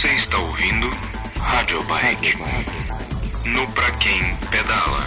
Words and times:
Você 0.00 0.14
está 0.14 0.38
ouvindo 0.38 0.86
Rádio 1.40 1.82
Bike. 1.82 2.36
No 3.48 3.66
Pra 3.74 3.90
Quem 3.98 4.20
Pedala. 4.48 5.02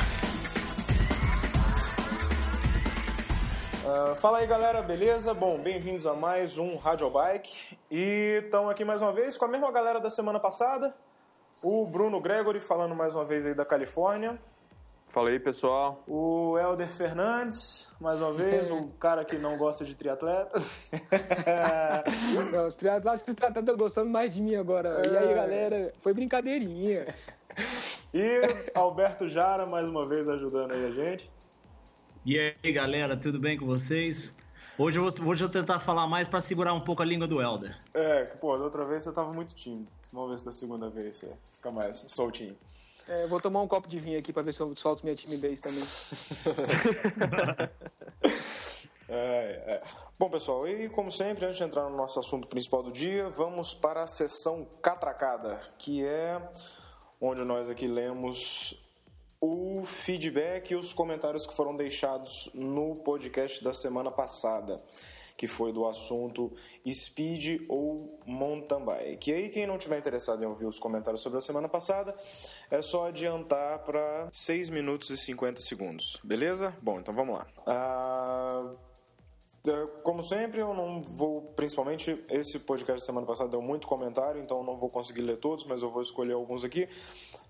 Uh, 3.86 4.16
fala 4.18 4.40
aí 4.40 4.48
galera, 4.48 4.82
beleza? 4.82 5.34
Bom, 5.34 5.58
bem-vindos 5.58 6.06
a 6.06 6.14
mais 6.14 6.58
um 6.58 6.76
Rádio 6.76 7.10
Bike. 7.10 7.78
E 7.90 8.42
estamos 8.44 8.70
aqui 8.70 8.84
mais 8.84 9.02
uma 9.02 9.14
vez 9.14 9.38
com 9.38 9.46
a 9.46 9.48
mesma 9.48 9.72
galera 9.72 10.02
da 10.02 10.10
semana 10.10 10.42
passada. 10.42 10.94
O 11.64 11.86
Bruno 11.86 12.20
Gregory 12.20 12.60
falando 12.60 12.94
mais 12.94 13.16
uma 13.16 13.24
vez 13.24 13.46
aí 13.46 13.54
da 13.54 13.64
Califórnia. 13.64 14.38
Fala 15.12 15.28
aí, 15.28 15.40
pessoal. 15.42 16.06
O 16.08 16.58
Helder 16.58 16.88
Fernandes, 16.88 17.86
mais 18.00 18.22
uma 18.22 18.32
vez, 18.32 18.72
o 18.72 18.88
cara 18.98 19.26
que 19.26 19.38
não 19.38 19.58
gosta 19.58 19.84
de 19.84 19.94
triatleta. 19.94 20.58
não, 22.54 22.66
os 22.66 22.78
triatletas, 22.78 23.14
acho 23.16 23.24
que 23.26 23.32
os 23.32 23.36
triatletas 23.36 23.64
estão 23.64 23.78
gostando 23.78 24.10
mais 24.10 24.34
de 24.34 24.42
mim 24.42 24.56
agora. 24.56 25.02
É. 25.06 25.12
E 25.12 25.18
aí, 25.18 25.34
galera, 25.34 25.94
foi 26.00 26.14
brincadeirinha. 26.14 27.14
E 28.14 28.42
Alberto 28.74 29.28
Jara, 29.28 29.66
mais 29.66 29.88
uma 29.88 30.06
vez, 30.06 30.28
ajudando 30.30 30.72
aí 30.72 30.86
a 30.86 30.92
gente. 30.92 31.30
E 32.26 32.38
aí, 32.38 32.72
galera, 32.72 33.16
tudo 33.16 33.40
bem 33.40 33.58
com 33.58 33.66
vocês? 33.66 34.34
Hoje 34.78 35.00
eu 35.00 35.04
vou, 35.04 35.30
hoje 35.30 35.44
eu 35.44 35.48
vou 35.48 35.62
tentar 35.62 35.80
falar 35.80 36.08
mais 36.08 36.28
para 36.28 36.40
segurar 36.40 36.74
um 36.74 36.80
pouco 36.80 37.02
a 37.02 37.06
língua 37.06 37.28
do 37.28 37.42
Helder. 37.42 37.78
É, 37.94 38.24
pô, 38.24 38.58
da 38.58 38.64
outra 38.64 38.86
vez 38.86 39.04
você 39.04 39.12
tava 39.12 39.34
muito 39.34 39.54
tímido. 39.54 39.92
Vamos 40.12 40.30
ver 40.30 40.38
se 40.40 40.46
da 40.46 40.52
segunda 40.52 40.90
vez 40.90 41.18
você 41.18 41.32
fica 41.54 41.72
mais 41.72 42.04
soltinho. 42.08 42.56
É, 43.12 43.28
vou 43.28 43.40
tomar 43.42 43.62
um 43.62 43.68
copo 43.68 43.90
de 43.90 44.00
vinho 44.00 44.18
aqui 44.18 44.32
para 44.32 44.42
ver 44.42 44.54
se 44.54 44.62
eu 44.62 44.74
solto 44.74 45.04
minha 45.04 45.14
timidez 45.14 45.60
também. 45.60 45.84
é, 49.10 49.76
é. 49.76 49.82
Bom, 50.18 50.30
pessoal, 50.30 50.66
e 50.66 50.88
como 50.88 51.12
sempre, 51.12 51.44
antes 51.44 51.58
de 51.58 51.64
entrar 51.64 51.90
no 51.90 51.98
nosso 51.98 52.22
assunto 52.22 52.48
principal 52.48 52.82
do 52.82 52.90
dia, 52.90 53.28
vamos 53.28 53.74
para 53.74 54.04
a 54.04 54.08
sessão 54.08 54.66
Catracada, 54.82 55.60
que 55.78 56.06
é 56.06 56.42
onde 57.20 57.44
nós 57.44 57.70
aqui 57.70 57.86
lemos 57.86 58.82
o 59.42 59.84
feedback 59.84 60.72
e 60.72 60.76
os 60.76 60.94
comentários 60.94 61.46
que 61.46 61.54
foram 61.54 61.76
deixados 61.76 62.50
no 62.54 62.96
podcast 62.96 63.62
da 63.62 63.74
semana 63.74 64.10
passada 64.10 64.82
que 65.42 65.48
foi 65.48 65.74
do 65.74 65.88
assunto 65.88 66.54
speed 66.88 67.66
ou 67.68 68.20
mountain 68.28 68.86
bike. 68.86 69.32
E 69.32 69.34
aí, 69.34 69.50
quem 69.50 69.66
não 69.66 69.76
tiver 69.76 69.98
interessado 69.98 70.44
em 70.44 70.46
ouvir 70.46 70.68
os 70.68 70.78
comentários 70.78 71.20
sobre 71.20 71.40
a 71.40 71.42
semana 71.42 71.68
passada, 71.68 72.16
é 72.72 72.82
só 72.82 73.08
adiantar 73.08 73.80
para 73.80 74.30
6 74.32 74.70
minutos 74.70 75.10
e 75.10 75.18
50 75.18 75.60
segundos, 75.62 76.20
beleza? 76.24 76.76
Bom, 76.82 77.00
então 77.00 77.14
vamos 77.14 77.36
lá. 77.36 77.46
Ah, 77.68 78.74
é, 79.68 79.88
como 80.02 80.24
sempre, 80.24 80.60
eu 80.60 80.74
não 80.74 81.02
vou, 81.04 81.42
principalmente 81.56 82.18
esse 82.30 82.58
podcast 82.58 83.02
da 83.02 83.06
semana 83.06 83.28
passada 83.28 83.50
deu 83.50 83.62
muito 83.62 83.88
comentário, 83.88 84.42
então 84.42 84.64
não 84.64 84.76
vou 84.76 84.90
conseguir 84.90 85.22
ler 85.22 85.38
todos, 85.38 85.66
mas 85.66 85.84
eu 85.84 85.92
vou 85.92 86.02
escolher 86.02 86.34
alguns 86.34 86.64
aqui. 86.64 86.90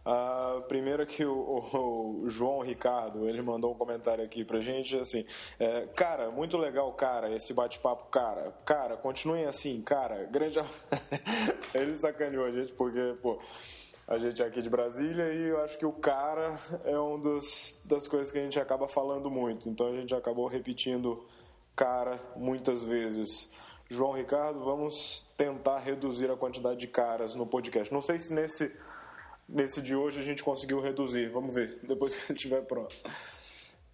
Uh, 0.04 0.62
primeiro 0.64 1.06
que 1.06 1.24
o, 1.24 1.32
o, 1.32 2.24
o, 2.24 2.30
João 2.30 2.62
Ricardo, 2.62 3.30
ele 3.30 3.42
mandou 3.42 3.72
um 3.72 3.78
comentário 3.78 4.26
aqui 4.26 4.44
pra 4.44 4.60
gente, 4.60 4.98
assim, 4.98 5.24
é, 5.60 5.86
cara, 5.96 6.32
muito 6.32 6.58
legal, 6.58 6.92
cara, 6.94 7.34
esse 7.34 7.54
bate-papo, 7.54 8.10
cara, 8.10 8.52
cara, 8.66 8.98
continuem 8.98 9.46
assim, 9.46 9.80
cara, 9.82 10.26
grande... 10.26 10.58
ele 11.76 11.96
sacaneou 11.96 12.46
a 12.46 12.52
gente 12.52 12.74
porque, 12.74 13.16
pô, 13.22 13.40
a 14.14 14.17
gente 14.17 14.42
é 14.42 14.45
aqui 14.45 14.62
de 14.62 14.70
Brasília 14.70 15.34
e 15.34 15.50
eu 15.50 15.62
acho 15.64 15.78
que 15.78 15.86
o 15.86 15.94
cara 15.94 16.56
é 16.84 17.00
um 17.00 17.20
dos, 17.20 17.81
das 17.86 18.08
coisas 18.08 18.31
que 18.31 18.38
a 18.38 18.42
gente 18.42 18.59
acaba 18.59 18.88
falando 18.88 19.31
muito, 19.31 19.70
então 19.70 19.88
a 19.88 19.95
gente 19.95 20.14
acabou 20.14 20.48
repetindo 20.48 21.26
cara 21.76 22.20
muitas 22.36 22.84
vezes. 22.84 23.53
João 23.90 24.14
Ricardo, 24.14 24.64
vamos 24.64 25.30
tentar 25.38 25.80
reduzir 25.80 26.30
a 26.30 26.38
quantidade 26.38 26.80
de 26.80 26.88
caras 26.88 27.36
no 27.36 27.45
podcast. 27.45 27.94
Não 27.94 28.02
sei 28.02 28.20
se 28.20 28.34
nesse 28.34 28.72
Nesse 29.52 29.81
de 29.81 29.94
hoje 29.94 30.18
a 30.18 30.23
gente 30.23 30.42
conseguiu 30.42 30.80
reduzir, 30.80 31.28
vamos 31.28 31.53
ver, 31.53 31.78
depois 31.84 32.16
que 32.16 32.31
ele 32.31 32.38
estiver 32.38 32.62
pronto. 32.62 32.96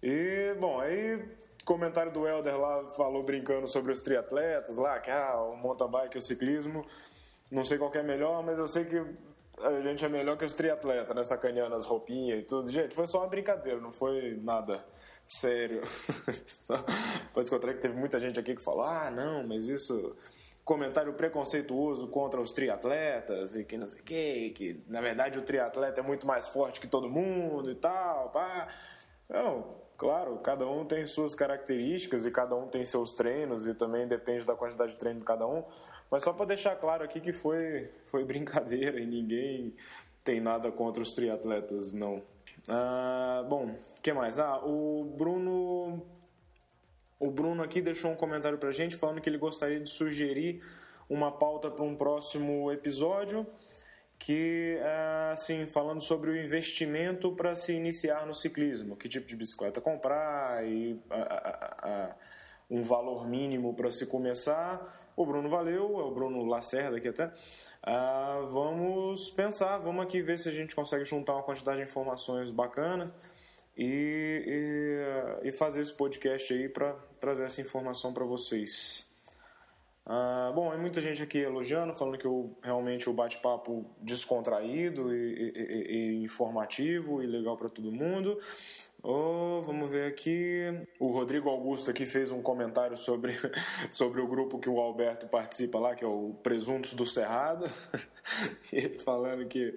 E, 0.00 0.54
bom, 0.60 0.78
aí 0.78 1.20
comentário 1.64 2.12
do 2.12 2.26
Helder 2.26 2.58
lá 2.58 2.84
falou 2.92 3.22
brincando 3.24 3.66
sobre 3.66 3.92
os 3.92 4.00
triatletas 4.00 4.78
lá, 4.78 4.98
que 5.00 5.10
ah, 5.10 5.42
o 5.42 5.56
mountain 5.56 5.90
bike 5.90 6.16
e 6.16 6.18
o 6.18 6.22
ciclismo, 6.22 6.86
não 7.50 7.64
sei 7.64 7.76
qual 7.76 7.92
é 7.92 8.02
melhor, 8.02 8.42
mas 8.42 8.58
eu 8.58 8.68
sei 8.68 8.84
que 8.84 9.04
a 9.62 9.80
gente 9.82 10.04
é 10.04 10.08
melhor 10.08 10.36
que 10.36 10.44
os 10.44 10.54
triatletas, 10.54 11.14
né, 11.14 11.22
sacaneando 11.22 11.74
as 11.74 11.84
roupinhas 11.84 12.40
e 12.40 12.42
tudo. 12.42 12.70
Gente, 12.70 12.94
foi 12.94 13.06
só 13.06 13.18
uma 13.20 13.28
brincadeira, 13.28 13.80
não 13.80 13.92
foi 13.92 14.38
nada 14.42 14.84
sério. 15.26 15.82
só, 16.46 16.84
pode 17.32 17.48
encontrar 17.48 17.74
que 17.74 17.80
teve 17.80 17.94
muita 17.94 18.18
gente 18.18 18.40
aqui 18.40 18.54
que 18.54 18.62
falou, 18.62 18.84
ah, 18.84 19.10
não, 19.10 19.46
mas 19.46 19.68
isso 19.68 20.16
comentário 20.64 21.14
preconceituoso 21.14 22.08
contra 22.08 22.38
os 22.38 22.52
triatletas 22.52 23.56
e 23.56 23.64
que 23.64 23.78
não 23.78 23.86
sei 23.86 24.00
o 24.00 24.04
que, 24.04 24.50
que 24.50 24.84
na 24.86 25.00
verdade 25.00 25.38
o 25.38 25.42
triatleta 25.42 26.00
é 26.00 26.02
muito 26.02 26.26
mais 26.26 26.46
forte 26.46 26.78
que 26.78 26.86
todo 26.86 27.08
mundo 27.08 27.70
e 27.70 27.74
tal, 27.74 28.28
pá. 28.28 28.68
Não, 29.30 29.76
claro, 29.96 30.38
cada 30.40 30.66
um 30.66 30.84
tem 30.84 31.06
suas 31.06 31.34
características 31.34 32.26
e 32.26 32.30
cada 32.30 32.54
um 32.54 32.68
tem 32.68 32.84
seus 32.84 33.14
treinos 33.14 33.66
e 33.66 33.72
também 33.72 34.06
depende 34.06 34.44
da 34.44 34.54
quantidade 34.54 34.92
de 34.92 34.98
treino 34.98 35.20
de 35.20 35.24
cada 35.24 35.46
um. 35.46 35.64
Mas 36.10 36.22
só 36.22 36.32
para 36.32 36.46
deixar 36.46 36.76
claro 36.76 37.04
aqui 37.04 37.20
que 37.20 37.32
foi, 37.32 37.90
foi 38.06 38.24
brincadeira 38.24 38.98
e 39.00 39.06
ninguém 39.06 39.74
tem 40.24 40.40
nada 40.40 40.70
contra 40.70 41.02
os 41.02 41.14
triatletas, 41.14 41.92
não. 41.92 42.22
Ah, 42.66 43.44
bom, 43.48 43.66
o 43.66 44.00
que 44.02 44.12
mais? 44.12 44.38
Ah, 44.38 44.58
o 44.64 45.04
Bruno 45.16 46.02
o 47.20 47.30
Bruno 47.30 47.62
aqui 47.62 47.80
deixou 47.80 48.12
um 48.12 48.16
comentário 48.16 48.58
pra 48.58 48.70
gente 48.70 48.94
falando 48.94 49.20
que 49.20 49.28
ele 49.28 49.38
gostaria 49.38 49.80
de 49.80 49.88
sugerir 49.88 50.62
uma 51.08 51.32
pauta 51.32 51.70
para 51.70 51.84
um 51.84 51.96
próximo 51.96 52.70
episódio 52.70 53.46
que 54.18 54.76
é, 54.80 55.30
assim 55.32 55.66
falando 55.66 56.00
sobre 56.00 56.30
o 56.30 56.36
investimento 56.36 57.32
para 57.32 57.54
se 57.54 57.72
iniciar 57.72 58.26
no 58.26 58.34
ciclismo, 58.34 58.96
que 58.96 59.08
tipo 59.08 59.26
de 59.26 59.36
bicicleta 59.36 59.80
comprar 59.80 60.66
e 60.66 61.00
a, 61.08 61.16
a, 61.16 61.88
a, 61.88 62.14
um 62.68 62.82
valor 62.82 63.28
mínimo 63.28 63.74
para 63.74 63.90
se 63.90 64.06
começar. 64.06 65.07
O 65.18 65.26
Bruno 65.26 65.48
valeu, 65.48 65.98
é 65.98 66.04
o 66.04 66.12
Bruno 66.12 66.44
Lacerda 66.44 66.96
aqui 66.96 67.08
até. 67.08 67.32
Ah, 67.82 68.40
vamos 68.46 69.30
pensar, 69.30 69.76
vamos 69.78 70.04
aqui 70.04 70.22
ver 70.22 70.38
se 70.38 70.48
a 70.48 70.52
gente 70.52 70.76
consegue 70.76 71.02
juntar 71.04 71.34
uma 71.34 71.42
quantidade 71.42 71.78
de 71.78 71.82
informações 71.82 72.52
bacanas 72.52 73.12
e, 73.76 75.42
e, 75.42 75.48
e 75.48 75.50
fazer 75.50 75.80
esse 75.80 75.92
podcast 75.92 76.54
aí 76.54 76.68
para 76.68 76.92
trazer 77.18 77.46
essa 77.46 77.60
informação 77.60 78.14
para 78.14 78.24
vocês. 78.24 79.07
Ah, 80.10 80.50
bom, 80.54 80.70
tem 80.70 80.80
muita 80.80 81.02
gente 81.02 81.22
aqui 81.22 81.36
elogiando, 81.36 81.92
falando 81.92 82.16
que 82.16 82.24
eu, 82.24 82.56
realmente 82.62 83.10
o 83.10 83.12
bate-papo 83.12 83.84
descontraído 84.00 85.14
e, 85.14 85.52
e, 85.54 85.96
e, 85.96 86.24
informativo 86.24 87.22
e 87.22 87.26
legal 87.26 87.58
para 87.58 87.68
todo 87.68 87.92
mundo. 87.92 88.38
Oh, 89.02 89.60
vamos 89.60 89.90
ver 89.90 90.10
aqui. 90.10 90.62
O 90.98 91.08
Rodrigo 91.08 91.50
Augusto 91.50 91.90
aqui 91.90 92.06
fez 92.06 92.32
um 92.32 92.40
comentário 92.40 92.96
sobre, 92.96 93.34
sobre 93.90 94.22
o 94.22 94.26
grupo 94.26 94.58
que 94.58 94.70
o 94.70 94.80
Alberto 94.80 95.28
participa 95.28 95.78
lá, 95.78 95.94
que 95.94 96.02
é 96.02 96.08
o 96.08 96.34
Presuntos 96.42 96.94
do 96.94 97.04
Cerrado, 97.04 97.66
falando 99.04 99.46
que, 99.46 99.74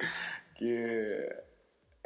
que 0.56 1.30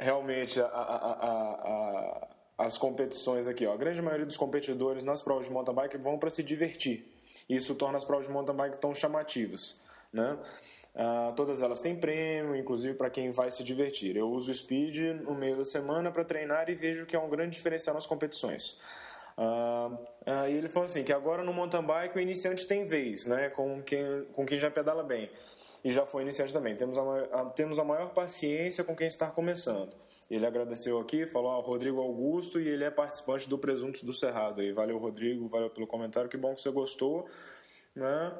realmente 0.00 0.60
a, 0.60 0.66
a, 0.66 1.12
a, 1.22 2.28
as 2.58 2.76
competições 2.76 3.46
aqui. 3.46 3.64
Ó. 3.64 3.72
A 3.72 3.76
grande 3.76 4.02
maioria 4.02 4.26
dos 4.26 4.36
competidores 4.36 5.04
nas 5.04 5.22
provas 5.22 5.46
de 5.46 5.52
mountain 5.52 5.74
bike 5.76 5.96
vão 5.96 6.18
para 6.18 6.28
se 6.28 6.42
divertir. 6.42 7.15
Isso 7.48 7.74
torna 7.74 7.98
as 7.98 8.04
provas 8.04 8.26
de 8.26 8.32
mountain 8.32 8.54
bike 8.54 8.78
tão 8.78 8.94
chamativas. 8.94 9.80
Né? 10.12 10.36
Uh, 10.94 11.34
todas 11.34 11.60
elas 11.60 11.80
têm 11.80 11.94
prêmio, 11.94 12.56
inclusive 12.56 12.94
para 12.94 13.10
quem 13.10 13.30
vai 13.30 13.50
se 13.50 13.62
divertir. 13.62 14.16
Eu 14.16 14.28
uso 14.28 14.50
o 14.50 14.54
Speed 14.54 14.96
no 15.22 15.34
meio 15.34 15.56
da 15.56 15.64
semana 15.64 16.10
para 16.10 16.24
treinar 16.24 16.70
e 16.70 16.74
vejo 16.74 17.06
que 17.06 17.14
é 17.14 17.18
um 17.18 17.28
grande 17.28 17.56
diferencial 17.56 17.94
nas 17.94 18.06
competições. 18.06 18.80
Uh, 19.36 19.92
uh, 19.92 20.48
e 20.48 20.52
ele 20.52 20.68
falou 20.68 20.86
assim 20.86 21.04
que 21.04 21.12
agora 21.12 21.44
no 21.44 21.52
mountain 21.52 21.82
bike 21.82 22.16
o 22.16 22.20
iniciante 22.20 22.66
tem 22.66 22.86
vez, 22.86 23.26
né, 23.26 23.50
com 23.50 23.82
quem, 23.82 24.24
com 24.32 24.46
quem 24.46 24.58
já 24.58 24.70
pedala 24.70 25.02
bem 25.02 25.30
e 25.84 25.92
já 25.92 26.06
foi 26.06 26.22
iniciante 26.22 26.52
também. 26.52 26.74
Temos 26.74 26.96
a, 26.96 27.02
a, 27.32 27.44
temos 27.50 27.78
a 27.78 27.84
maior 27.84 28.10
paciência 28.14 28.82
com 28.82 28.96
quem 28.96 29.06
está 29.06 29.26
começando. 29.26 29.94
Ele 30.30 30.44
agradeceu 30.44 30.98
aqui, 30.98 31.24
falou 31.24 31.50
ao 31.50 31.62
Rodrigo 31.62 32.00
Augusto 32.00 32.60
e 32.60 32.68
ele 32.68 32.84
é 32.84 32.90
participante 32.90 33.48
do 33.48 33.56
Presuntos 33.58 34.02
do 34.02 34.12
Cerrado. 34.12 34.62
E 34.62 34.72
valeu, 34.72 34.98
Rodrigo, 34.98 35.48
valeu 35.48 35.70
pelo 35.70 35.86
comentário, 35.86 36.28
que 36.28 36.36
bom 36.36 36.54
que 36.54 36.60
você 36.60 36.70
gostou. 36.70 37.28
Né? 37.94 38.36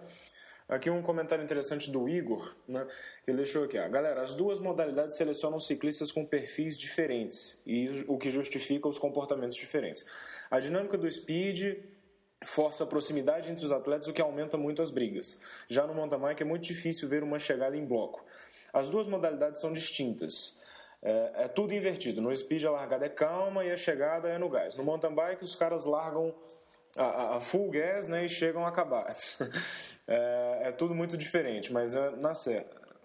Aqui 0.68 0.90
um 0.90 1.00
comentário 1.00 1.44
interessante 1.44 1.92
do 1.92 2.08
Igor, 2.08 2.52
né, 2.66 2.84
ele 3.24 3.36
deixou 3.36 3.62
aqui. 3.62 3.78
Ó. 3.78 3.88
Galera, 3.88 4.22
as 4.22 4.34
duas 4.34 4.58
modalidades 4.58 5.16
selecionam 5.16 5.60
ciclistas 5.60 6.10
com 6.10 6.26
perfis 6.26 6.76
diferentes, 6.76 7.62
e 7.64 8.04
o 8.08 8.18
que 8.18 8.32
justifica 8.32 8.88
os 8.88 8.98
comportamentos 8.98 9.54
diferentes. 9.54 10.04
A 10.50 10.58
dinâmica 10.58 10.98
do 10.98 11.08
speed 11.08 11.78
força 12.44 12.82
a 12.82 12.86
proximidade 12.86 13.48
entre 13.48 13.64
os 13.64 13.70
atletas, 13.70 14.08
o 14.08 14.12
que 14.12 14.20
aumenta 14.20 14.56
muito 14.56 14.82
as 14.82 14.90
brigas. 14.90 15.40
Já 15.68 15.86
no 15.86 15.94
mountain 15.94 16.18
bike 16.18 16.42
é 16.42 16.46
muito 16.46 16.64
difícil 16.64 17.08
ver 17.08 17.22
uma 17.22 17.38
chegada 17.38 17.76
em 17.76 17.84
bloco. 17.84 18.24
As 18.72 18.90
duas 18.90 19.06
modalidades 19.06 19.60
são 19.60 19.72
distintas. 19.72 20.58
É, 21.02 21.44
é, 21.44 21.48
tudo 21.48 21.74
invertido. 21.74 22.20
No 22.20 22.34
speed 22.34 22.64
a 22.64 22.70
largada 22.70 23.06
é 23.06 23.08
calma 23.08 23.64
e 23.64 23.70
a 23.70 23.76
chegada 23.76 24.28
é 24.28 24.38
no 24.38 24.48
gás. 24.48 24.74
No 24.74 24.84
mountain 24.84 25.14
bike 25.14 25.44
os 25.44 25.54
caras 25.54 25.84
largam 25.84 26.34
a, 26.96 27.36
a 27.36 27.40
full 27.40 27.70
gas 27.70 28.08
né, 28.08 28.24
e 28.24 28.28
chegam 28.28 28.66
acabados. 28.66 29.38
É, 30.08 30.68
é 30.68 30.70
tudo 30.70 30.94
muito 30.94 31.16
diferente, 31.16 31.72
mas 31.72 31.96
é, 31.96 32.10
na, 32.10 32.30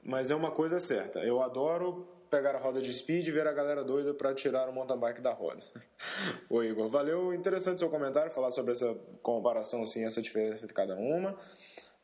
mas 0.04 0.30
é 0.30 0.36
uma 0.36 0.52
coisa 0.52 0.80
certa. 0.80 1.18
Eu 1.22 1.42
adoro 1.42 2.08
pegar 2.30 2.56
a 2.56 2.60
roda 2.60 2.80
de 2.80 2.94
speed 2.94 3.28
e 3.28 3.32
ver 3.32 3.48
a 3.48 3.52
galera 3.52 3.84
doida 3.84 4.14
para 4.14 4.36
tirar 4.36 4.70
o 4.70 4.72
mountain 4.72 5.00
bike 5.00 5.20
da 5.20 5.34
roda. 5.34 5.64
Ô 6.48 6.62
Igor, 6.62 6.88
valeu, 6.88 7.34
interessante 7.34 7.80
seu 7.80 7.90
comentário, 7.90 8.32
falar 8.32 8.52
sobre 8.52 8.74
essa 8.74 8.96
comparação, 9.24 9.82
assim, 9.82 10.06
essa 10.06 10.22
diferença 10.22 10.64
entre 10.64 10.76
cada 10.76 10.96
uma. 10.96 11.36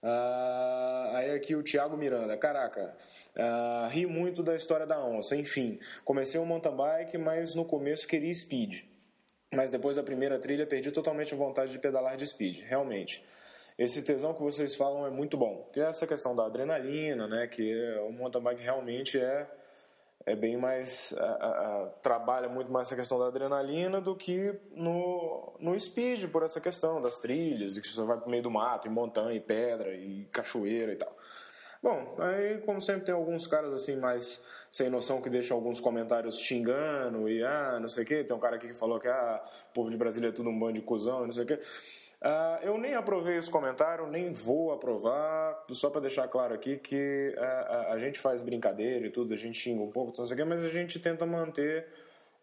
Uh, 0.03 1.15
aí 1.15 1.31
aqui 1.31 1.55
o 1.55 1.63
Thiago 1.63 1.97
Miranda, 1.97 2.37
caraca, 2.37 2.95
uh, 3.35 3.89
ri 3.89 4.05
muito 4.05 4.43
da 4.43 4.55
história 4.55 4.85
da 4.85 5.03
onça. 5.03 5.35
Enfim, 5.35 5.79
comecei 6.05 6.39
um 6.39 6.45
mountain 6.45 6.75
bike, 6.75 7.17
mas 7.17 7.55
no 7.55 7.65
começo 7.65 8.07
queria 8.07 8.33
speed. 8.33 8.83
Mas 9.53 9.69
depois 9.69 9.95
da 9.95 10.03
primeira 10.03 10.37
trilha 10.37 10.67
perdi 10.67 10.91
totalmente 10.91 11.33
a 11.33 11.37
vontade 11.37 11.71
de 11.71 11.79
pedalar 11.79 12.17
de 12.17 12.27
speed, 12.27 12.59
realmente. 12.63 13.23
Esse 13.77 14.03
tesão 14.03 14.33
que 14.33 14.41
vocês 14.41 14.75
falam 14.75 15.05
é 15.05 15.09
muito 15.09 15.37
bom, 15.37 15.69
que 15.71 15.79
é 15.79 15.83
essa 15.83 16.07
questão 16.07 16.35
da 16.35 16.45
adrenalina, 16.45 17.27
né? 17.27 17.47
Que 17.47 17.73
o 18.07 18.11
mountain 18.11 18.41
bike 18.41 18.61
realmente 18.61 19.19
é 19.19 19.47
é 20.27 20.35
bem 20.35 20.57
mais 20.57 21.15
a, 21.17 21.23
a, 21.23 21.83
a, 21.83 21.85
trabalha 22.01 22.49
muito 22.49 22.69
mais 22.69 22.87
essa 22.87 22.97
questão 22.97 23.17
da 23.17 23.27
adrenalina 23.27 24.01
do 24.01 24.13
que 24.13 24.53
no, 24.75 25.53
no 25.57 25.79
speed 25.79 26.29
por 26.29 26.43
essa 26.43 26.59
questão 26.59 27.01
das 27.01 27.19
trilhas 27.19 27.77
e 27.77 27.81
que 27.81 27.87
você 27.87 28.01
vai 28.03 28.17
pro 28.17 28.29
meio 28.29 28.43
do 28.43 28.51
mato 28.51 28.87
e 28.87 28.91
montanha 28.91 29.33
e 29.37 29.39
pedra 29.39 29.95
e 29.95 30.25
cachoeira 30.25 30.91
e 30.91 30.97
tal. 30.97 31.13
Bom 31.81 32.17
aí 32.19 32.57
como 32.65 32.81
sempre 32.81 33.05
tem 33.05 33.15
alguns 33.15 33.47
caras 33.47 33.73
assim 33.73 33.95
mais 33.95 34.45
sem 34.69 34.89
noção 34.89 35.21
que 35.21 35.29
deixam 35.29 35.55
alguns 35.55 35.79
comentários 35.79 36.39
xingando 36.39 37.29
e 37.29 37.41
ah 37.41 37.79
não 37.79 37.87
sei 37.87 38.03
o 38.03 38.07
que 38.07 38.21
tem 38.25 38.35
um 38.35 38.39
cara 38.39 38.57
aqui 38.57 38.67
que 38.67 38.73
falou 38.73 38.99
que 38.99 39.07
ah 39.07 39.41
o 39.69 39.73
povo 39.73 39.89
de 39.89 39.95
Brasília 39.95 40.27
é 40.27 40.31
tudo 40.33 40.49
um 40.49 40.59
bando 40.59 40.73
de 40.73 40.81
cuzão 40.81 41.23
e 41.23 41.27
não 41.27 41.33
sei 41.33 41.45
o 41.45 41.47
que 41.47 41.57
Uh, 42.19 42.57
eu 42.63 42.77
nem 42.79 42.95
aprovei 42.95 43.37
esse 43.37 43.49
comentário, 43.49 44.07
nem 44.07 44.33
vou 44.33 44.71
aprovar, 44.71 45.63
só 45.69 45.87
para 45.89 46.01
deixar 46.01 46.27
claro 46.27 46.53
aqui 46.55 46.77
que 46.77 47.35
uh, 47.37 47.91
a, 47.91 47.99
gente 47.99 48.17
faz 48.17 48.41
brincadeira 48.41 49.05
e 49.05 49.11
tudo, 49.11 49.35
a 49.35 49.37
gente 49.37 49.55
xinga 49.55 49.83
um 49.83 49.91
pouco, 49.91 50.19
aqui, 50.19 50.43
mas 50.43 50.63
a 50.63 50.69
gente 50.69 50.99
tenta 50.99 51.27
manter 51.27 51.85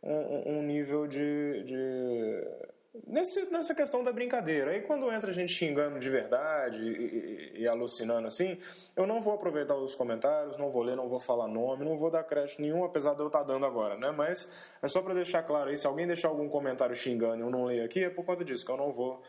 um, 0.00 0.58
um 0.58 0.62
nível 0.62 1.06
de. 1.08 1.64
de... 1.64 2.74
Nesse, 3.08 3.50
nessa 3.50 3.74
questão 3.74 4.04
da 4.04 4.12
brincadeira. 4.12 4.70
Aí 4.70 4.82
quando 4.82 5.10
entra 5.10 5.30
a 5.30 5.34
gente 5.34 5.52
xingando 5.52 5.98
de 5.98 6.08
verdade 6.08 6.80
e, 6.80 7.56
e, 7.56 7.62
e, 7.62 7.68
alucinando 7.68 8.28
assim, 8.28 8.56
eu 8.94 9.04
não 9.04 9.20
vou 9.20 9.34
aproveitar 9.34 9.74
os 9.74 9.96
comentários, 9.96 10.56
não 10.56 10.70
vou 10.70 10.84
ler, 10.84 10.94
não 10.94 11.08
vou 11.08 11.18
falar 11.18 11.48
nome, 11.48 11.84
não 11.84 11.96
vou 11.96 12.08
dar 12.08 12.22
crédito 12.22 12.62
nenhum, 12.62 12.84
apesar 12.84 13.14
de 13.14 13.20
eu 13.20 13.26
estar 13.26 13.40
tá 13.40 13.44
dando 13.44 13.66
agora, 13.66 13.96
né? 13.96 14.12
Mas 14.12 14.54
é 14.80 14.86
só 14.86 15.02
para 15.02 15.14
deixar 15.14 15.42
claro 15.42 15.70
aí, 15.70 15.76
se 15.76 15.88
alguém 15.88 16.06
deixar 16.06 16.28
algum 16.28 16.48
comentário 16.48 16.94
xingando 16.94 17.38
e 17.38 17.40
eu 17.40 17.50
não 17.50 17.64
ler 17.64 17.82
aqui, 17.82 18.04
é 18.04 18.10
por 18.10 18.24
conta 18.24 18.44
disso, 18.44 18.64
que 18.64 18.70
eu 18.70 18.76
não 18.76 18.92
vou 18.92 19.20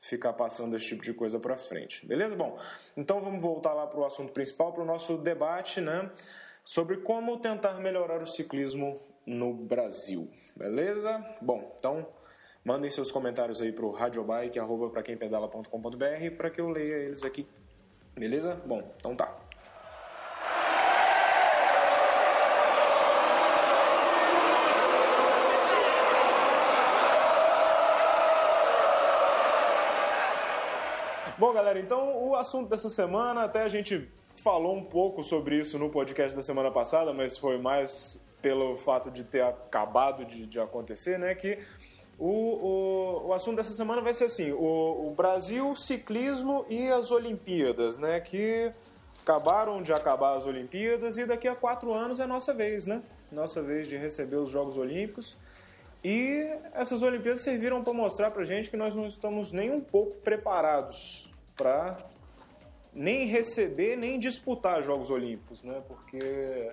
ficar 0.00 0.32
passando 0.32 0.76
esse 0.76 0.86
tipo 0.86 1.02
de 1.02 1.12
coisa 1.12 1.38
para 1.38 1.56
frente. 1.56 2.06
Beleza? 2.06 2.36
Bom, 2.36 2.58
então 2.96 3.20
vamos 3.20 3.42
voltar 3.42 3.74
lá 3.74 3.86
para 3.86 4.00
o 4.00 4.04
assunto 4.04 4.32
principal, 4.32 4.72
para 4.72 4.82
o 4.82 4.86
nosso 4.86 5.18
debate, 5.18 5.80
né? 5.80 6.10
Sobre 6.64 6.98
como 6.98 7.38
tentar 7.38 7.74
melhorar 7.80 8.22
o 8.22 8.26
ciclismo 8.26 9.00
no 9.26 9.52
Brasil. 9.52 10.30
Beleza? 10.56 11.24
Bom, 11.40 11.74
então 11.78 12.06
mandem 12.64 12.90
seus 12.90 13.10
comentários 13.10 13.60
aí 13.60 13.72
para 13.72 13.86
o 13.86 13.90
radiobike, 13.90 14.58
arroba 14.58 14.90
para 14.90 15.02
quem 15.02 15.16
pedala.com.br, 15.16 16.36
para 16.36 16.50
que 16.50 16.60
eu 16.60 16.68
leia 16.68 16.96
eles 16.96 17.24
aqui. 17.24 17.46
Beleza? 18.14 18.54
Bom, 18.66 18.94
então 18.98 19.14
tá. 19.14 19.47
Bom, 31.38 31.52
galera, 31.52 31.78
então 31.78 32.26
o 32.26 32.34
assunto 32.34 32.68
dessa 32.68 32.90
semana, 32.90 33.44
até 33.44 33.62
a 33.62 33.68
gente 33.68 34.08
falou 34.34 34.74
um 34.74 34.82
pouco 34.82 35.22
sobre 35.22 35.56
isso 35.56 35.78
no 35.78 35.88
podcast 35.88 36.34
da 36.34 36.42
semana 36.42 36.68
passada, 36.68 37.12
mas 37.12 37.38
foi 37.38 37.56
mais 37.58 38.20
pelo 38.42 38.76
fato 38.76 39.08
de 39.08 39.22
ter 39.22 39.44
acabado 39.44 40.24
de, 40.24 40.46
de 40.46 40.58
acontecer, 40.58 41.16
né? 41.16 41.36
Que 41.36 41.60
o, 42.18 42.26
o, 42.26 43.26
o, 43.28 43.32
assunto 43.32 43.58
dessa 43.58 43.72
semana 43.72 44.02
vai 44.02 44.12
ser 44.14 44.24
assim: 44.24 44.50
o, 44.50 45.06
o, 45.06 45.14
Brasil, 45.16 45.76
ciclismo 45.76 46.66
e 46.68 46.88
as 46.88 47.12
Olimpíadas, 47.12 47.98
né? 47.98 48.18
Que 48.18 48.72
acabaram 49.22 49.80
de 49.80 49.92
acabar 49.92 50.36
as 50.36 50.44
Olimpíadas 50.44 51.18
e 51.18 51.24
daqui 51.24 51.46
a 51.46 51.54
quatro 51.54 51.94
anos 51.94 52.18
é 52.18 52.26
nossa 52.26 52.52
vez, 52.52 52.84
né? 52.84 53.00
Nossa 53.30 53.62
vez 53.62 53.86
de 53.86 53.96
receber 53.96 54.36
os 54.38 54.50
Jogos 54.50 54.76
Olímpicos. 54.76 55.36
E 56.02 56.48
essas 56.74 57.00
Olimpíadas 57.00 57.42
serviram 57.42 57.84
para 57.84 57.92
mostrar 57.92 58.32
para 58.32 58.44
gente 58.44 58.68
que 58.68 58.76
nós 58.76 58.96
não 58.96 59.06
estamos 59.06 59.52
nem 59.52 59.70
um 59.70 59.80
pouco 59.80 60.16
preparados 60.16 61.27
para 61.58 61.98
nem 62.94 63.26
receber 63.26 63.96
nem 63.96 64.18
disputar 64.18 64.82
Jogos 64.82 65.10
Olímpicos, 65.10 65.62
né? 65.62 65.82
Porque 65.86 66.70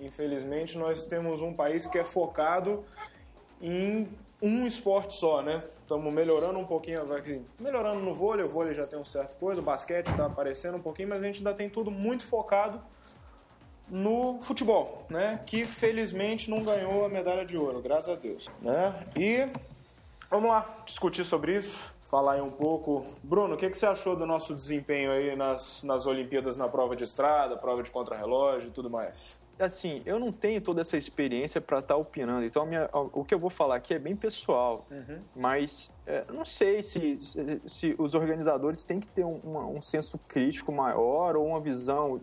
infelizmente 0.00 0.78
nós 0.78 1.06
temos 1.06 1.42
um 1.42 1.52
país 1.52 1.86
que 1.86 1.98
é 1.98 2.04
focado 2.04 2.84
em 3.60 4.08
um 4.40 4.66
esporte 4.66 5.18
só, 5.18 5.42
né? 5.42 5.62
Estamos 5.82 6.12
melhorando 6.12 6.58
um 6.58 6.64
pouquinho, 6.64 7.02
assim, 7.12 7.44
melhorando 7.58 8.00
no 8.00 8.14
vôlei, 8.14 8.44
o 8.44 8.48
vôlei 8.48 8.74
já 8.74 8.86
tem 8.86 8.98
um 8.98 9.04
certo 9.04 9.34
coisa, 9.36 9.60
o 9.60 9.64
basquete 9.64 10.08
está 10.08 10.26
aparecendo 10.26 10.76
um 10.76 10.80
pouquinho, 10.80 11.08
mas 11.08 11.22
a 11.22 11.26
gente 11.26 11.38
ainda 11.38 11.54
tem 11.54 11.68
tudo 11.68 11.90
muito 11.90 12.24
focado 12.24 12.80
no 13.88 14.40
futebol, 14.42 15.06
né? 15.08 15.40
Que 15.44 15.64
felizmente 15.64 16.50
não 16.50 16.62
ganhou 16.62 17.04
a 17.04 17.08
medalha 17.08 17.44
de 17.44 17.56
ouro, 17.56 17.80
graças 17.80 18.08
a 18.08 18.14
Deus, 18.14 18.48
né? 18.62 18.94
E 19.18 19.46
vamos 20.30 20.50
lá 20.50 20.82
discutir 20.86 21.24
sobre 21.24 21.56
isso 21.56 21.97
falar 22.08 22.34
aí 22.34 22.40
um 22.40 22.50
pouco. 22.50 23.06
Bruno, 23.22 23.54
o 23.54 23.56
que, 23.56 23.68
que 23.68 23.76
você 23.76 23.86
achou 23.86 24.16
do 24.16 24.26
nosso 24.26 24.54
desempenho 24.54 25.12
aí 25.12 25.36
nas, 25.36 25.84
nas 25.84 26.06
Olimpíadas 26.06 26.56
na 26.56 26.68
prova 26.68 26.96
de 26.96 27.04
estrada, 27.04 27.56
prova 27.56 27.82
de 27.82 27.90
contrarrelógio 27.90 28.68
e 28.68 28.70
tudo 28.70 28.88
mais? 28.88 29.38
Assim, 29.58 30.02
eu 30.06 30.18
não 30.18 30.30
tenho 30.30 30.60
toda 30.60 30.80
essa 30.80 30.96
experiência 30.96 31.60
para 31.60 31.80
estar 31.80 31.94
tá 31.94 32.00
opinando, 32.00 32.44
então 32.44 32.64
minha, 32.64 32.88
o 32.92 33.24
que 33.24 33.34
eu 33.34 33.40
vou 33.40 33.50
falar 33.50 33.74
aqui 33.74 33.92
é 33.92 33.98
bem 33.98 34.14
pessoal, 34.14 34.86
uhum. 34.88 35.18
mas 35.34 35.90
é, 36.06 36.24
não 36.32 36.44
sei 36.44 36.80
se, 36.80 37.18
se, 37.20 37.60
se, 37.66 37.94
os 37.98 38.14
organizadores 38.14 38.84
têm 38.84 39.00
que 39.00 39.08
ter 39.08 39.24
um, 39.24 39.40
uma, 39.42 39.66
um 39.66 39.82
senso 39.82 40.16
crítico 40.28 40.70
maior 40.70 41.34
ou 41.34 41.44
uma 41.44 41.60
visão, 41.60 42.20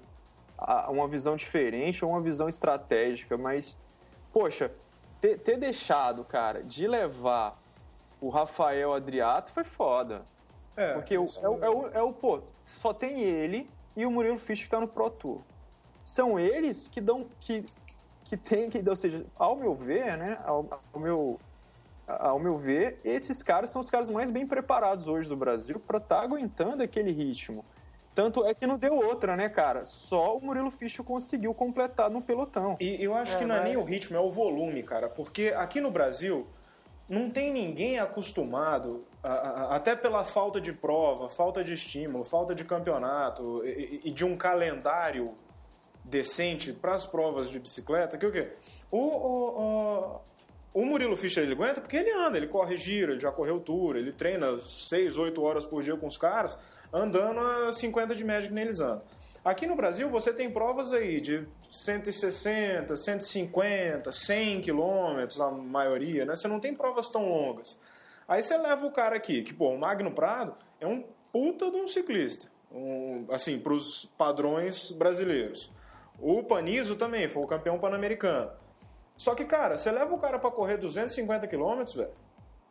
uma 0.87 1.09
visão 1.09 1.35
diferente 1.35 2.05
ou 2.05 2.11
uma 2.11 2.21
visão 2.21 2.47
estratégica, 2.47 3.37
mas, 3.37 3.77
poxa, 4.31 4.71
ter, 5.19 5.37
ter 5.37 5.57
deixado, 5.57 6.23
cara, 6.23 6.63
de 6.63 6.87
levar 6.87 7.61
o 8.25 8.29
Rafael 8.29 8.91
Adriato 8.91 9.51
foi 9.51 9.63
foda. 9.63 10.25
É, 10.75 10.93
porque 10.93 11.15
o, 11.15 11.25
é, 11.25 11.47
o, 11.47 11.63
é, 11.63 11.69
o, 11.69 11.87
é 11.89 12.01
o, 12.01 12.11
pô, 12.11 12.41
só 12.59 12.91
tem 12.91 13.21
ele 13.21 13.69
e 13.95 14.03
o 14.03 14.09
Murilo 14.09 14.39
Fisch 14.39 14.63
que 14.63 14.69
tá 14.69 14.79
no 14.79 14.87
Pro 14.87 15.11
Tour. 15.11 15.41
São 16.03 16.39
eles 16.39 16.87
que 16.87 16.99
dão, 16.99 17.27
que, 17.39 17.63
que 18.23 18.35
tem, 18.35 18.67
que, 18.67 18.83
ou 18.89 18.95
seja, 18.95 19.23
ao 19.37 19.55
meu 19.55 19.75
ver, 19.75 20.17
né, 20.17 20.39
ao, 20.43 20.81
ao 20.91 20.99
meu, 20.99 21.39
ao 22.07 22.39
meu 22.39 22.57
ver, 22.57 22.99
esses 23.05 23.43
caras 23.43 23.69
são 23.69 23.79
os 23.79 23.91
caras 23.91 24.09
mais 24.09 24.31
bem 24.31 24.47
preparados 24.47 25.07
hoje 25.07 25.29
do 25.29 25.37
Brasil 25.37 25.79
para 25.79 25.99
estar 25.99 26.17
tá 26.17 26.23
aguentando 26.23 26.81
aquele 26.81 27.11
ritmo. 27.11 27.63
Tanto 28.15 28.43
é 28.43 28.55
que 28.55 28.65
não 28.65 28.77
deu 28.77 28.95
outra, 28.95 29.35
né, 29.35 29.49
cara? 29.49 29.85
Só 29.85 30.35
o 30.35 30.43
Murilo 30.43 30.71
Fisch 30.71 30.97
conseguiu 31.01 31.53
completar 31.53 32.09
no 32.09 32.23
pelotão. 32.23 32.75
E 32.79 33.03
eu 33.03 33.13
acho 33.13 33.35
é, 33.35 33.39
que 33.39 33.45
não 33.45 33.55
é 33.55 33.63
nem 33.63 33.77
o 33.77 33.83
ritmo, 33.83 34.17
é 34.17 34.19
o 34.19 34.31
volume, 34.31 34.81
cara. 34.81 35.09
Porque 35.09 35.53
aqui 35.55 35.79
no 35.79 35.91
Brasil, 35.91 36.47
não 37.07 37.29
tem 37.29 37.51
ninguém 37.51 37.99
acostumado, 37.99 39.05
a, 39.21 39.29
a, 39.31 39.75
até 39.75 39.95
pela 39.95 40.23
falta 40.23 40.59
de 40.59 40.73
prova, 40.73 41.29
falta 41.29 41.63
de 41.63 41.73
estímulo, 41.73 42.23
falta 42.23 42.55
de 42.55 42.63
campeonato 42.63 43.63
e, 43.65 44.01
e 44.05 44.11
de 44.11 44.25
um 44.25 44.35
calendário 44.35 45.35
decente 46.03 46.73
para 46.73 46.93
as 46.93 47.05
provas 47.05 47.49
de 47.49 47.59
bicicleta, 47.59 48.17
que 48.17 48.25
o 48.25 48.31
quê? 48.31 48.53
O, 48.91 48.97
o, 48.97 49.61
o, 49.61 50.81
o, 50.81 50.85
Murilo 50.85 51.15
Fischer 51.15 51.43
ele 51.43 51.53
aguenta 51.53 51.81
porque 51.81 51.97
ele 51.97 52.11
anda, 52.11 52.37
ele 52.37 52.47
corre 52.47 52.77
gira, 52.77 53.11
ele 53.11 53.19
já 53.19 53.31
correu 53.31 53.59
tour, 53.59 53.95
ele 53.95 54.11
treina 54.11 54.59
6, 54.59 55.17
8 55.17 55.41
horas 55.43 55.65
por 55.65 55.81
dia 55.81 55.97
com 55.97 56.07
os 56.07 56.17
caras, 56.17 56.57
andando 56.93 57.39
a 57.39 57.71
50 57.71 58.15
de 58.15 58.23
média 58.23 58.47
que 58.47 58.53
nem 58.53 58.65
eles 58.65 58.79
andam. 58.79 59.01
Aqui 59.45 59.67
no 59.67 59.75
Brasil 59.75 60.09
você 60.09 60.33
tem 60.33 60.49
provas 60.49 60.91
aí 60.91 61.21
de 61.21 61.47
160, 61.69 62.95
150, 62.95 64.11
100 64.11 64.61
quilômetros, 64.61 65.39
a 65.39 65.51
maioria, 65.51 66.25
né? 66.25 66.35
Você 66.35 66.47
não 66.47 66.59
tem 66.59 66.73
provas 66.73 67.11
tão 67.11 67.29
longas. 67.29 67.79
Aí 68.27 68.41
você 68.41 68.57
leva 68.57 68.87
o 68.87 68.91
cara 68.91 69.15
aqui, 69.15 69.43
que, 69.43 69.53
pô, 69.53 69.69
o 69.69 69.77
Magno 69.77 70.11
Prado 70.11 70.55
é 70.79 70.87
um 70.87 71.03
puta 71.31 71.69
de 71.69 71.77
um 71.77 71.85
ciclista, 71.85 72.47
um, 72.71 73.27
assim, 73.29 73.59
para 73.59 73.73
os 73.73 74.07
padrões 74.17 74.89
brasileiros. 74.89 75.71
O 76.19 76.41
Panizo 76.41 76.95
também 76.95 77.29
foi 77.29 77.43
o 77.43 77.47
campeão 77.47 77.77
pan-americano. 77.77 78.49
Só 79.15 79.35
que, 79.35 79.45
cara, 79.45 79.77
você 79.77 79.91
leva 79.91 80.11
o 80.11 80.17
cara 80.17 80.39
para 80.39 80.49
correr 80.49 80.77
250 80.77 81.45
quilômetros, 81.45 81.95
velho, 81.95 82.09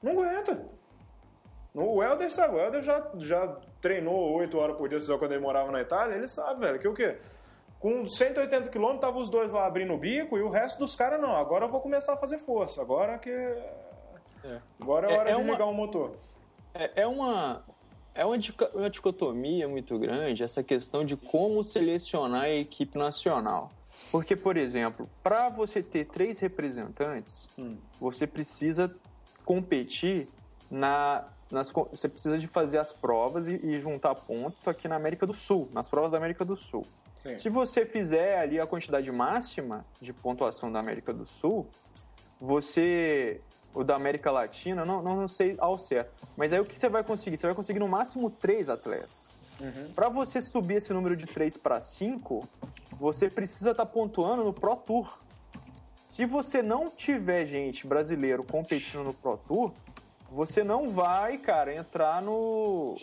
não 0.02 0.11
aguenta. 0.11 0.69
O 1.75 2.00
Helder 2.00 2.31
sabe, 2.31 2.54
o 2.54 2.61
Helder 2.61 2.83
já, 2.83 3.04
já 3.16 3.49
treinou 3.81 4.33
8 4.35 4.57
horas 4.57 4.76
por 4.76 4.88
dia, 4.88 4.99
quando 5.19 5.33
ele 5.33 5.40
morava 5.40 5.73
na 5.73 5.81
Itália, 5.81 6.14
ele 6.14 6.28
sabe, 6.28 6.61
velho, 6.61 6.78
que 6.78 6.87
o 6.87 6.95
quê? 6.95 7.19
Com 7.81 8.07
180 8.07 8.71
km, 8.71 8.97
tava 8.99 9.19
os 9.19 9.28
dois 9.28 9.50
lá 9.50 9.66
abrindo 9.66 9.93
o 9.93 9.99
bico 9.99 10.38
e 10.38 10.43
o 10.43 10.49
resto 10.49 10.78
dos 10.78 10.95
caras 10.95 11.21
não. 11.21 11.35
Agora 11.37 11.64
eu 11.64 11.69
vou 11.69 11.81
começar 11.81 12.14
a 12.14 12.16
fazer 12.16 12.38
força. 12.38 12.81
Agora 12.81 13.19
que. 13.19 13.28
É. 13.28 14.61
Agora 14.81 15.11
é, 15.11 15.14
é 15.14 15.19
hora 15.19 15.31
é 15.31 15.35
de 15.35 15.40
uma... 15.40 15.52
ligar 15.52 15.66
o 15.66 15.75
motor. 15.75 16.16
É, 16.73 17.02
é 17.02 17.07
uma. 17.07 17.62
é 18.14 18.25
uma, 18.25 18.38
uma 18.73 18.88
dicotomia 18.88 19.69
muito 19.69 19.99
grande 19.99 20.43
essa 20.43 20.62
questão 20.62 21.04
de 21.04 21.16
como 21.16 21.62
selecionar 21.62 22.45
a 22.45 22.50
equipe 22.50 22.97
nacional. 22.97 23.69
Porque, 24.11 24.35
por 24.35 24.57
exemplo, 24.57 25.09
para 25.23 25.49
você 25.49 25.83
ter 25.83 26.07
três 26.07 26.38
representantes, 26.38 27.49
hum. 27.59 27.76
você 28.00 28.26
precisa 28.26 28.95
competir 29.45 30.28
na. 30.71 31.25
Nas, 31.50 31.70
você 31.70 32.08
precisa 32.08 32.38
de 32.38 32.48
fazer 32.48 32.78
as 32.78 32.92
provas 32.92 33.46
e, 33.46 33.60
e 33.62 33.78
juntar 33.78 34.14
pontos 34.14 34.66
aqui 34.66 34.88
na 34.88 34.96
América 34.96 35.26
do 35.26 35.34
Sul, 35.34 35.68
nas 35.72 35.88
provas 35.88 36.12
da 36.12 36.18
América 36.18 36.44
do 36.44 36.56
Sul. 36.56 36.86
Sim. 37.22 37.38
Se 37.38 37.48
você 37.48 37.86
fizer 37.86 38.38
ali 38.38 38.60
a 38.60 38.66
quantidade 38.66 39.10
máxima 39.10 39.84
de 40.00 40.12
pontuação 40.12 40.70
da 40.70 40.78
América 40.78 41.12
do 41.12 41.24
Sul, 41.24 41.66
você 42.40 43.40
o 43.74 43.82
da 43.82 43.96
América 43.96 44.30
Latina, 44.30 44.84
não, 44.84 45.02
não 45.02 45.26
sei 45.26 45.56
ao 45.58 45.78
certo. 45.78 46.28
Mas 46.36 46.52
aí 46.52 46.60
o 46.60 46.64
que 46.64 46.78
você 46.78 46.88
vai 46.88 47.02
conseguir? 47.02 47.36
Você 47.36 47.46
vai 47.46 47.56
conseguir 47.56 47.80
no 47.80 47.88
máximo 47.88 48.30
três 48.30 48.68
atletas. 48.68 49.34
Uhum. 49.60 49.92
Para 49.94 50.08
você 50.08 50.40
subir 50.40 50.76
esse 50.76 50.92
número 50.92 51.16
de 51.16 51.26
três 51.26 51.56
para 51.56 51.80
cinco, 51.80 52.48
você 52.92 53.28
precisa 53.28 53.72
estar 53.72 53.84
tá 53.84 53.90
pontuando 53.90 54.44
no 54.44 54.52
Pro 54.52 54.76
Tour. 54.76 55.18
Se 56.06 56.24
você 56.24 56.62
não 56.62 56.88
tiver 56.88 57.44
gente 57.46 57.86
brasileiro 57.86 58.44
competindo 58.44 59.02
no 59.02 59.12
Pro 59.12 59.36
Tour, 59.36 59.72
você 60.35 60.64
não 60.64 60.88
vai, 60.88 61.38
cara, 61.38 61.75
entrar 61.75 62.21
no 62.21 62.97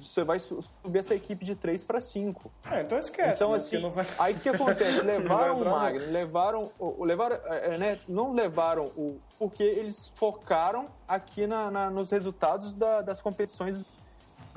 você 0.00 0.24
vai 0.24 0.38
subir 0.38 0.98
essa 0.98 1.14
equipe 1.14 1.42
de 1.44 1.56
3 1.56 1.82
para 1.84 2.00
5. 2.00 2.50
É, 2.70 2.82
então 2.82 2.98
esquece. 2.98 3.34
Então, 3.42 3.50
né? 3.52 3.56
assim, 3.56 3.88
vai... 3.88 4.06
aí 4.18 4.34
o 4.34 4.40
que 4.40 4.48
acontece? 4.48 5.00
Levaram 5.02 5.60
o 5.60 5.64
Magno, 5.64 6.12
levaram, 6.12 6.72
levaram 7.00 7.36
é, 7.46 7.74
é, 7.74 7.78
né, 7.78 7.98
não 8.06 8.32
levaram 8.32 8.86
o. 8.96 9.18
Porque 9.38 9.62
eles 9.62 10.12
focaram 10.14 10.86
aqui 11.08 11.46
na, 11.46 11.70
na 11.70 11.90
nos 11.90 12.10
resultados 12.10 12.74
da, 12.74 13.00
das 13.00 13.20
competições 13.20 13.92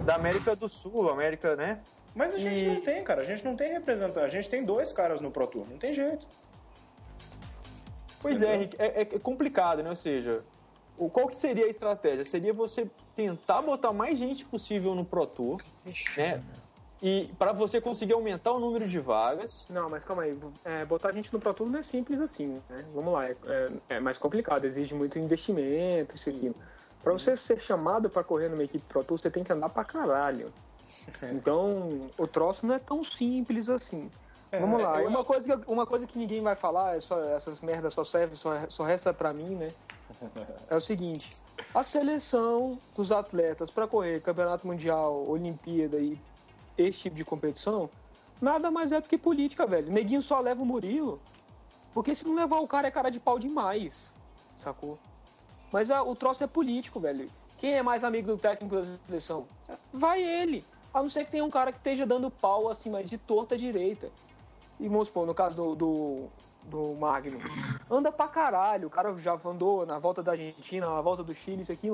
da 0.04 0.16
América 0.16 0.56
do 0.56 0.68
Sul, 0.68 1.10
América, 1.10 1.56
né? 1.56 1.80
Mas 2.14 2.36
a 2.36 2.40
gente 2.40 2.66
não 2.66 2.82
tem, 2.82 3.04
cara. 3.04 3.22
A 3.22 3.26
gente 3.26 3.46
não 3.46 3.56
tem 3.56 3.72
representante. 3.72 4.26
A 4.26 4.30
gente 4.30 4.50
tem 4.50 4.64
dois 4.64 4.92
caras 4.92 5.22
no 5.22 5.32
Pro 5.32 5.48
Tour. 5.48 5.66
Não 5.70 5.78
tem 5.78 5.94
jeito. 5.94 6.28
Pois 8.22 8.42
é, 8.42 8.56
Henrique. 8.56 8.76
É, 8.78 9.02
é 9.02 9.06
complicado, 9.06 9.82
né? 9.82 9.90
Ou 9.90 9.96
seja, 9.96 10.44
qual 11.08 11.28
que 11.28 11.38
seria 11.38 11.66
a 11.66 11.70
estratégia? 11.70 12.26
Seria 12.26 12.52
você 12.52 12.90
tentar 13.16 13.62
botar 13.62 13.94
mais 13.94 14.18
gente 14.18 14.44
possível 14.44 14.96
no 14.96 15.06
Pro 15.06 15.28
Tour, 15.28 15.62
né? 16.18 16.44
E 17.02 17.30
para 17.40 17.54
você 17.54 17.80
conseguir 17.80 18.14
aumentar 18.14 18.52
o 18.52 18.60
número 18.60 18.88
de 18.88 19.00
vagas. 19.00 19.66
Não, 19.70 19.90
mas 19.90 20.04
calma 20.04 20.24
aí. 20.24 20.38
É, 20.66 20.84
botar 20.84 21.14
gente 21.14 21.32
no 21.32 21.40
Pro 21.40 21.54
Tour 21.54 21.70
não 21.70 21.80
é 21.80 21.84
simples 21.84 22.20
assim, 22.20 22.62
né? 22.70 22.86
Vamos 22.94 23.14
lá, 23.14 23.30
é, 23.30 23.36
é, 23.46 23.70
é 23.90 24.00
mais 24.00 24.18
complicado, 24.18 24.66
exige 24.66 24.94
muito 24.94 25.18
investimento, 25.18 26.16
isso 26.16 26.30
aqui. 26.30 26.52
Para 27.02 27.14
você 27.14 27.38
ser 27.38 27.62
chamado 27.62 28.10
para 28.10 28.24
correr 28.24 28.50
numa 28.50 28.64
equipe 28.64 28.84
Pro 28.86 29.04
Tour, 29.04 29.18
você 29.18 29.30
tem 29.30 29.44
que 29.44 29.54
andar 29.54 29.70
pra 29.70 29.86
caralho. 29.86 30.52
Então, 31.32 32.08
o 32.18 32.28
troço 32.28 32.66
não 32.66 32.76
é 32.76 32.80
tão 32.80 33.04
simples 33.04 33.70
assim. 33.70 34.10
É, 34.52 34.60
Vamos 34.60 34.82
lá. 34.82 35.02
Eu... 35.02 35.08
Uma, 35.08 35.24
coisa 35.24 35.58
que, 35.58 35.72
uma 35.72 35.86
coisa 35.86 36.08
que 36.08 36.18
ninguém 36.18 36.42
vai 36.42 36.56
falar, 36.56 36.98
é 36.98 37.00
só, 37.00 37.22
essas 37.24 37.62
merdas 37.62 37.94
só 37.94 38.04
servem, 38.04 38.36
só, 38.36 38.52
só 38.68 38.84
resta 38.84 39.14
para 39.14 39.32
mim, 39.34 39.56
né? 39.56 39.72
É 40.70 40.76
o 40.76 40.82
seguinte: 40.82 41.30
a 41.74 41.84
seleção 41.84 42.78
dos 42.96 43.12
atletas 43.12 43.70
para 43.70 43.88
correr 43.88 44.22
campeonato 44.22 44.66
mundial, 44.66 45.28
Olimpíada 45.28 45.98
e 45.98 46.20
esse 46.78 47.00
tipo 47.00 47.16
de 47.16 47.26
competição, 47.26 47.90
nada 48.42 48.72
mais 48.72 48.92
é 48.92 49.02
do 49.02 49.08
que 49.08 49.18
política, 49.18 49.66
velho. 49.66 49.92
Neguinho 49.92 50.22
só 50.22 50.40
leva 50.40 50.62
o 50.62 50.66
Murilo, 50.66 51.20
porque 51.94 52.16
se 52.16 52.26
não 52.26 52.36
levar 52.36 52.60
o 52.60 52.68
cara 52.68 52.88
é 52.88 52.92
cara 52.92 53.10
de 53.10 53.20
pau 53.20 53.38
demais, 53.38 54.14
sacou? 54.56 54.98
Mas 55.72 55.92
a, 55.92 56.02
o 56.02 56.16
troço 56.16 56.44
é 56.44 56.48
político, 56.48 57.00
velho. 57.00 57.30
Quem 57.58 57.74
é 57.74 57.84
mais 57.84 58.04
amigo 58.04 58.28
do 58.28 58.38
técnico 58.38 58.76
da 58.76 58.86
seleção? 59.06 59.46
Vai 59.94 60.24
ele. 60.24 60.66
A 60.94 61.02
não 61.02 61.10
ser 61.10 61.26
que 61.26 61.32
tenha 61.32 61.44
um 61.44 61.50
cara 61.50 61.72
que 61.72 61.78
esteja 61.78 62.06
dando 62.06 62.32
pau 62.32 62.72
mas 62.90 63.10
de 63.10 63.18
torta 63.18 63.58
direita. 63.58 64.10
E 64.80 64.88
vamos 64.88 65.08
supor, 65.08 65.28
no 65.28 65.36
caso 65.36 65.56
do, 65.56 65.76
do 65.76 66.30
do 66.70 66.96
Magno. 66.96 67.40
Anda 67.90 68.12
pra 68.12 68.28
caralho, 68.28 68.88
o 68.88 68.92
cara 68.92 69.16
já 69.18 69.38
andou 69.46 69.86
na 69.86 70.00
volta 70.00 70.24
da 70.24 70.32
Argentina, 70.32 70.88
na 70.90 71.02
volta 71.02 71.24
do 71.24 71.34
Chile, 71.34 71.64
isso 71.64 71.72
aqui. 71.72 71.92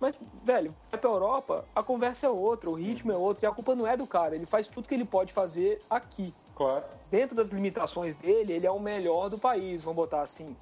Mas, 0.00 0.16
velho, 0.44 0.74
vai 0.90 1.00
pra 1.00 1.10
Europa, 1.10 1.64
a 1.74 1.82
conversa 1.82 2.26
é 2.26 2.30
outra, 2.30 2.70
o 2.70 2.74
ritmo 2.74 3.10
é 3.10 3.16
outro, 3.16 3.44
e 3.44 3.46
a 3.46 3.52
culpa 3.52 3.74
não 3.74 3.86
é 3.86 3.96
do 3.96 4.06
cara, 4.06 4.34
ele 4.34 4.46
faz 4.46 4.66
tudo 4.68 4.88
que 4.88 4.94
ele 4.94 5.04
pode 5.04 5.32
fazer 5.32 5.80
aqui. 5.90 6.32
Claro. 6.54 6.84
Dentro 7.10 7.36
das 7.36 7.48
limitações 7.48 8.16
dele, 8.16 8.52
ele 8.52 8.66
é 8.66 8.70
o 8.70 8.80
melhor 8.80 9.28
do 9.28 9.38
país, 9.38 9.82
vamos 9.82 9.96
botar 9.96 10.22
assim. 10.22 10.56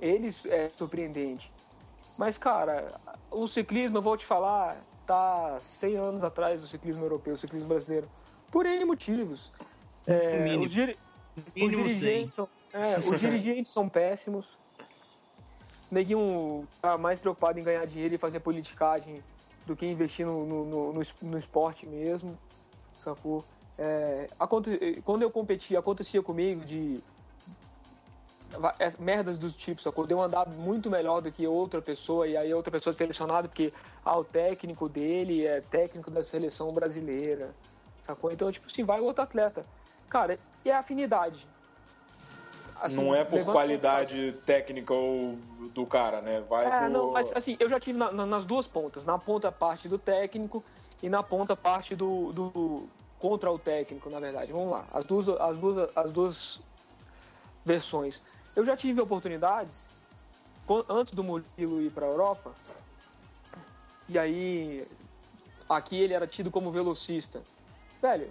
Ele 0.00 0.28
é 0.48 0.68
surpreendente. 0.68 1.52
Mas, 2.18 2.38
cara, 2.38 3.00
o 3.30 3.46
ciclismo, 3.46 3.98
eu 3.98 4.02
vou 4.02 4.16
te 4.16 4.24
falar, 4.24 4.76
tá 5.06 5.58
100 5.60 5.96
anos 5.96 6.24
atrás 6.24 6.60
do 6.60 6.66
ciclismo 6.68 7.04
europeu, 7.04 7.34
o 7.34 7.38
ciclismo 7.38 7.68
brasileiro. 7.68 8.08
Por 8.50 8.66
N 8.66 8.84
motivos. 8.84 9.50
É, 10.06 10.56
os, 10.60 10.70
dir... 10.70 10.96
os 11.36 11.70
dirigentes 11.70 12.34
são 12.34 12.48
é, 12.74 12.98
os 12.98 13.20
dirigentes 13.20 13.72
são 13.72 13.88
péssimos. 13.88 14.58
Neguinho 15.90 16.66
tá 16.82 16.98
mais 16.98 17.20
preocupado 17.20 17.58
em 17.58 17.62
ganhar 17.62 17.86
dinheiro 17.86 18.16
e 18.16 18.18
fazer 18.18 18.40
politicagem 18.40 19.22
do 19.64 19.76
que 19.76 19.86
investir 19.86 20.26
no, 20.26 20.44
no, 20.44 20.92
no, 20.92 21.02
no 21.22 21.38
esporte 21.38 21.86
mesmo, 21.86 22.36
sacou? 22.98 23.44
É, 23.78 24.28
quando 25.04 25.22
eu 25.22 25.30
competi, 25.30 25.76
acontecia 25.76 26.20
comigo 26.20 26.64
de 26.64 27.00
é, 28.78 28.92
merdas 28.98 29.38
do 29.38 29.50
tipo, 29.50 29.80
sacou? 29.80 30.06
De 30.06 30.12
eu 30.12 30.20
andar 30.20 30.48
muito 30.48 30.90
melhor 30.90 31.20
do 31.20 31.30
que 31.30 31.46
outra 31.46 31.80
pessoa 31.80 32.26
e 32.26 32.36
aí 32.36 32.52
outra 32.52 32.72
pessoa 32.72 32.92
é 32.92 32.96
selecionada 32.96 33.48
porque 33.48 33.72
ah, 34.04 34.18
o 34.18 34.24
técnico 34.24 34.88
dele 34.88 35.46
é 35.46 35.60
técnico 35.60 36.10
da 36.10 36.24
seleção 36.24 36.68
brasileira, 36.68 37.54
sacou? 38.02 38.32
Então, 38.32 38.50
tipo 38.50 38.66
assim, 38.66 38.84
vai 38.84 39.00
outro 39.00 39.22
atleta. 39.22 39.64
Cara, 40.08 40.38
e 40.64 40.70
a 40.70 40.78
afinidade. 40.78 41.46
Assim, 42.80 42.96
não 42.96 43.14
é 43.14 43.24
por 43.24 43.44
qualidade 43.44 44.32
técnica 44.44 44.92
ou 44.92 45.38
do 45.72 45.86
cara, 45.86 46.20
né? 46.20 46.42
Vai 46.48 46.66
é, 46.66 46.80
por... 46.80 46.90
não, 46.90 47.12
mas 47.12 47.32
assim, 47.34 47.56
eu 47.58 47.68
já 47.68 47.80
tive 47.80 47.98
na, 47.98 48.12
na, 48.12 48.26
nas 48.26 48.44
duas 48.44 48.66
pontas. 48.66 49.04
Na 49.04 49.18
ponta 49.18 49.50
parte 49.50 49.88
do 49.88 49.98
técnico 49.98 50.62
e 51.02 51.08
na 51.08 51.22
ponta 51.22 51.56
parte 51.56 51.94
do, 51.94 52.32
do 52.32 52.88
contra 53.18 53.50
o 53.50 53.58
técnico, 53.58 54.10
na 54.10 54.20
verdade. 54.20 54.52
Vamos 54.52 54.70
lá, 54.70 54.84
as 54.92 55.04
duas, 55.04 55.28
as 55.28 55.56
duas, 55.56 55.90
as 55.96 56.12
duas 56.12 56.60
versões. 57.64 58.20
Eu 58.54 58.64
já 58.64 58.76
tive 58.76 59.00
oportunidades 59.00 59.88
antes 60.88 61.14
do 61.14 61.24
Murilo 61.24 61.80
ir 61.80 61.90
para 61.90 62.06
a 62.06 62.08
Europa. 62.08 62.52
E 64.08 64.18
aí 64.18 64.86
aqui 65.68 65.96
ele 65.96 66.14
era 66.14 66.26
tido 66.26 66.50
como 66.50 66.70
velocista. 66.70 67.42
Velho, 68.02 68.30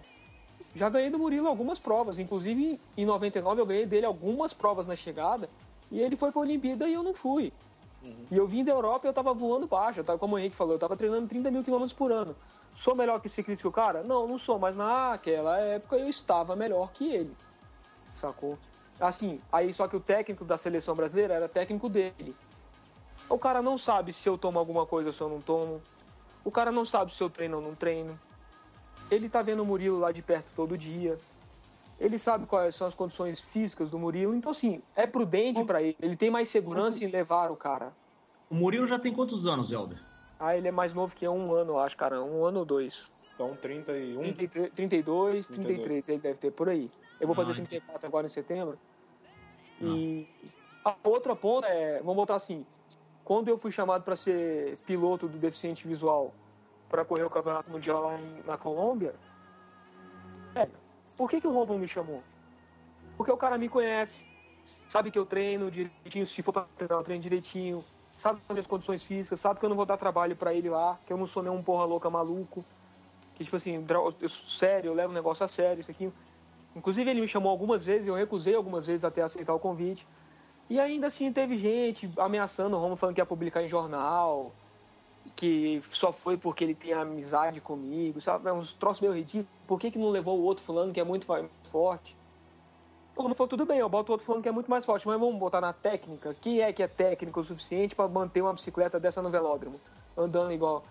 já 0.76 0.90
ganhei 0.90 1.10
do 1.10 1.20
Murilo 1.20 1.48
algumas 1.48 1.80
provas, 1.80 2.18
inclusive 2.18 2.80
em 2.98 3.06
99 3.06 3.62
eu 3.62 3.66
ganhei 3.66 3.86
dele 3.86 4.06
algumas 4.06 4.54
provas 4.54 4.88
na 4.88 4.96
chegada 4.96 5.50
e 5.92 6.00
ele 6.00 6.16
foi 6.16 6.32
para 6.32 6.42
a 6.42 6.44
Olimpíada 6.44 6.88
e 6.88 6.94
eu 6.94 7.04
não 7.04 7.14
fui. 7.14 7.54
Uhum. 8.02 8.26
E 8.32 8.36
eu 8.36 8.48
vim 8.48 8.64
da 8.64 8.72
Europa 8.72 9.06
e 9.06 9.10
eu 9.10 9.14
tava 9.14 9.34
voando 9.34 9.68
baixo, 9.68 10.00
eu 10.00 10.04
tava, 10.04 10.20
como 10.20 10.36
o 10.36 10.40
Henrique 10.40 10.56
falou, 10.56 10.74
eu 10.74 10.80
tava 10.80 10.98
treinando 10.98 11.28
30 11.28 11.52
mil 11.52 11.64
quilômetros 11.64 11.94
por 11.94 12.12
ano. 12.12 12.36
Sou 12.74 12.96
melhor 12.96 13.22
que 13.22 13.30
ciclista 13.30 13.62
que 13.62 13.68
o 13.68 13.72
cara? 13.72 14.04
Não, 14.04 14.28
não 14.28 14.38
sou, 14.38 14.58
mas 14.58 14.76
naquela 14.76 15.60
época 15.60 15.96
eu 15.96 16.10
estava 16.10 16.56
melhor 16.56 16.92
que 16.92 17.14
ele. 17.14 17.36
Sacou? 18.14 18.58
Assim, 19.00 19.40
aí 19.52 19.72
só 19.72 19.88
que 19.88 19.96
o 19.96 20.00
técnico 20.00 20.44
da 20.44 20.58
seleção 20.58 20.96
brasileira 20.96 21.36
era 21.36 21.48
técnico 21.48 21.88
dele. 21.88 22.36
O 23.30 23.38
cara 23.38 23.62
não 23.62 23.78
sabe 23.78 24.12
se 24.12 24.28
eu 24.28 24.38
tomo 24.38 24.60
alguma 24.60 24.86
coisa 24.86 25.10
ou 25.10 25.14
se 25.14 25.22
eu 25.22 25.30
não 25.30 25.40
tomo. 25.40 25.82
O 26.44 26.52
cara 26.52 26.72
não 26.72 26.86
sabe 26.86 27.14
se 27.14 27.22
eu 27.22 27.30
treino 27.30 27.58
ou 27.58 27.64
não 27.64 27.76
treino. 27.76 28.20
Ele 29.12 29.30
tá 29.30 29.42
vendo 29.42 29.62
o 29.62 29.66
Murilo 29.66 30.00
lá 30.00 30.12
de 30.12 30.22
perto 30.22 30.52
todo 30.56 30.78
dia. 30.78 31.18
Ele 32.00 32.18
sabe 32.18 32.46
quais 32.46 32.76
são 32.76 32.88
as 32.88 32.96
condições 32.96 33.40
físicas 33.40 33.90
do 33.90 34.00
Murilo. 34.00 34.36
Então, 34.36 34.52
assim, 34.52 34.82
é 34.96 35.06
prudente 35.06 35.64
para 35.64 35.82
ele. 35.82 35.96
Ele 36.02 36.16
tem 36.16 36.32
mais 36.32 36.50
segurança 36.50 37.04
em 37.04 37.08
levar 37.08 37.52
o 37.52 37.56
cara. 37.56 37.94
O 38.50 38.56
Murilo 38.56 38.88
já 38.88 39.00
tem 39.00 39.14
quantos 39.14 39.48
anos, 39.48 39.72
Helder? 39.72 40.00
Ah, 40.40 40.58
ele 40.58 40.68
é 40.68 40.72
mais 40.72 40.94
novo 40.94 41.16
que 41.16 41.28
um 41.28 41.54
ano, 41.54 41.74
eu 41.74 41.80
acho, 41.80 41.96
cara. 41.96 42.22
Um 42.22 42.44
ano 42.46 42.60
ou 42.60 42.66
dois. 42.66 43.10
Então, 43.34 43.56
31? 43.56 44.34
33, 44.34 44.72
32, 44.74 45.48
32, 45.48 46.10
ele 46.10 46.20
deve 46.20 46.38
ter 46.38 46.52
por 46.52 46.70
aí. 46.70 46.90
Eu 47.20 47.28
vou 47.28 47.36
fazer 47.36 47.54
ah, 47.54 47.56
34 47.56 48.08
agora 48.08 48.26
em 48.26 48.30
setembro. 48.30 48.78
Ah. 49.82 49.86
E 49.86 50.28
a 50.84 50.96
outra 51.04 51.36
ponta 51.36 51.68
é, 51.68 52.00
vamos 52.00 52.16
botar 52.16 52.36
assim, 52.36 52.66
quando 53.24 53.48
eu 53.48 53.58
fui 53.58 53.72
chamado 53.72 54.04
para 54.04 54.16
ser 54.16 54.78
piloto 54.86 55.28
do 55.28 55.38
deficiente 55.38 55.88
visual 55.88 56.34
para 56.90 57.06
correr 57.06 57.24
o 57.24 57.30
campeonato 57.30 57.70
mundial 57.70 58.04
lá 58.04 58.20
em, 58.20 58.44
na 58.46 58.58
Colômbia, 58.58 59.16
é, 60.56 60.68
por 61.18 61.30
que, 61.30 61.42
que 61.42 61.48
o 61.48 61.52
Romulo 61.52 61.80
me 61.80 61.88
chamou? 61.88 62.22
Porque 63.18 63.32
o 63.32 63.38
cara 63.38 63.58
me 63.58 63.70
conhece, 63.70 64.18
sabe 64.90 65.12
que 65.12 65.18
eu 65.18 65.26
treino 65.26 65.72
direitinho, 65.72 66.28
se 66.28 66.42
for 66.42 66.52
para 66.52 66.66
treinar, 66.78 67.00
eu 67.00 67.04
treino 67.04 67.22
direitinho, 67.22 67.84
sabe 68.18 68.40
fazer 68.42 68.62
as 68.62 68.68
condições 68.68 69.04
físicas, 69.04 69.40
sabe 69.40 69.60
que 69.60 69.66
eu 69.66 69.70
não 69.70 69.76
vou 69.76 69.86
dar 69.86 69.98
trabalho 69.98 70.36
para 70.36 70.54
ele 70.54 70.70
lá, 70.70 71.00
que 71.06 71.14
eu 71.14 71.18
não 71.18 71.26
sou 71.26 71.44
nenhum 71.44 71.62
porra 71.62 71.86
louca 71.86 72.10
maluco, 72.10 72.64
que 73.36 73.44
tipo 73.44 73.56
assim, 73.56 73.84
eu, 74.22 74.30
sério, 74.30 74.90
eu 74.90 74.94
levo 74.94 75.12
o 75.12 75.16
negócio 75.16 75.44
a 75.44 75.48
sério, 75.48 75.82
isso 75.82 75.92
aqui. 75.92 76.12
Inclusive 76.76 77.10
ele 77.10 77.22
me 77.22 77.28
chamou 77.28 77.52
algumas 77.52 77.86
vezes, 77.86 78.08
eu 78.08 78.16
recusei 78.16 78.56
algumas 78.56 78.88
vezes 78.88 79.04
até 79.04 79.22
aceitar 79.22 79.54
o 79.54 79.60
convite. 79.60 80.08
E 80.70 80.80
ainda 80.80 81.08
assim 81.08 81.32
teve 81.32 81.56
gente 81.56 82.10
ameaçando 82.18 82.76
o 82.76 82.80
Romulo 82.80 82.96
falando 82.96 83.16
que 83.16 83.22
ia 83.22 83.26
publicar 83.26 83.62
em 83.62 83.70
jornal, 83.70 84.52
que 85.36 85.82
só 85.92 86.12
foi 86.12 86.38
porque 86.38 86.64
ele 86.64 86.76
tem 86.76 86.94
amizade 86.94 87.60
comigo, 87.60 88.22
sabe? 88.22 88.48
É 88.50 88.54
uns 88.54 88.74
troços 88.74 89.02
meio 89.02 89.14
ridículos. 89.14 89.48
Por 89.68 89.80
que, 89.80 89.92
que 89.92 90.00
não 90.00 90.10
levou 90.10 90.40
o 90.40 90.44
outro 90.44 90.64
fulano 90.64 90.94
que 90.94 91.00
é 91.00 91.04
muito 91.04 91.28
mais 91.28 91.46
forte? 91.72 92.16
Pô, 93.16 93.28
não 93.28 93.36
foi 93.36 93.48
tudo 93.48 93.66
bem, 93.66 93.80
eu 93.80 93.90
boto 93.90 94.12
o 94.12 94.14
outro 94.14 94.26
fulano 94.26 94.42
que 94.42 94.50
é 94.50 94.52
muito 94.52 94.70
mais 94.70 94.86
forte, 94.86 95.08
mas 95.08 95.20
vamos 95.20 95.40
botar 95.40 95.62
na 95.62 95.72
técnica. 95.72 96.36
Quem 96.42 96.62
é 96.62 96.74
que 96.74 96.82
é 96.82 96.88
técnico 96.88 97.40
o 97.40 97.44
suficiente 97.44 97.96
para 97.96 98.08
manter 98.08 98.42
uma 98.42 98.54
bicicleta 98.54 99.00
dessa 99.00 99.22
no 99.22 99.30
velódromo? 99.30 99.80
Andando 100.18 100.52
igual. 100.52 100.84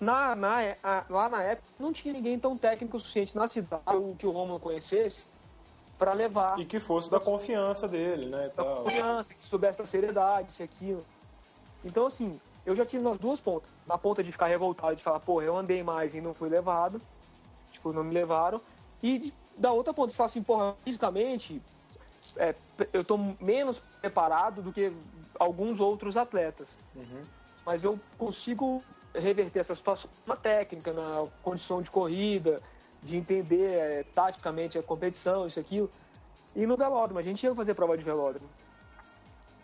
Na, 0.00 0.36
na, 0.36 0.58
a, 0.82 1.04
lá 1.08 1.28
na 1.28 1.42
época 1.42 1.68
não 1.80 1.92
tinha 1.92 2.14
ninguém 2.14 2.38
tão 2.38 2.56
técnico 2.56 2.96
o 2.96 3.00
suficiente 3.00 3.34
na 3.34 3.48
cidade 3.48 3.82
que 4.18 4.26
o 4.26 4.30
Romulo 4.30 4.60
conhecesse 4.60 5.26
para 5.98 6.12
levar. 6.12 6.58
E 6.58 6.64
que 6.64 6.78
fosse 6.78 7.10
da 7.10 7.18
confiança 7.18 7.88
dele, 7.88 8.26
né? 8.26 8.50
Da 8.54 8.64
confiança, 8.64 9.34
que 9.34 9.44
soubesse 9.46 9.82
a 9.82 9.86
seriedade, 9.86 10.52
isso 10.52 10.62
aquilo. 10.62 11.04
Então, 11.84 12.06
assim, 12.06 12.38
eu 12.68 12.74
já 12.74 12.84
tive 12.84 13.02
nas 13.02 13.16
duas 13.16 13.40
pontas. 13.40 13.70
Na 13.86 13.96
ponta 13.96 14.22
de 14.22 14.30
ficar 14.30 14.46
revoltado, 14.46 14.94
de 14.94 15.02
falar, 15.02 15.20
porra, 15.20 15.42
eu 15.42 15.56
andei 15.56 15.82
mais 15.82 16.14
e 16.14 16.20
não 16.20 16.34
fui 16.34 16.50
levado. 16.50 17.00
Tipo, 17.72 17.94
não 17.94 18.04
me 18.04 18.12
levaram. 18.12 18.60
E 19.02 19.32
da 19.56 19.72
outra 19.72 19.94
ponta, 19.94 20.10
de 20.10 20.16
falar 20.16 20.26
assim, 20.26 20.42
porra, 20.42 20.76
fisicamente, 20.84 21.62
é, 22.36 22.54
eu 22.92 23.02
tô 23.02 23.16
menos 23.40 23.80
preparado 24.02 24.60
do 24.60 24.70
que 24.70 24.92
alguns 25.38 25.80
outros 25.80 26.18
atletas. 26.18 26.76
Uhum. 26.94 27.22
Mas 27.64 27.82
eu 27.82 27.98
consigo 28.18 28.82
reverter 29.14 29.60
essa 29.60 29.74
situação 29.74 30.10
na 30.26 30.36
técnica, 30.36 30.92
na 30.92 31.26
condição 31.42 31.80
de 31.80 31.90
corrida, 31.90 32.60
de 33.02 33.16
entender 33.16 33.64
é, 33.64 34.04
taticamente 34.14 34.78
a 34.78 34.82
competição, 34.82 35.46
isso 35.46 35.58
aquilo. 35.58 35.90
E 36.54 36.66
no 36.66 36.76
velódromo, 36.76 37.18
a 37.18 37.22
gente 37.22 37.42
ia 37.44 37.54
fazer 37.54 37.72
prova 37.72 37.96
de 37.96 38.04
velódromo. 38.04 38.46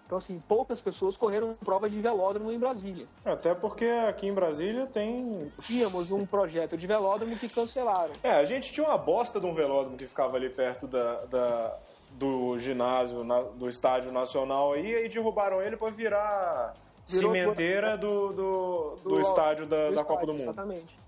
Então, 0.06 0.18
assim, 0.18 0.42
poucas 0.46 0.80
pessoas 0.80 1.16
correram 1.16 1.54
provas 1.54 1.90
de 1.90 2.00
velódromo 2.00 2.52
em 2.52 2.58
Brasília. 2.58 3.06
Até 3.24 3.54
porque 3.54 3.86
aqui 3.86 4.26
em 4.26 4.34
Brasília 4.34 4.86
tem. 4.86 5.50
Tínhamos 5.60 6.10
um 6.10 6.26
projeto 6.26 6.76
de 6.76 6.86
velódromo 6.86 7.36
que 7.36 7.48
cancelaram. 7.48 8.12
É, 8.22 8.32
a 8.32 8.44
gente 8.44 8.72
tinha 8.72 8.86
uma 8.86 8.98
bosta 8.98 9.40
de 9.40 9.46
um 9.46 9.54
velódromo 9.54 9.96
que 9.96 10.06
ficava 10.06 10.36
ali 10.36 10.50
perto 10.50 10.86
da, 10.86 11.24
da 11.24 11.78
do 12.12 12.58
ginásio, 12.58 13.24
na, 13.24 13.40
do 13.42 13.68
estádio 13.68 14.12
nacional 14.12 14.74
aí, 14.74 14.86
e 14.86 14.94
aí 14.94 15.08
derrubaram 15.08 15.60
ele 15.60 15.76
para 15.76 15.90
virar 15.90 16.74
Virou 17.06 17.32
cimenteira 17.32 17.96
do, 17.96 18.28
do, 18.28 18.96
do, 19.02 19.08
do 19.10 19.20
estádio 19.20 19.66
da, 19.66 19.88
do 19.88 19.96
da 19.96 20.04
Copa 20.04 20.26
do 20.26 20.32
Mundo. 20.32 20.42
Exatamente. 20.42 20.98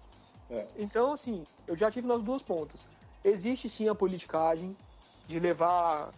É. 0.50 0.66
Então, 0.76 1.12
assim, 1.12 1.44
eu 1.66 1.76
já 1.76 1.90
tive 1.90 2.06
nas 2.06 2.22
duas 2.22 2.42
pontas. 2.42 2.86
Existe 3.24 3.68
sim 3.68 3.88
a 3.88 3.94
politicagem 3.94 4.76
de 5.26 5.38
levar 5.38 6.10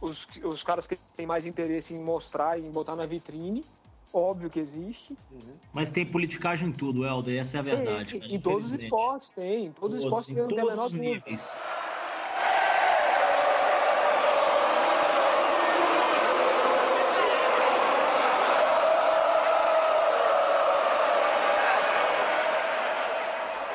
os, 0.00 0.26
os 0.42 0.62
caras 0.62 0.86
que 0.86 0.96
têm 1.14 1.26
mais 1.26 1.46
interesse 1.46 1.94
em 1.94 1.98
mostrar 1.98 2.58
e 2.58 2.66
em 2.66 2.70
botar 2.70 2.96
na 2.96 3.06
vitrine. 3.06 3.64
Óbvio 4.12 4.48
que 4.48 4.58
existe. 4.58 5.16
Uhum. 5.30 5.54
Mas 5.72 5.90
tem 5.90 6.04
politicagem 6.06 6.68
em 6.68 6.72
tudo, 6.72 7.04
Helder, 7.04 7.38
essa 7.38 7.58
é 7.58 7.60
a 7.60 7.62
verdade. 7.62 8.18
Tem, 8.18 8.34
em 8.34 8.40
todos 8.40 8.72
os 8.72 8.82
esportes 8.82 9.32
tem. 9.32 9.66
Em 9.66 9.72
todos, 9.72 9.80
todos 9.80 9.98
os 9.98 10.04
esportes 10.04 10.34
tem, 10.34 10.46
tem 10.48 10.60
a 10.60 10.64
menor 10.64 10.90
níveis. 10.90 11.54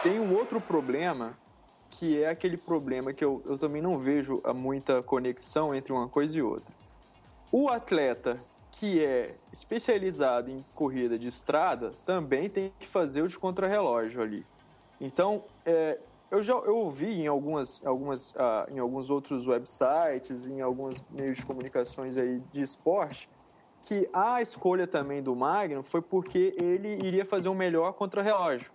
Tem 0.02 0.20
um 0.20 0.34
outro 0.34 0.60
problema 0.60 1.38
que 1.94 2.22
é 2.22 2.30
aquele 2.30 2.58
problema 2.58 3.14
que 3.14 3.24
eu, 3.24 3.42
eu 3.46 3.58
também 3.58 3.82
não 3.82 3.98
vejo 3.98 4.42
muita 4.56 5.02
conexão 5.04 5.74
entre 5.74 5.94
uma 5.94 6.08
coisa 6.08 6.38
e 6.38 6.42
outra. 6.42 6.74
O 7.52 7.70
atleta 7.70 8.40
que 8.72 9.04
é 9.04 9.36
especializado 9.52 10.50
em 10.50 10.66
corrida 10.74 11.18
de 11.18 11.28
estrada 11.28 11.92
também 12.06 12.50
tem 12.50 12.74
que 12.80 12.88
fazer 12.88 13.22
o 13.22 13.28
de 13.28 13.38
contrarrelógio 13.38 14.22
ali. 14.22 14.46
Então, 15.00 15.44
é, 15.66 16.00
eu 16.32 16.42
já 16.42 16.54
eu 16.54 16.78
ouvi 16.78 17.22
em 17.22 17.28
algumas, 17.28 17.80
algumas 17.86 18.36
ah, 18.36 18.68
em 18.72 18.80
alguns 18.80 19.12
outros 19.12 19.48
websites, 19.48 20.48
em 20.48 20.62
alguns 20.62 21.04
meios 21.12 21.38
de 21.38 21.46
comunicações 21.46 22.18
aí 22.18 22.42
de 22.52 22.62
esporte, 22.62 23.30
que 23.84 24.10
a 24.12 24.42
escolha 24.42 24.88
também 24.88 25.22
do 25.22 25.36
Magno 25.36 25.84
foi 25.84 26.02
porque 26.02 26.56
ele 26.60 27.06
iria 27.06 27.26
fazer 27.26 27.50
um 27.50 27.56
melhor 27.56 27.94
contrarrelógio. 27.94 28.72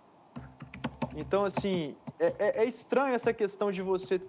Então, 1.17 1.45
assim, 1.45 1.97
é, 2.19 2.33
é, 2.39 2.65
é 2.65 2.69
estranho 2.69 3.15
essa 3.15 3.33
questão 3.33 3.71
de 3.71 3.83
você 3.83 4.21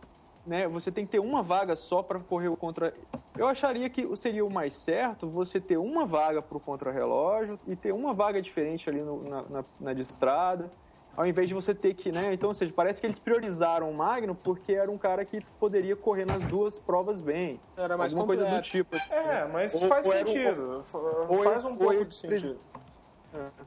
né, 0.46 0.68
você 0.68 0.92
tem 0.92 1.06
que 1.06 1.12
ter 1.12 1.20
uma 1.20 1.44
vaga 1.44 1.76
só 1.76 2.02
para 2.02 2.20
correr 2.20 2.48
o 2.48 2.58
contra. 2.58 2.94
Eu 3.38 3.48
acharia 3.48 3.90
que 3.90 4.16
seria 4.18 4.44
o 4.44 4.52
mais 4.52 4.74
certo 4.74 5.28
você 5.28 5.60
ter 5.60 5.78
uma 5.78 6.06
vaga 6.06 6.42
para 6.42 6.58
o 6.58 6.60
contrarrelógio 6.60 7.60
e 7.68 7.76
ter 7.76 7.92
uma 7.92 8.14
vaga 8.14 8.42
diferente 8.42 8.90
ali 8.90 9.02
no, 9.02 9.24
na, 9.30 9.44
na, 9.44 9.66
na, 9.80 9.94
de 9.94 10.02
estrada, 10.02 10.72
ao 11.16 11.26
invés 11.26 11.48
de 11.48 11.54
você 11.54 11.76
ter 11.76 11.94
que, 11.94 12.12
né? 12.12 12.34
Então, 12.34 12.50
ou 12.50 12.56
seja, 12.56 12.74
parece 12.76 13.00
que 13.00 13.06
eles 13.06 13.20
priorizaram 13.20 13.92
o 13.92 13.94
Magno 13.94 14.34
porque 14.34 14.74
era 14.74 14.90
um 14.90 14.98
cara 14.98 15.24
que 15.24 15.40
poderia 15.60 15.96
correr 15.96 16.26
nas 16.26 16.42
duas 16.44 16.80
provas 16.80 17.22
bem. 17.22 17.60
Era 17.78 17.96
mais 17.96 18.12
alguma 18.12 18.34
completo. 18.34 18.50
coisa 18.50 18.62
do 18.62 18.66
tipo. 18.66 18.96
Assim, 18.96 19.14
é, 19.14 19.48
mas 19.52 19.80
ou, 19.80 19.88
faz 19.88 20.06
ou 20.06 20.12
sentido. 20.12 20.86
Um, 20.94 21.32
ou 21.32 21.44
faz 21.44 21.66
um 21.66 21.76
pouco 21.76 22.06
de 22.06 22.16
sentido. 22.16 22.60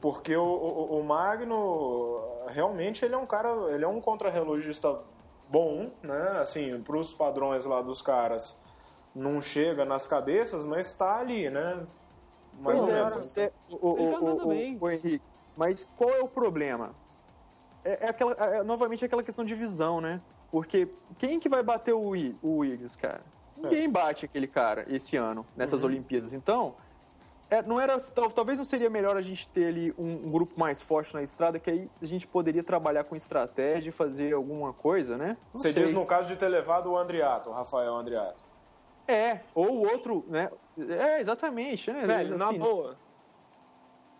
Porque 0.01 0.35
o, 0.35 0.43
o, 0.43 0.99
o, 0.99 1.03
Magno 1.03 2.19
realmente 2.47 3.05
ele 3.05 3.15
é 3.15 3.17
um 3.17 3.25
cara, 3.25 3.49
ele 3.71 3.83
é 3.85 3.87
um 3.87 4.01
contrarrelogista 4.01 4.99
bom, 5.49 5.91
né? 6.01 6.39
Assim, 6.41 6.81
para 6.81 6.97
os 6.97 7.13
padrões 7.13 7.65
lá 7.65 7.81
dos 7.81 8.01
caras, 8.01 8.59
não 9.15 9.41
chega 9.41 9.85
nas 9.85 10.07
cabeças, 10.07 10.65
mas 10.65 10.87
está 10.87 11.17
ali, 11.17 11.49
né? 11.49 11.85
Mais 12.59 12.79
pois 12.79 12.93
é, 12.93 13.03
mas 13.03 13.37
é 13.37 13.51
o, 13.69 13.75
o, 13.75 14.47
o, 14.47 14.47
o, 14.47 14.89
Henrique. 14.89 15.21
Mas 15.55 15.87
qual 15.97 16.09
é 16.11 16.21
o 16.21 16.27
problema? 16.27 16.93
É, 17.85 18.05
é 18.05 18.09
aquela, 18.09 18.33
é, 18.33 18.63
novamente 18.63 19.05
aquela 19.05 19.23
questão 19.23 19.45
de 19.45 19.55
visão, 19.55 20.01
né? 20.01 20.21
Porque 20.51 20.87
quem 21.17 21.39
que 21.39 21.49
vai 21.49 21.63
bater 21.63 21.93
o, 21.93 22.11
o 22.41 22.57
Wiggs, 22.57 22.97
cara? 22.97 23.21
Ninguém 23.57 23.85
é. 23.85 23.87
bate 23.87 24.25
aquele 24.25 24.47
cara 24.47 24.85
esse 24.87 25.15
ano, 25.15 25.45
nessas 25.55 25.81
uhum. 25.81 25.89
Olimpíadas. 25.89 26.33
Então, 26.33 26.75
é, 27.53 27.61
não 27.61 27.79
era, 27.79 27.99
talvez 28.33 28.57
não 28.57 28.65
seria 28.65 28.89
melhor 28.89 29.15
a 29.15 29.21
gente 29.21 29.47
ter 29.47 29.67
ali 29.67 29.93
um, 29.95 30.27
um, 30.27 30.31
grupo 30.31 30.59
mais 30.59 30.81
forte 30.81 31.13
na 31.13 31.21
estrada, 31.21 31.59
que 31.59 31.69
aí 31.69 31.89
a 32.01 32.05
gente 32.05 32.25
poderia 32.25 32.63
trabalhar 32.63 33.03
com 33.03 33.15
estratégia 33.15 33.89
e 33.89 33.91
fazer 33.91 34.33
alguma 34.33 34.73
coisa, 34.73 35.17
né? 35.17 35.37
Não 35.53 35.61
Você 35.61 35.71
sei. 35.71 35.83
diz 35.83 35.93
no 35.93 36.03
caso 36.03 36.29
de 36.29 36.35
ter 36.35 36.47
levado 36.47 36.89
o 36.89 36.97
Andriato, 36.97 37.51
o 37.51 37.53
Rafael 37.53 37.93
Andriato. 37.93 38.43
É, 39.07 39.41
ou 39.53 39.69
o 39.69 39.91
outro, 39.91 40.25
né? 40.27 40.49
É, 40.79 41.19
exatamente, 41.19 41.91
né? 41.91 42.07
Velho, 42.07 42.35
assim, 42.35 42.43
na 42.43 42.65
boa. 42.65 42.97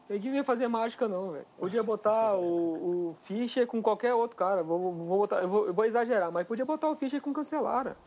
Eu 0.07 0.19
devia 0.19 0.43
fazer 0.43 0.67
mágica, 0.67 1.07
não, 1.07 1.31
velho. 1.31 1.47
Podia 1.57 1.81
botar 1.81 2.35
o, 2.35 3.09
o 3.09 3.15
Fischer 3.23 3.65
com 3.65 3.81
qualquer 3.81 4.13
outro 4.13 4.37
cara. 4.37 4.61
Vou, 4.61 4.93
vou 4.93 5.17
botar, 5.19 5.41
eu, 5.41 5.47
vou, 5.47 5.67
eu 5.67 5.73
vou 5.73 5.85
exagerar, 5.85 6.31
mas 6.31 6.45
podia 6.45 6.65
botar 6.65 6.89
o 6.89 6.95
Fischer 6.95 7.19
com 7.19 7.33
Cancelara. 7.33 7.97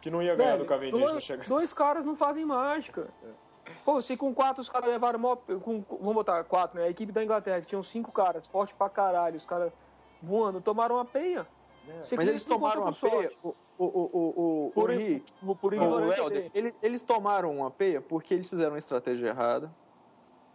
Que 0.00 0.10
não 0.10 0.22
ia 0.22 0.34
ganhar 0.34 0.52
velho, 0.52 0.62
do 0.62 0.68
Cavendish 0.68 0.98
dois, 0.98 1.14
na 1.14 1.20
chegada. 1.20 1.48
Dois 1.48 1.74
caras 1.74 2.06
não 2.06 2.16
fazem 2.16 2.46
mágica. 2.46 3.08
É. 3.22 3.51
Pô, 3.84 4.00
se 4.00 4.16
com 4.16 4.34
quatro 4.34 4.62
os 4.62 4.68
caras 4.68 4.88
levaram. 4.88 5.18
Mó, 5.18 5.36
com, 5.36 5.84
vamos 5.88 6.14
botar 6.14 6.42
quatro, 6.44 6.78
né? 6.78 6.86
A 6.86 6.90
equipe 6.90 7.12
da 7.12 7.22
Inglaterra, 7.22 7.60
que 7.60 7.66
tinham 7.66 7.82
cinco 7.82 8.12
caras, 8.12 8.46
forte 8.46 8.74
pra 8.74 8.88
caralho, 8.88 9.36
os 9.36 9.46
caras 9.46 9.72
voando, 10.22 10.60
tomaram 10.60 10.96
uma 10.96 11.04
peia. 11.04 11.46
É. 11.88 12.16
Mas 12.16 12.28
eles 12.28 12.44
tomaram 12.44 12.82
uma 12.82 12.92
peia. 12.92 13.32
O, 13.42 13.54
o, 13.78 13.84
o, 13.84 14.66
o, 14.66 14.72
por, 14.72 14.90
o 14.90 14.92
Henrique, 14.92 15.32
por, 15.40 15.56
por 15.56 15.74
o 15.74 16.12
Helder, 16.12 16.50
eles, 16.54 16.76
eles 16.80 17.02
tomaram 17.02 17.56
uma 17.56 17.70
peia 17.70 18.00
porque 18.00 18.34
eles 18.34 18.48
fizeram 18.48 18.72
uma 18.72 18.78
estratégia 18.78 19.28
errada 19.28 19.72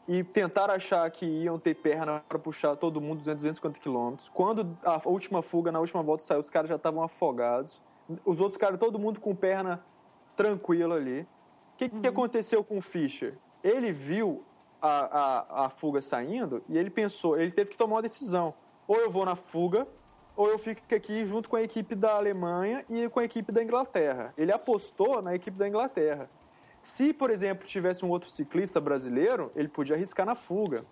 e 0.08 0.24
tentaram 0.24 0.74
achar 0.74 1.10
que 1.12 1.26
iam 1.26 1.60
ter 1.60 1.76
perna 1.76 2.24
para 2.28 2.40
puxar 2.40 2.78
todo 2.78 3.02
mundo 3.02 3.18
200, 3.18 3.44
250 3.44 3.80
quilômetros. 3.80 4.30
Quando 4.30 4.78
a 4.84 5.02
última 5.06 5.42
fuga, 5.42 5.72
na 5.72 5.80
última 5.80 6.02
volta 6.02 6.24
saiu, 6.24 6.40
os 6.40 6.50
caras 6.50 6.70
já 6.70 6.78
estavam 6.78 7.04
afogados. 7.04 7.82
Os 8.24 8.40
outros 8.40 8.56
caras, 8.56 8.80
todo 8.80 8.98
mundo 8.98 9.20
com 9.20 9.36
perna 9.36 9.84
tranquila 10.36 10.96
ali. 10.96 11.28
O 11.78 11.80
que, 11.80 11.86
uhum. 11.94 12.02
que 12.02 12.08
aconteceu 12.08 12.64
com 12.64 12.80
o 12.80 12.82
Fischer? 12.82 13.38
Ele 13.64 13.92
viu 13.92 14.44
a, 14.82 14.88
a, 14.90 15.66
a 15.66 15.70
fuga 15.70 16.02
saindo 16.02 16.64
e 16.68 16.76
ele 16.76 16.90
pensou, 16.90 17.40
ele 17.40 17.52
teve 17.52 17.70
que 17.70 17.78
tomar 17.78 17.98
uma 17.98 18.02
decisão. 18.02 18.56
Ou 18.88 18.96
eu 18.96 19.12
vou 19.12 19.24
na 19.24 19.36
fuga, 19.36 19.88
ou 20.36 20.50
eu 20.50 20.58
fico 20.58 20.82
aqui 20.96 21.24
junto 21.24 21.48
com 21.48 21.56
a 21.56 21.62
equipe 21.62 21.94
da 21.94 22.16
Alemanha 22.16 22.84
e 22.90 23.08
com 23.10 23.20
a 23.20 23.24
equipe 23.24 23.52
da 23.52 23.62
Inglaterra. 23.62 24.34
Ele 24.36 24.52
apostou 24.52 25.22
na 25.22 25.36
equipe 25.36 25.56
da 25.56 25.68
Inglaterra. 25.68 26.28
Se, 26.82 27.14
por 27.14 27.30
exemplo, 27.30 27.68
tivesse 27.68 28.04
um 28.04 28.10
outro 28.10 28.28
ciclista 28.28 28.82
brasileiro, 28.82 29.52
ele 29.56 29.68
podia 29.68 29.96
arriscar 29.96 30.26
na 30.26 30.34
fuga. 30.34 30.84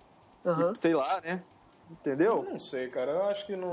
Uhum. 0.44 0.72
E, 0.72 0.78
sei 0.78 0.94
lá, 0.94 1.20
né? 1.20 1.42
Entendeu? 1.90 2.44
Eu 2.44 2.52
não 2.52 2.60
sei, 2.60 2.90
cara. 2.90 3.12
Eu 3.12 3.24
acho 3.26 3.44
que 3.48 3.56
não. 3.56 3.70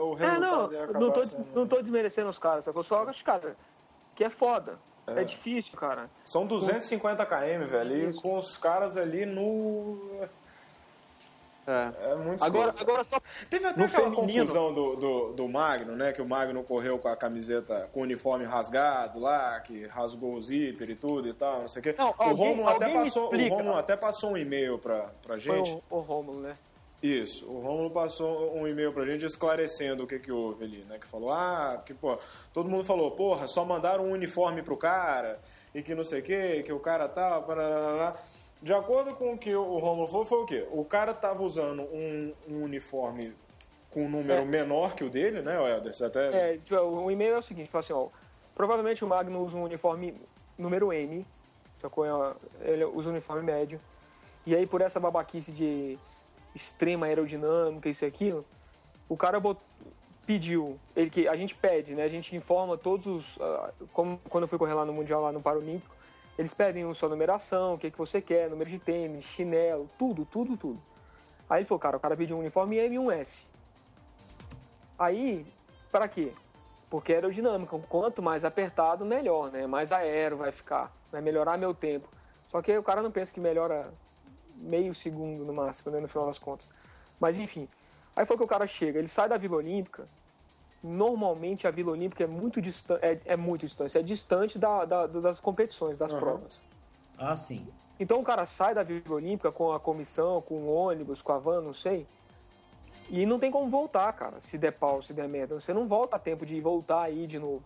O 0.00 0.14
resultado 0.14 0.74
é, 0.74 0.86
não, 0.86 1.00
não 1.00 1.12
tô, 1.12 1.22
sendo... 1.22 1.46
não 1.54 1.66
tô 1.68 1.80
desmerecendo 1.80 2.30
os 2.30 2.38
caras, 2.38 2.64
só 2.64 2.82
só 2.82 3.08
acho, 3.08 3.24
cara, 3.24 3.56
que 4.12 4.24
é 4.24 4.30
foda. 4.30 4.80
É. 5.06 5.20
é. 5.20 5.24
difícil, 5.24 5.78
cara. 5.78 6.08
São 6.24 6.46
250 6.46 7.24
km, 7.26 7.66
velho, 7.68 8.10
e 8.10 8.14
com 8.20 8.36
os 8.38 8.56
caras 8.56 8.96
ali 8.96 9.24
no. 9.26 10.26
É. 11.68 11.90
É 12.12 12.14
muito 12.14 12.44
Agora, 12.44 12.72
agora 12.78 13.02
só 13.02 13.20
Teve 13.50 13.66
até 13.66 13.80
no 13.80 13.86
aquela 13.86 14.04
feminino- 14.10 14.40
confusão 14.44 14.72
do, 14.72 14.94
do, 14.94 15.32
do 15.32 15.48
Magno, 15.48 15.96
né? 15.96 16.12
Que 16.12 16.22
o 16.22 16.28
Magno 16.28 16.62
correu 16.62 16.96
com 16.96 17.08
a 17.08 17.16
camiseta, 17.16 17.88
com 17.92 18.00
o 18.00 18.02
uniforme 18.04 18.44
rasgado 18.44 19.18
lá, 19.18 19.58
que 19.60 19.84
rasgou 19.86 20.34
o 20.34 20.40
zíper 20.40 20.90
e 20.90 20.94
tudo 20.94 21.26
e 21.28 21.32
tal, 21.34 21.62
não 21.62 21.68
sei 21.68 21.80
o 21.80 21.82
quê. 21.82 21.94
Não, 21.98 22.10
o 22.10 22.14
alguém- 22.18 22.48
Romulo 22.50 22.68
até 22.68 22.84
alguém 22.84 23.02
passou, 23.02 23.30
o 23.34 23.76
até 23.76 23.96
passou 23.96 24.30
um 24.30 24.36
e-mail 24.36 24.78
pra, 24.78 25.10
pra 25.22 25.40
Foi 25.40 25.40
gente. 25.40 25.82
o, 25.90 25.96
o 25.96 26.00
Rômulo, 26.00 26.40
né? 26.40 26.56
Isso, 27.02 27.46
o 27.46 27.60
Romulo 27.60 27.90
passou 27.90 28.56
um 28.56 28.66
e-mail 28.66 28.92
pra 28.92 29.04
gente 29.04 29.24
esclarecendo 29.24 30.04
o 30.04 30.06
que 30.06 30.18
que 30.18 30.32
houve 30.32 30.64
ali, 30.64 30.84
né? 30.88 30.98
Que 30.98 31.06
falou, 31.06 31.30
ah, 31.30 31.82
que, 31.84 31.92
pô, 31.92 32.18
todo 32.52 32.68
mundo 32.68 32.84
falou, 32.84 33.10
porra, 33.10 33.46
só 33.46 33.64
mandaram 33.64 34.06
um 34.06 34.12
uniforme 34.12 34.62
pro 34.62 34.76
cara 34.76 35.38
e 35.74 35.82
que 35.82 35.94
não 35.94 36.02
sei 36.02 36.20
o 36.20 36.22
que, 36.22 36.62
que 36.62 36.72
o 36.72 36.80
cara 36.80 37.06
tá, 37.08 37.40
parará. 37.40 38.16
De 38.62 38.72
acordo 38.72 39.14
com 39.14 39.34
o 39.34 39.38
que 39.38 39.54
o 39.54 39.78
Romulo 39.78 40.08
falou, 40.08 40.24
foi 40.24 40.38
o 40.38 40.46
quê? 40.46 40.66
O 40.72 40.84
cara 40.84 41.12
tava 41.12 41.42
usando 41.42 41.82
um, 41.82 42.32
um 42.48 42.62
uniforme 42.64 43.34
com 43.90 44.06
um 44.06 44.08
número 44.08 44.42
É. 44.42 44.44
menor 44.44 44.94
que 44.94 45.04
o 45.04 45.10
dele, 45.10 45.42
né, 45.42 45.54
Helder? 45.54 45.92
Você 45.94 46.04
até... 46.06 46.54
É, 46.54 46.56
tipo, 46.56 46.76
o 46.76 47.10
e-mail 47.10 47.34
é 47.34 47.38
o 47.38 47.42
seguinte, 47.42 47.70
fala 47.70 47.80
assim, 47.80 47.92
ó, 47.92 48.08
provavelmente 48.54 49.04
o 49.04 49.06
Magno 49.06 49.44
usa 49.44 49.56
um 49.56 49.64
uniforme 49.64 50.14
número 50.56 50.90
M, 50.92 51.26
sacou? 51.78 52.06
Ele 52.62 52.84
usa 52.86 53.10
um 53.10 53.12
uniforme 53.12 53.42
médio. 53.42 53.78
E 54.46 54.56
aí 54.56 54.66
por 54.66 54.80
essa 54.80 54.98
babaquice 54.98 55.52
de 55.52 55.98
extrema 56.56 57.06
aerodinâmica, 57.06 57.88
isso 57.88 58.04
e 58.04 58.08
aquilo, 58.08 58.44
o 59.08 59.16
cara 59.16 59.38
bot- 59.38 59.60
pediu, 60.26 60.80
ele 60.96 61.10
que 61.10 61.28
a 61.28 61.36
gente 61.36 61.54
pede, 61.54 61.94
né? 61.94 62.02
A 62.02 62.08
gente 62.08 62.34
informa 62.34 62.76
todos 62.76 63.06
os, 63.06 63.40
ah, 63.40 63.72
como 63.92 64.18
quando 64.28 64.44
eu 64.44 64.48
fui 64.48 64.58
correr 64.58 64.74
lá 64.74 64.84
no 64.84 64.92
mundial 64.92 65.20
lá 65.22 65.30
no 65.30 65.40
Paralímpico, 65.40 65.94
eles 66.38 66.52
pedem 66.54 66.92
sua 66.94 67.08
numeração, 67.08 67.74
o 67.74 67.78
que 67.78 67.90
que 67.90 67.98
você 67.98 68.20
quer, 68.20 68.50
número 68.50 68.68
de 68.68 68.78
tênis, 68.78 69.24
chinelo, 69.24 69.88
tudo, 69.98 70.24
tudo, 70.24 70.56
tudo. 70.56 70.82
Aí 71.48 71.60
ele 71.60 71.66
falou, 71.66 71.78
cara, 71.78 71.96
o 71.96 72.00
cara 72.00 72.16
pediu 72.16 72.36
um 72.36 72.40
uniforme 72.40 72.76
M 72.78 72.96
e 72.96 72.98
um 72.98 73.10
S. 73.10 73.46
Aí, 74.98 75.46
para 75.92 76.08
quê? 76.08 76.32
Porque 76.90 77.12
é 77.12 77.16
aerodinâmica, 77.16 77.78
quanto 77.88 78.22
mais 78.22 78.44
apertado, 78.44 79.04
melhor, 79.04 79.50
né? 79.50 79.66
Mais 79.66 79.92
aero 79.92 80.36
vai 80.38 80.52
ficar, 80.52 80.90
vai 81.12 81.20
melhorar 81.20 81.58
meu 81.58 81.74
tempo. 81.74 82.08
Só 82.48 82.62
que 82.62 82.76
o 82.76 82.82
cara 82.82 83.02
não 83.02 83.10
pensa 83.10 83.32
que 83.32 83.40
melhora 83.40 83.92
meio 84.56 84.94
segundo 84.94 85.44
no 85.44 85.52
máximo, 85.52 85.92
né, 85.92 86.00
no 86.00 86.08
final 86.08 86.26
das 86.26 86.38
contas. 86.38 86.68
Mas 87.20 87.38
enfim, 87.38 87.68
aí 88.14 88.24
foi 88.26 88.36
que 88.36 88.42
o 88.42 88.46
cara 88.48 88.66
chega, 88.66 88.98
ele 88.98 89.08
sai 89.08 89.28
da 89.28 89.36
Vila 89.36 89.56
Olímpica. 89.56 90.08
Normalmente 90.82 91.66
a 91.66 91.70
Vila 91.70 91.92
Olímpica 91.92 92.24
é 92.24 92.26
muito 92.26 92.60
distante, 92.60 93.04
é, 93.04 93.20
é 93.24 93.36
muito 93.36 93.62
distante, 93.62 93.98
é 93.98 94.02
distante 94.02 94.58
da, 94.58 94.84
da- 94.84 95.06
das 95.06 95.40
competições, 95.40 95.98
das 95.98 96.12
Aham. 96.12 96.20
provas. 96.20 96.62
Ah, 97.18 97.34
sim. 97.34 97.66
Então 97.98 98.20
o 98.20 98.24
cara 98.24 98.44
sai 98.46 98.74
da 98.74 98.82
Vila 98.82 99.14
Olímpica 99.14 99.50
com 99.50 99.72
a 99.72 99.80
comissão, 99.80 100.40
com 100.42 100.54
o 100.54 100.74
ônibus, 100.74 101.22
com 101.22 101.32
a 101.32 101.38
van, 101.38 101.62
não 101.62 101.72
sei. 101.72 102.06
E 103.08 103.24
não 103.24 103.38
tem 103.38 103.50
como 103.50 103.70
voltar, 103.70 104.12
cara, 104.12 104.38
se 104.40 104.58
der 104.58 104.72
pau, 104.72 105.00
se 105.00 105.12
der 105.14 105.28
merda. 105.28 105.58
Você 105.58 105.72
não 105.72 105.86
volta 105.88 106.16
a 106.16 106.20
tempo 106.20 106.44
de 106.44 106.60
voltar 106.60 107.02
aí 107.02 107.26
de 107.26 107.38
novo. 107.38 107.64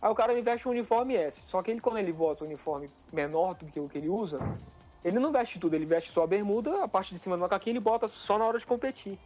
Aí 0.00 0.10
o 0.10 0.14
cara 0.14 0.32
me 0.34 0.42
veste 0.42 0.68
um 0.68 0.70
uniforme 0.70 1.16
S. 1.16 1.40
Só 1.40 1.62
que 1.62 1.70
ele, 1.70 1.80
quando 1.80 1.98
ele 1.98 2.12
bota 2.12 2.44
um 2.44 2.46
uniforme 2.46 2.90
menor 3.12 3.54
do 3.54 3.66
que 3.66 3.80
o 3.80 3.88
que 3.88 3.98
ele 3.98 4.08
usa, 4.08 4.38
ele 5.04 5.18
não 5.18 5.30
veste 5.30 5.58
tudo. 5.58 5.74
Ele 5.74 5.84
veste 5.84 6.10
só 6.10 6.24
a 6.24 6.26
bermuda, 6.26 6.82
a 6.82 6.88
parte 6.88 7.12
de 7.14 7.20
cima 7.20 7.36
do 7.36 7.40
macaquinho 7.40 7.74
ele 7.74 7.80
bota 7.80 8.08
só 8.08 8.38
na 8.38 8.46
hora 8.46 8.58
de 8.58 8.66
competir. 8.66 9.18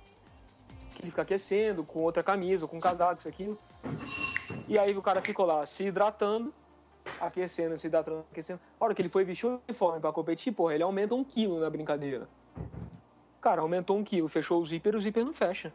Que 0.97 1.03
ele 1.03 1.11
fica 1.11 1.23
aquecendo 1.23 1.85
com 1.85 2.01
outra 2.01 2.23
camisa, 2.23 2.67
com 2.67 2.77
um 2.77 2.81
casaco, 2.81 3.21
isso 3.21 3.29
aqui. 3.29 3.57
E 4.67 4.77
aí 4.79 4.97
o 4.97 5.03
cara 5.03 5.23
ficou 5.23 5.47
lá 5.47 5.65
se 5.65 5.87
hidratando, 5.87 6.53
aquecendo, 7.21 7.79
se 7.79 7.87
hidratando, 7.87 8.25
aquecendo. 8.33 8.61
A 8.81 8.85
hora 8.85 8.95
que 8.95 9.01
ele 9.01 9.09
foi 9.09 9.25
vestir 9.25 9.47
o 9.47 9.61
uniforme 9.69 10.01
pra 10.01 10.13
competir, 10.13 10.53
porra, 10.53 10.75
ele 10.75 10.83
aumenta 10.83 11.15
um 11.15 11.23
quilo 11.23 11.61
na 11.61 11.71
brincadeira. 11.71 12.29
Cara, 13.41 13.63
aumentou 13.63 13.97
um 13.97 14.03
quilo, 14.03 14.29
fechou 14.29 14.61
o 14.61 14.67
zíper, 14.67 14.97
o 14.97 15.01
zíper 15.01 15.25
não 15.25 15.33
fecha. 15.33 15.73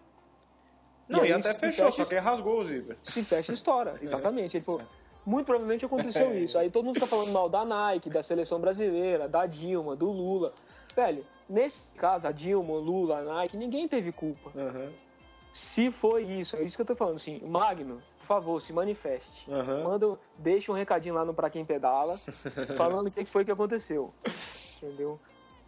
Não, 1.07 1.19
e, 1.19 1.27
aí, 1.27 1.33
até 1.33 1.53
fechou, 1.53 1.85
fecha, 1.85 2.03
só 2.03 2.09
que 2.09 2.19
rasgou 2.19 2.59
o 2.59 2.63
zíper. 2.63 2.97
Se 3.03 3.23
fecha, 3.23 3.53
estoura. 3.53 3.97
Exatamente. 4.01 4.57
Ele 4.57 4.65
falou, 4.65 4.81
muito 5.25 5.45
provavelmente 5.45 5.85
aconteceu 5.85 6.35
isso. 6.37 6.57
Aí 6.57 6.69
todo 6.69 6.85
mundo 6.85 6.95
fica 6.95 7.07
falando 7.07 7.31
mal 7.31 7.49
da 7.49 7.63
Nike, 7.65 8.09
da 8.09 8.23
seleção 8.23 8.59
brasileira, 8.59 9.27
da 9.27 9.45
Dilma, 9.45 9.95
do 9.95 10.09
Lula. 10.09 10.53
Velho, 10.95 11.25
nesse 11.49 11.91
caso, 11.95 12.27
a 12.27 12.31
Dilma, 12.31 12.73
o 12.73 12.79
Lula, 12.79 13.19
a 13.19 13.21
Nike, 13.23 13.57
ninguém 13.57 13.87
teve 13.87 14.11
culpa. 14.11 14.51
Aham. 14.55 14.91
Se 15.51 15.91
foi 15.91 16.23
isso, 16.23 16.55
é 16.55 16.63
isso 16.63 16.75
que 16.75 16.81
eu 16.81 16.85
tô 16.85 16.95
falando, 16.95 17.17
assim, 17.17 17.39
Magno, 17.45 18.01
por 18.19 18.25
favor, 18.25 18.61
se 18.61 18.73
manifeste. 18.73 19.49
Aham. 19.51 19.83
Manda, 19.83 20.17
deixa 20.37 20.71
um 20.71 20.75
recadinho 20.75 21.13
lá 21.13 21.23
no 21.23 21.33
Pra 21.33 21.49
Quem 21.49 21.63
Pedala, 21.63 22.19
falando 22.75 23.07
o 23.07 23.11
que 23.11 23.23
foi 23.25 23.45
que 23.45 23.51
aconteceu. 23.51 24.13
Entendeu? 24.81 25.19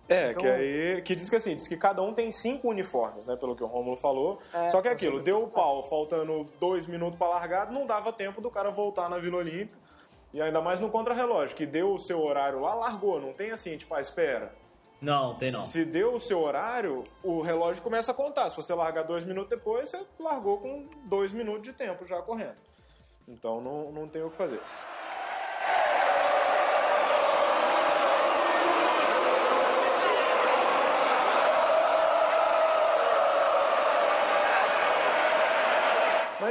É, 0.08 0.32
Então- 0.32 0.42
que 0.44 0.48
aí. 0.48 1.02
Que 1.02 1.16
diz 1.16 1.30
que 1.30 1.36
assim, 1.36 1.56
diz 1.56 1.68
que 1.68 1.76
cada 1.78 2.02
um 2.02 2.14
tem 2.14 2.32
cinco 2.32 2.70
uniformes, 2.70 3.26
né? 3.26 3.36
Pelo 3.36 3.56
que 3.56 3.64
o 3.64 3.68
Romulo 3.68 3.98
falou. 3.98 4.38
É, 4.54 4.70
Só 4.70 4.78
que 4.78 4.84
são 4.88 4.92
aquilo, 4.94 5.20
deu 5.22 5.44
o 5.44 5.48
pau, 5.48 5.84
faltando 5.90 6.48
dois 6.60 6.86
minutos 6.86 7.18
pra 7.18 7.28
largada, 7.28 7.72
não 7.72 7.86
dava 7.86 8.14
tempo 8.14 8.40
do 8.40 8.52
cara 8.52 8.70
voltar 8.70 9.10
na 9.10 9.18
Vila 9.18 9.38
Olímpica. 9.38 9.78
E 10.34 10.42
ainda 10.42 10.62
mais 10.62 10.80
no 10.80 10.90
contra-relógio, 10.90 11.56
que 11.56 11.66
deu 11.66 11.94
o 11.94 11.98
seu 11.98 12.22
horário 12.22 12.60
lá, 12.60 12.76
largou. 12.76 13.20
Não 13.22 13.32
tem 13.34 13.52
assim, 13.52 13.78
tipo, 13.78 13.94
ah, 13.96 14.02
espera. 14.02 14.54
Não, 15.02 15.36
tem 15.36 15.50
não. 15.52 15.60
Se 15.62 15.84
deu 15.86 16.14
o 16.14 16.20
seu 16.20 16.42
horário, 16.42 17.04
o 17.24 17.42
relógio 17.42 17.82
começa 17.82 18.12
a 18.12 18.16
contar. 18.16 18.50
Se 18.50 18.56
você 18.58 18.74
largar 18.74 19.04
dois 19.04 19.24
minutos 19.24 19.50
depois, 19.50 19.90
você 19.90 20.06
largou 20.20 20.58
com 20.60 20.88
dois 21.06 21.32
minutos 21.32 21.64
de 21.64 21.74
tempo 21.74 22.06
já 22.06 22.22
correndo. 22.22 22.56
Então 23.28 23.60
não, 23.62 23.92
não 23.92 24.08
tem 24.08 24.24
o 24.24 24.30
que 24.30 24.36
fazer. 24.36 24.60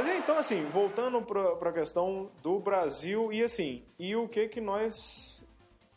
Mas 0.05 0.19
então, 0.19 0.37
assim, 0.37 0.63
voltando 0.65 1.19
para 1.23 1.69
a 1.69 1.73
questão 1.73 2.29
do 2.43 2.59
Brasil 2.59 3.33
e 3.33 3.41
assim, 3.41 3.83
e 3.97 4.15
o 4.15 4.27
que 4.27 4.47
que 4.47 4.61
nós 4.61 5.43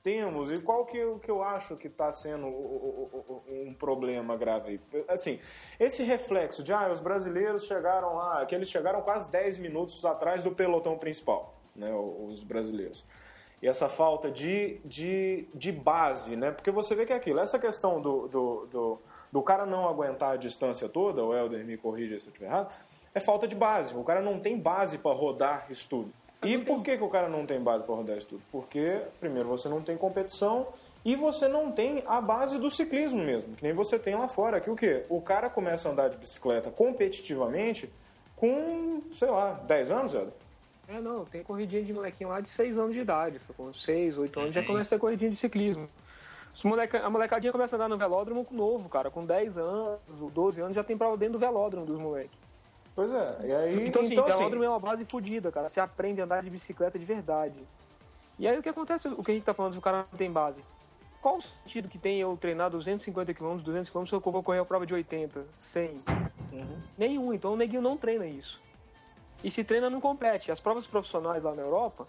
temos 0.03 0.51
e 0.51 0.59
qual 0.63 0.87
que, 0.87 0.99
que 1.19 1.31
eu 1.31 1.43
acho 1.43 1.77
que 1.77 1.89
está 1.89 2.11
sendo 2.11 2.47
um 2.47 3.75
problema 3.79 4.35
grave. 4.35 4.81
Assim, 5.07 5.39
esse 5.79 6.03
reflexo 6.03 6.63
de, 6.63 6.73
ah, 6.73 6.89
os 6.91 7.01
brasileiros 7.01 7.67
chegaram 7.67 8.15
lá, 8.15 8.47
que 8.47 8.55
eles 8.55 8.71
chegaram 8.71 9.03
quase 9.03 9.31
10 9.31 9.59
minutos 9.59 10.03
atrás 10.07 10.43
do 10.43 10.53
pelotão 10.53 10.97
principal, 10.97 11.61
né, 11.77 11.93
os 11.93 12.43
brasileiros. 12.43 13.05
E 13.61 13.69
essa 13.69 13.91
falta 13.91 14.31
de, 14.31 14.81
de, 14.87 15.47
de 15.53 15.71
base, 15.71 16.35
né? 16.35 16.51
Porque 16.53 16.71
você 16.71 16.95
vê 16.95 17.05
que 17.05 17.13
é 17.13 17.17
aquilo, 17.17 17.41
essa 17.41 17.59
questão 17.59 18.01
do, 18.01 18.27
do, 18.29 18.67
do, 18.71 18.99
do 19.33 19.43
cara 19.43 19.67
não 19.67 19.87
aguentar 19.87 20.33
a 20.33 20.37
distância 20.37 20.89
toda, 20.89 21.23
o 21.23 21.35
Helder 21.35 21.63
me 21.67 21.77
corrija 21.77 22.19
se 22.19 22.29
eu 22.29 22.31
estiver 22.31 22.47
errado, 22.47 22.73
é 23.15 23.21
falta 23.21 23.47
de 23.47 23.55
base. 23.55 23.95
O 23.95 24.05
cara 24.05 24.21
não 24.21 24.39
tem 24.39 24.59
base 24.59 24.99
para 24.99 25.15
rodar 25.15 25.67
isso 25.71 25.89
tudo. 25.89 26.13
E 26.43 26.57
por 26.57 26.83
que, 26.83 26.97
que 26.97 27.03
o 27.03 27.09
cara 27.09 27.29
não 27.29 27.45
tem 27.45 27.61
base 27.61 27.85
para 27.85 27.95
rodar 27.95 28.17
isso 28.17 28.29
tudo? 28.29 28.43
Porque, 28.53 29.01
primeiro, 29.19 29.49
você 29.49 29.69
não 29.69 29.83
tem 29.83 29.97
competição 29.97 30.69
e 31.05 31.17
você 31.17 31.49
não 31.49 31.73
tem 31.73 32.03
a 32.07 32.21
base 32.21 32.59
do 32.59 32.71
ciclismo 32.71 33.23
mesmo, 33.23 33.57
que 33.57 33.63
nem 33.63 33.73
você 33.73 33.99
tem 33.99 34.15
lá 34.15 34.29
fora. 34.29 34.61
Que 34.61 34.71
o 34.71 34.77
quê? 34.77 35.05
O 35.09 35.21
cara 35.21 35.51
começa 35.51 35.89
a 35.89 35.93
andar 35.93 36.09
de 36.09 36.17
bicicleta 36.17 36.71
competitivamente 36.71 37.91
com, 38.37 39.03
sei 39.13 39.29
lá, 39.29 39.53
10 39.67 39.91
anos, 39.91 40.15
Helder? 40.15 40.33
É, 40.89 41.01
não, 41.01 41.25
tem 41.25 41.43
corridinha 41.43 41.83
de 41.83 41.93
molequinho 41.93 42.31
lá 42.31 42.41
de 42.41 42.49
6 42.49 42.79
anos 42.79 42.95
de 42.95 43.01
idade, 43.01 43.39
com 43.57 43.73
6, 43.73 44.17
8 44.17 44.41
anos 44.41 44.55
já 44.55 44.65
começa 44.65 44.95
a 44.95 44.97
ter 44.97 45.01
corridinha 45.01 45.31
de 45.31 45.37
ciclismo. 45.37 45.89
Moleca, 46.65 47.05
a 47.05 47.11
molecadinha 47.11 47.53
começa 47.53 47.75
a 47.75 47.77
andar 47.77 47.89
no 47.89 47.99
velódromo 47.99 48.47
novo, 48.51 48.89
cara, 48.89 49.11
com 49.11 49.25
10 49.25 49.59
anos, 49.59 50.01
12 50.33 50.61
anos 50.61 50.75
já 50.75 50.83
tem 50.83 50.97
prova 50.97 51.17
dentro 51.17 51.35
do 51.35 51.39
velódromo 51.39 51.85
dos 51.87 51.99
moleques. 51.99 52.48
Pois 52.99 53.15
é, 53.15 53.39
e 53.45 53.53
aí... 53.53 53.87
Então, 53.87 54.03
assim, 54.03 54.13
então, 54.13 54.25
velódromo 54.25 54.65
é 54.65 54.69
uma 54.69 54.81
base 54.81 55.05
fodida, 55.05 55.53
cara. 55.53 55.69
Você 55.69 55.79
aprende 55.79 56.21
a 56.21 56.25
andar 56.25 56.43
de 56.43 56.51
bicicleta 56.51 56.99
de 56.99 57.05
verdade. 57.05 57.55
E 58.37 58.49
aí 58.49 58.59
o 58.59 58.61
que 58.61 58.69
acontece, 58.69 59.07
o 59.07 59.23
que 59.23 59.31
a 59.31 59.35
gente 59.35 59.45
tá 59.45 59.55
falando 59.55 59.75
se 59.75 59.79
o 59.79 59.81
cara 59.81 59.99
não 59.99 60.19
tem 60.19 60.33
base? 60.33 60.65
Qual 61.23 61.37
o 61.37 61.41
sentido 61.41 61.89
que 61.89 61.97
tem 61.97 62.19
eu 62.19 62.37
treinar 62.37 62.71
250 62.71 63.33
km, 63.35 63.59
200 63.59 63.89
km 63.89 64.05
se 64.05 64.13
eu 64.13 64.19
vou 64.19 64.43
correr 64.43 64.59
a 64.59 64.65
prova 64.65 64.85
de 64.85 64.95
80, 64.95 65.47
100? 65.57 66.01
Nenhum, 66.99 67.33
então 67.33 67.53
o 67.53 67.57
neguinho 67.57 67.83
não 67.83 67.97
treina 67.97 68.27
isso. 68.27 68.61
E 69.45 69.51
se 69.53 69.63
treina 69.63 69.89
não 69.89 70.01
compete. 70.01 70.51
As 70.51 70.59
provas 70.59 70.85
profissionais 70.85 71.45
lá 71.45 71.55
na 71.55 71.63
Europa, 71.63 72.05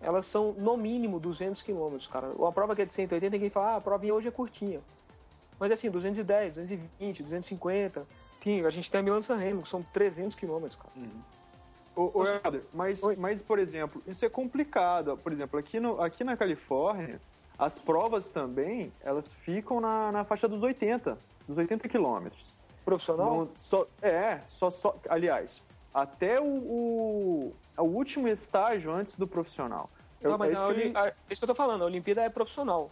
elas 0.00 0.26
são 0.26 0.52
no 0.52 0.78
mínimo 0.78 1.20
200 1.20 1.60
km, 1.60 1.98
cara. 2.10 2.28
Uma 2.28 2.52
prova 2.52 2.74
que 2.74 2.80
é 2.80 2.86
de 2.86 2.92
180, 2.94 3.34
ninguém 3.34 3.50
fala, 3.50 3.72
ah, 3.72 3.76
a 3.76 3.80
prova 3.82 4.06
hoje 4.06 4.28
é 4.28 4.30
curtinha. 4.30 4.80
Mas 5.60 5.70
assim, 5.72 5.90
210, 5.90 6.54
220, 6.54 7.22
250. 7.22 8.06
Tem, 8.42 8.64
a 8.66 8.70
gente 8.70 8.90
tem 8.90 9.00
a 9.00 9.02
Milan 9.02 9.22
San 9.22 9.36
Remo, 9.36 9.62
que 9.62 9.68
são 9.68 9.82
300 9.82 10.34
km, 10.36 10.66
cara. 10.76 10.92
Ô, 11.94 12.10
ô 12.14 12.26
Helder, 12.26 12.62
mas, 12.74 13.00
mas, 13.16 13.40
por 13.42 13.58
exemplo, 13.58 14.02
isso 14.06 14.24
é 14.24 14.28
complicado. 14.28 15.16
Por 15.22 15.30
exemplo, 15.32 15.58
aqui, 15.58 15.78
no, 15.78 16.00
aqui 16.02 16.24
na 16.24 16.36
Califórnia, 16.36 17.20
as 17.58 17.78
provas 17.78 18.30
também, 18.30 18.92
elas 19.02 19.32
ficam 19.32 19.80
na, 19.80 20.10
na 20.10 20.24
faixa 20.24 20.48
dos 20.48 20.62
80, 20.62 21.18
dos 21.46 21.56
80 21.58 21.88
quilômetros. 21.88 22.54
Profissional? 22.84 23.36
Não, 23.36 23.48
só, 23.56 23.86
é, 24.00 24.40
só, 24.46 24.70
só, 24.70 24.96
aliás, 25.08 25.62
até 25.94 26.40
o, 26.40 26.44
o, 26.44 27.52
o 27.78 27.82
último 27.82 28.26
estágio 28.26 28.90
antes 28.92 29.16
do 29.16 29.26
profissional. 29.28 29.88
Eu- 30.20 30.32
Não, 30.32 30.38
mas 30.38 30.50
é 30.50 30.52
isso 30.54 30.64
que 30.66 30.72
ele- 30.72 30.82
Oli- 30.88 30.96
a- 30.96 31.06
é 31.08 31.14
isso 31.30 31.40
que 31.40 31.44
eu 31.44 31.48
tô 31.48 31.54
falando, 31.54 31.82
a 31.82 31.84
Olimpíada 31.86 32.22
é 32.22 32.28
profissional. 32.28 32.90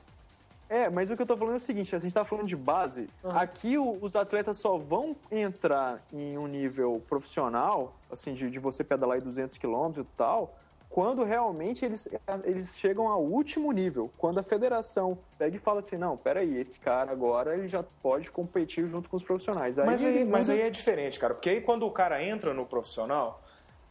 É, 0.71 0.89
mas 0.89 1.11
o 1.11 1.17
que 1.17 1.23
eu 1.23 1.27
tô 1.27 1.37
falando 1.37 1.55
é 1.55 1.57
o 1.57 1.61
seguinte, 1.61 1.97
a 1.97 1.99
gente 1.99 2.15
tá 2.15 2.25
falando 2.25 2.47
de 2.47 2.57
base. 2.57 3.11
Uhum. 3.25 3.31
Aqui 3.33 3.77
o, 3.77 3.99
os 4.01 4.15
atletas 4.15 4.57
só 4.57 4.79
vão 4.79 5.17
entrar 5.29 6.01
em 6.13 6.39
um 6.39 6.47
nível 6.47 7.03
profissional, 7.09 7.97
assim, 8.09 8.33
de, 8.33 8.49
de 8.49 8.61
você 8.61 8.85
pedalar 8.85 9.19
em 9.19 9.21
200 9.21 9.59
km 9.59 9.91
e 9.99 10.05
tal, 10.17 10.55
quando 10.89 11.25
realmente 11.25 11.85
eles, 11.85 12.09
eles 12.45 12.79
chegam 12.79 13.09
ao 13.09 13.21
último 13.21 13.73
nível. 13.73 14.13
Quando 14.17 14.39
a 14.39 14.45
federação 14.45 15.19
pega 15.37 15.57
e 15.57 15.59
fala 15.59 15.81
assim, 15.81 15.97
não, 15.97 16.17
peraí, 16.17 16.57
esse 16.59 16.79
cara 16.79 17.11
agora 17.11 17.57
ele 17.57 17.69
já 17.69 17.83
pode 17.83 18.31
competir 18.31 18.87
junto 18.87 19.09
com 19.09 19.17
os 19.17 19.25
profissionais. 19.25 19.77
Aí 19.77 19.87
mas, 19.87 20.05
aí, 20.05 20.25
mas 20.25 20.49
aí 20.49 20.61
é 20.61 20.71
diferente, 20.71 21.19
cara, 21.19 21.35
porque 21.35 21.51
aí 21.51 21.61
quando 21.61 21.85
o 21.85 21.91
cara 21.91 22.23
entra 22.23 22.55
no 22.55 22.65
profissional, 22.65 23.43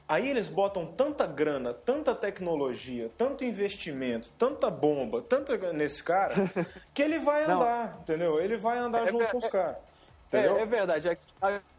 Aí 0.09 0.27
eles 0.27 0.49
botam 0.49 0.87
tanta 0.87 1.27
grana, 1.27 1.71
tanta 1.71 2.15
tecnologia, 2.15 3.11
tanto 3.15 3.45
investimento, 3.45 4.31
tanta 4.39 4.67
bomba, 4.67 5.21
tanto 5.21 5.55
nesse 5.71 6.03
cara, 6.03 6.33
que 6.95 7.03
ele 7.03 7.19
vai 7.19 7.43
andar, 7.43 7.91
Não. 7.91 8.01
entendeu? 8.01 8.41
Ele 8.41 8.57
vai 8.57 8.79
andar 8.79 9.03
é, 9.03 9.05
junto 9.05 9.25
é, 9.25 9.27
com 9.27 9.37
os 9.37 9.47
caras. 9.47 9.77
É, 10.33 10.45
é, 10.45 10.65
verdade. 10.65 11.15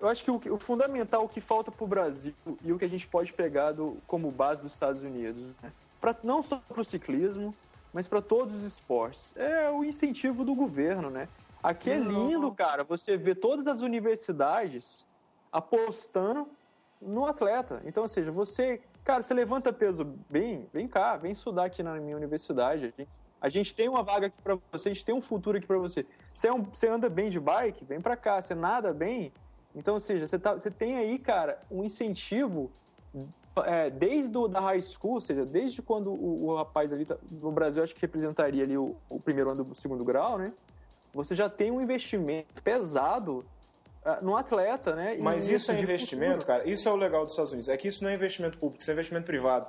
Eu 0.00 0.08
acho 0.08 0.22
que 0.22 0.30
o, 0.30 0.54
o 0.54 0.60
fundamental, 0.60 1.24
o 1.24 1.28
que 1.28 1.40
falta 1.40 1.72
para 1.72 1.84
o 1.84 1.88
Brasil 1.88 2.32
e 2.62 2.72
o 2.72 2.78
que 2.78 2.84
a 2.84 2.88
gente 2.88 3.04
pode 3.04 3.32
pegar 3.32 3.72
do, 3.72 3.96
como 4.06 4.30
base 4.30 4.62
dos 4.62 4.74
Estados 4.74 5.02
Unidos, 5.02 5.42
né? 5.60 5.72
pra, 6.00 6.14
não 6.22 6.40
só 6.40 6.62
para 6.68 6.80
o 6.80 6.84
ciclismo, 6.84 7.52
mas 7.92 8.06
para 8.06 8.22
todos 8.22 8.54
os 8.54 8.62
esportes, 8.62 9.36
é 9.36 9.68
o 9.70 9.82
incentivo 9.82 10.44
do 10.44 10.54
governo, 10.54 11.10
né? 11.10 11.28
Aqui 11.60 11.90
é 11.90 11.98
lindo, 11.98 12.52
cara, 12.52 12.84
você 12.84 13.16
vê 13.16 13.34
todas 13.34 13.66
as 13.66 13.82
universidades 13.82 15.04
apostando 15.52 16.48
no 17.00 17.26
atleta. 17.26 17.80
Então, 17.84 18.02
ou 18.02 18.08
seja, 18.08 18.30
você, 18.30 18.80
cara, 19.04 19.22
você 19.22 19.32
levanta 19.34 19.72
peso 19.72 20.04
bem, 20.28 20.66
vem 20.72 20.86
cá, 20.86 21.16
vem 21.16 21.32
estudar 21.32 21.64
aqui 21.64 21.82
na 21.82 21.94
minha 21.94 22.16
universidade. 22.16 22.86
A 22.86 23.00
gente, 23.00 23.08
a 23.40 23.48
gente 23.48 23.74
tem 23.74 23.88
uma 23.88 24.02
vaga 24.02 24.26
aqui 24.26 24.36
para 24.42 24.58
você, 24.70 24.90
a 24.90 24.92
gente 24.92 25.04
tem 25.04 25.14
um 25.14 25.20
futuro 25.20 25.58
aqui 25.58 25.66
para 25.66 25.78
você. 25.78 26.04
Você, 26.32 26.48
é 26.48 26.52
um, 26.52 26.62
você 26.62 26.88
anda 26.88 27.08
bem 27.08 27.30
de 27.30 27.40
bike, 27.40 27.84
vem 27.84 28.00
para 28.00 28.16
cá. 28.16 28.40
Você 28.40 28.54
nada 28.54 28.92
bem, 28.92 29.32
então, 29.74 29.94
ou 29.94 30.00
seja, 30.00 30.26
você, 30.26 30.38
tá, 30.38 30.54
você 30.54 30.70
tem 30.70 30.96
aí, 30.96 31.18
cara, 31.18 31.62
um 31.70 31.84
incentivo 31.84 32.70
é, 33.64 33.90
desde 33.90 34.36
o, 34.36 34.48
da 34.48 34.60
high 34.60 34.82
school, 34.82 35.14
ou 35.14 35.20
seja, 35.20 35.44
desde 35.44 35.80
quando 35.82 36.10
o, 36.10 36.46
o 36.46 36.56
rapaz 36.56 36.92
ali, 36.92 37.04
tá, 37.04 37.16
no 37.30 37.52
Brasil, 37.52 37.82
acho 37.82 37.94
que 37.94 38.00
representaria 38.00 38.64
ali 38.64 38.76
o, 38.76 38.96
o 39.08 39.20
primeiro 39.20 39.50
ano 39.52 39.64
do 39.64 39.74
segundo 39.74 40.04
grau, 40.04 40.38
né? 40.38 40.52
Você 41.12 41.34
já 41.34 41.48
tem 41.48 41.70
um 41.70 41.80
investimento 41.80 42.62
pesado 42.62 43.44
no 44.22 44.36
atleta, 44.36 44.94
né? 44.94 45.16
E 45.16 45.20
Mas 45.20 45.50
isso 45.50 45.70
é 45.70 45.80
investimento, 45.80 46.46
cara. 46.46 46.68
Isso 46.68 46.88
é 46.88 46.92
o 46.92 46.96
legal 46.96 47.24
dos 47.24 47.32
Estados 47.32 47.52
Unidos. 47.52 47.68
É 47.68 47.76
que 47.76 47.88
isso 47.88 48.02
não 48.02 48.10
é 48.10 48.14
investimento 48.14 48.58
público, 48.58 48.80
isso 48.80 48.90
é 48.90 48.94
investimento 48.94 49.26
privado. 49.26 49.66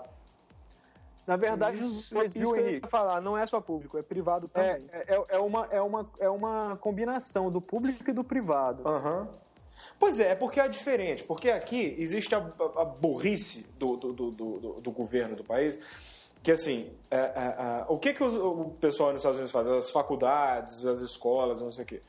Na 1.28 1.36
verdade, 1.36 1.84
isso, 1.84 2.13
mas 2.13 2.36
isso 2.36 2.54
que 2.54 2.60
eu 2.60 2.70
ia 2.70 2.82
falar, 2.88 3.22
não 3.22 3.38
é 3.38 3.46
só 3.46 3.62
público, 3.62 3.98
é 3.98 4.02
privado 4.02 4.50
é, 4.54 4.74
também. 4.74 4.89
É, 4.91 5.15
é, 5.15 5.26
é, 5.30 5.39
uma, 5.39 5.67
é, 5.70 5.82
uma, 5.82 6.12
é 6.20 6.30
uma 6.30 6.78
combinação 6.78 7.52
do 7.52 7.62
público 7.62 8.10
e 8.10 8.13
do 8.13 8.24
privado. 8.24 8.84
Uhum. 8.88 9.28
Pois 10.00 10.20
é, 10.20 10.32
é 10.32 10.36
porque 10.36 10.60
é 10.60 10.67
diferente. 10.67 11.24
Porque 11.24 11.50
aqui 11.50 11.96
existe 11.98 12.34
a, 12.34 12.39
a, 12.39 12.82
a 12.82 12.86
burrice 12.86 13.63
do, 13.78 13.96
do, 13.98 14.13
do, 14.13 14.32
do, 14.32 14.82
do 14.82 14.91
governo 14.91 15.36
do 15.36 15.44
país 15.44 15.80
que 16.44 16.52
assim, 16.52 16.91
é, 17.10 17.17
é, 17.17 17.22
é, 17.22 17.86
o 17.88 18.00
que, 18.00 18.13
que 18.13 18.24
os, 18.24 18.36
o 18.36 18.76
pessoal 18.82 19.12
nos 19.12 19.22
Estados 19.22 19.38
Unidos 19.38 19.52
faz? 19.52 19.67
As 19.67 19.91
faculdades, 19.91 20.86
as 20.86 21.00
escolas, 21.02 21.62
não 21.62 21.72
sei 21.72 21.84
o 21.84 21.88
quê. 21.88 22.02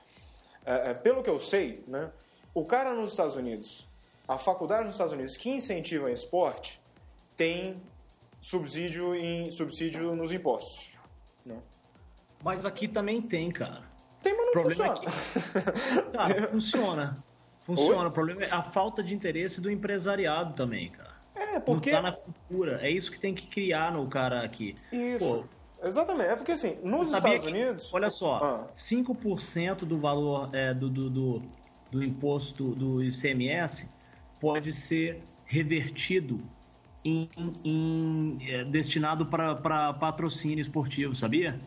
É, 0.64 0.90
é, 0.90 0.94
pelo 0.94 1.22
que 1.22 1.30
eu 1.30 1.38
sei, 1.38 1.84
né, 1.86 2.10
o 2.54 2.64
cara 2.64 2.94
nos 2.94 3.10
Estados 3.10 3.36
Unidos, 3.36 3.88
a 4.28 4.38
faculdade 4.38 4.84
nos 4.84 4.92
Estados 4.92 5.12
Unidos 5.12 5.36
que 5.36 5.50
incentiva 5.50 6.10
esporte, 6.10 6.80
tem 7.36 7.82
subsídio, 8.40 9.14
em, 9.14 9.50
subsídio 9.50 10.14
nos 10.14 10.32
impostos. 10.32 10.90
Né? 11.44 11.58
Mas 12.42 12.64
aqui 12.64 12.86
também 12.86 13.20
tem, 13.20 13.50
cara. 13.50 13.82
Tem, 14.22 14.36
mas 14.36 14.44
não 14.44 14.50
o 14.50 14.52
problema 14.52 14.96
funciona. 14.96 15.00
É 15.00 16.02
que... 16.02 16.10
cara, 16.16 16.48
funciona. 16.48 17.24
Funciona. 17.64 18.02
Oi? 18.02 18.06
O 18.08 18.10
problema 18.10 18.44
é 18.44 18.50
a 18.50 18.62
falta 18.62 19.02
de 19.02 19.14
interesse 19.14 19.60
do 19.60 19.70
empresariado 19.70 20.54
também, 20.54 20.90
cara. 20.90 21.12
É, 21.34 21.60
porque... 21.60 21.90
Não 21.92 22.02
tá 22.02 22.10
na 22.10 22.16
cultura. 22.16 22.80
É 22.82 22.90
isso 22.90 23.10
que 23.10 23.18
tem 23.18 23.34
que 23.34 23.46
criar 23.46 23.92
no 23.92 24.06
cara 24.08 24.42
aqui. 24.42 24.74
Isso. 24.92 25.18
Pô, 25.18 25.44
Exatamente. 25.82 26.30
É 26.30 26.36
porque 26.36 26.52
assim, 26.52 26.78
nos 26.82 27.12
Estados 27.12 27.42
que, 27.42 27.50
Unidos. 27.50 27.92
Olha 27.92 28.10
só, 28.10 28.36
ah. 28.36 28.72
5% 28.74 29.84
do 29.84 29.98
valor 29.98 30.48
é, 30.52 30.72
do, 30.72 30.88
do, 30.88 31.10
do, 31.10 31.42
do, 31.90 32.04
imposto 32.04 32.74
do 32.74 33.02
ICMS 33.02 33.88
pode 34.40 34.72
ser 34.72 35.22
revertido 35.44 36.40
em, 37.04 37.28
em 37.64 38.38
é, 38.48 38.64
destinado 38.64 39.26
para 39.26 39.92
patrocínio 39.94 40.60
esportivo, 40.60 41.14
sabia? 41.14 41.58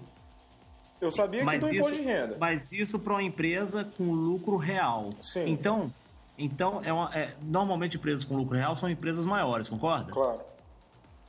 Eu 1.01 1.12
sabia 1.12 1.41
que 1.41 1.45
mas 1.45 1.60
do 1.60 1.69
imposto 1.69 1.95
de 1.95 2.01
renda. 2.01 2.38
Mas 2.39 2.71
isso 2.71 2.97
para 2.97 3.13
uma 3.13 3.23
empresa 3.23 3.84
com 3.97 4.12
lucro 4.12 4.56
real. 4.56 5.13
Sim. 5.21 5.49
Então, 5.49 5.91
então 6.38 6.82
é, 6.84 6.91
uma, 6.91 7.13
é 7.13 7.36
normalmente 7.41 7.97
empresas 7.97 8.23
com 8.23 8.38
lucro 8.38 8.56
real 8.56 8.75
são 8.75 8.89
empresas 8.89 9.25
maiores, 9.25 9.67
concorda? 9.67 10.12
Claro. 10.12 10.54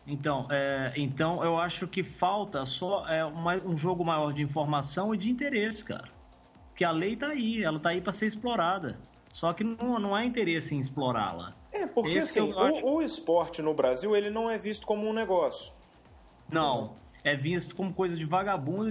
Então, 0.06 0.46
é, 0.50 0.92
então 0.96 1.42
eu 1.42 1.58
acho 1.58 1.88
que 1.88 2.02
falta 2.02 2.64
só 2.64 3.08
é, 3.08 3.24
uma, 3.24 3.56
um 3.56 3.76
jogo 3.76 4.04
maior 4.04 4.32
de 4.32 4.42
informação 4.42 5.14
e 5.14 5.18
de 5.18 5.28
interesse, 5.28 5.84
cara. 5.84 6.08
Porque 6.68 6.84
a 6.84 6.90
lei 6.90 7.16
tá 7.16 7.28
aí, 7.28 7.64
ela 7.64 7.80
tá 7.80 7.88
aí 7.88 8.00
para 8.00 8.12
ser 8.12 8.26
explorada. 8.26 8.96
Só 9.32 9.52
que 9.52 9.64
não, 9.64 9.98
não 9.98 10.14
há 10.14 10.24
interesse 10.24 10.74
em 10.74 10.78
explorá-la. 10.78 11.54
É, 11.72 11.86
porque 11.86 12.18
Esse 12.18 12.38
assim, 12.38 12.52
o, 12.52 12.94
o, 12.94 13.02
esporte 13.02 13.60
no 13.60 13.74
Brasil, 13.74 14.16
ele 14.16 14.30
não 14.30 14.50
é 14.50 14.56
visto 14.56 14.86
como 14.86 15.06
um 15.06 15.12
negócio. 15.12 15.72
Não, 16.48 16.94
é 17.24 17.34
visto 17.34 17.74
como 17.74 17.92
coisa 17.92 18.16
de 18.16 18.24
vagabundo. 18.24 18.88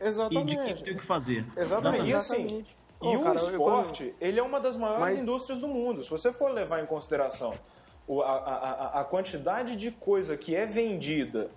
Exatamente. 0.00 0.54
e 0.54 0.56
de 0.56 0.56
quem 0.56 0.76
tem 0.76 0.94
o 0.94 0.98
que 0.98 1.06
fazer. 1.06 1.46
Exatamente. 1.56 2.10
E 2.10 2.14
assim, 2.14 2.64
e 3.02 3.16
o 3.16 3.22
cara, 3.22 3.36
esporte, 3.36 4.04
eu... 4.04 4.28
ele 4.28 4.40
é 4.40 4.42
uma 4.42 4.60
das 4.60 4.76
maiores 4.76 5.14
Mas... 5.14 5.22
indústrias 5.22 5.60
do 5.60 5.68
mundo. 5.68 6.02
Se 6.02 6.10
você 6.10 6.32
for 6.32 6.50
levar 6.50 6.82
em 6.82 6.86
consideração 6.86 7.54
a, 8.18 8.32
a, 8.32 9.00
a 9.00 9.04
quantidade 9.04 9.76
de 9.76 9.90
coisa 9.90 10.36
que 10.36 10.56
é 10.56 10.66
vendida 10.66 11.50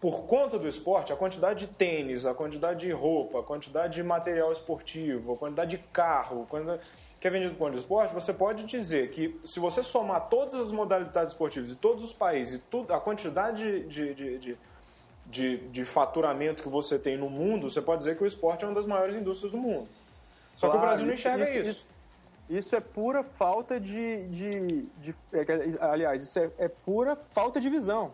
por 0.00 0.26
conta 0.26 0.58
do 0.58 0.68
esporte, 0.68 1.12
a 1.12 1.16
quantidade 1.16 1.66
de 1.66 1.72
tênis, 1.72 2.26
a 2.26 2.34
quantidade 2.34 2.80
de 2.80 2.92
roupa, 2.92 3.40
a 3.40 3.42
quantidade 3.42 3.94
de 3.94 4.02
material 4.02 4.52
esportivo, 4.52 5.32
a 5.32 5.36
quantidade 5.36 5.70
de 5.70 5.78
carro, 5.78 6.46
quantidade 6.48 6.82
que 7.18 7.26
é 7.26 7.30
vendido 7.30 7.52
por 7.52 7.60
conta 7.60 7.72
do 7.72 7.78
esporte, 7.78 8.12
você 8.12 8.32
pode 8.32 8.64
dizer 8.64 9.10
que 9.10 9.40
se 9.46 9.58
você 9.58 9.82
somar 9.82 10.28
todas 10.28 10.54
as 10.54 10.70
modalidades 10.70 11.32
esportivas 11.32 11.70
de 11.70 11.76
todos 11.76 12.04
os 12.04 12.12
países, 12.12 12.60
tudo, 12.70 12.92
a 12.92 13.00
quantidade 13.00 13.84
de, 13.84 14.14
de, 14.14 14.38
de, 14.38 14.58
de, 15.24 15.56
de 15.56 15.84
faturamento 15.86 16.62
que 16.62 16.68
você 16.68 16.98
tem 16.98 17.16
no 17.16 17.30
mundo, 17.30 17.70
você 17.70 17.80
pode 17.80 18.00
dizer 18.00 18.18
que 18.18 18.24
o 18.24 18.26
esporte 18.26 18.62
é 18.62 18.68
uma 18.68 18.74
das 18.74 18.84
maiores 18.84 19.16
indústrias 19.16 19.52
do 19.52 19.58
mundo. 19.58 19.88
Só 20.54 20.66
claro, 20.66 20.72
que 20.72 20.84
o 20.84 20.86
Brasil 20.86 21.06
não 21.06 21.14
enxerga 21.14 21.42
isso. 21.44 21.58
isso. 21.58 21.70
Isso 21.70 21.93
é 22.50 22.80
pura 22.80 23.22
falta 23.22 23.80
de. 23.80 24.26
de, 24.28 24.88
de 25.00 25.14
é, 25.32 25.44
aliás, 25.80 26.22
isso 26.22 26.38
é, 26.38 26.50
é, 26.58 26.68
pura 26.68 27.16
falta 27.30 27.60
de 27.60 27.70
visão. 27.70 28.12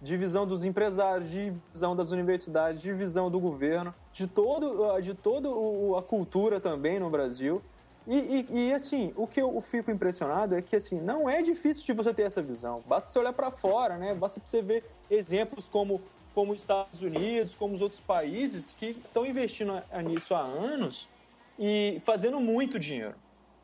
De 0.00 0.16
visão 0.16 0.44
dos 0.44 0.64
empresários, 0.64 1.30
de 1.30 1.52
visão 1.72 1.94
das 1.94 2.10
universidades, 2.10 2.82
de 2.82 2.92
visão 2.92 3.30
do 3.30 3.38
governo, 3.38 3.94
de 4.12 4.26
todo, 4.26 5.00
de 5.00 5.14
toda 5.14 5.48
a 5.96 6.02
cultura 6.02 6.60
também 6.60 6.98
no 6.98 7.08
Brasil. 7.08 7.62
E, 8.04 8.16
e, 8.50 8.68
e, 8.68 8.72
assim, 8.72 9.12
o 9.14 9.28
que 9.28 9.40
eu 9.40 9.60
fico 9.60 9.90
impressionado 9.92 10.56
é 10.56 10.62
que 10.62 10.74
assim, 10.74 11.00
não 11.00 11.30
é 11.30 11.40
difícil 11.40 11.86
de 11.86 11.92
você 11.92 12.12
ter 12.12 12.22
essa 12.22 12.42
visão. 12.42 12.82
Basta 12.84 13.10
você 13.10 13.18
olhar 13.20 13.32
para 13.32 13.52
fora, 13.52 13.96
né? 13.96 14.12
Basta 14.12 14.40
você 14.44 14.60
ver 14.60 14.84
exemplos 15.08 15.68
como, 15.68 16.00
como 16.34 16.52
os 16.52 16.60
Estados 16.60 17.00
Unidos, 17.00 17.54
como 17.54 17.74
os 17.74 17.80
outros 17.80 18.00
países 18.00 18.74
que 18.74 18.86
estão 18.86 19.24
investindo 19.24 19.80
nisso 20.04 20.34
há 20.34 20.40
anos 20.40 21.08
e 21.56 22.02
fazendo 22.04 22.40
muito 22.40 22.76
dinheiro. 22.76 23.14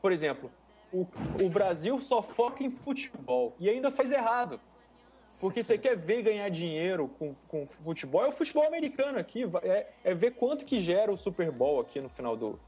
Por 0.01 0.13
exemplo, 0.13 0.51
o, 0.93 1.07
o 1.43 1.49
Brasil 1.49 1.99
só 1.99 2.23
foca 2.23 2.63
em 2.63 2.71
futebol 2.71 3.55
e 3.59 3.69
ainda 3.69 3.91
faz 3.91 4.11
errado. 4.11 4.61
Porque 5.41 5.63
você 5.63 5.79
quer 5.79 5.97
ver 5.97 6.23
ganhar 6.23 6.49
dinheiro 6.49 7.09
com, 7.19 7.35
com 7.47 7.65
futebol, 7.65 8.25
é 8.25 8.29
o 8.29 8.33
futebol 8.33 8.67
americano 8.67 9.19
aqui, 9.19 9.45
é, 9.63 9.87
é 10.03 10.15
ver 10.15 10.33
quanto 10.33 10.65
que 10.65 10.81
gera 10.81 11.13
o 11.13 11.17
Super 11.17 11.53
Bowl 11.53 11.81
aqui 11.81 12.01
no 12.01 12.09
final 12.09 12.37
do, 12.37 12.59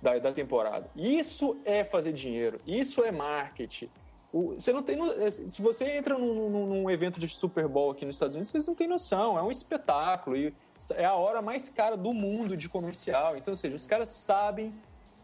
da, 0.00 0.18
da 0.18 0.32
temporada. 0.32 0.88
Isso 0.96 1.58
é 1.66 1.84
fazer 1.84 2.12
dinheiro, 2.12 2.60
isso 2.66 3.04
é 3.04 3.12
marketing. 3.12 3.90
O, 4.32 4.54
você 4.54 4.72
não 4.72 4.82
tem, 4.82 4.98
é, 5.22 5.30
se 5.30 5.60
você 5.60 5.96
entra 5.96 6.18
num, 6.18 6.48
num, 6.50 6.66
num, 6.66 6.90
evento 6.90 7.20
de 7.20 7.28
Super 7.28 7.68
Bowl 7.68 7.90
aqui 7.90 8.06
nos 8.06 8.16
Estados 8.16 8.34
Unidos, 8.34 8.50
vocês 8.50 8.66
não 8.66 8.74
têm 8.74 8.88
noção, 8.88 9.38
é 9.38 9.42
um 9.42 9.50
espetáculo 9.50 10.36
e 10.36 10.52
é 10.94 11.04
a 11.04 11.14
hora 11.14 11.42
mais 11.42 11.68
cara 11.68 11.96
do 11.96 12.12
mundo 12.14 12.56
de 12.56 12.68
comercial. 12.68 13.36
Então, 13.36 13.52
ou 13.52 13.56
seja, 13.56 13.76
os 13.76 13.86
caras 13.86 14.08
sabem 14.08 14.74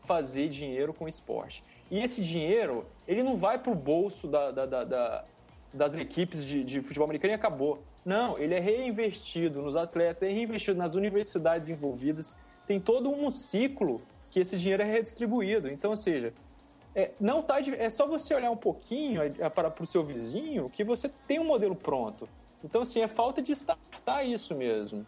fazer 0.05 0.49
dinheiro 0.49 0.93
com 0.93 1.07
esporte. 1.07 1.63
E 1.91 2.01
esse 2.03 2.23
dinheiro, 2.23 2.87
ele 3.07 3.23
não 3.23 3.37
vai 3.37 3.59
para 3.59 3.73
o 3.73 3.75
bolso 3.75 4.29
da, 4.29 4.51
da, 4.51 4.85
da, 4.85 5.25
das 5.73 5.97
equipes 5.97 6.45
de, 6.45 6.63
de, 6.63 6.81
futebol 6.81 7.05
americano 7.05 7.33
e 7.33 7.35
acabou. 7.35 7.83
Não, 8.05 8.39
ele 8.39 8.55
é 8.55 8.61
reinvestido 8.61 9.61
nos 9.61 9.77
atletas, 9.77 10.23
é 10.23 10.29
reinvestido 10.29 10.79
nas 10.79 10.95
universidades 10.95 11.69
envolvidas. 11.69 12.35
Tem 12.67 12.79
todo 12.79 13.11
um 13.11 13.31
ciclo 13.31 14.01
que 14.31 14.39
esse 14.41 14.57
dinheiro 14.57 14.83
é 14.83 14.87
redistribuído. 14.87 15.69
Então, 15.69 15.91
ou 15.91 15.97
seja, 15.97 16.33
é, 16.95 17.11
não 17.21 17.43
tá, 17.43 17.61
é 17.61 17.91
só 17.91 18.07
você 18.07 18.35
olhar 18.35 18.51
um 18.51 18.57
pouquinho 18.57 19.23
é, 19.23 19.49
para, 19.49 19.71
para 19.71 19.83
o 19.83 19.87
seu 19.87 20.05
vizinho 20.05 20.71
que 20.71 20.85
você 20.85 21.11
tem 21.27 21.39
um 21.39 21.45
modelo 21.45 21.75
pronto. 21.75 22.29
Então, 22.65 22.83
assim, 22.83 23.01
é 23.01 23.09
falta 23.09 23.41
de 23.43 23.53
startar 23.53 24.27
isso 24.27 24.55
mesmo. 24.55 25.07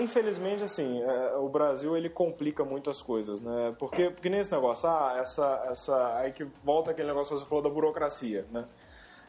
Infelizmente, 0.00 0.62
assim, 0.62 1.02
é, 1.02 1.36
o 1.36 1.48
Brasil 1.48 1.96
ele 1.96 2.08
complica 2.08 2.64
muitas 2.64 3.02
coisas, 3.02 3.40
né? 3.40 3.74
Porque, 3.78 4.10
porque 4.10 4.28
nesse 4.28 4.52
negócio, 4.52 4.88
ah, 4.88 5.16
essa, 5.18 5.66
essa. 5.70 6.16
Aí 6.18 6.32
que 6.32 6.44
volta 6.64 6.90
aquele 6.90 7.08
negócio 7.08 7.34
que 7.34 7.42
você 7.42 7.48
falou 7.48 7.62
da 7.62 7.70
burocracia, 7.70 8.46
né? 8.50 8.64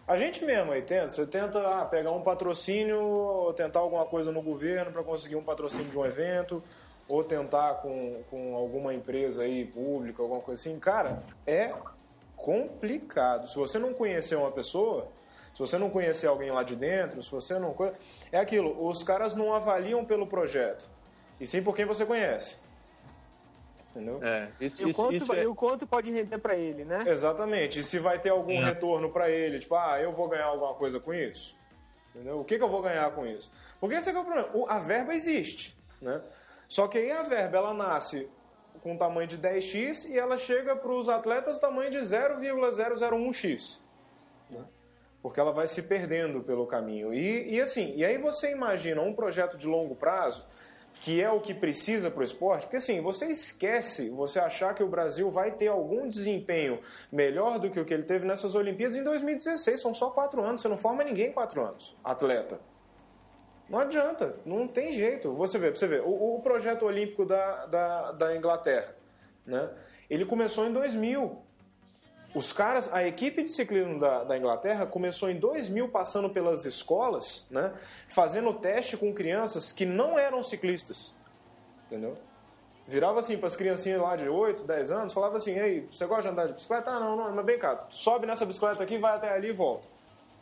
A 0.08 0.18
gente 0.18 0.44
mesmo 0.44 0.72
aí 0.72 0.82
tenta, 0.82 1.10
você 1.10 1.26
tenta 1.26 1.60
ah, 1.60 1.86
pegar 1.86 2.12
um 2.12 2.22
patrocínio, 2.22 3.00
ou 3.00 3.54
tentar 3.54 3.80
alguma 3.80 4.06
coisa 4.06 4.32
no 4.32 4.42
governo 4.42 4.92
para 4.92 5.04
conseguir 5.04 5.36
um 5.36 5.44
patrocínio 5.44 5.86
de 5.86 5.98
um 5.98 6.06
evento, 6.06 6.64
ou 7.08 7.24
tentar 7.24 7.76
com, 7.76 8.24
com 8.30 8.56
alguma 8.56 8.94
empresa 8.94 9.44
aí 9.44 9.66
pública, 9.66 10.22
alguma 10.22 10.42
coisa 10.42 10.60
assim. 10.62 10.80
Cara, 10.80 11.24
é 11.46 11.74
complicado. 12.36 13.48
Se 13.48 13.56
você 13.56 13.78
não 13.78 13.94
conhecer 13.94 14.36
uma 14.36 14.52
pessoa, 14.52 15.08
se 15.60 15.64
você 15.64 15.78
não 15.78 15.90
conhecer 15.90 16.26
alguém 16.26 16.50
lá 16.52 16.64
de 16.64 16.74
dentro, 16.74 17.22
se 17.22 17.30
você 17.30 17.60
não. 17.60 17.76
É 18.32 18.40
aquilo, 18.40 18.88
os 18.88 19.04
caras 19.04 19.36
não 19.36 19.54
avaliam 19.54 20.06
pelo 20.06 20.26
projeto, 20.26 20.90
e 21.38 21.46
sim 21.46 21.62
por 21.62 21.76
quem 21.76 21.84
você 21.84 22.06
conhece. 22.06 22.60
Entendeu? 23.92 24.24
É, 24.24 24.48
isso, 24.62 24.88
e, 24.88 24.92
o 24.92 24.96
quanto, 24.96 25.16
isso 25.16 25.34
é... 25.34 25.44
e 25.44 25.48
o 25.48 25.54
quanto 25.54 25.86
pode 25.86 26.10
render 26.10 26.38
para 26.38 26.56
ele, 26.56 26.86
né? 26.86 27.04
Exatamente. 27.06 27.80
E 27.80 27.84
se 27.84 28.00
vai 28.00 28.20
ter 28.20 28.30
algum 28.30 28.54
é. 28.54 28.64
retorno 28.64 29.10
para 29.10 29.30
ele, 29.30 29.60
tipo, 29.60 29.76
ah, 29.76 30.00
eu 30.00 30.14
vou 30.14 30.30
ganhar 30.30 30.46
alguma 30.46 30.74
coisa 30.76 30.98
com 30.98 31.14
isso? 31.14 31.58
Entendeu? 32.16 32.40
O 32.40 32.46
que, 32.46 32.58
que 32.58 32.64
eu 32.64 32.70
vou 32.70 32.82
ganhar 32.82 33.12
com 33.12 33.28
isso? 33.28 33.52
Porque 33.82 33.96
esse 33.96 34.10
é, 34.10 34.14
é 34.14 34.18
o 34.18 34.24
problema. 34.24 34.50
A 34.70 34.80
verba 34.80 35.14
existe, 35.14 35.78
né? 36.02 36.22
Só 36.70 36.88
que 36.88 36.98
aí 36.98 37.12
a 37.12 37.24
verba, 37.24 37.58
ela 37.58 37.74
nasce 37.74 38.30
com 38.82 38.96
tamanho 38.96 39.28
de 39.28 39.38
10x 39.38 40.10
e 40.10 40.18
ela 40.18 40.38
chega 40.38 40.74
para 40.74 40.92
os 40.94 41.10
atletas 41.10 41.60
tamanho 41.60 41.92
de 41.92 42.00
0,001x. 42.00 43.82
Né? 44.50 44.64
Porque 45.22 45.40
ela 45.40 45.52
vai 45.52 45.68
se 45.68 45.84
perdendo 45.84 46.42
pelo 46.42 46.66
caminho. 46.66 47.14
E, 47.14 47.56
e 47.56 47.62
assim, 47.62 47.94
e 47.96 48.06
aí 48.06 48.18
você 48.18 48.52
imagina 48.52 49.02
um 49.02 49.14
projeto 49.14 49.58
de 49.58 49.68
longo 49.68 49.96
prazo 49.96 50.46
que 51.00 51.22
é 51.22 51.32
o 51.32 51.40
que 51.40 51.54
precisa 51.54 52.12
para 52.12 52.20
o 52.20 52.24
esporte, 52.24 52.64
porque 52.64 52.76
assim, 52.76 53.00
você 53.02 53.28
esquece 53.28 54.10
você 54.10 54.40
achar 54.40 54.76
que 54.76 54.84
o 54.84 54.88
Brasil 54.88 55.32
vai 55.32 55.52
ter 55.52 55.68
algum 55.68 56.10
desempenho 56.10 56.80
melhor 57.12 57.58
do 57.58 57.70
que 57.70 57.80
o 57.80 57.86
que 57.86 57.94
ele 57.94 58.04
teve 58.04 58.28
nessas 58.28 58.54
Olimpíadas 58.54 58.98
em 58.98 59.04
2016. 59.04 59.82
São 59.82 59.94
só 59.94 60.10
quatro 60.10 60.44
anos, 60.44 60.62
você 60.62 60.68
não 60.68 60.78
forma 60.78 61.04
ninguém 61.04 61.32
quatro 61.32 61.64
anos, 61.64 61.96
atleta. 62.04 62.60
Não 63.70 63.80
adianta, 63.80 64.36
não 64.46 64.68
tem 64.68 64.92
jeito. 64.92 65.34
Você 65.36 65.58
vê, 65.58 65.70
você 65.70 65.88
vê 65.88 66.00
o, 66.00 66.36
o 66.36 66.42
projeto 66.42 66.84
olímpico 66.84 67.24
da, 67.24 67.66
da, 67.68 68.12
da 68.12 68.36
Inglaterra, 68.36 68.94
né? 69.46 69.70
ele 70.10 70.26
começou 70.26 70.66
em 70.66 70.74
2000. 70.74 71.49
Os 72.34 72.54
caras, 72.54 72.94
a 72.94 73.06
equipe 73.08 73.42
de 73.42 73.50
ciclismo 73.50 74.00
da, 74.00 74.24
da 74.24 74.38
Inglaterra 74.38 74.86
começou 74.86 75.30
em 75.30 75.40
2000 75.40 75.90
passando 75.90 76.30
pelas 76.30 76.64
escolas, 76.64 77.48
né, 77.50 77.74
fazendo 78.08 78.54
teste 78.54 78.96
com 78.96 79.14
crianças 79.14 79.72
que 79.72 79.86
não 79.86 80.18
eram 80.18 80.44
ciclistas. 80.44 81.16
Entendeu? 81.88 82.14
Virava 82.88 83.20
assim 83.20 83.38
para 83.38 83.48
as 83.48 83.56
criancinhas 83.56 84.02
lá 84.02 84.16
de 84.16 84.28
8, 84.28 84.64
10 84.64 84.92
anos, 84.92 85.14
falava 85.14 85.38
assim: 85.38 85.58
Ei, 85.58 85.88
você 85.92 86.06
gosta 86.06 86.24
de 86.24 86.28
andar 86.30 86.48
de 86.48 86.54
bicicleta? 86.54 86.90
Ah, 86.90 87.00
não, 87.00 87.16
não, 87.16 87.32
mas 87.32 87.46
bem 87.46 87.58
cá, 87.58 87.86
sobe 87.90 88.26
nessa 88.26 88.46
bicicleta 88.46 88.84
aqui, 88.84 88.98
vai 88.98 89.16
até 89.16 89.32
ali 89.32 89.50
e 89.50 89.52
volta. 89.52 89.88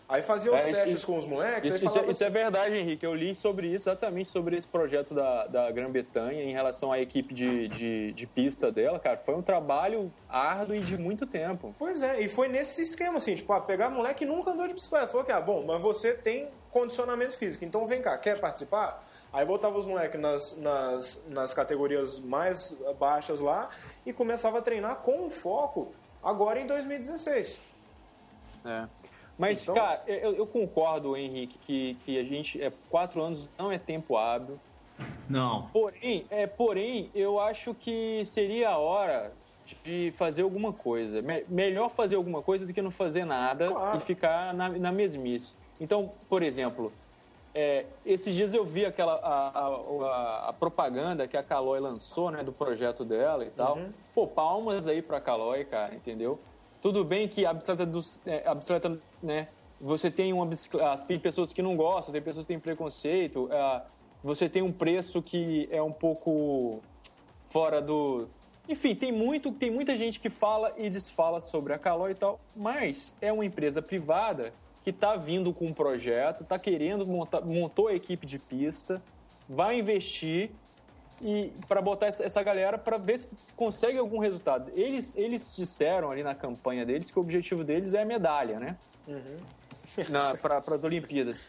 Aí 0.09 0.21
fazia 0.21 0.53
os 0.53 0.61
é, 0.61 0.71
testes 0.71 0.93
isso, 0.93 1.05
com 1.05 1.17
os 1.17 1.25
moleques. 1.25 1.75
Isso, 1.75 1.85
isso, 1.85 1.99
é, 1.99 2.09
isso, 2.09 2.23
é, 2.23 2.29
verdade, 2.29 2.75
Henrique. 2.75 3.05
Eu 3.05 3.13
li 3.13 3.35
sobre 3.35 3.67
isso, 3.67 3.89
exatamente 3.89 4.29
sobre 4.29 4.55
esse 4.55 4.67
projeto 4.67 5.13
da, 5.13 5.47
da 5.47 5.69
Grã-Bretanha 5.69 6.43
em 6.43 6.53
relação 6.53 6.93
à 6.93 6.99
equipe 6.99 7.33
de, 7.33 7.67
de, 7.67 8.13
de, 8.13 8.25
pista 8.25 8.71
dela, 8.71 8.99
cara. 8.99 9.17
Foi 9.17 9.35
um 9.35 9.41
trabalho 9.41 10.11
árduo 10.29 10.75
e 10.75 10.79
de 10.79 10.97
muito 10.97 11.27
tempo. 11.27 11.75
Pois 11.77 12.01
é, 12.01 12.21
e 12.21 12.29
foi 12.29 12.47
nesse 12.47 12.81
esquema, 12.81 13.17
assim, 13.17 13.35
tipo, 13.35 13.51
ah, 13.51 13.59
pegar 13.59 13.89
moleque 13.89 14.19
que 14.19 14.25
nunca 14.25 14.51
andou 14.51 14.65
de 14.65 14.73
bicicleta. 14.73 15.07
Falou 15.07 15.25
que, 15.25 15.31
ah, 15.31 15.41
bom, 15.41 15.65
mas 15.67 15.81
você 15.81 16.13
tem 16.13 16.47
condicionamento 16.71 17.35
físico, 17.35 17.65
então 17.65 17.85
vem 17.85 18.01
cá, 18.01 18.17
quer 18.17 18.39
participar? 18.39 19.03
Aí 19.33 19.45
botava 19.45 19.77
os 19.77 19.85
moleques 19.85 20.19
nas, 20.19 20.57
nas, 20.57 21.25
nas 21.27 21.53
categorias 21.53 22.17
mais 22.17 22.81
baixas 22.97 23.41
lá 23.41 23.69
e 24.05 24.13
começava 24.13 24.59
a 24.59 24.61
treinar 24.61 24.97
com 24.97 25.29
foco 25.29 25.91
agora 26.23 26.59
em 26.59 26.65
2016. 26.65 27.59
É. 28.65 28.87
Mas, 29.37 29.61
então... 29.61 29.75
cara, 29.75 30.01
eu, 30.07 30.33
eu, 30.33 30.47
concordo, 30.47 31.15
Henrique, 31.15 31.57
que, 31.59 31.97
que 32.03 32.19
a 32.19 32.23
gente. 32.23 32.61
É, 32.61 32.71
quatro 32.89 33.21
anos 33.21 33.49
não 33.57 33.71
é 33.71 33.77
tempo 33.77 34.17
hábil. 34.17 34.59
Não. 35.29 35.67
Porém, 35.71 36.25
é, 36.29 36.47
porém, 36.47 37.11
eu 37.13 37.39
acho 37.39 37.73
que 37.75 38.23
seria 38.25 38.69
a 38.69 38.77
hora 38.77 39.31
de 39.83 40.13
fazer 40.17 40.41
alguma 40.41 40.73
coisa. 40.73 41.21
Me, 41.21 41.43
melhor 41.47 41.89
fazer 41.89 42.15
alguma 42.15 42.41
coisa 42.41 42.65
do 42.65 42.73
que 42.73 42.81
não 42.81 42.89
fazer 42.89 43.25
nada 43.25 43.69
claro. 43.69 43.97
e 43.97 44.01
ficar 44.01 44.53
na, 44.53 44.69
na 44.69 44.91
mesmice. 44.91 45.53
Então, 45.79 46.11
por 46.27 46.41
exemplo, 46.41 46.91
é, 47.53 47.85
esses 48.05 48.33
dias 48.35 48.53
eu 48.53 48.63
vi 48.63 48.85
aquela 48.85 49.15
a, 49.15 49.59
a, 49.59 50.49
a, 50.49 50.53
propaganda 50.53 51.27
que 51.27 51.35
a 51.35 51.43
Caloi 51.43 51.79
lançou, 51.79 52.31
né, 52.31 52.43
do 52.43 52.51
projeto 52.51 53.03
dela 53.03 53.45
e 53.45 53.49
tal. 53.49 53.77
Uhum. 53.77 53.89
Pô, 54.15 54.27
palmas 54.27 54.87
aí 54.87 55.01
pra 55.01 55.19
Caloi, 55.19 55.65
cara, 55.65 55.93
entendeu? 55.93 56.39
Tudo 56.81 57.03
bem 57.03 57.27
que 57.27 57.45
a 57.45 57.53
bicicleta, 57.53 57.89
é, 58.25 58.47
a 58.47 58.53
bicicleta 58.53 58.99
né, 59.21 59.47
você 59.79 60.09
tem 60.09 60.33
uma 60.33 60.45
bicicleta, 60.45 61.03
tem 61.05 61.19
pessoas 61.19 61.53
que 61.53 61.61
não 61.61 61.75
gostam, 61.75 62.11
tem 62.11 62.21
pessoas 62.21 62.45
que 62.45 62.53
têm 62.53 62.59
preconceito, 62.59 63.49
é, 63.51 63.81
você 64.23 64.49
tem 64.49 64.61
um 64.61 64.71
preço 64.71 65.21
que 65.21 65.67
é 65.71 65.81
um 65.81 65.91
pouco 65.91 66.81
fora 67.49 67.81
do... 67.81 68.27
Enfim, 68.67 68.93
tem, 68.93 69.11
muito, 69.11 69.51
tem 69.51 69.71
muita 69.71 69.95
gente 69.95 70.19
que 70.19 70.29
fala 70.29 70.73
e 70.77 70.89
desfala 70.89 71.39
sobre 71.39 71.73
a 71.73 71.79
Caloi 71.79 72.11
e 72.11 72.15
tal, 72.15 72.39
mas 72.55 73.15
é 73.21 73.31
uma 73.31 73.45
empresa 73.45 73.81
privada 73.81 74.53
que 74.83 74.89
está 74.89 75.15
vindo 75.15 75.53
com 75.53 75.65
um 75.65 75.73
projeto, 75.73 76.43
está 76.43 76.59
querendo 76.59 77.05
montar, 77.05 77.41
montou 77.41 77.87
a 77.87 77.93
equipe 77.93 78.25
de 78.25 78.37
pista, 78.37 79.01
vai 79.47 79.79
investir 79.79 80.51
e 81.21 81.51
para 81.67 81.81
botar 81.81 82.07
essa, 82.07 82.43
galera 82.43 82.77
para 82.77 82.97
ver 82.97 83.19
se 83.19 83.29
consegue 83.55 83.97
algum 83.97 84.19
resultado. 84.19 84.71
Eles, 84.75 85.15
eles 85.17 85.55
disseram 85.55 86.11
ali 86.11 86.23
na 86.23 86.35
campanha 86.35 86.85
deles 86.85 87.09
que 87.09 87.17
o 87.17 87.21
objetivo 87.21 87.63
deles 87.63 87.93
é 87.93 88.01
a 88.01 88.05
medalha, 88.05 88.59
né? 88.59 88.77
Uhum. 89.07 89.37
Para 90.41 90.75
as 90.75 90.83
Olimpíadas. 90.83 91.47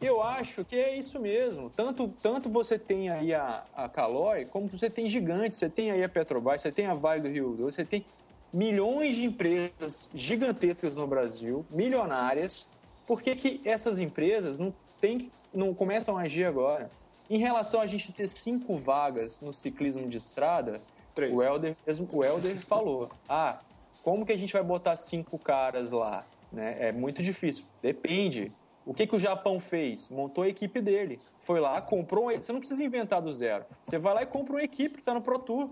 Eu 0.00 0.22
acho 0.22 0.64
que 0.64 0.76
é 0.76 0.96
isso 0.96 1.20
mesmo. 1.20 1.68
Tanto, 1.70 2.08
tanto 2.22 2.48
você 2.48 2.78
tem 2.78 3.10
aí 3.10 3.34
a, 3.34 3.64
a 3.74 3.88
Caloi, 3.88 4.46
como 4.46 4.66
você 4.68 4.88
tem 4.88 5.10
gigantes. 5.10 5.58
Você 5.58 5.68
tem 5.68 5.90
aí 5.90 6.02
a 6.02 6.08
Petrobras, 6.08 6.62
você 6.62 6.72
tem 6.72 6.86
a 6.86 6.94
Vale 6.94 7.20
do 7.20 7.28
Rio 7.28 7.54
Doce, 7.54 7.76
você 7.76 7.84
tem 7.84 8.04
milhões 8.52 9.14
de 9.16 9.24
empresas 9.24 10.10
gigantescas 10.14 10.96
no 10.96 11.06
Brasil, 11.06 11.66
milionárias. 11.68 12.66
Por 13.06 13.20
que, 13.20 13.34
que 13.34 13.60
essas 13.64 13.98
empresas 13.98 14.58
não, 14.58 14.72
tem, 15.00 15.30
não 15.52 15.74
começam 15.74 16.16
a 16.16 16.22
agir 16.22 16.44
agora? 16.44 16.90
Em 17.30 17.38
relação 17.38 17.80
a 17.80 17.86
gente 17.86 18.12
ter 18.12 18.28
cinco 18.28 18.76
vagas 18.76 19.40
no 19.40 19.52
ciclismo 19.52 20.08
de 20.08 20.16
estrada, 20.16 20.82
Três. 21.14 21.32
o 21.32 21.40
Helder, 21.40 21.76
o 22.12 22.24
Helder 22.24 22.58
falou: 22.66 23.08
ah, 23.28 23.60
como 24.02 24.26
que 24.26 24.32
a 24.32 24.36
gente 24.36 24.52
vai 24.52 24.64
botar 24.64 24.96
cinco 24.96 25.38
caras 25.38 25.92
lá? 25.92 26.26
Né? 26.52 26.88
É 26.88 26.92
muito 26.92 27.22
difícil. 27.22 27.64
Depende. 27.80 28.52
O 28.84 28.92
que, 28.92 29.06
que 29.06 29.14
o 29.14 29.18
Japão 29.18 29.60
fez? 29.60 30.08
Montou 30.08 30.42
a 30.42 30.48
equipe 30.48 30.80
dele. 30.80 31.20
Foi 31.38 31.60
lá, 31.60 31.80
comprou. 31.80 32.34
Você 32.34 32.52
não 32.52 32.58
precisa 32.58 32.82
inventar 32.82 33.22
do 33.22 33.32
zero. 33.32 33.64
Você 33.84 33.96
vai 33.96 34.12
lá 34.12 34.22
e 34.24 34.26
compra 34.26 34.54
uma 34.54 34.62
equipe 34.64 34.96
que 34.96 35.00
está 35.02 35.14
no 35.14 35.22
Pro 35.22 35.38
Tour. 35.38 35.70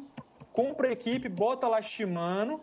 Compra 0.52 0.88
a 0.88 0.92
equipe, 0.92 1.28
bota 1.28 1.66
lá 1.66 1.82
Shimano, 1.82 2.60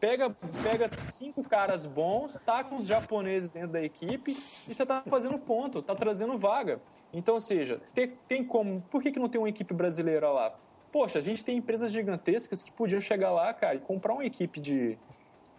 pega, 0.00 0.30
pega 0.62 0.90
cinco 0.98 1.42
caras 1.42 1.86
bons, 1.86 2.38
tá 2.44 2.64
com 2.64 2.76
os 2.76 2.86
japoneses 2.86 3.50
dentro 3.50 3.70
da 3.70 3.82
equipe 3.82 4.36
e 4.68 4.74
você 4.74 4.84
tá 4.84 5.02
fazendo 5.08 5.38
ponto, 5.38 5.82
tá 5.82 5.94
trazendo 5.94 6.36
vaga. 6.36 6.80
Então, 7.14 7.34
ou 7.34 7.40
seja, 7.40 7.80
tem, 7.94 8.12
tem 8.28 8.44
como. 8.44 8.82
Por 8.90 9.00
que, 9.00 9.12
que 9.12 9.18
não 9.18 9.28
tem 9.28 9.40
uma 9.40 9.48
equipe 9.48 9.72
brasileira 9.72 10.30
lá? 10.30 10.54
Poxa, 10.92 11.18
a 11.18 11.22
gente 11.22 11.44
tem 11.44 11.56
empresas 11.56 11.92
gigantescas 11.92 12.62
que 12.62 12.72
podiam 12.72 13.00
chegar 13.00 13.30
lá, 13.30 13.52
cara, 13.54 13.76
e 13.76 13.78
comprar 13.78 14.14
uma 14.14 14.24
equipe 14.24 14.60
de, 14.60 14.98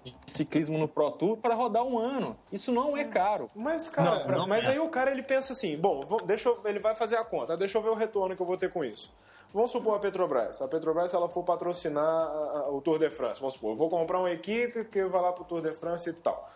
de 0.03 0.15
ciclismo 0.27 0.77
no 0.77 0.87
Pro 0.87 1.11
Tour 1.11 1.37
para 1.37 1.55
rodar 1.55 1.83
um 1.83 1.97
ano. 1.97 2.37
Isso 2.51 2.71
não 2.71 2.95
é 2.95 3.05
caro. 3.05 3.49
Mas, 3.55 3.89
cara, 3.89 4.27
não, 4.27 4.39
não 4.39 4.47
mas 4.47 4.65
é. 4.65 4.71
aí 4.71 4.79
o 4.79 4.89
cara 4.89 5.11
ele 5.11 5.23
pensa 5.23 5.53
assim: 5.53 5.77
bom, 5.77 6.01
deixa 6.25 6.49
eu, 6.49 6.59
ele 6.65 6.79
vai 6.79 6.93
fazer 6.93 7.15
a 7.15 7.23
conta, 7.23 7.55
deixa 7.55 7.77
eu 7.77 7.81
ver 7.81 7.89
o 7.89 7.95
retorno 7.95 8.35
que 8.35 8.41
eu 8.41 8.45
vou 8.45 8.57
ter 8.57 8.71
com 8.71 8.83
isso. 8.83 9.13
Vamos 9.53 9.71
supor 9.71 9.95
a 9.95 9.99
Petrobras. 9.99 10.61
A 10.61 10.67
Petrobras, 10.67 11.13
ela 11.13 11.29
for 11.29 11.43
patrocinar 11.43 12.69
o 12.73 12.81
Tour 12.81 12.99
de 12.99 13.09
France, 13.09 13.39
vamos 13.39 13.53
supor, 13.53 13.71
eu 13.71 13.75
vou 13.75 13.89
comprar 13.89 14.19
uma 14.19 14.31
equipe 14.31 14.83
que 14.85 15.05
vai 15.05 15.21
lá 15.21 15.31
para 15.31 15.43
o 15.43 15.45
Tour 15.45 15.61
de 15.61 15.73
France 15.73 16.09
e 16.09 16.13
tal. 16.13 16.49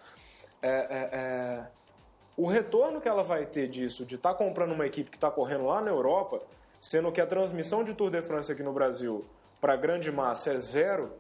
É, 0.62 0.70
é, 0.70 1.10
é... 1.14 1.79
O 2.40 2.48
retorno 2.48 3.02
que 3.02 3.08
ela 3.10 3.22
vai 3.22 3.46
ter 3.46 3.68
disso, 3.68 4.06
de 4.06 4.16
estar 4.16 4.30
tá 4.30 4.36
comprando 4.36 4.72
uma 4.72 4.88
equipe 4.88 5.12
que 5.12 5.18
está 5.18 5.30
correndo 5.30 5.66
lá 5.66 5.82
na 5.82 5.90
Europa, 5.92 6.42
sendo 6.80 7.12
que 7.12 7.20
a 7.20 7.28
transmissão 7.28 7.84
de 7.84 7.94
Tour 7.94 8.10
de 8.10 8.22
France 8.22 8.50
aqui 8.50 8.64
no 8.64 8.72
Brasil 8.72 9.26
para 9.60 9.76
grande 9.76 10.10
massa 10.10 10.54
é 10.54 10.58
zero. 10.58 11.12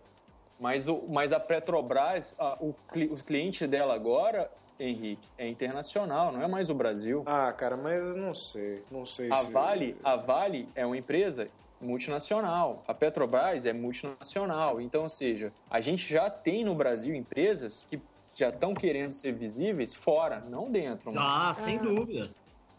Mas, 0.57 0.87
o, 0.87 1.03
mas 1.09 1.33
a 1.33 1.39
Petrobras, 1.39 2.33
a, 2.39 2.57
o, 2.61 2.73
o 3.11 3.17
cliente 3.17 3.67
dela 3.67 3.93
agora 3.93 4.49
Henrique, 4.79 5.27
é 5.37 5.45
internacional, 5.45 6.31
não 6.31 6.41
é 6.41 6.47
mais 6.47 6.69
o 6.69 6.73
Brasil. 6.73 7.23
Ah, 7.25 7.51
cara, 7.51 7.75
mas 7.75 8.15
não 8.15 8.33
sei, 8.33 8.81
não 8.89 9.05
sei 9.05 9.29
a 9.29 9.35
se... 9.35 9.51
Vale, 9.51 9.97
a 10.01 10.15
Vale 10.15 10.69
é 10.73 10.85
uma 10.85 10.97
empresa 10.97 11.49
multinacional. 11.81 12.81
A 12.87 12.93
Petrobras 12.93 13.65
é 13.65 13.73
multinacional. 13.73 14.79
Então, 14.79 15.03
ou 15.03 15.09
seja, 15.09 15.51
a 15.69 15.81
gente 15.81 16.07
já 16.07 16.29
tem 16.29 16.63
no 16.63 16.73
Brasil 16.75 17.13
empresas 17.13 17.85
que 17.89 17.99
já 18.39 18.49
estão 18.49 18.73
querendo 18.73 19.11
ser 19.11 19.33
visíveis 19.33 19.93
fora, 19.93 20.39
não 20.49 20.71
dentro. 20.71 21.11
Ah, 21.17 21.53
sem 21.53 21.77
dúvida. 21.77 22.31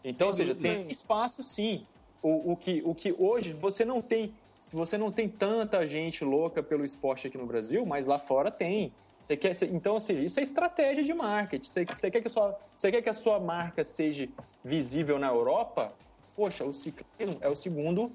Então, 0.03 0.27
sem 0.27 0.27
ou 0.27 0.33
seja, 0.33 0.53
dúvida. 0.55 0.75
tem 0.75 0.89
espaço 0.89 1.43
sim. 1.43 1.85
o, 2.21 2.53
o, 2.53 2.57
que, 2.57 2.81
o 2.83 2.95
que 2.95 3.15
hoje 3.17 3.53
você 3.53 3.85
não 3.85 4.01
tem. 4.01 4.33
Você 4.73 4.97
não 4.97 5.11
tem 5.11 5.27
tanta 5.27 5.85
gente 5.87 6.23
louca 6.23 6.61
pelo 6.61 6.85
esporte 6.85 7.27
aqui 7.27 7.37
no 7.37 7.45
Brasil, 7.45 7.85
mas 7.85 8.05
lá 8.07 8.19
fora 8.19 8.51
tem. 8.51 8.91
Você 9.19 9.37
quer, 9.37 9.51
então, 9.71 9.93
ou 9.93 9.99
seja, 9.99 10.21
isso 10.21 10.39
é 10.39 10.43
estratégia 10.43 11.03
de 11.03 11.13
marketing. 11.13 11.67
Você, 11.67 11.85
você, 11.85 12.11
quer 12.11 12.21
que 12.21 12.27
a 12.27 12.31
sua, 12.31 12.59
você 12.75 12.91
quer 12.91 13.01
que 13.01 13.09
a 13.09 13.13
sua 13.13 13.39
marca 13.39 13.83
seja 13.83 14.27
visível 14.63 15.19
na 15.19 15.27
Europa? 15.27 15.93
Poxa, 16.35 16.63
o 16.63 16.73
ciclismo 16.73 17.37
é 17.41 17.47
o 17.47 17.55
segundo 17.55 18.11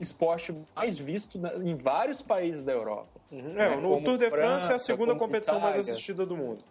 esporte 0.00 0.54
mais 0.74 0.98
visto 0.98 1.38
em 1.62 1.74
vários 1.74 2.22
países 2.22 2.62
da 2.62 2.72
Europa. 2.72 3.08
Uhum. 3.30 3.50
É, 3.58 3.70
né? 3.70 3.76
no 3.76 4.00
Tour 4.02 4.18
de 4.18 4.30
France 4.30 4.70
é 4.70 4.74
a 4.74 4.78
segunda 4.78 5.14
competição 5.14 5.56
Itália. 5.56 5.76
mais 5.76 5.88
assistida 5.88 6.24
do 6.24 6.36
mundo. 6.36 6.62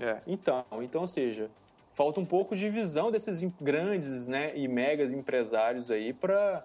É, 0.00 0.18
então, 0.26 0.64
então, 0.82 1.02
ou 1.02 1.08
seja, 1.08 1.50
falta 1.94 2.20
um 2.20 2.24
pouco 2.24 2.54
de 2.54 2.68
visão 2.68 3.10
desses 3.10 3.42
grandes 3.60 4.28
né, 4.28 4.52
e 4.56 4.68
megas 4.68 5.12
empresários 5.12 5.90
aí 5.90 6.12
para 6.12 6.64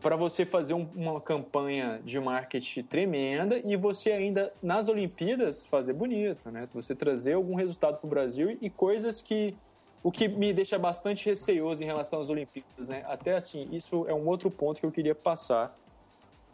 para 0.00 0.16
você 0.16 0.46
fazer 0.46 0.72
um, 0.72 0.88
uma 0.94 1.20
campanha 1.20 2.00
de 2.02 2.18
marketing 2.18 2.82
tremenda 2.84 3.58
e 3.58 3.76
você 3.76 4.12
ainda 4.12 4.50
nas 4.62 4.88
Olimpíadas 4.88 5.62
fazer 5.62 5.92
bonito, 5.92 6.50
né? 6.50 6.66
Você 6.72 6.94
trazer 6.94 7.34
algum 7.34 7.54
resultado 7.54 7.98
para 7.98 8.06
o 8.06 8.08
Brasil 8.08 8.56
e 8.62 8.70
coisas 8.70 9.20
que 9.20 9.54
o 10.02 10.10
que 10.10 10.28
me 10.28 10.52
deixa 10.52 10.78
bastante 10.78 11.26
receoso 11.26 11.82
em 11.82 11.86
relação 11.86 12.20
às 12.20 12.30
Olimpíadas, 12.30 12.88
né? 12.88 13.02
Até 13.06 13.34
assim, 13.34 13.68
isso 13.72 14.06
é 14.08 14.14
um 14.14 14.26
outro 14.26 14.50
ponto 14.50 14.80
que 14.80 14.86
eu 14.86 14.92
queria 14.92 15.14
passar. 15.14 15.76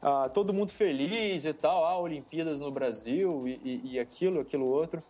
Ah, 0.02 0.28
todo 0.32 0.52
mundo 0.52 0.72
feliz 0.72 1.44
e 1.44 1.52
tal, 1.52 1.84
ah, 1.84 1.98
Olimpíadas 1.98 2.60
no 2.60 2.70
Brasil 2.70 3.46
e, 3.46 3.60
e, 3.64 3.80
e 3.92 3.98
aquilo, 3.98 4.40
aquilo 4.40 4.66
outro. 4.66 5.02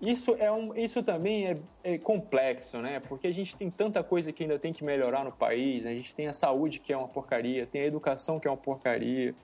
Isso, 0.00 0.34
é 0.38 0.52
um, 0.52 0.76
isso 0.76 1.02
também 1.02 1.46
é, 1.46 1.56
é, 1.82 1.98
complexo, 1.98 2.78
né? 2.78 3.00
Porque 3.00 3.26
a 3.26 3.32
gente 3.32 3.56
tem 3.56 3.70
tanta 3.70 4.02
coisa 4.02 4.30
que 4.32 4.42
ainda 4.42 4.58
tem 4.58 4.72
que 4.72 4.84
melhorar 4.84 5.24
no 5.24 5.32
país. 5.32 5.84
Né? 5.84 5.92
A 5.92 5.94
gente 5.94 6.14
tem 6.14 6.26
a 6.26 6.32
saúde 6.32 6.78
que 6.78 6.92
é 6.92 6.96
uma 6.96 7.08
porcaria, 7.08 7.66
tem 7.66 7.82
a 7.82 7.86
educação 7.86 8.38
que 8.38 8.46
é 8.46 8.50
uma 8.50 8.56
porcaria. 8.56 9.34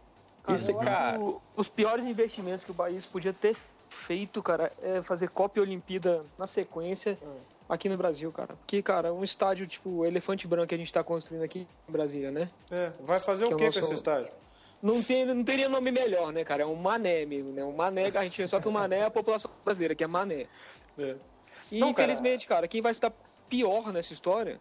Cara, 0.43 0.57
isso, 0.57 0.75
cara... 0.79 1.21
O, 1.21 1.41
os 1.57 1.69
piores 1.69 2.05
investimentos 2.05 2.65
que 2.65 2.71
o 2.71 2.75
país 2.75 3.07
podia 3.07 3.33
ter 3.33 3.57
feito, 3.89 4.43
cara, 4.43 4.71
é 4.83 5.01
fazer 5.01 5.31
Copa 5.31 5.59
e 5.59 5.63
Olimpíada 5.63 6.25
na 6.39 6.47
sequência 6.47 7.19
aqui 7.71 7.89
no 7.89 7.97
Brasil, 7.97 8.31
cara. 8.33 8.57
Porque, 8.57 8.83
cara, 8.83 9.15
um 9.15 9.23
estádio 9.23 9.67
tipo 9.67 10.05
Elefante 10.05 10.47
Branco 10.49 10.67
que 10.67 10.75
a 10.75 10.79
gente 10.79 10.93
tá 10.93 11.05
construindo 11.05 11.45
aqui 11.45 11.67
em 11.89 11.93
Brasília, 11.93 12.31
né? 12.33 12.51
É, 12.71 12.93
vai 13.01 13.21
fazer 13.21 13.47
que 13.47 13.55
o 13.55 13.57
que 13.57 13.63
é 13.63 13.67
nosso... 13.67 13.79
com 13.79 13.87
esse 13.87 13.95
estádio? 13.95 14.33
Não, 14.83 15.03
tem, 15.03 15.25
não 15.25 15.45
teria 15.45 15.69
nome 15.69 15.93
melhor, 15.93 16.33
né, 16.33 16.43
cara? 16.43 16.65
É 16.65 16.67
um 16.67 16.75
mané 16.75 17.25
mesmo, 17.25 17.53
né? 17.53 17.63
Um 17.63 17.73
mané, 17.73 18.11
a 18.15 18.23
gente 18.25 18.49
só 18.49 18.61
que 18.61 18.67
o 18.67 18.73
mané 18.73 18.99
é 18.99 19.05
a 19.05 19.11
população 19.11 19.51
brasileira, 19.65 19.95
que 19.95 20.03
é 20.03 20.07
mané. 20.07 20.47
É. 20.99 21.17
E 21.71 21.79
não, 21.79 21.91
infelizmente, 21.91 22.47
cara... 22.47 22.63
cara, 22.63 22.69
quem 22.69 22.83
vai 22.83 22.93
se 22.93 23.01
dar 23.01 23.13
pior 23.49 23.93
nessa 23.93 24.13
história, 24.13 24.61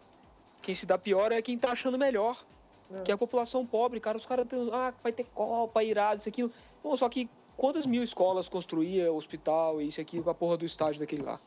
quem 0.62 0.74
se 0.74 0.86
dá 0.86 0.96
pior 0.96 1.32
é 1.32 1.42
quem 1.42 1.58
tá 1.58 1.72
achando 1.72 1.98
melhor. 1.98 2.44
É. 2.92 3.02
Que 3.02 3.10
é 3.10 3.14
a 3.14 3.18
população 3.18 3.66
pobre, 3.66 3.98
cara. 3.98 4.16
Os 4.16 4.26
caras 4.26 4.46
têm. 4.46 4.68
Ah, 4.72 4.92
vai 5.02 5.12
ter 5.12 5.24
Copa, 5.34 5.82
irado, 5.82 6.20
isso, 6.20 6.28
aquilo. 6.28 6.52
Bom, 6.82 6.96
só 6.96 7.08
que 7.08 7.28
quantas 7.56 7.86
mil 7.86 8.02
escolas 8.02 8.48
construía, 8.48 9.12
hospital, 9.12 9.80
isso 9.80 10.00
aqui, 10.00 10.20
com 10.20 10.30
a 10.30 10.34
porra 10.34 10.56
do 10.56 10.66
estádio 10.66 11.00
daquele 11.00 11.22
lá? 11.22 11.40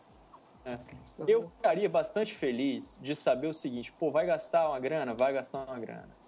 É. 0.66 0.78
Eu 1.28 1.50
ficaria 1.50 1.90
bastante 1.90 2.34
feliz 2.34 2.98
de 3.02 3.16
saber 3.16 3.48
o 3.48 3.54
seguinte: 3.54 3.92
pô, 3.92 4.12
vai 4.12 4.26
gastar 4.26 4.70
uma 4.70 4.80
grana? 4.80 5.14
Vai 5.14 5.34
gastar 5.34 5.64
uma 5.64 5.80
grana 5.80 6.24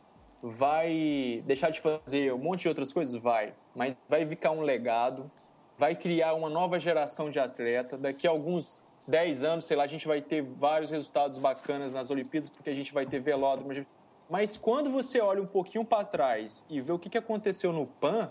vai 0.47 1.41
deixar 1.45 1.71
de 1.71 1.81
fazer 1.81 2.31
um 2.31 2.37
monte 2.37 2.61
de 2.61 2.69
outras 2.69 2.93
coisas? 2.93 3.15
Vai. 3.19 3.53
Mas 3.75 3.97
vai 4.07 4.25
ficar 4.25 4.51
um 4.51 4.61
legado, 4.61 5.29
vai 5.77 5.95
criar 5.95 6.35
uma 6.35 6.49
nova 6.49 6.79
geração 6.79 7.31
de 7.31 7.39
atleta. 7.39 7.97
Daqui 7.97 8.27
a 8.27 8.29
alguns 8.29 8.81
10 9.07 9.43
anos, 9.43 9.65
sei 9.65 9.75
lá, 9.75 9.83
a 9.83 9.87
gente 9.87 10.07
vai 10.07 10.21
ter 10.21 10.43
vários 10.43 10.91
resultados 10.91 11.39
bacanas 11.39 11.93
nas 11.93 12.11
Olimpíadas, 12.11 12.49
porque 12.49 12.69
a 12.69 12.75
gente 12.75 12.93
vai 12.93 13.05
ter 13.07 13.19
velódromo. 13.19 13.85
Mas 14.29 14.55
quando 14.55 14.89
você 14.89 15.19
olha 15.19 15.41
um 15.41 15.47
pouquinho 15.47 15.83
para 15.83 16.03
trás 16.03 16.63
e 16.69 16.79
vê 16.79 16.91
o 16.91 16.99
que 16.99 17.17
aconteceu 17.17 17.73
no 17.73 17.87
PAN, 17.87 18.29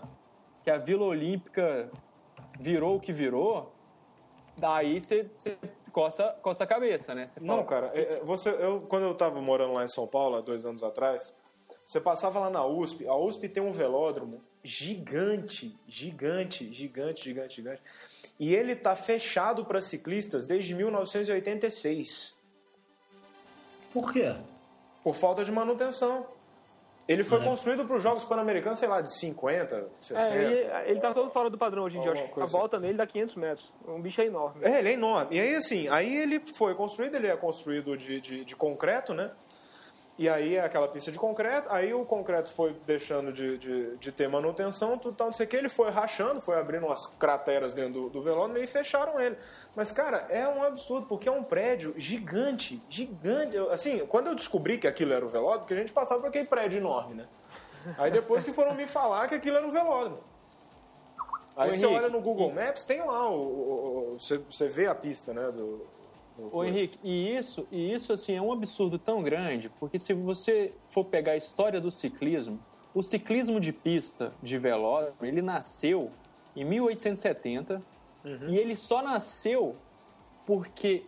que 0.63 0.71
a 0.71 0.77
Vila 0.77 1.05
Olímpica 1.05 1.89
virou 2.59 2.95
o 2.95 2.99
que 2.99 3.11
virou, 3.11 3.73
daí 4.57 5.01
você, 5.01 5.29
você 5.37 5.57
coça, 5.95 6.35
coça 6.41 6.65
a 6.65 6.67
cabeça, 6.67 7.15
né? 7.15 7.25
Você 7.25 7.39
fala, 7.39 7.55
Não, 7.55 7.65
cara, 7.65 7.89
é, 7.95 8.15
é, 8.15 8.19
você, 8.21 8.49
eu, 8.49 8.81
quando 8.81 9.03
eu 9.03 9.13
estava 9.13 9.39
morando 9.39 9.71
lá 9.71 9.85
em 9.85 9.87
São 9.87 10.05
Paulo, 10.05 10.35
há 10.35 10.41
dois 10.41 10.65
anos 10.65 10.83
atrás, 10.83 11.33
você 11.85 12.01
passava 12.01 12.37
lá 12.37 12.49
na 12.49 12.67
USP, 12.67 13.07
a 13.07 13.15
USP 13.15 13.47
tem 13.47 13.63
um 13.63 13.71
velódromo 13.71 14.43
gigante, 14.61 15.73
gigante, 15.87 16.69
gigante, 16.69 17.23
gigante, 17.23 17.55
gigante. 17.55 17.81
E 18.37 18.53
ele 18.53 18.75
tá 18.75 18.93
fechado 18.93 19.63
para 19.63 19.79
ciclistas 19.79 20.45
desde 20.45 20.75
1986. 20.75 22.35
Por 23.93 24.11
quê? 24.11 24.35
Por 25.01 25.15
falta 25.15 25.45
de 25.45 25.51
manutenção. 25.53 26.27
Ele 27.07 27.23
foi 27.23 27.39
é. 27.39 27.43
construído 27.43 27.85
para 27.85 27.97
os 27.97 28.01
Jogos 28.01 28.23
Pan-Americanos, 28.23 28.79
sei 28.79 28.87
lá, 28.87 28.99
de 28.99 29.13
50, 29.13 29.89
60. 29.99 30.33
É, 30.33 30.43
ele, 30.43 30.89
ele 30.91 30.99
tá 30.99 31.13
todo 31.13 31.29
fora 31.29 31.49
do 31.49 31.57
padrão 31.57 31.83
hoje 31.83 31.97
em 31.97 32.01
dia. 32.01 32.11
Acho 32.11 32.33
que 32.33 32.41
a 32.41 32.45
volta 32.45 32.79
nele 32.79 32.95
dá 32.95 33.05
500 33.05 33.35
metros. 33.35 33.73
Um 33.87 34.01
bicho 34.01 34.21
é 34.21 34.25
enorme. 34.25 34.65
É, 34.65 34.79
ele 34.79 34.89
é 34.89 34.93
enorme. 34.93 35.35
E 35.35 35.39
aí, 35.39 35.55
assim, 35.55 35.87
aí 35.87 36.15
ele 36.15 36.41
foi 36.57 36.73
construído, 36.73 37.15
ele 37.15 37.27
é 37.27 37.37
construído 37.37 37.95
de, 37.95 38.19
de, 38.19 38.43
de 38.43 38.55
concreto, 38.55 39.13
né? 39.13 39.31
E 40.17 40.29
aí 40.29 40.55
é 40.55 40.61
aquela 40.61 40.87
pista 40.87 41.11
de 41.11 41.19
concreto, 41.19 41.67
aí 41.69 41.93
o 41.93 42.05
concreto 42.05 42.49
foi 42.53 42.73
deixando 42.85 43.33
de, 43.33 43.57
de, 43.57 43.97
de 43.97 44.11
ter 44.13 44.29
manutenção, 44.29 44.97
tudo 44.97 45.13
tal, 45.13 45.27
não 45.27 45.33
sei 45.33 45.45
o 45.45 45.49
que, 45.49 45.57
ele 45.57 45.67
foi 45.67 45.89
rachando, 45.89 46.39
foi 46.39 46.57
abrindo 46.57 46.85
umas 46.85 47.05
crateras 47.05 47.73
dentro 47.73 47.93
do, 47.93 48.09
do 48.09 48.21
velódromo 48.21 48.57
e 48.57 48.65
fecharam 48.65 49.19
ele. 49.19 49.35
Mas, 49.75 49.91
cara, 49.91 50.25
é 50.29 50.47
um 50.47 50.63
absurdo, 50.63 51.05
porque 51.05 51.27
é 51.27 51.31
um 51.31 51.43
prédio 51.43 51.93
gigante, 51.97 52.81
gigante. 52.89 53.57
Assim, 53.69 54.05
quando 54.05 54.27
eu 54.27 54.35
descobri 54.35 54.77
que 54.77 54.87
aquilo 54.87 55.11
era 55.11 55.25
o 55.25 55.27
velódromo, 55.27 55.59
porque 55.61 55.73
a 55.73 55.77
gente 55.77 55.91
passava 55.91 56.21
por 56.21 56.27
aquele 56.27 56.45
prédio 56.45 56.77
enorme, 56.77 57.15
né? 57.15 57.27
Aí 57.97 58.09
depois 58.09 58.41
que 58.41 58.53
foram 58.53 58.73
me 58.73 58.87
falar 58.87 59.27
que 59.27 59.35
aquilo 59.35 59.57
era 59.57 59.67
um 59.67 59.71
velódromo. 59.71 60.23
Aí 61.57 61.71
você 61.71 61.85
olha 61.85 62.09
no 62.09 62.21
Google 62.21 62.51
Maps, 62.51 62.85
tem 62.85 62.99
lá, 62.99 63.29
o, 63.29 63.33
o, 63.33 64.13
o, 64.13 64.19
você, 64.19 64.37
você 64.37 64.67
vê 64.67 64.87
a 64.87 64.95
pista, 64.95 65.33
né, 65.33 65.51
do, 65.51 65.85
Ô 66.51 66.63
Henrique, 66.63 66.99
e 67.03 67.35
isso, 67.35 67.67
e 67.71 67.93
isso 67.93 68.11
assim 68.11 68.33
é 68.33 68.41
um 68.41 68.51
absurdo 68.51 68.99
tão 68.99 69.23
grande, 69.23 69.69
porque 69.79 69.97
se 69.97 70.13
você 70.13 70.73
for 70.89 71.05
pegar 71.05 71.33
a 71.33 71.37
história 71.37 71.79
do 71.79 71.89
ciclismo, 71.89 72.59
o 72.93 73.01
ciclismo 73.01 73.59
de 73.59 73.71
pista 73.71 74.33
de 74.43 74.57
velódromo, 74.57 75.15
ele 75.21 75.41
nasceu 75.41 76.11
em 76.55 76.63
1870 76.65 77.81
uhum. 78.23 78.49
e 78.49 78.57
ele 78.57 78.75
só 78.75 79.01
nasceu 79.01 79.75
porque 80.45 81.03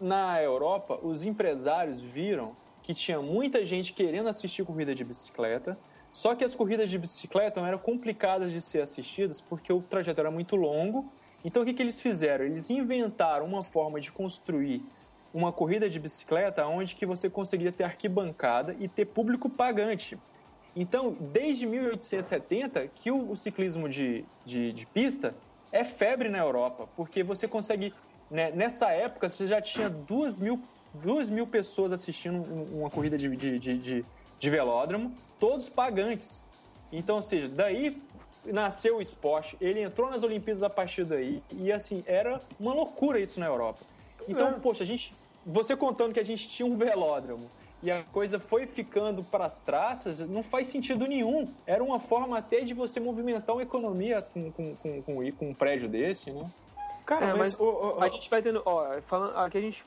na 0.00 0.42
Europa 0.42 0.98
os 1.02 1.24
empresários 1.24 2.00
viram 2.00 2.56
que 2.82 2.94
tinha 2.94 3.20
muita 3.20 3.64
gente 3.64 3.92
querendo 3.92 4.28
assistir 4.28 4.64
corrida 4.64 4.94
de 4.94 5.04
bicicleta, 5.04 5.78
só 6.12 6.34
que 6.34 6.42
as 6.42 6.54
corridas 6.54 6.90
de 6.90 6.98
bicicleta 6.98 7.60
eram 7.60 7.78
complicadas 7.78 8.50
de 8.50 8.60
ser 8.60 8.80
assistidas 8.80 9.40
porque 9.40 9.72
o 9.72 9.82
trajeto 9.82 10.20
era 10.20 10.30
muito 10.30 10.56
longo 10.56 11.10
então 11.44 11.62
o 11.62 11.66
que, 11.66 11.72
que 11.72 11.82
eles 11.82 12.00
fizeram? 12.00 12.44
Eles 12.44 12.70
inventaram 12.70 13.46
uma 13.46 13.62
forma 13.62 14.00
de 14.00 14.12
construir 14.12 14.82
uma 15.32 15.52
corrida 15.52 15.88
de 15.88 15.98
bicicleta 15.98 16.66
onde 16.66 16.94
que 16.94 17.06
você 17.06 17.30
conseguia 17.30 17.70
ter 17.70 17.84
arquibancada 17.84 18.76
e 18.78 18.88
ter 18.88 19.06
público 19.06 19.48
pagante. 19.48 20.18
Então, 20.74 21.16
desde 21.18 21.66
1870 21.66 22.88
que 22.88 23.10
o, 23.10 23.30
o 23.30 23.36
ciclismo 23.36 23.88
de, 23.88 24.24
de, 24.44 24.72
de, 24.72 24.86
pista 24.86 25.34
é 25.72 25.84
febre 25.84 26.28
na 26.28 26.38
Europa, 26.38 26.88
porque 26.96 27.22
você 27.22 27.48
consegue... 27.48 27.92
Né, 28.30 28.52
nessa 28.52 28.90
época, 28.90 29.28
você 29.28 29.46
já 29.46 29.60
tinha 29.60 29.88
duas 29.90 30.38
mil, 30.38 30.60
duas 30.94 31.28
mil 31.28 31.46
pessoas 31.46 31.92
assistindo 31.92 32.42
uma 32.72 32.88
corrida 32.88 33.18
de, 33.18 33.28
de, 33.36 33.58
de, 33.58 34.04
de 34.38 34.50
velódromo, 34.50 35.12
todos 35.38 35.68
pagantes. 35.68 36.46
Então, 36.92 37.16
ou 37.16 37.22
seja, 37.22 37.48
daí 37.48 38.00
nasceu 38.44 38.96
o 38.98 39.02
esporte, 39.02 39.56
ele 39.60 39.82
entrou 39.82 40.10
nas 40.10 40.22
Olimpíadas 40.22 40.62
a 40.62 40.70
partir 40.70 41.04
daí, 41.04 41.42
e 41.50 41.70
assim, 41.70 42.02
era 42.06 42.40
uma 42.58 42.72
loucura 42.72 43.18
isso 43.18 43.38
na 43.38 43.46
Europa. 43.46 43.80
Então, 44.28 44.48
é. 44.48 44.52
poxa, 44.52 44.82
a 44.82 44.86
gente. 44.86 45.14
Você 45.46 45.74
contando 45.74 46.12
que 46.12 46.20
a 46.20 46.24
gente 46.24 46.48
tinha 46.48 46.66
um 46.66 46.76
velódromo 46.76 47.50
e 47.82 47.90
a 47.90 48.02
coisa 48.04 48.38
foi 48.38 48.66
ficando 48.66 49.24
para 49.24 49.46
as 49.46 49.62
traças, 49.62 50.20
não 50.20 50.42
faz 50.42 50.68
sentido 50.68 51.06
nenhum. 51.06 51.48
Era 51.66 51.82
uma 51.82 51.98
forma 51.98 52.36
até 52.36 52.60
de 52.60 52.74
você 52.74 53.00
movimentar 53.00 53.56
uma 53.56 53.62
economia 53.62 54.22
com, 54.22 54.52
com, 54.52 54.76
com, 54.76 55.02
com, 55.02 55.32
com 55.32 55.48
um 55.48 55.54
prédio 55.54 55.88
desse, 55.88 56.30
né? 56.30 56.48
Cara, 57.06 57.26
é, 57.26 57.28
mas, 57.30 57.38
mas 57.38 57.60
oh, 57.60 57.96
oh, 57.96 58.02
a 58.02 58.08
gente 58.10 58.28
vai 58.28 58.42
tendo. 58.42 58.62
Ó, 58.64 59.00
falando, 59.06 59.36
aqui 59.38 59.56
a 59.56 59.60
gente 59.62 59.84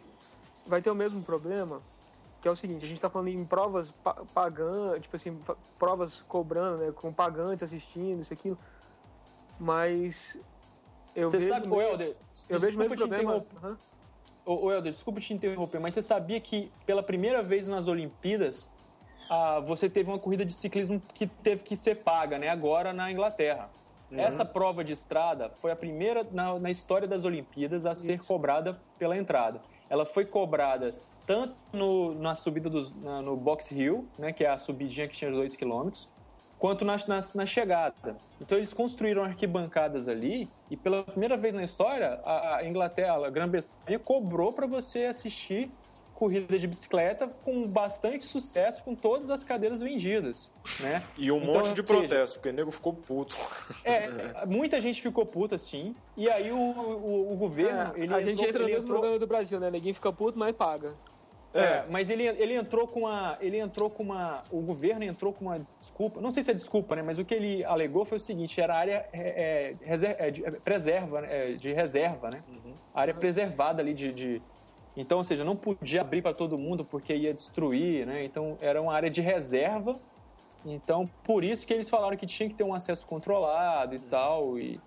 vai 0.66 0.82
ter 0.82 0.90
o 0.90 0.96
mesmo 0.96 1.22
problema 1.22 1.82
que 2.44 2.48
é 2.50 2.52
o 2.52 2.58
seguinte, 2.58 2.84
a 2.84 2.88
gente 2.88 2.98
está 2.98 3.10
falando 3.10 3.30
em 3.30 3.46
provas 3.46 3.94
pagando, 4.34 5.00
tipo 5.00 5.16
assim, 5.16 5.40
provas 5.80 6.24
cobrando, 6.28 6.78
né, 6.78 6.92
com 6.92 7.12
pagantes 7.14 7.64
assistindo, 7.64 8.20
isso 8.20 8.34
aquilo, 8.34 8.60
mas 9.58 10.38
eu 11.16 11.32
você 11.32 11.38
vejo... 11.38 11.50
sabe, 11.50 11.68
Helder, 11.70 12.18
eu 12.50 12.60
vejo 12.60 12.78
mesmo 12.78 12.98
problema... 12.98 13.46
Uhum. 13.64 13.78
O, 14.46 14.70
Helder, 14.70 14.92
desculpa 14.92 15.22
te 15.22 15.34
interromper, 15.34 15.80
mas 15.80 15.94
você 15.94 16.02
sabia 16.02 16.38
que 16.42 16.70
pela 16.86 17.02
primeira 17.02 17.42
vez 17.42 17.70
nas 17.70 17.88
Olimpíadas 17.88 18.70
ah, 19.30 19.62
você 19.62 19.90
teve 19.90 20.12
uma 20.12 20.20
corrida 20.20 20.44
de 20.44 20.52
ciclismo 20.52 21.02
que 21.14 21.28
teve 21.28 21.64
que 21.64 21.78
ser 21.78 21.96
paga, 21.96 22.38
né, 22.38 22.50
agora 22.50 22.92
na 22.92 23.10
Inglaterra. 23.10 23.70
Uhum. 24.12 24.20
Essa 24.20 24.44
prova 24.44 24.84
de 24.84 24.92
estrada 24.92 25.50
foi 25.62 25.72
a 25.72 25.78
primeira 25.78 26.28
na, 26.30 26.60
na 26.60 26.70
história 26.70 27.08
das 27.08 27.24
Olimpíadas 27.24 27.86
a 27.86 27.94
Isso. 27.94 28.02
ser 28.02 28.22
cobrada 28.22 28.78
pela 29.00 29.16
entrada. 29.16 29.62
Ela 29.90 30.06
foi 30.06 30.26
cobrada 30.26 30.94
tanto 31.26 31.56
no, 31.72 32.14
na 32.16 32.36
subida 32.36 32.70
dos, 32.70 32.94
na, 33.02 33.22
no 33.22 33.36
Box 33.36 33.72
Hill, 33.72 34.08
né, 34.18 34.32
que 34.32 34.44
é 34.44 34.50
a 34.50 34.58
subidinha 34.58 35.08
que 35.08 35.16
tinha 35.16 35.32
2 35.32 35.56
km, 35.56 35.90
quanto 36.60 36.86
na, 36.86 36.96
na, 37.08 37.20
na, 37.36 37.46
chegada. 37.46 38.16
Então 38.40 38.58
eles 38.58 38.74
construíram 38.74 39.24
arquibancadas 39.24 40.08
ali 40.08 40.50
e 40.70 40.78
pela 40.78 41.04
primeira 41.04 41.36
vez 41.36 41.54
na 41.54 41.64
história 41.64 42.20
a, 42.24 42.58
a 42.58 42.68
Inglaterra, 42.68 43.26
a 43.26 43.30
Grã-Bretanha 43.30 44.00
cobrou 44.00 44.54
para 44.54 44.66
você 44.66 45.06
assistir 45.06 45.70
corrida 46.14 46.58
de 46.58 46.68
bicicleta 46.68 47.28
com 47.44 47.68
bastante 47.68 48.24
sucesso, 48.24 48.82
com 48.84 48.96
todas 48.96 49.30
as 49.30 49.44
cadeiras 49.44 49.82
vendidas, 49.82 50.50
né? 50.80 51.04
E 51.18 51.30
um 51.32 51.38
então, 51.38 51.54
monte 51.54 51.74
de 51.74 51.84
protesto, 51.84 52.38
porque 52.38 52.50
o 52.50 52.54
nego 52.54 52.72
ficou 52.72 52.94
puto. 52.94 53.36
É, 53.84 54.46
muita 54.46 54.80
gente 54.80 55.02
ficou 55.02 55.26
puta, 55.26 55.58
sim. 55.58 55.94
E 56.16 56.30
aí 56.30 56.52
o, 56.52 56.56
o, 56.56 57.34
o 57.34 57.36
governo... 57.36 57.94
É, 57.96 58.00
ele 58.00 58.14
a 58.14 58.22
entrou, 58.22 58.38
gente 58.38 58.50
entra 58.50 58.62
no 58.62 58.66
mesmo 58.68 58.84
entrou... 58.84 59.00
problema 59.00 59.20
do 59.20 59.28
Brasil, 59.28 59.60
né? 59.60 59.70
Ninguém 59.70 59.94
fica 59.94 60.14
puto, 60.14 60.40
mas 60.40 60.56
paga. 60.56 60.94
É, 61.54 61.60
é, 61.60 61.86
mas 61.90 62.10
ele, 62.10 62.24
ele 62.24 62.56
entrou 62.56 62.88
com 62.88 63.02
uma. 63.02 63.38
Ele 63.40 63.60
entrou 63.60 63.90
com 63.90 64.04
uma. 64.04 64.42
O 64.52 64.60
governo 64.62 65.04
entrou 65.04 65.32
com 65.32 65.46
uma 65.46 65.66
desculpa. 65.80 66.20
Não 66.20 66.32
sei 66.32 66.42
se 66.42 66.52
é 66.52 66.54
desculpa, 66.54 66.96
né? 66.96 67.04
Mas 67.04 67.20
o 67.20 67.26
que 67.26 67.34
ele 67.34 67.64
alegou 67.64 68.04
foi 68.04 68.18
o 68.18 68.22
seguinte: 68.22 68.60
era 68.60 68.76
área 68.76 69.06
é, 69.14 69.76
é, 69.82 70.28
é 70.28 70.32
de, 70.32 70.42
preserva, 70.62 71.22
né? 71.22 71.52
de 71.54 71.72
reserva, 71.72 72.30
né? 72.32 72.44
Uhum. 72.48 72.74
área 72.94 73.14
preservada 73.14 73.82
ali 73.82 73.94
de, 73.94 74.12
de, 74.12 74.42
Então, 74.98 75.20
ou 75.20 75.24
seja, 75.24 75.44
não 75.44 75.56
podia 75.56 76.02
abrir 76.02 76.24
para 76.24 76.34
todo 76.34 76.58
mundo 76.58 76.84
porque 76.84 77.16
ia 77.16 77.34
destruir, 77.34 78.08
né? 78.08 78.24
Então 78.24 78.58
era 78.60 78.82
uma 78.82 78.94
área 78.94 79.10
de 79.10 79.22
reserva. 79.22 80.00
Então, 80.66 81.10
por 81.24 81.44
isso 81.44 81.68
que 81.68 81.74
eles 81.74 81.90
falaram 81.90 82.18
que 82.18 82.26
tinha 82.26 82.50
que 82.50 82.56
ter 82.56 82.64
um 82.64 82.74
acesso 82.74 83.06
controlado 83.06 83.94
e 83.94 84.00
tal. 84.00 84.58
E, 84.58 84.80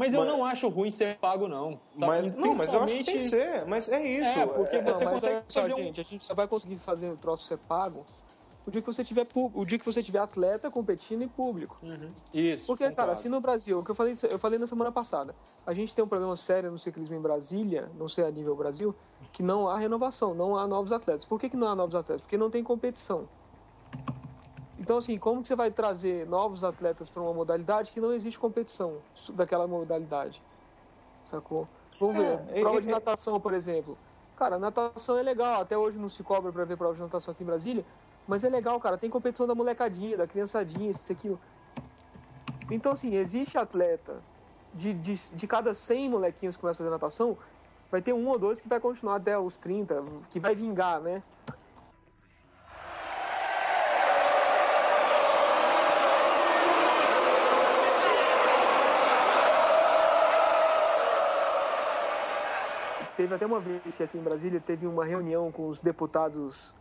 mas 0.00 0.14
eu 0.14 0.24
não 0.24 0.44
acho 0.44 0.68
ruim 0.68 0.90
ser 0.90 1.18
pago, 1.18 1.46
não. 1.46 1.78
Mas, 1.94 2.32
não, 2.34 2.54
mas 2.54 2.72
eu 2.72 2.82
acho 2.82 2.96
que 2.96 3.04
tem 3.04 3.18
que 3.18 3.24
ser. 3.24 3.66
Mas 3.66 3.88
é 3.88 4.02
isso. 4.02 4.38
É, 4.38 4.46
porque 4.46 4.76
é, 4.76 4.82
você 4.82 5.04
não, 5.04 5.12
consegue 5.12 5.42
só, 5.46 5.60
fazer 5.60 5.74
gente, 5.74 5.98
um... 5.98 6.00
a 6.00 6.04
gente 6.04 6.24
só 6.24 6.34
vai 6.34 6.48
conseguir 6.48 6.76
fazer 6.76 7.10
o 7.10 7.16
troço 7.16 7.44
ser 7.44 7.58
pago 7.58 8.06
o 8.66 8.70
dia 8.70 8.80
que 8.80 8.86
você 8.86 9.02
tiver 9.02 9.26
o 9.34 9.64
dia 9.64 9.78
que 9.78 9.84
você 9.84 10.02
tiver 10.02 10.18
atleta 10.18 10.70
competindo 10.70 11.22
em 11.22 11.28
público. 11.28 11.78
Uhum. 11.82 12.10
Isso. 12.32 12.66
Porque, 12.66 12.88
cara, 12.90 13.12
assim 13.12 13.28
no 13.28 13.40
Brasil, 13.40 13.80
o 13.80 13.84
que 13.84 13.90
eu 13.90 13.94
falei, 13.94 14.14
eu 14.28 14.38
falei 14.38 14.58
na 14.58 14.66
semana 14.66 14.92
passada, 14.92 15.34
a 15.66 15.72
gente 15.72 15.94
tem 15.94 16.04
um 16.04 16.08
problema 16.08 16.36
sério 16.36 16.70
no 16.70 16.78
ciclismo 16.78 17.16
em 17.16 17.20
Brasília, 17.20 17.90
não 17.98 18.08
sei 18.08 18.24
a 18.24 18.30
nível 18.30 18.54
Brasil, 18.54 18.94
que 19.32 19.42
não 19.42 19.68
há 19.68 19.76
renovação, 19.78 20.34
não 20.34 20.56
há 20.56 20.66
novos 20.66 20.92
atletas. 20.92 21.24
Por 21.24 21.40
que, 21.40 21.48
que 21.48 21.56
não 21.56 21.68
há 21.68 21.74
novos 21.74 21.94
atletas? 21.94 22.22
Porque 22.22 22.38
não 22.38 22.50
tem 22.50 22.62
competição. 22.62 23.28
Então, 24.80 24.96
assim, 24.96 25.18
como 25.18 25.42
que 25.42 25.48
você 25.48 25.54
vai 25.54 25.70
trazer 25.70 26.26
novos 26.26 26.64
atletas 26.64 27.10
para 27.10 27.22
uma 27.22 27.34
modalidade 27.34 27.92
que 27.92 28.00
não 28.00 28.14
existe 28.14 28.38
competição 28.38 28.94
daquela 29.34 29.66
modalidade? 29.66 30.42
Sacou? 31.22 31.68
Vamos 32.00 32.16
ver, 32.16 32.40
é, 32.48 32.60
prova 32.60 32.78
é, 32.78 32.80
de 32.80 32.88
natação, 32.88 33.38
por 33.38 33.52
exemplo. 33.52 33.96
Cara, 34.36 34.58
natação 34.58 35.18
é 35.18 35.22
legal, 35.22 35.60
até 35.60 35.76
hoje 35.76 35.98
não 35.98 36.08
se 36.08 36.22
cobra 36.22 36.50
para 36.50 36.64
ver 36.64 36.78
prova 36.78 36.94
de 36.94 37.00
natação 37.00 37.32
aqui 37.32 37.42
em 37.42 37.46
Brasília, 37.46 37.84
mas 38.26 38.42
é 38.42 38.48
legal, 38.48 38.80
cara, 38.80 38.96
tem 38.96 39.10
competição 39.10 39.46
da 39.46 39.54
molecadinha, 39.54 40.16
da 40.16 40.26
criançadinha, 40.26 40.90
isso 40.90 41.12
aquilo. 41.12 41.38
Então, 42.70 42.92
assim, 42.92 43.14
existe 43.14 43.58
atleta, 43.58 44.16
de, 44.72 44.94
de, 44.94 45.14
de 45.14 45.46
cada 45.46 45.74
100 45.74 46.08
molequinhos 46.08 46.56
que 46.56 46.60
começam 46.62 46.86
a 46.86 46.88
fazer 46.88 46.90
natação, 46.90 47.36
vai 47.90 48.00
ter 48.00 48.14
um 48.14 48.26
ou 48.28 48.38
dois 48.38 48.60
que 48.60 48.68
vai 48.68 48.80
continuar 48.80 49.16
até 49.16 49.38
os 49.38 49.58
30, 49.58 50.02
que 50.30 50.40
vai 50.40 50.54
vingar, 50.54 51.00
né? 51.00 51.22
Teve 63.20 63.34
até 63.34 63.44
uma 63.44 63.60
vez 63.60 63.98
que 63.98 64.02
aqui 64.02 64.16
em 64.16 64.22
Brasília 64.22 64.58
teve 64.58 64.86
uma 64.86 65.04
reunião 65.04 65.52
com 65.52 65.68
os 65.68 65.78
deputados 65.78 66.74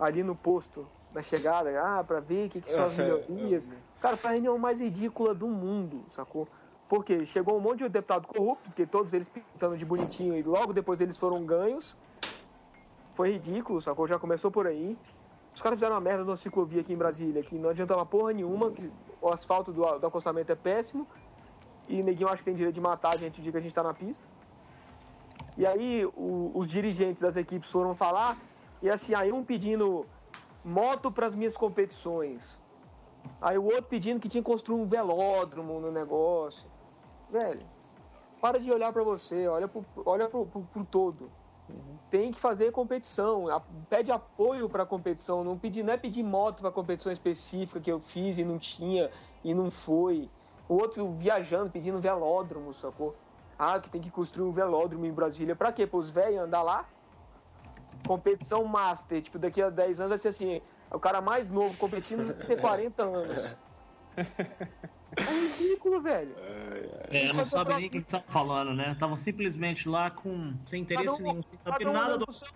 ali 0.00 0.22
no 0.22 0.34
posto 0.34 0.88
da 1.12 1.22
chegada, 1.22 1.68
ah, 1.82 2.02
para 2.02 2.18
ver 2.18 2.46
o 2.46 2.48
que, 2.48 2.62
que 2.62 2.72
são 2.72 2.86
as 2.86 2.94
melhorias. 2.96 3.68
Cara, 4.00 4.16
foi 4.16 4.30
a 4.30 4.32
reunião 4.32 4.56
mais 4.56 4.80
ridícula 4.80 5.34
do 5.34 5.46
mundo, 5.46 6.02
sacou? 6.08 6.48
Porque 6.88 7.26
chegou 7.26 7.58
um 7.58 7.60
monte 7.60 7.80
de 7.80 7.90
deputado 7.90 8.26
corrupto, 8.26 8.70
porque 8.70 8.86
todos 8.86 9.12
eles 9.12 9.28
pintando 9.28 9.76
de 9.76 9.84
bonitinho 9.84 10.34
e 10.34 10.42
logo 10.42 10.72
depois 10.72 10.98
eles 10.98 11.18
foram 11.18 11.44
ganhos. 11.44 11.94
Foi 13.14 13.32
ridículo, 13.32 13.78
sacou? 13.82 14.08
Já 14.08 14.18
começou 14.18 14.50
por 14.50 14.66
aí. 14.66 14.96
Os 15.54 15.60
caras 15.60 15.76
fizeram 15.76 15.94
uma 15.94 16.00
merda 16.00 16.24
numa 16.24 16.36
ciclovia 16.36 16.80
aqui 16.80 16.94
em 16.94 16.96
Brasília, 16.96 17.42
que 17.42 17.58
não 17.58 17.68
adiantava 17.68 18.06
porra 18.06 18.32
nenhuma, 18.32 18.70
que 18.70 18.90
o 19.20 19.28
asfalto 19.28 19.70
do, 19.70 19.98
do 19.98 20.06
acostamento 20.06 20.50
é 20.52 20.56
péssimo. 20.56 21.06
E 21.86 22.02
neguinho 22.02 22.28
acha 22.28 22.38
que 22.38 22.46
tem 22.46 22.54
direito 22.54 22.76
de 22.76 22.80
matar 22.80 23.12
a 23.12 23.18
gente 23.18 23.40
o 23.40 23.42
dia 23.42 23.52
que 23.52 23.58
a 23.58 23.60
gente 23.60 23.74
tá 23.74 23.82
na 23.82 23.92
pista. 23.92 24.26
E 25.56 25.66
aí 25.66 26.06
o, 26.16 26.52
os 26.54 26.68
dirigentes 26.68 27.22
das 27.22 27.36
equipes 27.36 27.70
foram 27.70 27.94
falar, 27.94 28.36
e 28.80 28.88
assim, 28.88 29.14
aí 29.14 29.32
um 29.32 29.44
pedindo 29.44 30.06
moto 30.64 31.10
para 31.10 31.26
as 31.26 31.36
minhas 31.36 31.56
competições. 31.56 32.58
Aí 33.40 33.58
o 33.58 33.64
outro 33.64 33.84
pedindo 33.84 34.20
que 34.20 34.28
tinha 34.28 34.42
que 34.42 34.50
construir 34.50 34.80
um 34.80 34.86
velódromo 34.86 35.80
no 35.80 35.90
negócio. 35.90 36.68
Velho, 37.30 37.60
para 38.40 38.58
de 38.58 38.70
olhar 38.70 38.92
para 38.92 39.02
você, 39.02 39.46
olha 39.46 39.68
pro, 39.68 39.84
olha 40.04 40.28
pro, 40.28 40.46
pro, 40.46 40.62
pro 40.62 40.84
todo. 40.84 41.30
Uhum. 41.68 41.96
Tem 42.10 42.32
que 42.32 42.40
fazer 42.40 42.72
competição, 42.72 43.44
pede 43.88 44.10
apoio 44.10 44.68
para 44.68 44.84
competição, 44.84 45.44
não, 45.44 45.56
pedir, 45.56 45.82
não 45.82 45.92
é 45.92 45.96
pedir 45.96 46.22
moto 46.22 46.60
para 46.60 46.70
competição 46.70 47.12
específica 47.12 47.80
que 47.80 47.90
eu 47.90 48.00
fiz 48.00 48.38
e 48.38 48.44
não 48.44 48.58
tinha 48.58 49.10
e 49.44 49.54
não 49.54 49.70
foi. 49.70 50.28
O 50.68 50.74
outro 50.74 51.12
viajando, 51.12 51.70
pedindo 51.70 52.00
velódromo, 52.00 52.72
sacou? 52.74 53.14
Ah, 53.58 53.78
que 53.78 53.90
tem 53.90 54.00
que 54.00 54.10
construir 54.10 54.46
um 54.46 54.52
velódromo 54.52 55.06
em 55.06 55.12
Brasília. 55.12 55.54
Pra 55.54 55.72
quê? 55.72 55.86
Para 55.86 55.98
os 55.98 56.10
velhos 56.10 56.40
andar 56.40 56.62
lá? 56.62 56.84
Competição 58.06 58.64
master. 58.64 59.22
Tipo, 59.22 59.38
daqui 59.38 59.62
a 59.62 59.70
10 59.70 60.00
anos 60.00 60.10
vai 60.10 60.18
ser 60.18 60.28
assim: 60.28 60.60
o 60.90 60.98
cara 60.98 61.20
mais 61.20 61.50
novo 61.50 61.76
competindo 61.76 62.34
tem 62.46 62.56
40 62.56 63.02
anos. 63.02 63.56
É 65.14 65.22
ridículo, 65.22 66.00
velho. 66.00 66.34
É, 67.10 67.32
não 67.32 67.44
sabe 67.44 67.74
nem 67.74 67.86
o 67.86 67.90
que 67.90 67.98
estavam 67.98 68.26
falando, 68.28 68.72
né? 68.72 68.92
Estavam 68.92 69.16
simplesmente 69.16 69.88
lá 69.88 70.10
com 70.10 70.54
sem 70.64 70.82
interesse 70.82 71.20
um, 71.20 71.24
nenhum, 71.24 71.42
sem 71.42 71.58
saber 71.58 71.86
um 71.86 71.92
nada 71.92 72.16
do. 72.16 72.32
Seu, 72.32 72.48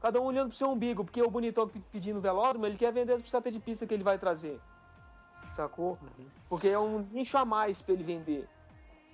cada 0.00 0.20
um 0.20 0.24
olhando 0.24 0.48
pro 0.48 0.56
seu 0.56 0.70
umbigo, 0.70 1.04
porque 1.04 1.22
o 1.22 1.30
bonitão 1.30 1.70
pedindo 1.92 2.20
velódromo, 2.20 2.66
ele 2.66 2.76
quer 2.76 2.92
vender 2.92 3.12
as 3.12 3.22
bicicletas 3.22 3.52
de 3.52 3.60
pista 3.60 3.86
que 3.86 3.94
ele 3.94 4.02
vai 4.02 4.18
trazer. 4.18 4.60
Sacou? 5.50 5.96
Uhum. 6.02 6.26
Porque 6.48 6.68
é 6.68 6.78
um 6.78 7.06
nicho 7.12 7.38
a 7.38 7.44
mais 7.44 7.80
pra 7.80 7.94
ele 7.94 8.02
vender. 8.02 8.48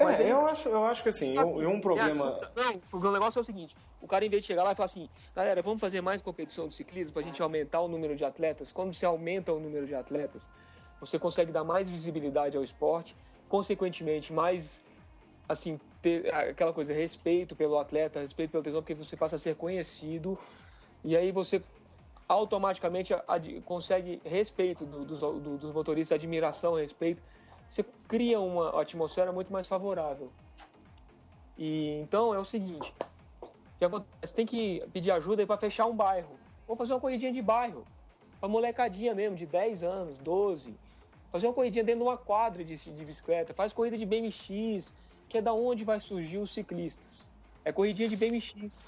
É, 0.01 0.33
eu 0.33 0.47
acho, 0.47 0.69
eu 0.69 0.85
acho 0.87 1.03
que 1.03 1.11
assim, 1.11 1.37
assim 1.37 1.55
um, 1.55 1.75
um 1.75 1.81
problema. 1.81 2.41
Não, 2.57 2.81
o 2.99 3.13
negócio 3.13 3.39
é 3.39 3.43
o 3.43 3.45
seguinte: 3.45 3.77
o 4.01 4.07
cara, 4.07 4.25
em 4.25 4.31
vez 4.31 4.43
de 4.43 4.47
chegar 4.47 4.65
lá 4.65 4.73
e 4.73 4.75
falar 4.75 4.87
assim, 4.87 5.09
galera, 5.35 5.61
vamos 5.61 5.81
fazer 5.81 6.01
mais 6.01 6.23
competição 6.23 6.69
de 6.69 6.75
ciclismo 6.75 7.13
pra 7.13 7.23
gente 7.23 7.41
aumentar 7.43 7.81
o 7.81 7.89
número 7.89 8.17
de 8.17 8.25
atletas. 8.25 8.73
Quando 8.73 8.95
você 8.95 9.05
aumenta 9.05 9.53
o 9.53 9.61
número 9.61 9.87
de 9.87 9.95
atletas, 9.95 10.49
você 10.99 11.19
consegue 11.19 11.53
dar 11.53 11.65
mais 11.65 11.91
visibilidade 11.91 12.57
ao 12.57 12.65
esporte, 12.65 13.15
consequentemente, 13.49 14.33
mais, 14.33 14.83
assim, 15.49 15.79
ter 16.01 16.33
aquela 16.33 16.73
coisa, 16.73 16.95
respeito 16.95 17.55
pelo 17.55 17.79
atleta, 17.79 18.21
respeito 18.21 18.51
pelo 18.51 18.63
tesão, 18.63 18.81
porque 18.81 18.95
você 18.95 19.17
passa 19.17 19.37
a 19.37 19.39
ser 19.39 19.55
conhecido 19.55 20.39
e 21.05 21.17
aí 21.17 21.31
você 21.31 21.63
automaticamente 22.27 23.13
consegue 23.65 24.21
respeito 24.25 24.85
dos, 24.87 25.21
dos 25.21 25.75
motoristas, 25.75 26.15
admiração, 26.15 26.75
respeito 26.75 27.23
você 27.71 27.85
cria 28.09 28.41
uma 28.41 28.81
atmosfera 28.81 29.31
muito 29.31 29.53
mais 29.53 29.69
favorável. 29.69 30.31
E 31.57 32.01
então 32.01 32.35
é 32.35 32.39
o 32.39 32.45
seguinte, 32.45 32.93
acontece, 33.81 34.35
tem 34.35 34.45
que 34.45 34.83
pedir 34.93 35.13
ajuda 35.13 35.47
para 35.47 35.57
fechar 35.57 35.87
um 35.87 35.95
bairro. 35.95 36.37
Vou 36.67 36.77
fazer 36.77 36.93
uma 36.93 37.01
corridinha 37.01 37.33
de 37.33 37.41
bairro, 37.41 37.85
uma 38.43 38.49
molecadinha 38.49 39.15
mesmo, 39.15 39.37
de 39.37 39.47
10 39.47 39.85
anos, 39.85 40.19
12. 40.19 40.75
Fazer 41.31 41.47
uma 41.47 41.55
corridinha 41.55 41.85
dentro 41.85 42.01
de 42.01 42.09
uma 42.09 42.17
quadra 42.17 42.65
de, 42.65 42.77
de 42.77 43.05
bicicleta, 43.05 43.55
faz 43.55 43.73
corrida 43.73 43.97
de 43.97 44.05
BMX, 44.05 44.93
que 45.29 45.39
é 45.39 45.43
da 45.43 45.53
onde 45.53 45.85
vai 45.85 46.01
surgir 46.01 46.39
os 46.39 46.53
ciclistas. 46.53 47.31
É 47.65 47.71
corridinha 47.71 48.09
de 48.09 48.17
BMX, 48.17 48.85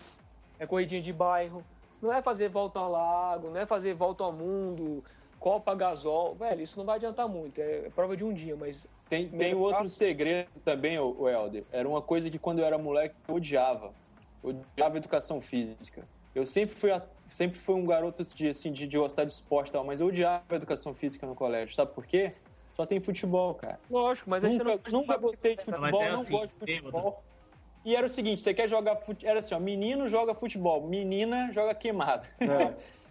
é 0.58 0.66
corridinha 0.66 1.00
de 1.00 1.12
bairro, 1.12 1.64
não 2.00 2.12
é 2.12 2.20
fazer 2.20 2.48
volta 2.48 2.80
ao 2.80 2.90
lago, 2.90 3.48
não 3.48 3.60
é 3.60 3.66
fazer 3.66 3.94
volta 3.94 4.24
ao 4.24 4.32
mundo, 4.32 5.04
Copa 5.42 5.74
Gasol, 5.74 6.36
velho, 6.36 6.62
isso 6.62 6.78
não 6.78 6.86
vai 6.86 6.94
adiantar 6.94 7.28
muito. 7.28 7.60
É 7.60 7.90
prova 7.96 8.16
de 8.16 8.24
um 8.24 8.32
dia, 8.32 8.54
mas. 8.54 8.86
Tem, 9.10 9.28
tem 9.28 9.54
outro 9.54 9.88
segredo 9.88 10.48
também, 10.64 11.00
o 11.00 11.28
Helder. 11.28 11.64
Era 11.72 11.86
uma 11.86 12.00
coisa 12.00 12.30
que 12.30 12.38
quando 12.38 12.60
eu 12.60 12.64
era 12.64 12.78
moleque 12.78 13.16
eu 13.26 13.34
odiava. 13.34 13.92
Odiava 14.40 14.96
educação 14.96 15.40
física. 15.40 16.06
Eu 16.32 16.46
sempre 16.46 16.76
fui, 16.76 16.92
a, 16.92 17.02
sempre 17.26 17.58
fui 17.58 17.74
um 17.74 17.84
garoto 17.84 18.22
de, 18.22 18.48
assim, 18.48 18.70
de, 18.70 18.86
de 18.86 18.96
gostar 18.96 19.24
de 19.24 19.32
esporte 19.32 19.68
e 19.68 19.72
tal, 19.72 19.84
mas 19.84 20.00
eu 20.00 20.06
odiava 20.06 20.44
educação 20.52 20.94
física 20.94 21.26
no 21.26 21.34
colégio. 21.34 21.74
Sabe 21.74 21.92
por 21.92 22.06
quê? 22.06 22.32
Só 22.76 22.86
tem 22.86 23.00
futebol, 23.00 23.52
cara. 23.54 23.80
Lógico, 23.90 24.30
mas 24.30 24.44
nunca, 24.44 24.64
não 24.64 25.00
nunca 25.00 25.16
gostei 25.16 25.56
de 25.56 25.64
futebol, 25.64 26.02
é 26.02 26.12
não 26.12 26.20
assim, 26.20 26.32
gosto 26.32 26.64
de 26.64 26.78
futebol. 26.78 27.22
E 27.84 27.96
era 27.96 28.06
o 28.06 28.08
seguinte, 28.08 28.40
você 28.40 28.54
quer 28.54 28.68
jogar 28.68 28.94
futebol, 28.96 29.28
era 29.28 29.40
assim, 29.40 29.54
ó, 29.54 29.58
menino 29.58 30.06
joga 30.06 30.34
futebol, 30.34 30.86
menina 30.86 31.50
joga 31.50 31.74
queimada. 31.74 32.28
É. 32.38 32.74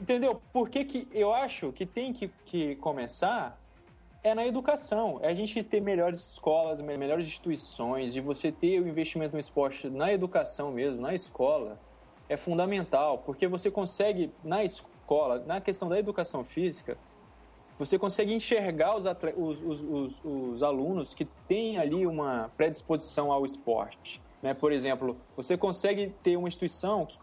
Entendeu? 0.00 0.40
Por 0.52 0.68
que, 0.68 0.84
que 0.84 1.08
eu 1.12 1.32
acho 1.32 1.72
que 1.72 1.86
tem 1.86 2.12
que, 2.12 2.28
que 2.46 2.76
começar 2.76 3.58
é 4.24 4.34
na 4.34 4.46
educação. 4.46 5.20
É 5.22 5.28
a 5.28 5.34
gente 5.34 5.62
ter 5.62 5.82
melhores 5.82 6.32
escolas, 6.32 6.80
melhores 6.80 7.26
instituições, 7.26 8.16
e 8.16 8.20
você 8.20 8.50
ter 8.50 8.80
o 8.80 8.88
investimento 8.88 9.34
no 9.34 9.38
esporte 9.38 9.88
na 9.90 10.12
educação 10.12 10.72
mesmo, 10.72 11.00
na 11.00 11.14
escola. 11.14 11.78
é 12.26 12.38
fundamental, 12.38 13.18
porque 13.18 13.46
você 13.46 13.70
consegue, 13.70 14.32
na 14.42 14.64
escola, 14.64 15.44
na 15.46 15.60
questão 15.60 15.90
da 15.90 15.98
educação 15.98 16.42
física, 16.42 16.96
você 17.78 17.98
consegue 17.98 18.32
enxergar 18.32 18.96
os, 18.96 19.04
os, 19.60 19.82
os, 19.82 20.22
os, 20.24 20.62
alunos 20.62 21.12
que 21.12 21.26
têm 21.46 21.76
ali 21.76 22.06
uma 22.06 22.50
predisposição 22.56 23.30
ao 23.30 23.44
esporte. 23.44 24.22
Né? 24.44 24.52
Por 24.52 24.72
exemplo, 24.72 25.16
você 25.34 25.56
consegue 25.56 26.14
ter 26.22 26.36
uma 26.36 26.46
instituição 26.46 27.06
que, 27.06 27.18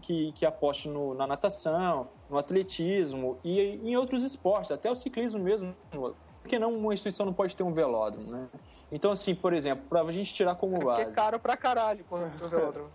que, 0.00 0.30
que 0.30 0.46
aposte 0.46 0.88
no, 0.88 1.12
na 1.12 1.26
natação, 1.26 2.06
no 2.30 2.38
atletismo 2.38 3.36
e 3.42 3.60
em 3.60 3.96
outros 3.96 4.22
esportes, 4.22 4.70
até 4.70 4.88
o 4.88 4.94
ciclismo 4.94 5.40
mesmo. 5.40 5.74
Por 5.90 6.14
que 6.48 6.56
não 6.56 6.72
uma 6.72 6.94
instituição 6.94 7.26
não 7.26 7.32
pode 7.32 7.56
ter 7.56 7.64
um 7.64 7.72
velódromo? 7.72 8.30
Né? 8.30 8.46
Então, 8.92 9.10
assim, 9.10 9.34
por 9.34 9.52
exemplo, 9.52 9.86
para 9.88 10.00
a 10.02 10.12
gente 10.12 10.32
tirar 10.32 10.54
como 10.54 10.78
base... 10.78 11.00
É, 11.00 11.04
é 11.06 11.10
caro 11.10 11.40
pra 11.40 11.56
caralho 11.56 12.04
o 12.08 12.16
velódromo. 12.46 12.90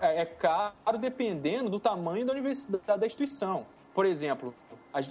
É, 0.00 0.22
é 0.22 0.24
caro 0.24 0.96
dependendo 0.98 1.68
do 1.68 1.78
tamanho 1.78 2.24
da 2.24 2.32
universidade 2.32 3.00
da 3.00 3.04
instituição. 3.04 3.66
Por 3.92 4.06
exemplo, 4.06 4.54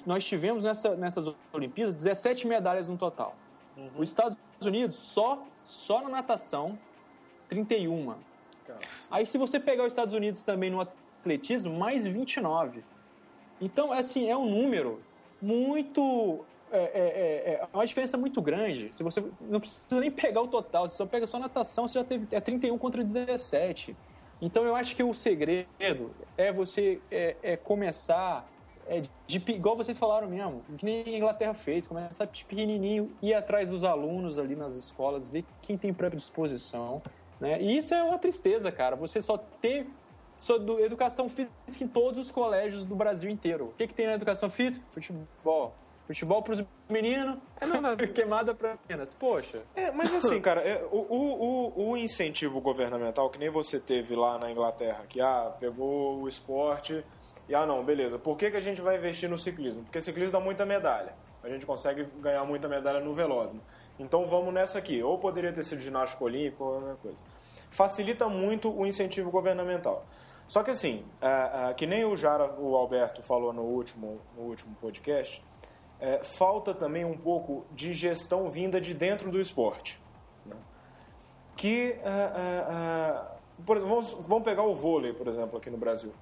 nós 0.03 0.25
tivemos 0.25 0.63
nessa, 0.63 0.95
nessas 0.95 1.31
Olimpíadas 1.53 1.93
17 1.93 2.47
medalhas 2.47 2.89
no 2.89 2.97
total. 2.97 3.35
Uhum. 3.77 3.91
Os 3.99 4.09
Estados 4.09 4.35
Unidos, 4.63 4.95
só, 4.95 5.43
só 5.63 6.01
na 6.01 6.09
natação, 6.09 6.75
31. 7.49 8.15
Aí, 9.09 9.25
se 9.25 9.37
você 9.37 9.59
pegar 9.59 9.85
os 9.85 9.93
Estados 9.93 10.13
Unidos 10.13 10.43
também 10.43 10.69
no 10.69 10.81
atletismo, 10.81 11.77
mais 11.77 12.05
29. 12.05 12.83
Então, 13.59 13.91
assim, 13.91 14.29
é 14.29 14.37
um 14.37 14.49
número 14.49 15.01
muito. 15.41 16.45
É, 16.69 16.77
é, 16.77 16.83
é, 16.83 17.53
é 17.61 17.67
uma 17.73 17.85
diferença 17.85 18.17
muito 18.17 18.41
grande. 18.41 18.89
Se 18.91 19.01
você 19.01 19.23
não 19.41 19.59
precisa 19.59 19.99
nem 19.99 20.11
pegar 20.11 20.41
o 20.41 20.47
total, 20.47 20.87
você 20.87 20.97
só 20.97 21.05
pega 21.05 21.25
só 21.25 21.39
natação, 21.39 21.87
você 21.87 21.95
já 21.95 22.03
teve 22.03 22.27
é 22.31 22.41
31 22.41 22.77
contra 22.77 23.03
17. 23.03 23.95
Então, 24.41 24.65
eu 24.65 24.75
acho 24.75 24.95
que 24.95 25.01
o 25.01 25.13
segredo 25.13 26.13
é 26.37 26.51
você 26.51 26.99
é, 27.09 27.35
é 27.41 27.57
começar 27.57 28.47
é, 28.87 29.01
de, 29.25 29.43
igual 29.51 29.75
vocês 29.75 29.97
falaram 29.97 30.29
mesmo, 30.29 30.63
que 30.77 30.85
nem 30.85 31.03
a 31.03 31.17
Inglaterra 31.17 31.53
fez, 31.53 31.85
começar 31.85 32.25
de 32.25 32.45
pequenininho, 32.45 33.11
ir 33.21 33.33
atrás 33.33 33.69
dos 33.69 33.83
alunos 33.83 34.39
ali 34.39 34.55
nas 34.55 34.75
escolas, 34.75 35.27
ver 35.27 35.43
quem 35.61 35.77
tem 35.77 35.93
predisposição, 35.93 37.01
né? 37.39 37.61
E 37.61 37.77
isso 37.77 37.93
é 37.93 38.03
uma 38.03 38.17
tristeza, 38.17 38.71
cara, 38.71 38.95
você 38.95 39.21
só 39.21 39.37
ter 39.37 39.87
só 40.37 40.57
do, 40.57 40.79
educação 40.79 41.27
física 41.27 41.51
em 41.81 41.87
todos 41.87 42.19
os 42.19 42.31
colégios 42.31 42.85
do 42.85 42.95
Brasil 42.95 43.29
inteiro. 43.29 43.65
O 43.65 43.73
que, 43.73 43.87
que 43.87 43.93
tem 43.93 44.05
na 44.05 44.13
educação 44.13 44.49
física? 44.49 44.85
Futebol. 44.91 45.73
Futebol 46.05 46.41
para 46.41 46.53
os 46.53 46.63
meninos, 46.87 47.37
é, 47.59 47.65
não, 47.65 47.81
não. 47.81 47.97
queimada 48.13 48.55
para 48.55 48.77
meninas. 48.87 49.13
Poxa. 49.13 49.63
É, 49.75 49.91
mas 49.91 50.13
assim, 50.15 50.39
cara, 50.41 50.61
é, 50.61 50.81
o, 50.89 50.99
o, 50.99 51.89
o, 51.89 51.97
incentivo 51.97 52.61
governamental, 52.61 53.29
que 53.29 53.37
nem 53.37 53.49
você 53.49 53.79
teve 53.79 54.15
lá 54.15 54.37
na 54.37 54.49
Inglaterra, 54.49 55.03
que 55.09 55.19
ah, 55.19 55.51
pegou 55.59 56.21
o 56.21 56.27
esporte 56.27 57.03
e 57.49 57.55
ah, 57.55 57.65
não, 57.65 57.83
beleza. 57.83 58.17
Por 58.17 58.37
que, 58.37 58.51
que 58.51 58.57
a 58.57 58.61
gente 58.61 58.79
vai 58.79 58.95
investir 58.95 59.29
no 59.29 59.37
ciclismo? 59.37 59.83
Porque 59.83 59.99
ciclismo 59.99 60.37
dá 60.37 60.39
muita 60.39 60.65
medalha. 60.65 61.13
A 61.43 61.49
gente 61.49 61.65
consegue 61.65 62.05
ganhar 62.19 62.45
muita 62.45 62.67
medalha 62.67 62.99
no 62.99 63.13
velódromo. 63.13 63.61
Então 63.99 64.25
vamos 64.25 64.53
nessa 64.53 64.77
aqui. 64.77 65.01
Ou 65.01 65.17
poderia 65.17 65.51
ter 65.51 65.63
sido 65.63 65.81
ginástica 65.81 66.23
olímpico 66.23 66.63
ou 66.63 66.79
qualquer 66.79 66.97
coisa. 67.01 67.23
Facilita 67.69 68.27
muito 68.27 68.71
o 68.71 68.85
incentivo 68.85 69.29
governamental. 69.31 70.05
Só 70.47 70.63
que 70.63 70.71
assim, 70.71 71.05
é, 71.21 71.69
é, 71.69 71.73
que 71.73 71.85
nem 71.85 72.05
o 72.05 72.15
Jara, 72.15 72.53
o 72.57 72.75
Alberto 72.75 73.21
falou 73.21 73.51
no 73.51 73.63
último, 73.63 74.19
no 74.35 74.43
último 74.43 74.75
podcast, 74.79 75.43
é, 75.99 76.23
falta 76.23 76.73
também 76.73 77.03
um 77.03 77.17
pouco 77.17 77.65
de 77.71 77.93
gestão 77.93 78.49
vinda 78.49 78.79
de 78.79 78.93
dentro 78.93 79.29
do 79.29 79.41
esporte. 79.41 79.99
Né? 80.45 80.55
Que, 81.55 81.99
é, 82.01 82.09
é, 82.09 82.65
é, 82.69 83.21
por, 83.65 83.79
vamos, 83.79 84.13
vamos 84.13 84.43
pegar 84.43 84.63
o 84.63 84.73
vôlei, 84.73 85.11
por 85.11 85.27
exemplo, 85.27 85.57
aqui 85.57 85.69
no 85.69 85.77
Brasil. 85.77 86.13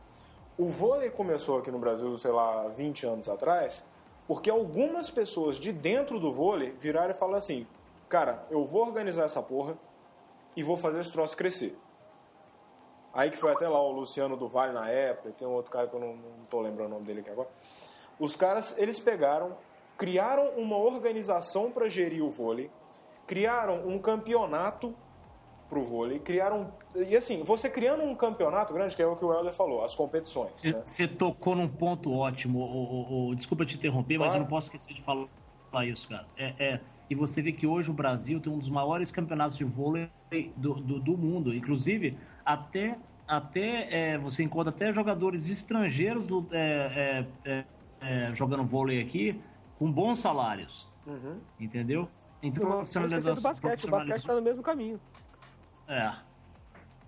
O 0.58 0.70
vôlei 0.70 1.10
começou 1.10 1.60
aqui 1.60 1.70
no 1.70 1.78
Brasil, 1.78 2.18
sei 2.18 2.32
lá, 2.32 2.68
20 2.70 3.06
anos 3.06 3.30
atrás, 3.30 3.86
porque 4.28 4.50
algumas 4.50 5.10
pessoas 5.10 5.58
de 5.58 5.72
dentro 5.72 6.20
do 6.20 6.32
vôlei 6.32 6.72
viraram 6.72 7.12
e 7.12 7.14
falaram 7.14 7.38
assim: 7.38 7.68
cara, 8.10 8.46
eu 8.50 8.66
vou 8.66 8.82
organizar 8.82 9.26
essa 9.26 9.42
porra 9.42 9.78
e 10.56 10.64
vou 10.64 10.78
fazer 10.78 11.02
esse 11.02 11.12
troço 11.12 11.36
crescer. 11.36 11.78
Aí 13.14 13.30
que 13.30 13.38
foi 13.38 13.52
até 13.52 13.68
lá 13.68 13.82
o 13.82 13.92
Luciano 13.92 14.36
do 14.36 14.48
Vale 14.48 14.74
na 14.74 14.90
época, 14.90 15.32
tem 15.38 15.48
um 15.48 15.52
outro 15.52 15.72
cara 15.72 15.88
que 15.88 15.96
eu 15.96 16.00
não, 16.00 16.16
não 16.16 16.46
tô 16.50 16.60
lembrando 16.60 16.88
o 16.88 16.96
nome 16.96 17.06
dele 17.06 17.22
aqui 17.22 17.30
agora. 17.30 17.48
Os 18.20 18.36
caras, 18.36 18.78
eles 18.78 19.00
pegaram, 19.00 19.58
criaram 19.98 20.50
uma 20.58 20.78
organização 20.78 21.72
para 21.72 21.88
gerir 21.88 22.24
o 22.24 22.30
vôlei, 22.30 22.70
criaram 23.26 23.88
um 23.88 23.98
campeonato 24.00 24.94
pro 25.70 25.82
vôlei, 25.82 26.20
criaram. 26.20 26.72
E 26.96 27.16
assim, 27.16 27.44
você 27.44 27.70
criando 27.70 28.04
um 28.04 28.16
campeonato 28.16 28.74
grande, 28.74 28.96
que 28.96 29.02
é 29.02 29.08
o 29.08 29.16
que 29.16 29.26
o 29.26 29.34
Helder 29.34 29.54
falou, 29.54 29.84
as 29.84 29.96
competições. 29.96 30.52
Você 30.86 31.08
né? 31.08 31.14
tocou 31.18 31.56
num 31.56 31.68
ponto 31.68 32.12
ótimo. 32.12 32.60
O, 32.60 32.64
o, 32.64 33.30
o, 33.30 33.36
desculpa 33.36 33.66
te 33.66 33.76
interromper, 33.76 34.16
claro. 34.16 34.24
mas 34.24 34.34
eu 34.34 34.40
não 34.42 34.48
posso 34.48 34.68
esquecer 34.68 34.94
de 34.94 35.02
falar 35.02 35.86
isso, 35.86 36.08
cara. 36.08 36.26
É, 36.38 36.54
é, 36.60 36.80
e 37.10 37.16
você 37.16 37.42
vê 37.42 37.52
que 37.52 37.68
hoje 37.68 37.90
o 37.90 37.94
Brasil 37.94 38.40
tem 38.40 38.52
um 38.52 38.58
dos 38.58 38.70
maiores 38.70 39.12
campeonatos 39.12 39.58
de 39.58 39.64
vôlei 39.64 40.10
do, 40.56 40.76
do, 40.76 41.00
do 41.00 41.18
mundo. 41.18 41.54
Inclusive, 41.54 42.18
até, 42.46 42.98
até 43.28 44.14
é, 44.14 44.18
você 44.18 44.44
encontra 44.44 44.70
até 44.70 44.94
jogadores 44.94 45.50
estrangeiros 45.50 46.28
do, 46.28 46.48
é, 46.52 47.26
é, 47.46 47.52
é, 47.52 47.66
é 48.02 48.34
jogando 48.34 48.64
vôlei 48.64 49.02
aqui 49.02 49.40
com 49.78 49.92
bons 49.92 50.20
salários. 50.20 50.88
Uhum. 51.06 51.38
Entendeu? 51.60 52.08
Então, 52.42 52.68
profissionalização. 52.68 53.52
O 53.52 53.90
basquete 53.90 54.18
está 54.18 54.36
no 54.36 54.42
mesmo 54.42 54.62
caminho. 54.62 55.00
É, 55.88 56.12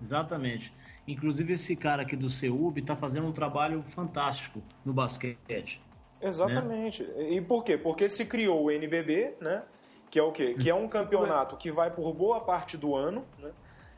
exatamente. 0.02 0.74
Inclusive 1.08 1.54
esse 1.54 1.76
cara 1.76 2.02
aqui 2.02 2.16
do 2.16 2.30
CEUB 2.30 2.80
está 2.80 2.96
fazendo 2.96 3.28
um 3.28 3.32
trabalho 3.32 3.82
fantástico 3.96 4.62
no 4.84 4.92
basquete. 4.94 5.82
Exatamente. 6.22 7.04
Né? 7.04 7.32
E 7.34 7.42
por 7.42 7.64
quê? 7.64 7.78
Porque 7.78 8.10
se 8.10 8.26
criou 8.26 8.66
o 8.66 8.72
NBB, 8.72 9.36
né? 9.40 9.64
Que 10.10 10.20
é 10.20 10.24
o 10.24 10.32
quê? 10.32 10.56
Que 10.60 10.70
é 10.70 10.76
um 10.76 10.88
campeonato 10.88 11.56
que 11.58 11.72
vai 11.72 11.92
por 11.92 12.14
boa 12.14 12.42
parte 12.42 12.78
do 12.78 12.96
ano, 12.96 13.26
né? 13.40 13.52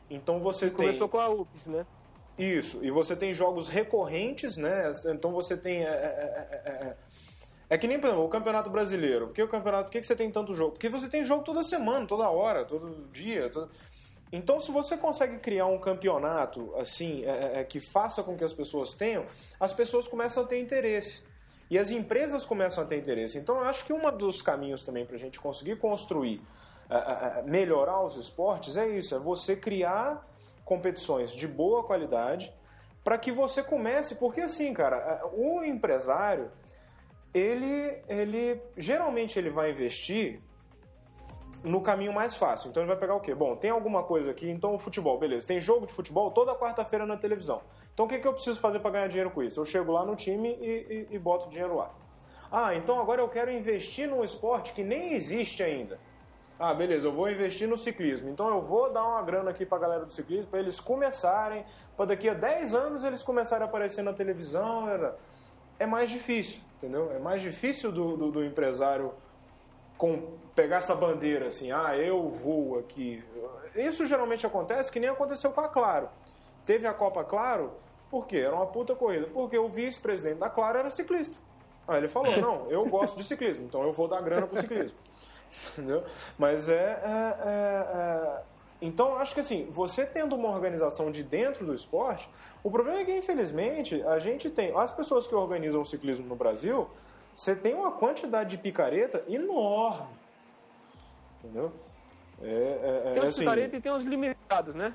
Então 0.08 0.40
você 0.40 0.66
e 0.66 0.70
tem... 0.70 0.86
Começou 0.86 1.08
com 1.08 1.18
a 1.18 1.28
UPS, 1.28 1.66
né? 1.66 1.86
Isso. 2.38 2.84
E 2.84 2.90
você 2.90 3.14
tem 3.16 3.32
jogos 3.34 3.68
recorrentes, 3.68 4.56
né? 4.56 4.92
Então 5.06 5.32
você 5.32 5.56
tem... 5.56 5.84
É, 5.84 5.88
é, 5.88 6.60
é, 6.64 6.96
é 7.70 7.78
que 7.78 7.86
nem, 7.86 8.00
por 8.00 8.08
exemplo, 8.08 8.24
o 8.24 8.28
Campeonato 8.28 8.70
Brasileiro. 8.70 9.28
Por 9.28 9.34
que 9.34 9.42
o 9.42 9.48
campeonato... 9.48 9.84
Por 9.84 9.92
que 9.92 10.02
você 10.02 10.16
tem 10.16 10.30
tanto 10.30 10.54
jogo? 10.54 10.72
Porque 10.72 10.88
você 10.88 11.08
tem 11.08 11.22
jogo 11.22 11.44
toda 11.44 11.62
semana, 11.62 12.06
toda 12.06 12.28
hora, 12.28 12.64
todo 12.64 13.08
dia. 13.12 13.48
Todo... 13.48 13.70
Então, 14.32 14.60
se 14.60 14.70
você 14.70 14.96
consegue 14.96 15.38
criar 15.38 15.66
um 15.66 15.78
campeonato 15.78 16.72
assim 16.76 17.24
é, 17.24 17.28
é, 17.28 17.60
é, 17.60 17.64
que 17.64 17.80
faça 17.80 18.22
com 18.22 18.36
que 18.36 18.44
as 18.44 18.52
pessoas 18.52 18.92
tenham, 18.92 19.24
as 19.58 19.72
pessoas 19.72 20.06
começam 20.06 20.44
a 20.44 20.46
ter 20.46 20.60
interesse. 20.60 21.22
E 21.68 21.78
as 21.78 21.90
empresas 21.90 22.44
começam 22.44 22.82
a 22.82 22.86
ter 22.86 22.96
interesse. 22.96 23.38
Então, 23.38 23.58
eu 23.58 23.64
acho 23.64 23.84
que 23.84 23.92
um 23.92 24.10
dos 24.16 24.42
caminhos 24.42 24.84
também 24.84 25.04
para 25.04 25.16
a 25.16 25.18
gente 25.18 25.38
conseguir 25.40 25.76
construir, 25.76 26.42
é, 26.88 26.94
é, 26.94 27.42
melhorar 27.42 28.02
os 28.02 28.16
esportes 28.16 28.76
é 28.76 28.88
isso: 28.88 29.14
é 29.14 29.18
você 29.18 29.56
criar 29.56 30.26
competições 30.64 31.32
de 31.32 31.48
boa 31.48 31.82
qualidade 31.82 32.52
para 33.02 33.18
que 33.18 33.32
você 33.32 33.62
comece. 33.62 34.16
Porque, 34.16 34.40
assim, 34.40 34.72
cara, 34.72 35.24
o 35.32 35.64
empresário, 35.64 36.50
ele, 37.34 38.00
ele 38.08 38.60
geralmente 38.76 39.38
ele 39.38 39.50
vai 39.50 39.70
investir 39.70 40.40
no 41.62 41.80
caminho 41.80 42.12
mais 42.12 42.36
fácil. 42.36 42.70
Então 42.70 42.82
ele 42.82 42.88
vai 42.88 42.96
pegar 42.96 43.14
o 43.14 43.20
quê? 43.20 43.34
Bom, 43.34 43.56
tem 43.56 43.70
alguma 43.70 44.02
coisa 44.02 44.30
aqui, 44.30 44.48
então 44.48 44.78
futebol, 44.78 45.18
beleza. 45.18 45.46
Tem 45.46 45.60
jogo 45.60 45.86
de 45.86 45.92
futebol 45.92 46.30
toda 46.30 46.54
quarta-feira 46.54 47.06
na 47.06 47.16
televisão. 47.16 47.62
Então 47.92 48.06
o 48.06 48.08
que, 48.08 48.18
que 48.18 48.26
eu 48.26 48.32
preciso 48.32 48.58
fazer 48.60 48.80
para 48.80 48.90
ganhar 48.90 49.08
dinheiro 49.08 49.30
com 49.30 49.42
isso? 49.42 49.60
Eu 49.60 49.64
chego 49.64 49.92
lá 49.92 50.04
no 50.04 50.16
time 50.16 50.56
e, 50.60 51.08
e, 51.10 51.14
e 51.14 51.18
boto 51.18 51.48
dinheiro 51.48 51.76
lá. 51.76 51.90
Ah, 52.50 52.74
então 52.74 53.00
agora 53.00 53.20
eu 53.20 53.28
quero 53.28 53.50
investir 53.50 54.08
num 54.08 54.24
esporte 54.24 54.72
que 54.72 54.82
nem 54.82 55.12
existe 55.12 55.62
ainda. 55.62 55.98
Ah, 56.58 56.74
beleza, 56.74 57.08
eu 57.08 57.12
vou 57.12 57.30
investir 57.30 57.68
no 57.68 57.78
ciclismo. 57.78 58.28
Então 58.28 58.48
eu 58.48 58.60
vou 58.60 58.92
dar 58.92 59.02
uma 59.06 59.22
grana 59.22 59.50
aqui 59.50 59.64
pra 59.64 59.78
galera 59.78 60.04
do 60.04 60.12
ciclismo, 60.12 60.50
para 60.50 60.60
eles 60.60 60.78
começarem, 60.78 61.64
para 61.96 62.06
daqui 62.06 62.28
a 62.28 62.34
10 62.34 62.74
anos 62.74 63.04
eles 63.04 63.22
começarem 63.22 63.64
a 63.64 63.68
aparecer 63.68 64.02
na 64.02 64.12
televisão. 64.12 64.86
É 65.78 65.86
mais 65.86 66.10
difícil, 66.10 66.60
entendeu? 66.76 67.10
É 67.12 67.18
mais 67.18 67.40
difícil 67.40 67.90
do, 67.90 68.16
do, 68.16 68.30
do 68.30 68.44
empresário 68.44 69.12
com, 70.00 70.22
pegar 70.54 70.78
essa 70.78 70.94
bandeira 70.94 71.48
assim, 71.48 71.70
ah, 71.70 71.94
eu 71.94 72.30
vou 72.30 72.78
aqui. 72.78 73.22
Isso 73.76 74.06
geralmente 74.06 74.46
acontece 74.46 74.90
que 74.90 74.98
nem 74.98 75.10
aconteceu 75.10 75.52
com 75.52 75.60
a 75.60 75.68
Claro. 75.68 76.08
Teve 76.64 76.86
a 76.86 76.94
Copa 76.94 77.22
Claro, 77.22 77.70
por 78.10 78.26
quê? 78.26 78.38
Era 78.38 78.56
uma 78.56 78.66
puta 78.66 78.94
corrida. 78.94 79.26
Porque 79.26 79.58
o 79.58 79.68
vice-presidente 79.68 80.38
da 80.38 80.48
Claro 80.48 80.78
era 80.78 80.88
ciclista. 80.88 81.36
Aí 81.86 81.98
ele 81.98 82.08
falou, 82.08 82.34
não, 82.38 82.70
eu 82.70 82.86
gosto 82.86 83.18
de 83.18 83.24
ciclismo, 83.24 83.66
então 83.66 83.82
eu 83.82 83.92
vou 83.92 84.08
dar 84.08 84.22
grana 84.22 84.46
pro 84.46 84.58
ciclismo. 84.58 84.96
Entendeu? 85.76 86.02
Mas 86.38 86.70
é, 86.70 86.74
é, 86.74 87.36
é, 87.44 87.96
é... 87.96 88.42
Então, 88.80 89.16
acho 89.16 89.34
que 89.34 89.40
assim, 89.40 89.68
você 89.70 90.06
tendo 90.06 90.34
uma 90.34 90.48
organização 90.48 91.10
de 91.10 91.22
dentro 91.22 91.66
do 91.66 91.74
esporte, 91.74 92.26
o 92.62 92.70
problema 92.70 93.00
é 93.00 93.04
que, 93.04 93.14
infelizmente, 93.14 94.02
a 94.04 94.18
gente 94.18 94.48
tem. 94.48 94.74
As 94.74 94.90
pessoas 94.90 95.26
que 95.26 95.34
organizam 95.34 95.82
o 95.82 95.84
ciclismo 95.84 96.26
no 96.26 96.36
Brasil, 96.36 96.88
você 97.34 97.54
tem 97.54 97.74
uma 97.74 97.92
quantidade 97.92 98.50
de 98.50 98.58
picareta 98.58 99.24
enorme. 99.28 100.08
Entendeu? 101.38 101.72
É, 102.42 102.46
é, 102.46 103.08
é, 103.08 103.12
tem 103.12 103.22
os 103.22 103.28
assim, 103.28 103.38
picareta 103.40 103.76
e 103.76 103.80
tem 103.80 103.92
os 103.92 104.02
limitados, 104.02 104.74
né? 104.74 104.94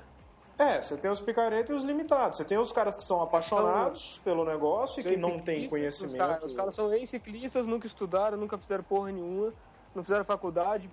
É, 0.58 0.80
você 0.80 0.96
tem 0.96 1.10
os 1.10 1.20
picaretas 1.20 1.68
e 1.68 1.72
os 1.74 1.84
limitados. 1.84 2.38
Você 2.38 2.44
tem 2.44 2.56
os 2.56 2.72
caras 2.72 2.96
que 2.96 3.02
são 3.02 3.22
apaixonados 3.22 4.14
são, 4.14 4.22
pelo 4.24 4.44
negócio 4.44 5.00
e 5.00 5.02
que 5.02 5.16
não 5.16 5.38
têm 5.38 5.68
conhecimento. 5.68 6.12
Os 6.12 6.18
caras, 6.18 6.44
os 6.44 6.54
caras 6.54 6.74
são 6.74 6.92
ex-ciclistas, 6.94 7.66
nunca 7.66 7.86
estudaram, 7.86 8.38
nunca 8.38 8.56
fizeram 8.56 8.82
porra 8.82 9.12
nenhuma, 9.12 9.52
não 9.94 10.02
fizeram 10.02 10.24
faculdade, 10.24 10.88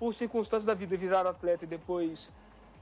por 0.00 0.12
circunstâncias 0.12 0.64
da 0.64 0.74
vida 0.74 0.96
viraram 0.96 1.30
atleta 1.30 1.64
e 1.64 1.68
depois, 1.68 2.28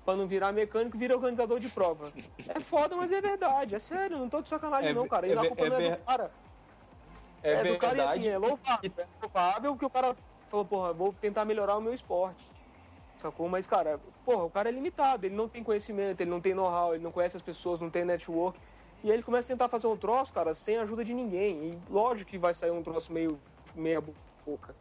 pra 0.07 0.17
não 0.17 0.27
virar 0.27 0.53
mecânico, 0.53 0.97
vira 0.97 1.15
organizador 1.15 1.61
de 1.61 1.69
prova. 1.69 2.11
é 2.49 2.61
foda, 2.61 2.97
mas 2.97 3.13
é 3.13 3.21
verdade, 3.21 3.75
é 3.75 3.79
sério, 3.79 4.17
não 4.17 4.29
tô 4.31 4.41
de 4.41 4.49
sacanagem 4.49 4.91
é, 4.91 4.95
não, 4.95 5.07
cara. 5.07 5.27
E 5.27 5.33
é, 5.33 5.39
a 5.39 5.47
culpa 5.47 5.67
é, 5.67 5.69
não 5.69 5.81
é 5.81 5.91
do 5.91 6.05
cara. 6.05 6.31
É, 7.43 7.53
é 7.53 7.65
do 7.65 7.79
cara 7.79 7.99
e 7.99 8.01
assim, 8.01 8.29
é 8.29 8.39
louvável. 8.39 8.93
É 8.97 9.07
louvável 9.21 9.77
que 9.77 9.85
o 9.85 9.91
cara 9.91 10.17
falou, 10.49 10.65
porra, 10.65 10.93
vou 10.93 11.13
tentar 11.13 11.45
melhorar 11.45 11.77
o 11.77 11.81
meu 11.81 11.93
esporte. 11.93 12.49
Sacou? 13.17 13.49
Mas, 13.49 13.67
cara, 13.67 14.01
porra, 14.25 14.45
o 14.45 14.51
cara 14.51 14.69
é 14.69 14.73
limitado, 14.73 15.27
ele 15.27 15.35
não 15.35 15.49
tem 15.49 15.63
conhecimento, 15.63 16.21
ele 16.21 16.31
não 16.31 16.41
tem 16.41 16.55
know-how, 16.55 16.95
ele 16.95 17.03
não 17.03 17.13
conhece 17.13 17.37
as 17.37 17.43
pessoas, 17.43 17.81
não 17.81 17.91
tem 17.91 18.05
network. 18.05 18.59
E 19.03 19.11
aí 19.11 19.17
ele 19.17 19.23
começa 19.23 19.53
a 19.53 19.57
tentar 19.57 19.69
fazer 19.69 19.87
um 19.87 19.97
troço, 19.97 20.33
cara, 20.33 20.55
sem 20.55 20.77
a 20.77 20.83
ajuda 20.83 21.05
de 21.05 21.13
ninguém. 21.13 21.71
E 21.71 21.93
lógico 21.93 22.31
que 22.31 22.39
vai 22.39 22.55
sair 22.55 22.71
um 22.71 22.83
troço 22.83 23.13
meio 23.13 23.41
meia 23.75 24.01
boca. 24.45 24.75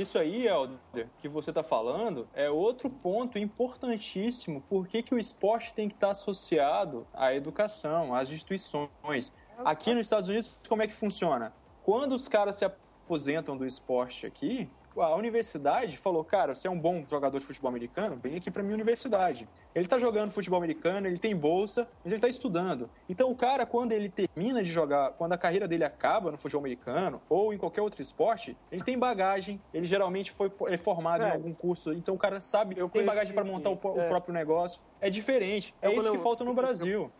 Isso 0.00 0.18
aí, 0.18 0.46
Helder, 0.46 0.78
que 1.18 1.28
você 1.28 1.50
está 1.50 1.62
falando, 1.62 2.26
é 2.32 2.48
outro 2.48 2.88
ponto 2.88 3.38
importantíssimo. 3.38 4.62
Por 4.62 4.88
que, 4.88 5.02
que 5.02 5.14
o 5.14 5.18
esporte 5.18 5.74
tem 5.74 5.88
que 5.88 5.94
estar 5.94 6.12
associado 6.12 7.06
à 7.12 7.34
educação, 7.34 8.14
às 8.14 8.30
instituições? 8.30 9.30
Aqui 9.62 9.92
nos 9.92 10.06
Estados 10.06 10.30
Unidos, 10.30 10.58
como 10.66 10.80
é 10.80 10.86
que 10.86 10.94
funciona? 10.94 11.52
Quando 11.84 12.12
os 12.12 12.28
caras 12.28 12.56
se 12.56 12.64
aposentam 12.64 13.58
do 13.58 13.66
esporte 13.66 14.24
aqui, 14.24 14.70
a 14.96 15.14
universidade 15.14 15.96
falou, 15.96 16.24
cara, 16.24 16.54
você 16.54 16.66
é 16.66 16.70
um 16.70 16.78
bom 16.78 17.04
jogador 17.06 17.38
de 17.38 17.44
futebol 17.44 17.68
americano, 17.68 18.16
vem 18.16 18.36
aqui 18.36 18.50
para 18.50 18.62
minha 18.62 18.74
universidade. 18.74 19.48
Ele 19.74 19.84
está 19.84 19.98
jogando 19.98 20.32
futebol 20.32 20.58
americano, 20.58 21.06
ele 21.06 21.18
tem 21.18 21.36
bolsa, 21.36 21.88
mas 22.02 22.12
ele 22.12 22.16
está 22.16 22.28
estudando. 22.28 22.90
Então 23.08 23.30
o 23.30 23.36
cara, 23.36 23.64
quando 23.64 23.92
ele 23.92 24.08
termina 24.08 24.62
de 24.62 24.70
jogar, 24.70 25.12
quando 25.12 25.32
a 25.32 25.38
carreira 25.38 25.68
dele 25.68 25.84
acaba 25.84 26.30
no 26.30 26.38
futebol 26.38 26.60
americano 26.60 27.20
ou 27.28 27.52
em 27.52 27.58
qualquer 27.58 27.82
outro 27.82 28.02
esporte, 28.02 28.56
ele 28.70 28.82
tem 28.82 28.98
bagagem, 28.98 29.60
ele 29.72 29.86
geralmente 29.86 30.32
foi 30.32 30.50
é 30.66 30.76
formado 30.76 31.24
é. 31.24 31.28
em 31.28 31.32
algum 31.32 31.54
curso, 31.54 31.92
então 31.92 32.14
o 32.14 32.18
cara 32.18 32.40
sabe, 32.40 32.76
eu 32.76 32.88
tem 32.88 33.04
bagagem 33.04 33.32
para 33.32 33.44
montar 33.44 33.70
o, 33.70 33.74
é. 33.74 34.06
o, 34.06 34.08
próprio 34.08 34.34
negócio. 34.34 34.80
É 35.00 35.08
diferente, 35.08 35.74
é, 35.80 35.92
isso 35.94 36.10
que 36.10 36.16
eu, 36.16 36.22
falta 36.22 36.44
no 36.44 36.54
Brasil. 36.54 37.10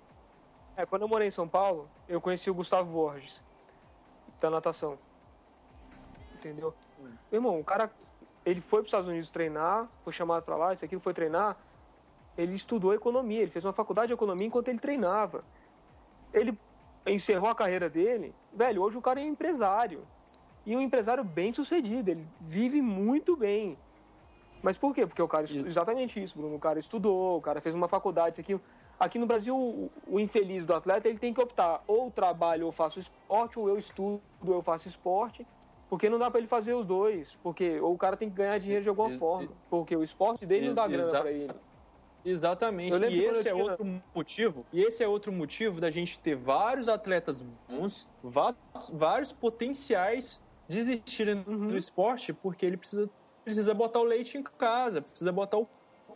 É, 0.76 0.84
quando 0.84 1.02
eu 1.02 1.08
morei 1.08 1.28
em 1.28 1.32
São 1.32 1.46
Paulo, 1.46 1.88
eu 2.08 2.20
conheci 2.20 2.50
o 2.50 2.54
Gustavo 2.54 2.90
Borges, 2.90 3.42
da 4.40 4.50
natação. 4.50 4.98
Entendeu? 6.41 6.74
Meu 7.30 7.38
irmão, 7.38 7.61
o 7.61 7.64
cara, 7.64 7.91
ele 8.45 8.61
foi 8.61 8.80
para 8.80 8.84
os 8.84 8.88
Estados 8.88 9.09
Unidos 9.09 9.30
treinar, 9.30 9.88
foi 10.03 10.12
chamado 10.12 10.43
para 10.43 10.57
lá, 10.57 10.72
isso 10.72 10.84
aqui 10.84 10.99
foi 10.99 11.12
treinar. 11.12 11.57
Ele 12.36 12.55
estudou 12.55 12.95
economia, 12.95 13.43
ele 13.43 13.51
fez 13.51 13.64
uma 13.64 13.72
faculdade 13.72 14.09
de 14.09 14.14
economia 14.14 14.47
enquanto 14.47 14.68
ele 14.68 14.78
treinava. 14.78 15.45
Ele 16.32 16.57
encerrou 17.07 17.51
a 17.51 17.55
carreira 17.55 17.91
dele. 17.91 18.34
Velho, 18.53 18.82
hoje 18.82 18.97
o 18.97 19.03
cara 19.03 19.20
é 19.20 19.24
empresário. 19.24 20.07
E 20.64 20.76
um 20.76 20.80
empresário 20.80 21.24
bem 21.24 21.53
sucedido, 21.53 22.11
ele 22.11 22.26
vive 22.41 22.80
muito 22.80 23.36
bem. 23.36 23.76
Mas 24.62 24.76
por 24.76 24.95
quê? 24.95 25.07
Porque 25.07 25.22
o 25.22 25.28
cara, 25.28 25.45
isso. 25.45 25.68
exatamente 25.68 26.22
isso, 26.22 26.36
Bruno. 26.36 26.57
O 26.57 26.59
cara 26.59 26.78
estudou, 26.78 27.38
o 27.38 27.41
cara 27.41 27.61
fez 27.61 27.74
uma 27.74 27.88
faculdade, 27.88 28.34
isso 28.34 28.41
aqui. 28.41 28.61
Aqui 28.99 29.18
no 29.18 29.26
Brasil, 29.26 29.57
o, 29.57 29.91
o 30.07 30.20
infeliz 30.20 30.66
do 30.66 30.74
atleta, 30.74 31.09
ele 31.09 31.18
tem 31.18 31.32
que 31.32 31.41
optar 31.41 31.82
ou 31.86 32.11
trabalho 32.11 32.66
ou 32.66 32.72
faço 32.72 32.99
esporte, 32.99 33.59
ou 33.59 33.68
eu 33.68 33.78
estudo 33.78 34.20
ou 34.47 34.55
eu 34.55 34.62
faço 34.62 34.88
esporte. 34.88 35.47
Porque 35.91 36.09
não 36.09 36.18
dá 36.18 36.30
para 36.30 36.38
ele 36.38 36.47
fazer 36.47 36.72
os 36.72 36.86
dois. 36.86 37.36
Porque 37.43 37.80
ou 37.80 37.93
o 37.93 37.99
cara 37.99 38.16
tem 38.16 38.30
que 38.30 38.36
ganhar 38.36 38.57
dinheiro 38.59 38.84
de 38.84 38.88
alguma 38.88 39.11
forma. 39.11 39.51
Porque 39.68 39.95
o 39.97 40.03
esporte 40.03 40.47
dele 40.47 40.68
não 40.68 40.74
dá 40.74 40.86
grana 40.86 41.11
para 41.11 41.32
ele. 41.32 41.51
Exatamente. 42.24 42.97
E 42.97 43.24
esse 43.24 43.49
é 43.49 43.55
outro 43.55 44.03
motivo. 44.14 44.64
E 44.72 44.80
esse 44.80 45.03
é 45.03 45.09
outro 45.09 45.32
motivo 45.32 45.80
da 45.80 45.91
gente 45.91 46.18
ter 46.20 46.36
vários 46.36 46.88
atletas 46.88 47.45
bons, 47.68 48.09
vários 48.93 49.32
potenciais 49.32 50.41
desistirem 50.68 51.43
uhum. 51.47 51.68
do 51.68 51.76
esporte, 51.76 52.32
porque 52.32 52.64
ele 52.64 52.76
precisa, 52.76 53.11
precisa 53.43 53.74
botar 53.74 53.99
o 53.99 54.05
leite 54.05 54.38
em 54.38 54.43
casa, 54.43 55.03
precisa 55.03 55.32
botar 55.32 55.59
o 55.59 55.66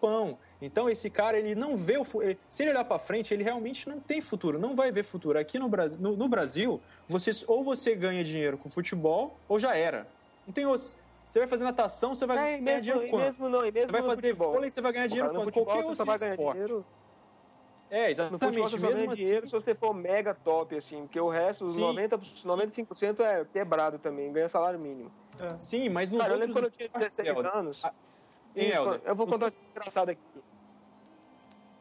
pão. 0.01 0.39
Então 0.65 0.89
esse 0.89 1.11
cara, 1.11 1.39
ele 1.39 1.55
não 1.55 1.77
vê 1.77 1.99
o 1.99 2.05
se 2.05 2.63
ele 2.63 2.71
olhar 2.71 2.85
para 2.85 2.99
frente, 2.99 3.35
ele 3.35 3.45
realmente 3.45 3.89
não 3.89 4.01
tem 4.01 4.21
futuro, 4.21 4.59
não 4.59 4.75
vai 4.75 4.91
ver 4.91 5.05
futuro. 5.05 5.39
Aqui 5.39 5.59
no 5.59 5.69
Brasil, 5.69 6.01
no, 6.01 6.17
no, 6.17 6.29
Brasil, 6.29 6.81
você 7.09 7.31
ou 7.47 7.63
você 7.63 7.95
ganha 7.95 8.25
dinheiro 8.25 8.57
com 8.57 8.69
futebol 8.69 9.37
ou 9.49 9.59
já 9.59 9.77
era. 9.77 10.07
Não 10.47 10.53
tem 10.53 10.67
outros. 10.67 10.97
Você 11.27 11.39
vai 11.39 11.49
fazer 11.49 11.65
natação, 11.65 12.15
você 12.15 12.27
vai 12.27 12.37
é, 12.37 12.41
ganhar 12.41 12.63
mesmo, 12.63 12.81
dinheiro 12.81 13.11
quanto? 13.11 13.25
Mesmo 13.25 13.49
não, 13.49 13.63
mesmo 13.63 13.81
você 13.81 13.87
vai 13.87 14.03
fazer 14.03 14.29
futebol. 14.29 14.53
vôlei, 14.53 14.71
você 14.71 14.81
vai 14.81 14.93
ganhar 14.93 15.07
dinheiro 15.07 15.31
quanto? 15.31 15.53
Qualquer 15.53 15.85
outro 15.85 15.97
você 15.97 16.05
vai 16.05 16.19
ganhar 16.19 16.33
esporte. 16.33 16.53
Dinheiro. 16.53 16.87
É, 17.91 18.11
exatamente. 18.11 18.33
No 18.33 18.47
futebol 18.47 18.69
você 18.69 18.79
só 18.79 18.89
ganha 18.89 19.13
assim, 19.13 19.23
dinheiro 19.23 19.47
se 19.47 19.53
você 19.53 19.75
for 19.75 19.95
mega 19.95 20.35
top, 20.35 20.77
assim, 20.77 21.03
porque 21.03 21.21
o 21.21 21.29
resto, 21.29 21.65
os 21.65 21.77
90, 21.77 22.19
95% 22.19 23.21
é 23.21 23.45
quebrado 23.45 23.99
também, 23.99 24.33
ganha 24.33 24.49
salário 24.49 24.79
mínimo. 24.79 25.13
É. 25.39 25.59
Sim, 25.61 25.89
mas 25.89 26.11
nos 26.11 26.21
Cara, 26.21 26.35
outros 26.35 26.57
eu 26.57 26.63
lembro 26.63 26.71
quando 26.71 26.83
eu 26.83 26.89
tinha 26.89 27.09
16 27.11 27.55
anos... 27.55 27.83
Isso, 28.55 29.01
eu 29.05 29.17
vou 29.17 29.27
contar 29.27 29.47
uma 29.47 29.51
coisa 29.51 29.67
engraçada 29.75 30.13
aqui. 30.13 30.23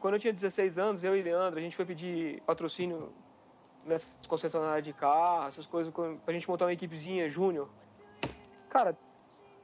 Quando 0.04 0.16
eu 0.16 0.20
tinha 0.20 0.34
16 0.34 0.76
anos, 0.76 1.02
eu 1.02 1.16
e 1.16 1.22
Leandro, 1.22 1.58
a 1.58 1.62
gente 1.62 1.74
foi 1.74 1.86
pedir 1.86 2.42
patrocínio 2.42 3.10
nessas 3.86 4.14
concessionárias 4.26 4.84
de 4.84 4.92
carro, 4.92 5.48
essas 5.48 5.64
coisas, 5.64 5.90
pra 6.22 6.34
gente 6.34 6.46
montar 6.46 6.66
uma 6.66 6.74
equipezinha 6.74 7.26
júnior. 7.26 7.70
Cara, 8.68 8.94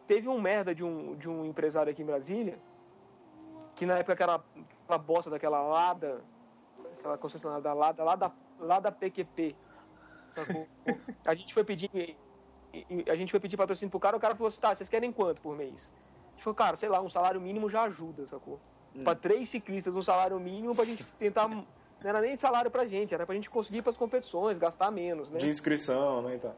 teve 0.06 0.28
um 0.28 0.40
merda 0.40 0.74
de 0.74 0.82
um, 0.82 1.14
de 1.14 1.28
um 1.28 1.44
empresário 1.44 1.92
aqui 1.92 2.00
em 2.00 2.06
Brasília, 2.06 2.58
que 3.76 3.84
na 3.84 3.98
época 3.98 4.14
aquela 4.14 4.42
bosta 5.04 5.28
daquela 5.28 5.60
Lada, 5.60 6.24
aquela 6.98 7.18
concessionária 7.18 7.62
da 7.62 7.74
Lada, 7.74 8.02
lá 8.02 8.16
da, 8.16 8.32
lá 8.58 8.80
da 8.80 8.90
PQP. 8.90 9.54
a 11.26 11.34
gente 11.34 11.52
foi 11.52 11.64
pedir 11.64 12.16
a 13.06 13.14
gente 13.14 13.30
foi 13.30 13.40
pedir 13.40 13.58
patrocínio 13.58 13.90
pro 13.90 14.00
cara, 14.00 14.16
o 14.16 14.20
cara 14.20 14.34
falou 14.34 14.48
assim, 14.48 14.58
tá, 14.58 14.74
vocês 14.74 14.88
querem 14.88 15.12
quanto 15.12 15.42
por 15.42 15.54
mês? 15.54 15.92
A 16.28 16.30
gente 16.30 16.44
falou, 16.44 16.54
cara, 16.54 16.76
sei 16.76 16.88
lá, 16.88 16.98
um 16.98 17.10
salário 17.10 17.42
mínimo 17.42 17.68
já 17.68 17.82
ajuda, 17.82 18.26
sacou? 18.26 18.58
Hum. 18.94 19.04
para 19.04 19.14
três 19.14 19.48
ciclistas 19.48 19.94
um 19.96 20.02
salário 20.02 20.38
mínimo 20.38 20.74
para 20.74 20.84
a 20.84 20.86
gente 20.86 21.04
tentar. 21.18 21.48
Não 21.48 21.66
era 22.02 22.20
nem 22.20 22.36
salário 22.36 22.70
pra 22.70 22.86
gente, 22.86 23.14
era 23.14 23.26
pra 23.26 23.34
gente 23.34 23.50
conseguir 23.50 23.78
ir 23.78 23.82
pras 23.82 23.96
competições, 23.96 24.58
gastar 24.58 24.90
menos, 24.90 25.30
né? 25.30 25.38
De 25.38 25.48
inscrição, 25.48 26.22
né? 26.22 26.34
Então. 26.36 26.54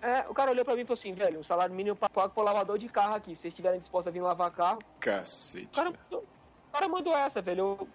É, 0.00 0.20
o 0.28 0.34
cara 0.34 0.50
olhou 0.50 0.64
pra 0.64 0.74
mim 0.74 0.82
e 0.82 0.84
falou 0.84 0.98
assim, 0.98 1.12
velho, 1.12 1.40
um 1.40 1.42
salário 1.42 1.74
mínimo 1.74 1.96
pago 1.96 2.30
pro 2.32 2.42
lavador 2.42 2.78
de 2.78 2.88
carro 2.88 3.14
aqui. 3.14 3.34
Se 3.34 3.42
vocês 3.42 3.52
estiverem 3.52 3.80
dispostos 3.80 4.08
a 4.08 4.10
vir 4.10 4.20
lavar 4.20 4.50
carro. 4.50 4.78
Cacete. 5.00 5.66
O 5.66 5.70
cara, 5.70 5.90
o 6.12 6.72
cara 6.72 6.88
mandou 6.88 7.16
essa, 7.16 7.42
velho. 7.42 7.60
Eu, 7.60 7.88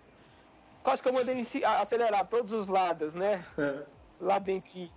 quase 0.83 1.01
que 1.01 1.07
eu 1.07 1.13
mandei 1.13 1.35
ele 1.35 1.65
acelerar 1.65 2.27
todos 2.27 2.51
os 2.51 2.67
lados, 2.67 3.15
né? 3.15 3.45
Lá 4.19 4.37
dentro. 4.39 4.89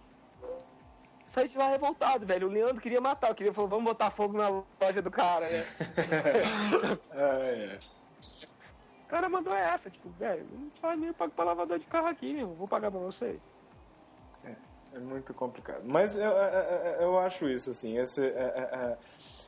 Saí 1.26 1.48
de 1.48 1.58
lá 1.58 1.68
revoltado, 1.68 2.24
velho. 2.24 2.46
O 2.46 2.50
Leandro 2.50 2.80
queria 2.80 3.00
matar, 3.00 3.30
eu 3.30 3.34
queria 3.34 3.52
falar, 3.52 3.66
vamos 3.66 3.84
botar 3.84 4.10
fogo 4.10 4.38
na 4.38 4.48
loja 4.48 5.02
do 5.02 5.10
cara, 5.10 5.48
né? 5.48 5.66
é, 7.10 7.74
é. 7.74 7.78
O 9.06 9.08
cara 9.08 9.28
mandou 9.28 9.54
essa, 9.54 9.88
tipo, 9.88 10.08
velho, 10.10 10.44
não 10.52 10.68
sai 10.80 10.96
nem 10.96 11.12
pago 11.12 11.32
pra 11.32 11.44
lavador 11.44 11.78
de 11.78 11.86
carro 11.86 12.08
aqui, 12.08 12.34
meu, 12.34 12.48
vou 12.54 12.66
pagar 12.66 12.90
pra 12.90 12.98
vocês. 12.98 13.40
É, 14.44 14.54
é 14.94 14.98
muito 14.98 15.32
complicado. 15.32 15.86
Mas 15.86 16.18
eu, 16.18 16.24
eu, 16.24 16.36
é, 16.36 16.56
é, 16.56 16.96
é, 16.98 17.04
eu 17.04 17.16
acho 17.16 17.48
isso, 17.48 17.70
assim, 17.70 17.96
esse, 17.98 18.26
é, 18.26 18.28
é, 18.28 18.98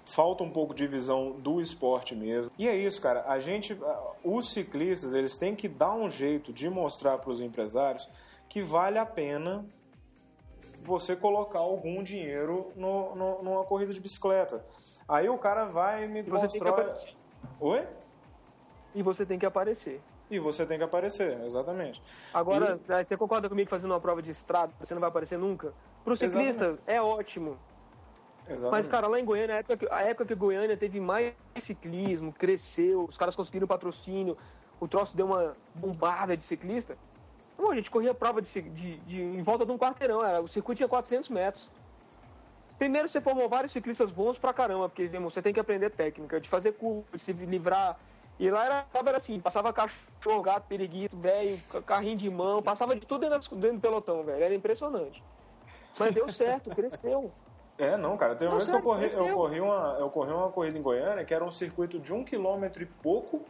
falta 0.07 0.45
um 0.45 0.51
pouco 0.51 0.73
de 0.73 0.87
visão 0.87 1.33
do 1.33 1.61
esporte 1.61 2.15
mesmo. 2.15 2.53
E 2.57 2.69
é 2.69 2.77
isso, 2.77 3.03
cara, 3.03 3.25
a 3.27 3.41
gente, 3.41 3.77
os 4.23 4.53
ciclistas, 4.53 5.13
eles 5.13 5.37
têm 5.37 5.57
que 5.57 5.67
dar 5.67 5.93
um 5.93 6.09
jeito 6.09 6.53
de 6.53 6.71
mostrar 6.71 7.19
para 7.19 7.31
os 7.31 7.41
empresários 7.41 8.09
que 8.49 8.63
vale 8.63 8.97
a 8.97 9.05
pena 9.05 9.67
você 10.81 11.17
colocar 11.17 11.59
algum 11.59 12.01
dinheiro 12.01 12.73
no, 12.77 13.17
no, 13.17 13.43
numa 13.43 13.65
corrida 13.65 13.93
de 13.93 14.01
bicicleta. 14.01 14.65
Aí 15.09 15.29
o 15.29 15.37
cara 15.37 15.65
vai 15.65 16.07
me 16.07 16.23
mostrar... 16.23 16.95
Oi? 17.59 17.85
E 18.99 19.03
você 19.03 19.24
tem 19.24 19.38
que 19.38 19.46
aparecer. 19.46 20.01
E 20.28 20.40
você 20.40 20.66
tem 20.66 20.76
que 20.76 20.82
aparecer, 20.82 21.40
exatamente. 21.44 22.03
Agora, 22.34 22.80
e... 22.88 23.05
você 23.05 23.16
concorda 23.16 23.49
comigo 23.49 23.70
fazendo 23.70 23.92
uma 23.92 24.01
prova 24.01 24.20
de 24.20 24.32
estrada, 24.32 24.72
você 24.80 24.92
não 24.92 25.01
vai 25.01 25.09
aparecer 25.09 25.38
nunca? 25.38 25.72
Para 26.03 26.14
o 26.14 26.16
ciclista, 26.16 26.64
exatamente. 26.64 26.82
é 26.84 27.01
ótimo. 27.01 27.57
Exatamente. 28.49 28.70
Mas, 28.72 28.86
cara, 28.88 29.07
lá 29.07 29.20
em 29.20 29.24
Goiânia, 29.24 29.55
a 29.55 29.59
época, 29.59 29.76
que, 29.76 29.88
a 29.88 30.01
época 30.01 30.26
que 30.26 30.34
Goiânia 30.34 30.76
teve 30.76 30.99
mais 30.99 31.32
ciclismo, 31.59 32.32
cresceu, 32.32 33.05
os 33.05 33.16
caras 33.16 33.36
conseguiram 33.36 33.68
patrocínio, 33.68 34.36
o 34.80 34.88
troço 34.88 35.16
deu 35.16 35.26
uma 35.26 35.57
bombada 35.76 36.36
de 36.36 36.42
ciclista. 36.42 36.99
Bom, 37.57 37.70
a 37.70 37.76
gente 37.76 37.88
corria 37.88 38.12
prova 38.12 38.42
de, 38.42 38.61
de, 38.61 38.96
de, 38.99 39.22
em 39.22 39.42
volta 39.42 39.64
de 39.64 39.70
um 39.70 39.78
quarteirão, 39.78 40.24
era, 40.24 40.42
o 40.42 40.49
circuito 40.49 40.78
tinha 40.78 40.88
400 40.88 41.28
metros. 41.28 41.70
Primeiro, 42.76 43.07
você 43.07 43.20
formou 43.20 43.49
vários 43.49 43.70
ciclistas 43.70 44.11
bons 44.11 44.38
pra 44.38 44.53
caramba, 44.53 44.88
porque 44.88 45.03
irmão, 45.03 45.30
você 45.30 45.40
tem 45.40 45.55
que 45.55 45.61
aprender 45.61 45.90
técnica, 45.90 46.40
de 46.40 46.49
fazer 46.49 46.72
curva, 46.72 47.05
de 47.12 47.20
se 47.20 47.32
livrar 47.32 47.96
E 48.39 48.51
lá 48.51 48.64
era, 48.64 48.86
era 48.95 49.16
assim, 49.16 49.41
passava 49.41 49.72
cachorro, 49.72 50.43
gato, 50.43 50.66
periquito, 50.68 51.16
velho, 51.16 51.59
carrinho 51.84 52.16
de 52.16 52.30
mão, 52.30 52.62
passava 52.62 52.95
de 52.95 53.05
tudo 53.05 53.28
dentro, 53.28 53.57
dentro 53.57 53.76
do 53.78 53.80
pelotão, 53.80 54.22
velho. 54.22 54.45
Era 54.45 54.55
impressionante. 54.55 55.22
Mas 55.99 56.14
deu 56.14 56.28
certo, 56.28 56.70
cresceu. 56.70 57.30
É, 57.80 57.97
não, 57.97 58.16
cara. 58.16 58.34
Tem 58.34 58.49
uma 58.49 58.57
vez 58.57 58.68
que 58.68 58.74
eu 58.74 58.82
corri, 58.82 59.09
eu, 59.12 59.34
corri 59.36 59.61
uma, 59.61 59.97
eu 60.01 60.11
corri 60.11 60.32
uma 60.32 60.51
corrida 60.51 60.76
em 60.76 60.82
Goiânia 60.82 61.24
que 61.24 61.32
era 61.32 61.45
um 61.45 61.51
circuito 61.53 62.01
de 62.01 62.12
um 62.12 62.24
quilômetro 62.24 62.82
e 62.82 62.86
pouco 62.86 63.45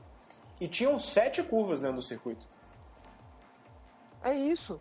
e 0.60 0.68
tinham 0.68 0.98
sete 0.98 1.42
curvas 1.42 1.80
dentro 1.80 1.96
do 1.96 2.02
circuito. 2.02 2.46
É 4.22 4.34
isso. 4.34 4.78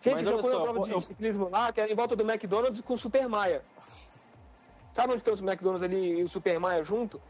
Gente, 0.00 0.24
já 0.24 0.38
foi 0.38 0.50
uma 0.50 0.62
prova 0.62 0.80
de 0.80 0.92
eu... 0.92 1.00
ciclismo 1.02 1.50
lá, 1.50 1.70
que 1.72 1.78
era 1.78 1.92
em 1.92 1.94
volta 1.94 2.16
do 2.16 2.22
McDonald's 2.22 2.80
com 2.80 2.94
o 2.94 2.96
Super 2.96 3.28
Maia. 3.28 3.62
Sabe 4.94 5.12
onde 5.12 5.22
tem 5.22 5.34
os 5.34 5.42
McDonald's 5.42 5.82
ali 5.82 6.20
e 6.20 6.22
o 6.22 6.28
Super 6.28 6.58
Maia 6.58 6.82
junto? 6.82 7.20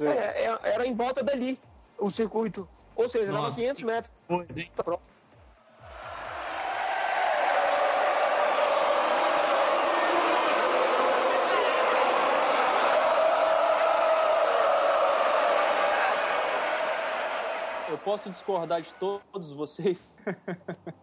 É, 0.00 0.44
é, 0.44 0.58
era 0.62 0.86
em 0.86 0.94
volta 0.94 1.20
dali 1.22 1.58
o 1.98 2.10
circuito. 2.10 2.68
Ou 2.96 3.08
seja, 3.08 3.30
Nossa, 3.30 3.42
dava 3.42 3.54
500 3.54 3.82
metros. 3.82 4.12
Pois, 4.26 4.58
hein? 4.58 4.70
Eu 17.88 17.96
posso 17.98 18.28
discordar 18.30 18.82
de 18.82 18.92
todos 18.94 19.52
vocês? 19.52 20.12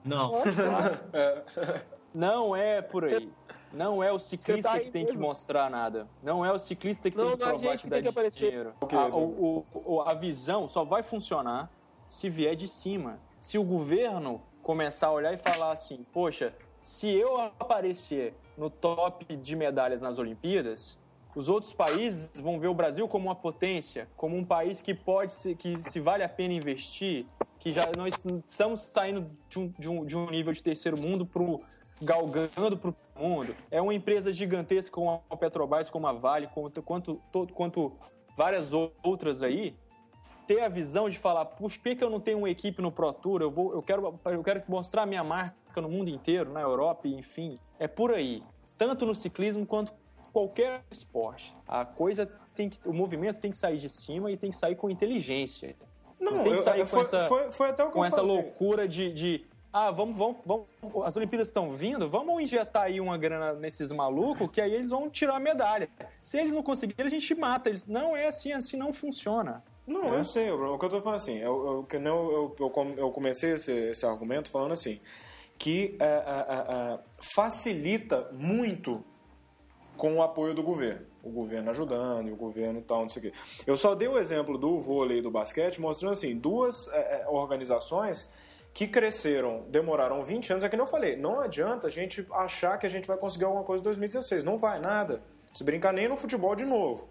Não. 0.04 0.44
Não 2.14 2.56
é 2.56 2.82
por 2.82 3.06
aí. 3.06 3.32
Não 3.76 4.02
é 4.02 4.12
o 4.12 4.18
ciclista 4.18 4.72
tá 4.72 4.80
que 4.80 4.90
tem 4.90 5.04
mesmo. 5.04 5.20
que 5.20 5.22
mostrar 5.22 5.70
nada. 5.70 6.08
Não 6.24 6.46
é 6.46 6.52
o 6.52 6.58
ciclista 6.58 7.12
que 7.12 7.18
não, 7.18 7.26
tem 7.26 7.38
que 7.38 7.44
provar 7.44 7.78
que 7.78 7.88
dá 7.88 8.02
que 8.02 8.30
dinheiro. 8.30 8.74
A, 8.80 9.08
o, 9.08 9.66
o, 9.74 10.02
a 10.02 10.14
visão 10.14 10.68
só 10.68 10.84
vai 10.84 11.04
funcionar 11.04 11.70
se 12.08 12.30
vier 12.30 12.56
de 12.56 12.68
cima. 12.68 13.20
Se 13.40 13.58
o 13.58 13.64
governo 13.64 14.42
começar 14.64 15.08
a 15.08 15.12
olhar 15.12 15.34
e 15.34 15.38
falar 15.38 15.74
assim, 15.74 16.06
poxa, 16.14 16.54
se 16.80 17.08
eu 17.10 17.40
aparecer 17.60 18.34
no 18.58 18.70
top 18.70 19.36
de 19.36 19.56
medalhas 19.56 20.02
nas 20.02 20.18
Olimpíadas, 20.18 20.98
os 21.36 21.50
outros 21.50 21.74
países 21.74 22.32
vão 22.40 22.60
ver 22.60 22.68
o 22.68 22.74
Brasil 22.74 23.08
como 23.10 23.26
uma 23.26 23.36
potência, 23.36 24.08
como 24.16 24.38
um 24.38 24.46
país 24.46 24.82
que 24.82 24.94
pode 24.94 25.34
ser, 25.34 25.56
que 25.56 25.78
se 25.90 26.00
vale 26.00 26.24
a 26.24 26.30
pena 26.30 26.54
investir, 26.54 27.26
que 27.60 27.74
já 27.74 27.90
nós 27.98 28.14
estamos 28.48 28.82
saindo 28.82 29.30
de 29.50 29.60
um, 29.60 29.68
de 29.78 29.90
um, 29.90 30.06
de 30.06 30.18
um 30.18 30.30
nível 30.30 30.54
de 30.54 30.64
terceiro 30.64 30.98
mundo 30.98 31.26
para 31.26 31.44
galgando 32.02 32.78
para 32.78 32.90
o 32.90 32.96
mundo. 33.16 33.56
É 33.72 33.82
uma 33.82 33.94
empresa 33.94 34.32
gigantesca 34.32 34.92
como 34.92 35.24
a 35.30 35.38
Petrobras, 35.38 35.90
como 35.90 36.08
a 36.08 36.14
Vale, 36.14 36.48
quanto, 36.48 36.82
quanto, 36.82 37.22
quanto 37.54 37.94
várias 38.38 38.72
outras 38.74 39.42
aí, 39.42 39.76
ter 40.48 40.62
a 40.62 40.70
visão 40.70 41.10
de 41.10 41.18
falar, 41.18 41.46
por 41.46 41.72
que, 41.72 41.96
que 41.96 42.04
eu 42.04 42.10
não 42.10 42.20
tenho 42.20 42.40
uma 42.40 42.50
equipe 42.50 42.82
no 42.82 42.92
Pro 42.92 43.12
Tour? 43.14 43.42
Eu, 43.42 43.52
vou, 43.52 43.74
eu, 43.74 43.82
quero, 43.82 44.20
eu 44.26 44.44
quero 44.44 44.64
mostrar 44.68 45.06
minha 45.06 45.24
marca 45.24 45.82
no 45.82 45.90
mundo 45.90 46.10
inteiro, 46.10 46.52
na 46.52 46.62
Europa, 46.62 47.08
enfim. 47.08 47.58
É 47.80 47.88
por 47.88 48.14
aí. 48.14 48.44
Tanto 48.78 49.06
no 49.06 49.16
ciclismo 49.16 49.66
quanto 49.66 49.94
qualquer 50.32 50.84
esporte. 50.92 51.56
A 51.68 51.86
coisa 51.86 52.26
tem 52.54 52.70
que. 52.70 52.78
O 52.88 52.94
movimento 52.94 53.40
tem 53.40 53.52
que 53.52 53.58
sair 53.58 53.78
de 53.78 53.90
cima 53.90 54.32
e 54.32 54.38
tem 54.38 54.52
que 54.52 54.58
sair 54.58 54.76
com 54.76 54.90
inteligência. 54.90 55.76
Não, 56.20 56.38
não 56.38 56.44
tem 56.44 56.56
que 56.56 56.62
sair 56.62 56.80
eu, 56.80 56.86
com, 56.86 56.92
foi, 56.92 57.02
essa, 57.02 57.26
foi, 57.26 57.52
foi 57.52 57.74
com 57.92 58.06
essa 58.06 58.22
loucura 58.22 58.88
de, 58.88 59.12
de 59.12 59.46
ah, 59.78 59.92
vamos, 59.92 60.18
vamos, 60.18 60.38
vamos, 60.46 60.68
as 61.06 61.18
Olimpíadas 61.18 61.50
estão 61.50 61.70
vindo, 61.70 62.10
vamos 62.10 62.42
injetar 62.42 62.84
aí 62.84 63.02
uma 63.02 63.18
grana 63.18 63.52
nesses 63.52 63.92
malucos, 63.92 64.50
que 64.50 64.62
aí 64.62 64.74
eles 64.74 64.90
vão 64.90 65.10
tirar 65.10 65.36
a 65.36 65.40
medalha. 65.40 65.90
Se 66.22 66.40
eles 66.40 66.54
não 66.54 66.64
conseguirem, 66.64 67.08
a 67.08 67.10
gente 67.10 67.36
mata 67.36 67.68
eles. 67.68 67.86
Não 67.86 68.16
é 68.16 68.28
assim, 68.28 68.54
assim 68.54 68.78
não 68.78 68.94
funciona. 68.94 69.62
Não, 69.86 70.16
é. 70.16 70.20
eu 70.20 70.24
sei, 70.24 70.50
o 70.50 70.80
que 70.80 70.86
eu 70.86 70.90
tô 70.90 71.02
falando 71.02 71.20
assim, 71.20 71.40
eu, 71.40 71.86
eu, 71.92 72.00
eu, 72.00 72.56
eu, 72.58 72.96
eu 72.96 73.12
comecei 73.12 73.52
esse, 73.52 73.74
esse 73.74 74.06
argumento 74.06 74.50
falando 74.50 74.72
assim, 74.72 74.98
que 75.58 75.98
é, 76.00 76.06
é, 76.06 76.94
é, 76.94 77.00
facilita 77.20 78.30
muito 78.32 79.04
com 79.98 80.16
o 80.16 80.24
apoio 80.24 80.54
do 80.54 80.64
governo. 80.64 81.06
O 81.22 81.30
governo 81.30 81.70
ajudando, 81.72 82.32
o 82.32 82.36
governo 82.38 82.80
e 82.80 82.84
tal, 82.84 83.02
não 83.02 83.10
sei 83.10 83.20
o 83.20 83.26
quê. 83.26 83.38
Eu 83.68 83.76
só 83.76 83.94
dei 83.94 84.08
o 84.08 84.18
exemplo 84.18 84.58
do 84.58 84.80
vôlei 84.80 85.18
e 85.18 85.22
do 85.22 85.30
basquete, 85.30 85.82
mostrando 85.82 86.14
assim, 86.14 86.34
duas 86.34 86.88
é, 86.94 87.26
organizações 87.28 88.30
que 88.76 88.86
cresceram, 88.86 89.64
demoraram 89.70 90.22
20 90.22 90.52
anos, 90.52 90.64
é 90.66 90.68
que 90.68 90.76
eu 90.76 90.86
falei, 90.86 91.16
não 91.16 91.40
adianta 91.40 91.88
a 91.88 91.90
gente 91.90 92.28
achar 92.34 92.78
que 92.78 92.86
a 92.86 92.90
gente 92.90 93.08
vai 93.08 93.16
conseguir 93.16 93.46
alguma 93.46 93.64
coisa 93.64 93.82
em 93.82 93.86
2016, 93.86 94.44
não 94.44 94.58
vai 94.58 94.82
nada. 94.82 95.22
Se 95.54 95.64
brincar 95.64 95.94
nem 95.94 96.10
no 96.10 96.18
futebol 96.18 96.54
de 96.58 96.66
novo. 96.66 97.08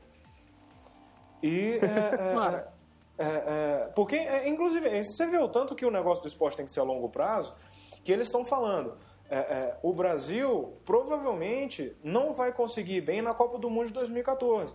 E 1.43 1.81
é, 1.81 2.61
é, 3.17 3.25
é, 3.25 3.27
é 3.27 3.93
porque, 3.97 4.15
é, 4.15 4.47
inclusive, 4.47 5.03
você 5.03 5.27
vê 5.27 5.39
o 5.39 5.49
tanto 5.49 5.75
que 5.75 5.87
o 5.87 5.91
negócio 5.91 6.23
do 6.23 6.29
esporte 6.29 6.59
tem 6.59 6.67
que 6.67 6.71
ser 6.71 6.81
a 6.81 6.85
longo 6.85 7.09
prazo, 7.09 7.55
que 8.05 8.13
eles 8.13 8.27
estão 8.27 8.45
falando. 8.45 8.99
É, 9.31 9.75
o 9.83 9.91
Brasil 9.95 10.75
provavelmente 10.85 11.97
não 12.05 12.35
vai 12.35 12.53
conseguir 12.53 13.01
bem 13.01 13.23
na 13.23 13.33
Copa 13.33 13.57
do 13.57 13.71
Mundo 13.71 13.87
de 13.87 13.95
2014, 13.95 14.75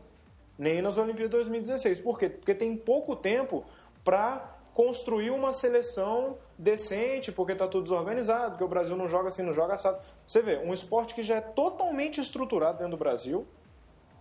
nem 0.57 0.81
nas 0.81 0.97
Olimpíadas 0.97 1.29
de 1.29 1.51
2016. 1.51 1.99
Por 1.99 2.17
quê? 2.17 2.29
Porque 2.29 2.55
tem 2.55 2.75
pouco 2.75 3.15
tempo 3.15 3.63
para 4.03 4.59
construir 4.80 5.30
uma 5.30 5.51
seleção 5.51 6.38
decente, 6.57 7.34
porque 7.34 7.51
está 7.51 7.67
tudo 7.67 7.84
desorganizado, 7.84 8.51
porque 8.51 8.63
o 8.63 8.67
Brasil 8.69 8.95
não 8.95 9.09
joga 9.09 9.27
assim, 9.27 9.43
não 9.43 9.51
joga 9.51 9.73
assado. 9.73 9.99
Você 10.25 10.41
vê, 10.41 10.57
um 10.59 10.73
esporte 10.73 11.13
que 11.13 11.21
já 11.21 11.36
é 11.36 11.41
totalmente 11.41 12.21
estruturado 12.21 12.77
dentro 12.77 12.91
do 12.91 12.97
Brasil, 12.97 13.45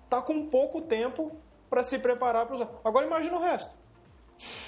está 0.03 0.21
com 0.21 0.49
pouco 0.49 0.83
tempo 0.83 1.31
para 1.71 1.85
se 1.85 1.97
preparar 2.01 2.45
para 2.47 2.57
usar. 2.57 2.69
Agora 2.85 3.07
imagina 3.07 3.37
o 3.37 3.41
resto. 3.41 3.71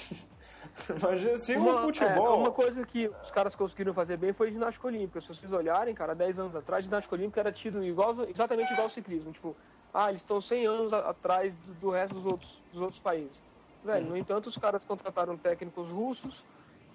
imagina 0.97 1.37
se 1.37 1.57
uma, 1.57 1.73
o 1.73 1.81
futebol. 1.81 2.25
É, 2.25 2.37
uma 2.37 2.51
coisa 2.51 2.85
que 2.85 3.11
os 3.25 3.31
caras 3.31 3.53
conseguiram 3.53 3.93
fazer 3.93 4.15
bem 4.15 4.31
foi 4.31 4.49
ginástica 4.49 4.87
olímpica. 4.87 5.19
Se 5.19 5.27
vocês 5.27 5.51
olharem, 5.51 5.93
cara, 5.93 6.15
10 6.15 6.39
anos 6.39 6.55
atrás, 6.55 6.85
ginástica 6.85 7.15
olímpica 7.15 7.41
era 7.41 7.51
tido 7.51 7.83
igual, 7.83 8.15
exatamente 8.29 8.71
igual 8.71 8.85
ao 8.85 8.89
ciclismo. 8.89 9.33
Tipo, 9.33 9.57
ah, 9.93 10.07
eles 10.07 10.21
estão 10.21 10.39
100 10.39 10.67
anos 10.67 10.93
atrás 10.93 11.53
do, 11.53 11.73
do 11.73 11.89
resto 11.89 12.15
dos 12.15 12.25
outros, 12.25 12.63
dos 12.71 12.81
outros 12.81 12.99
países. 12.99 13.50
Velho, 13.83 14.07
no 14.07 14.17
entanto, 14.17 14.47
os 14.47 14.57
caras 14.57 14.83
contrataram 14.83 15.37
técnicos 15.37 15.89
russos, 15.89 16.45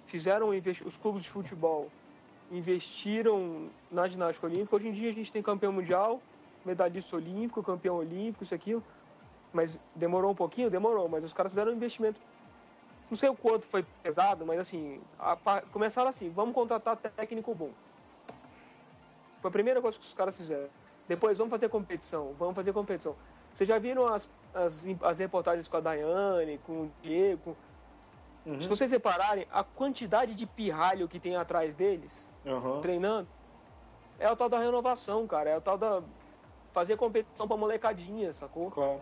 fizeram 0.05 0.49
os 0.85 0.97
clubes 0.97 1.23
de 1.23 1.29
futebol 1.29 1.89
investiram 2.51 3.69
na 3.91 4.07
ginástica 4.07 4.47
olímpica. 4.47 4.75
Hoje 4.75 4.87
em 4.87 4.91
dia 4.91 5.09
a 5.09 5.13
gente 5.13 5.31
tem 5.31 5.41
campeão 5.41 5.71
mundial, 5.71 6.21
medalhista 6.65 7.15
olímpico, 7.15 7.61
campeão 7.63 7.97
olímpico, 7.97 8.43
isso 8.43 8.55
aqui. 8.55 8.81
Mas 9.53 9.79
demorou 9.95 10.31
um 10.31 10.35
pouquinho? 10.35 10.69
Demorou, 10.69 11.07
mas 11.07 11.23
os 11.23 11.33
caras 11.33 11.51
fizeram 11.51 11.71
um 11.71 11.75
investimento. 11.75 12.19
Não 13.09 13.17
sei 13.17 13.29
o 13.29 13.35
quanto 13.35 13.65
foi 13.67 13.85
pesado, 14.03 14.45
mas 14.45 14.59
assim, 14.59 14.99
a, 15.17 15.61
começaram 15.71 16.09
assim, 16.09 16.29
vamos 16.29 16.53
contratar 16.53 16.97
técnico 16.97 17.55
bom. 17.55 17.71
Foi 19.41 19.49
a 19.49 19.51
primeira 19.51 19.81
coisa 19.81 19.97
que 19.97 20.03
os 20.03 20.13
caras 20.13 20.35
fizeram. 20.35 20.67
Depois, 21.07 21.37
vamos 21.37 21.51
fazer 21.51 21.69
competição, 21.69 22.33
vamos 22.37 22.53
fazer 22.53 22.73
competição. 22.73 23.15
Vocês 23.57 23.67
já 23.67 23.79
viram 23.79 24.07
as, 24.07 24.29
as, 24.53 24.85
as 25.01 25.17
reportagens 25.17 25.67
com 25.67 25.77
a 25.77 25.79
Daiane, 25.79 26.59
com 26.59 26.83
o 26.83 26.91
Diego? 27.01 27.57
Uhum. 28.45 28.61
Se 28.61 28.67
vocês 28.67 28.91
repararem, 28.91 29.47
a 29.51 29.63
quantidade 29.63 30.35
de 30.35 30.45
pirralho 30.45 31.07
que 31.07 31.19
tem 31.19 31.35
atrás 31.35 31.73
deles, 31.73 32.29
uhum. 32.45 32.81
treinando, 32.81 33.27
é 34.19 34.29
o 34.29 34.35
tal 34.35 34.47
da 34.47 34.59
renovação, 34.59 35.25
cara. 35.25 35.49
É 35.49 35.57
o 35.57 35.61
tal 35.61 35.75
da 35.75 36.03
fazer 36.71 36.97
competição 36.97 37.47
pra 37.47 37.57
molecadinha, 37.57 38.31
sacou? 38.31 38.69
Claro. 38.69 39.01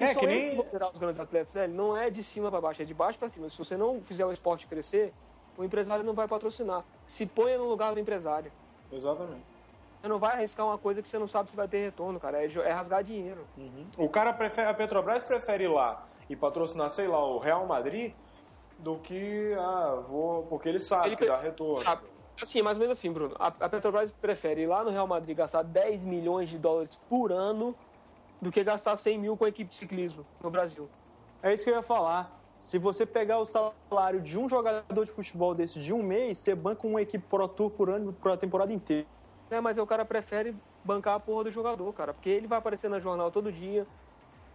E 0.00 0.04
é, 0.04 0.14
que 0.14 0.26
nem... 0.26 0.58
os 0.58 0.98
grandes 0.98 1.20
atletas, 1.20 1.52
né? 1.52 1.66
Não 1.66 1.94
é 1.94 2.08
de 2.08 2.22
cima 2.22 2.50
para 2.50 2.62
baixo, 2.62 2.80
é 2.80 2.86
de 2.86 2.94
baixo 2.94 3.18
para 3.18 3.28
cima. 3.28 3.50
Se 3.50 3.58
você 3.58 3.76
não 3.76 4.00
fizer 4.00 4.24
o 4.24 4.32
esporte 4.32 4.66
crescer, 4.66 5.12
o 5.58 5.62
empresário 5.62 6.02
não 6.02 6.14
vai 6.14 6.26
patrocinar. 6.26 6.82
Se 7.04 7.26
ponha 7.26 7.58
no 7.58 7.68
lugar 7.68 7.92
do 7.92 8.00
empresário. 8.00 8.50
Exatamente. 8.90 9.51
Você 10.02 10.08
não 10.08 10.18
vai 10.18 10.32
arriscar 10.32 10.66
uma 10.66 10.76
coisa 10.76 11.00
que 11.00 11.06
você 11.06 11.16
não 11.16 11.28
sabe 11.28 11.48
se 11.48 11.54
vai 11.54 11.68
ter 11.68 11.78
retorno, 11.78 12.18
cara. 12.18 12.44
É, 12.44 12.46
é 12.46 12.72
rasgar 12.72 13.04
dinheiro. 13.04 13.46
Uhum. 13.56 13.86
O 13.96 14.08
cara 14.08 14.32
prefere, 14.32 14.68
a 14.68 14.74
Petrobras 14.74 15.22
prefere 15.22 15.62
ir 15.62 15.68
lá 15.68 16.04
e 16.28 16.34
patrocinar, 16.34 16.90
sei 16.90 17.06
lá, 17.06 17.24
o 17.24 17.38
Real 17.38 17.64
Madrid 17.66 18.12
do 18.80 18.96
que, 18.96 19.54
ah, 19.56 20.02
vou. 20.08 20.42
Porque 20.46 20.68
ele 20.68 20.80
sabe 20.80 21.10
ele 21.10 21.16
que 21.16 21.26
dá 21.26 21.38
retorno. 21.38 21.84
Sabe. 21.84 22.02
Assim, 22.42 22.62
mais 22.62 22.76
ou 22.76 22.80
menos 22.80 22.98
assim, 22.98 23.12
Bruno. 23.12 23.36
A, 23.38 23.46
a 23.46 23.68
Petrobras 23.68 24.10
prefere 24.10 24.62
ir 24.62 24.66
lá 24.66 24.82
no 24.82 24.90
Real 24.90 25.06
Madrid 25.06 25.36
gastar 25.36 25.62
10 25.62 26.02
milhões 26.02 26.48
de 26.48 26.58
dólares 26.58 26.98
por 27.08 27.30
ano 27.30 27.72
do 28.40 28.50
que 28.50 28.64
gastar 28.64 28.96
100 28.96 29.18
mil 29.18 29.36
com 29.36 29.44
a 29.44 29.48
equipe 29.48 29.70
de 29.70 29.76
ciclismo 29.76 30.26
no 30.42 30.50
Brasil. 30.50 30.88
É 31.40 31.54
isso 31.54 31.62
que 31.62 31.70
eu 31.70 31.76
ia 31.76 31.82
falar. 31.82 32.40
Se 32.58 32.76
você 32.76 33.06
pegar 33.06 33.38
o 33.38 33.44
salário 33.44 34.20
de 34.20 34.36
um 34.36 34.48
jogador 34.48 35.04
de 35.04 35.10
futebol 35.12 35.54
desse 35.54 35.78
de 35.78 35.92
um 35.92 36.02
mês, 36.02 36.38
você 36.38 36.56
banca 36.56 36.88
uma 36.88 37.00
equipe 37.00 37.24
Pro 37.28 37.46
Tour 37.46 37.70
por 37.70 37.88
ano 37.88 38.12
por 38.12 38.32
a 38.32 38.36
temporada 38.36 38.72
inteira. 38.72 39.06
É, 39.52 39.60
mas 39.60 39.76
o 39.76 39.86
cara 39.86 40.04
prefere 40.04 40.56
bancar 40.82 41.14
a 41.14 41.20
porra 41.20 41.44
do 41.44 41.50
jogador, 41.50 41.92
cara. 41.92 42.14
Porque 42.14 42.30
ele 42.30 42.46
vai 42.46 42.58
aparecer 42.58 42.88
no 42.88 42.98
jornal 42.98 43.30
todo 43.30 43.52
dia. 43.52 43.86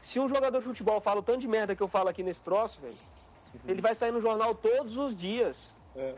Se 0.02 0.20
um 0.20 0.28
jogador 0.28 0.58
de 0.58 0.66
futebol 0.66 1.00
fala 1.00 1.20
o 1.20 1.24
tanto 1.24 1.40
de 1.40 1.48
merda 1.48 1.76
que 1.76 1.84
eu 1.84 1.88
falo 1.88 2.10
aqui 2.10 2.24
nesse 2.24 2.42
troço, 2.42 2.82
velho, 2.82 2.94
uhum. 2.94 3.60
ele 3.68 3.82
vai 3.82 3.94
sair 3.94 4.12
no 4.12 4.20
jornal 4.20 4.56
todos 4.56 4.98
os 4.98 5.16
dias. 5.16 5.76
É. 5.96 6.16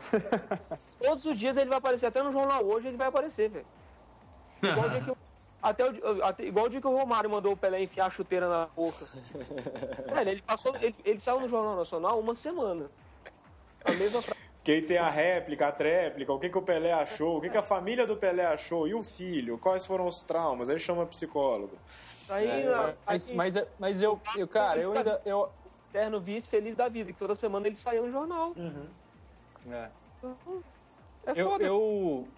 todos 0.98 1.26
os 1.26 1.38
dias 1.38 1.58
ele 1.58 1.68
vai 1.68 1.78
aparecer. 1.78 2.06
Até 2.06 2.22
no 2.22 2.32
jornal 2.32 2.64
hoje 2.64 2.88
ele 2.88 2.96
vai 2.96 3.08
aparecer, 3.08 3.50
velho. 3.50 3.66
Igual 4.62 4.86
o 4.86 4.90
dia 4.90 5.00
que 5.02 5.10
eu 5.10 5.16
Até, 5.62 5.84
o, 5.84 6.24
até 6.24 6.44
igual 6.46 6.64
o 6.64 6.68
dia 6.70 6.80
que 6.80 6.86
o 6.86 6.96
Romário 6.96 7.28
mandou 7.28 7.52
o 7.52 7.56
Pelé 7.56 7.82
enfiar 7.82 8.06
a 8.06 8.10
chuteira 8.10 8.48
na 8.48 8.66
boca. 8.74 9.06
Velho, 10.10 10.30
ele 10.30 10.40
passou. 10.40 10.74
Ele, 10.76 10.96
ele 11.04 11.20
saiu 11.20 11.38
no 11.38 11.48
Jornal 11.48 11.76
Nacional 11.76 12.18
uma 12.18 12.34
semana. 12.34 12.90
A 13.84 13.92
mesma 13.92 14.22
frase. 14.22 14.40
Quem 14.70 14.80
tem 14.82 14.98
a 14.98 15.10
réplica, 15.10 15.66
a 15.66 15.72
tréplica, 15.72 16.32
o 16.32 16.38
que, 16.38 16.48
que 16.48 16.56
o 16.56 16.62
Pelé 16.62 16.92
achou, 16.92 17.38
o 17.38 17.40
que, 17.40 17.50
que 17.50 17.56
a 17.56 17.62
família 17.62 18.06
do 18.06 18.16
Pelé 18.16 18.46
achou, 18.46 18.86
e 18.86 18.94
o 18.94 19.02
filho, 19.02 19.58
quais 19.58 19.84
foram 19.84 20.06
os 20.06 20.22
traumas, 20.22 20.70
aí 20.70 20.78
chama 20.78 21.04
psicólogo. 21.06 21.76
Aí, 22.28 22.48
É, 22.48 22.94
mas, 23.04 23.28
aí- 23.28 23.34
mas, 23.34 23.54
mas 23.80 24.00
eu, 24.02 24.20
eu, 24.36 24.46
cara, 24.46 24.80
eu 24.80 24.92
ainda. 24.92 25.20
Eu, 25.24 25.50
Eterno 25.88 26.20
vice 26.20 26.48
feliz 26.48 26.76
da 26.76 26.88
vida, 26.88 27.12
que 27.12 27.18
toda 27.18 27.34
semana 27.34 27.66
ele 27.66 27.74
saiu 27.74 28.06
no 28.06 28.12
jornal. 28.12 28.54
é. 29.68 29.88
É 31.26 31.32
Eu, 31.34 31.50
foda. 31.50 31.64
eu- 31.64 32.28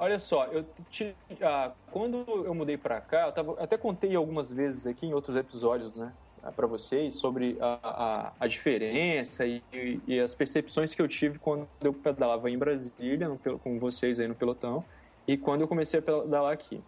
olha 0.00 0.18
só, 0.18 0.46
eu 0.46 0.64
ti- 0.90 1.14
ah, 1.40 1.70
quando 1.92 2.24
eu 2.44 2.52
mudei 2.56 2.76
pra 2.76 3.00
cá, 3.00 3.26
eu 3.28 3.32
tava, 3.32 3.54
até 3.62 3.78
contei 3.78 4.16
algumas 4.16 4.50
vezes 4.50 4.84
aqui 4.84 5.06
em 5.06 5.14
outros 5.14 5.36
episódios, 5.36 5.94
né, 5.94 6.12
para 6.52 6.66
vocês 6.66 7.14
sobre 7.16 7.56
a, 7.60 7.78
a, 7.82 8.32
a 8.40 8.46
diferença 8.46 9.44
e, 9.46 9.62
e 10.06 10.18
as 10.20 10.34
percepções 10.34 10.94
que 10.94 11.00
eu 11.02 11.08
tive 11.08 11.38
quando 11.38 11.66
eu 11.82 11.92
pedalava 11.92 12.50
em 12.50 12.58
Brasília, 12.58 13.28
no 13.28 13.38
com 13.38 13.78
vocês 13.78 14.18
aí 14.20 14.28
no 14.28 14.34
pelotão, 14.34 14.84
e 15.26 15.36
quando 15.36 15.62
eu 15.62 15.68
comecei 15.68 15.98
a 15.98 16.02
pedalar 16.02 16.52
aqui. 16.52 16.80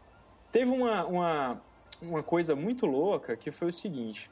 Teve 0.53 0.71
uma, 0.71 1.05
uma, 1.05 1.61
uma 2.01 2.23
coisa 2.23 2.55
muito 2.57 2.87
louca 2.87 3.37
que 3.37 3.51
foi 3.51 3.69
o 3.69 3.73
seguinte: 3.73 4.31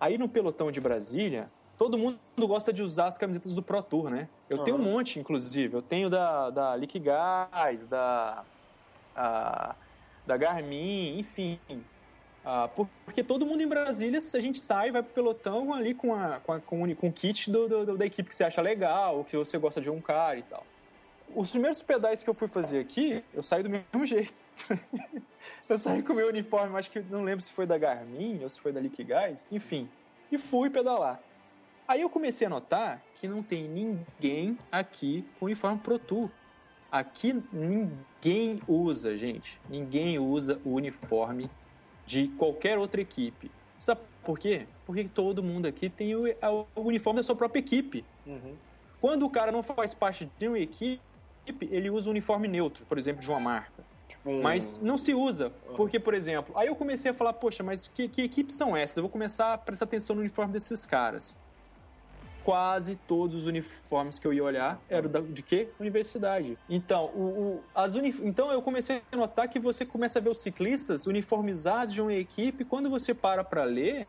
aí 0.00 0.16
no 0.18 0.28
pelotão 0.28 0.70
de 0.72 0.80
Brasília, 0.80 1.48
todo 1.78 1.96
mundo 1.98 2.18
gosta 2.40 2.72
de 2.72 2.82
usar 2.82 3.06
as 3.06 3.18
camisetas 3.18 3.54
do 3.54 3.62
Pro 3.62 3.82
Tour, 3.82 4.10
né? 4.10 4.28
Eu 4.48 4.58
tenho 4.64 4.76
um 4.76 4.82
monte, 4.82 5.18
inclusive. 5.20 5.74
Eu 5.76 5.82
tenho 5.82 6.08
da, 6.10 6.50
da 6.50 6.76
Liquigás, 6.76 7.86
da, 7.86 8.44
a- 9.16 9.74
da 10.26 10.36
Garmin, 10.36 11.18
enfim. 11.18 11.58
Ah, 12.44 12.68
por- 12.68 12.88
porque 13.06 13.22
todo 13.24 13.46
mundo 13.46 13.62
em 13.62 13.66
Brasília, 13.66 14.20
se 14.20 14.36
a 14.36 14.40
gente 14.40 14.58
sai, 14.60 14.90
vai 14.90 15.02
pro 15.02 15.12
pelotão 15.14 15.72
ali 15.72 15.94
com, 15.94 16.14
a, 16.14 16.40
com, 16.40 16.52
a- 16.52 16.60
com, 16.60 16.82
o- 16.82 16.96
com 16.96 17.08
o 17.08 17.12
kit 17.12 17.50
do, 17.50 17.68
do- 17.86 17.96
da 17.96 18.04
equipe 18.06 18.28
que 18.28 18.34
você 18.34 18.44
acha 18.44 18.60
legal, 18.60 19.16
ou 19.18 19.24
que 19.24 19.36
você 19.36 19.56
gosta 19.56 19.80
de 19.80 19.88
um 19.90 20.00
cara 20.00 20.38
e 20.38 20.42
tal. 20.42 20.64
Os 21.34 21.50
primeiros 21.50 21.82
pedais 21.82 22.22
que 22.22 22.28
eu 22.28 22.34
fui 22.34 22.46
fazer 22.46 22.78
aqui, 22.80 23.24
eu 23.32 23.42
saí 23.42 23.62
do 23.62 23.70
mesmo 23.70 23.86
jeito. 24.04 24.34
eu 25.68 25.78
saí 25.78 26.02
com 26.02 26.12
o 26.12 26.16
meu 26.16 26.28
uniforme, 26.28 26.76
acho 26.78 26.90
que 26.90 27.00
não 27.00 27.24
lembro 27.24 27.42
se 27.42 27.50
foi 27.50 27.66
da 27.66 27.78
Garmin 27.78 28.40
ou 28.42 28.48
se 28.48 28.60
foi 28.60 28.72
da 28.72 28.80
Liquigás, 28.80 29.46
enfim. 29.50 29.88
E 30.30 30.36
fui 30.38 30.68
pedalar. 30.68 31.20
Aí 31.88 32.00
eu 32.02 32.10
comecei 32.10 32.46
a 32.46 32.50
notar 32.50 33.02
que 33.16 33.26
não 33.28 33.42
tem 33.42 33.64
ninguém 33.68 34.58
aqui 34.70 35.24
com 35.38 35.46
uniforme 35.46 35.78
Pro 35.78 35.98
Tour. 35.98 36.30
Aqui 36.92 37.42
ninguém 37.52 38.60
usa, 38.68 39.16
gente. 39.16 39.58
Ninguém 39.68 40.18
usa 40.18 40.60
o 40.64 40.74
uniforme 40.74 41.50
de 42.06 42.28
qualquer 42.28 42.78
outra 42.78 43.00
equipe. 43.00 43.50
Sabe 43.78 44.00
por 44.22 44.38
quê? 44.38 44.66
Porque 44.86 45.04
todo 45.08 45.42
mundo 45.42 45.66
aqui 45.66 45.88
tem 45.88 46.14
o, 46.14 46.24
o 46.74 46.80
uniforme 46.80 47.20
da 47.20 47.22
sua 47.24 47.36
própria 47.36 47.60
equipe. 47.60 48.04
Quando 49.00 49.26
o 49.26 49.30
cara 49.30 49.52
não 49.52 49.62
faz 49.62 49.92
parte 49.92 50.30
de 50.38 50.48
uma 50.48 50.58
equipe, 50.58 51.00
ele 51.70 51.90
usa 51.90 52.08
um 52.08 52.12
uniforme 52.12 52.48
neutro, 52.48 52.86
por 52.86 52.96
exemplo, 52.96 53.20
de 53.20 53.28
uma 53.28 53.40
marca. 53.40 53.84
Tipo 54.08 54.42
Mas 54.42 54.78
não 54.80 54.96
se 54.96 55.14
usa, 55.14 55.50
porque, 55.76 55.98
por 55.98 56.14
exemplo, 56.14 56.56
aí 56.56 56.68
eu 56.68 56.76
comecei 56.76 57.10
a 57.10 57.14
falar, 57.14 57.32
poxa, 57.34 57.62
mas 57.62 57.88
que, 57.88 58.08
que 58.08 58.22
equipes 58.22 58.54
são 58.54 58.76
essas? 58.76 58.96
Eu 58.96 59.02
vou 59.02 59.10
começar 59.10 59.54
a 59.54 59.58
prestar 59.58 59.84
atenção 59.84 60.16
no 60.16 60.20
uniforme 60.22 60.52
desses 60.52 60.86
caras. 60.86 61.36
Quase 62.44 62.94
todos 62.96 63.34
os 63.34 63.46
uniformes 63.46 64.18
que 64.18 64.26
eu 64.26 64.32
ia 64.32 64.44
olhar 64.44 64.78
eram 64.88 65.08
da, 65.10 65.20
de 65.20 65.42
quê? 65.42 65.68
Universidade. 65.80 66.58
Então, 66.68 67.06
o, 67.14 67.18
o- 67.22 67.60
as 67.74 67.94
uni, 67.94 68.14
então 68.22 68.52
eu 68.52 68.60
comecei 68.60 69.00
a 69.10 69.16
notar 69.16 69.48
que 69.48 69.58
você 69.58 69.86
começa 69.86 70.18
a 70.18 70.22
ver 70.22 70.28
os 70.28 70.38
ciclistas 70.38 71.06
uniformizados 71.06 71.94
de 71.94 72.02
uma 72.02 72.12
equipe, 72.12 72.64
quando 72.64 72.90
você 72.90 73.14
para 73.14 73.42
para 73.42 73.64
ler, 73.64 74.06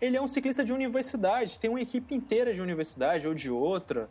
ele 0.00 0.16
é 0.16 0.20
um 0.20 0.26
ciclista 0.26 0.64
de 0.64 0.72
universidade, 0.72 1.60
tem 1.60 1.70
uma 1.70 1.80
equipe 1.80 2.12
inteira 2.14 2.52
de 2.52 2.60
universidade 2.60 3.26
ou 3.28 3.32
de 3.32 3.50
outra. 3.50 4.08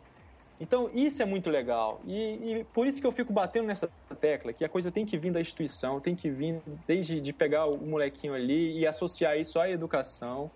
Então, 0.58 0.88
isso 0.94 1.20
é 1.20 1.26
muito 1.26 1.50
legal. 1.50 2.00
E, 2.06 2.14
e 2.60 2.66
por 2.72 2.86
isso 2.86 2.98
que 2.98 3.06
eu 3.06 3.12
fico 3.12 3.30
batendo 3.30 3.66
nessa 3.66 3.90
tecla, 4.18 4.54
que 4.54 4.64
a 4.64 4.68
coisa 4.70 4.90
tem 4.90 5.04
que 5.04 5.18
vir 5.18 5.30
da 5.30 5.40
instituição, 5.40 6.00
tem 6.00 6.16
que 6.16 6.30
vir 6.30 6.62
desde 6.86 7.20
de 7.20 7.30
pegar 7.30 7.66
o 7.66 7.76
molequinho 7.76 8.32
ali 8.32 8.78
e 8.78 8.86
associar 8.86 9.38
isso 9.38 9.60
à 9.60 9.68
educação. 9.68 10.48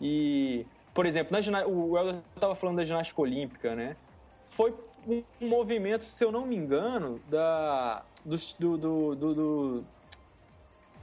E, 0.00 0.64
por 0.94 1.04
exemplo, 1.06 1.36
na 1.50 1.66
o 1.66 1.98
Helder 1.98 2.16
estava 2.34 2.54
falando 2.54 2.76
da 2.76 2.84
ginástica 2.84 3.20
olímpica, 3.20 3.74
né? 3.74 3.96
Foi 4.48 4.72
um 5.06 5.22
movimento, 5.40 6.04
se 6.04 6.24
eu 6.24 6.30
não 6.32 6.46
me 6.46 6.56
engano, 6.56 7.20
da, 7.28 8.02
do, 8.24 8.36
do, 8.58 8.76
do, 8.78 9.14
do- 9.16 9.34
do- 9.34 9.84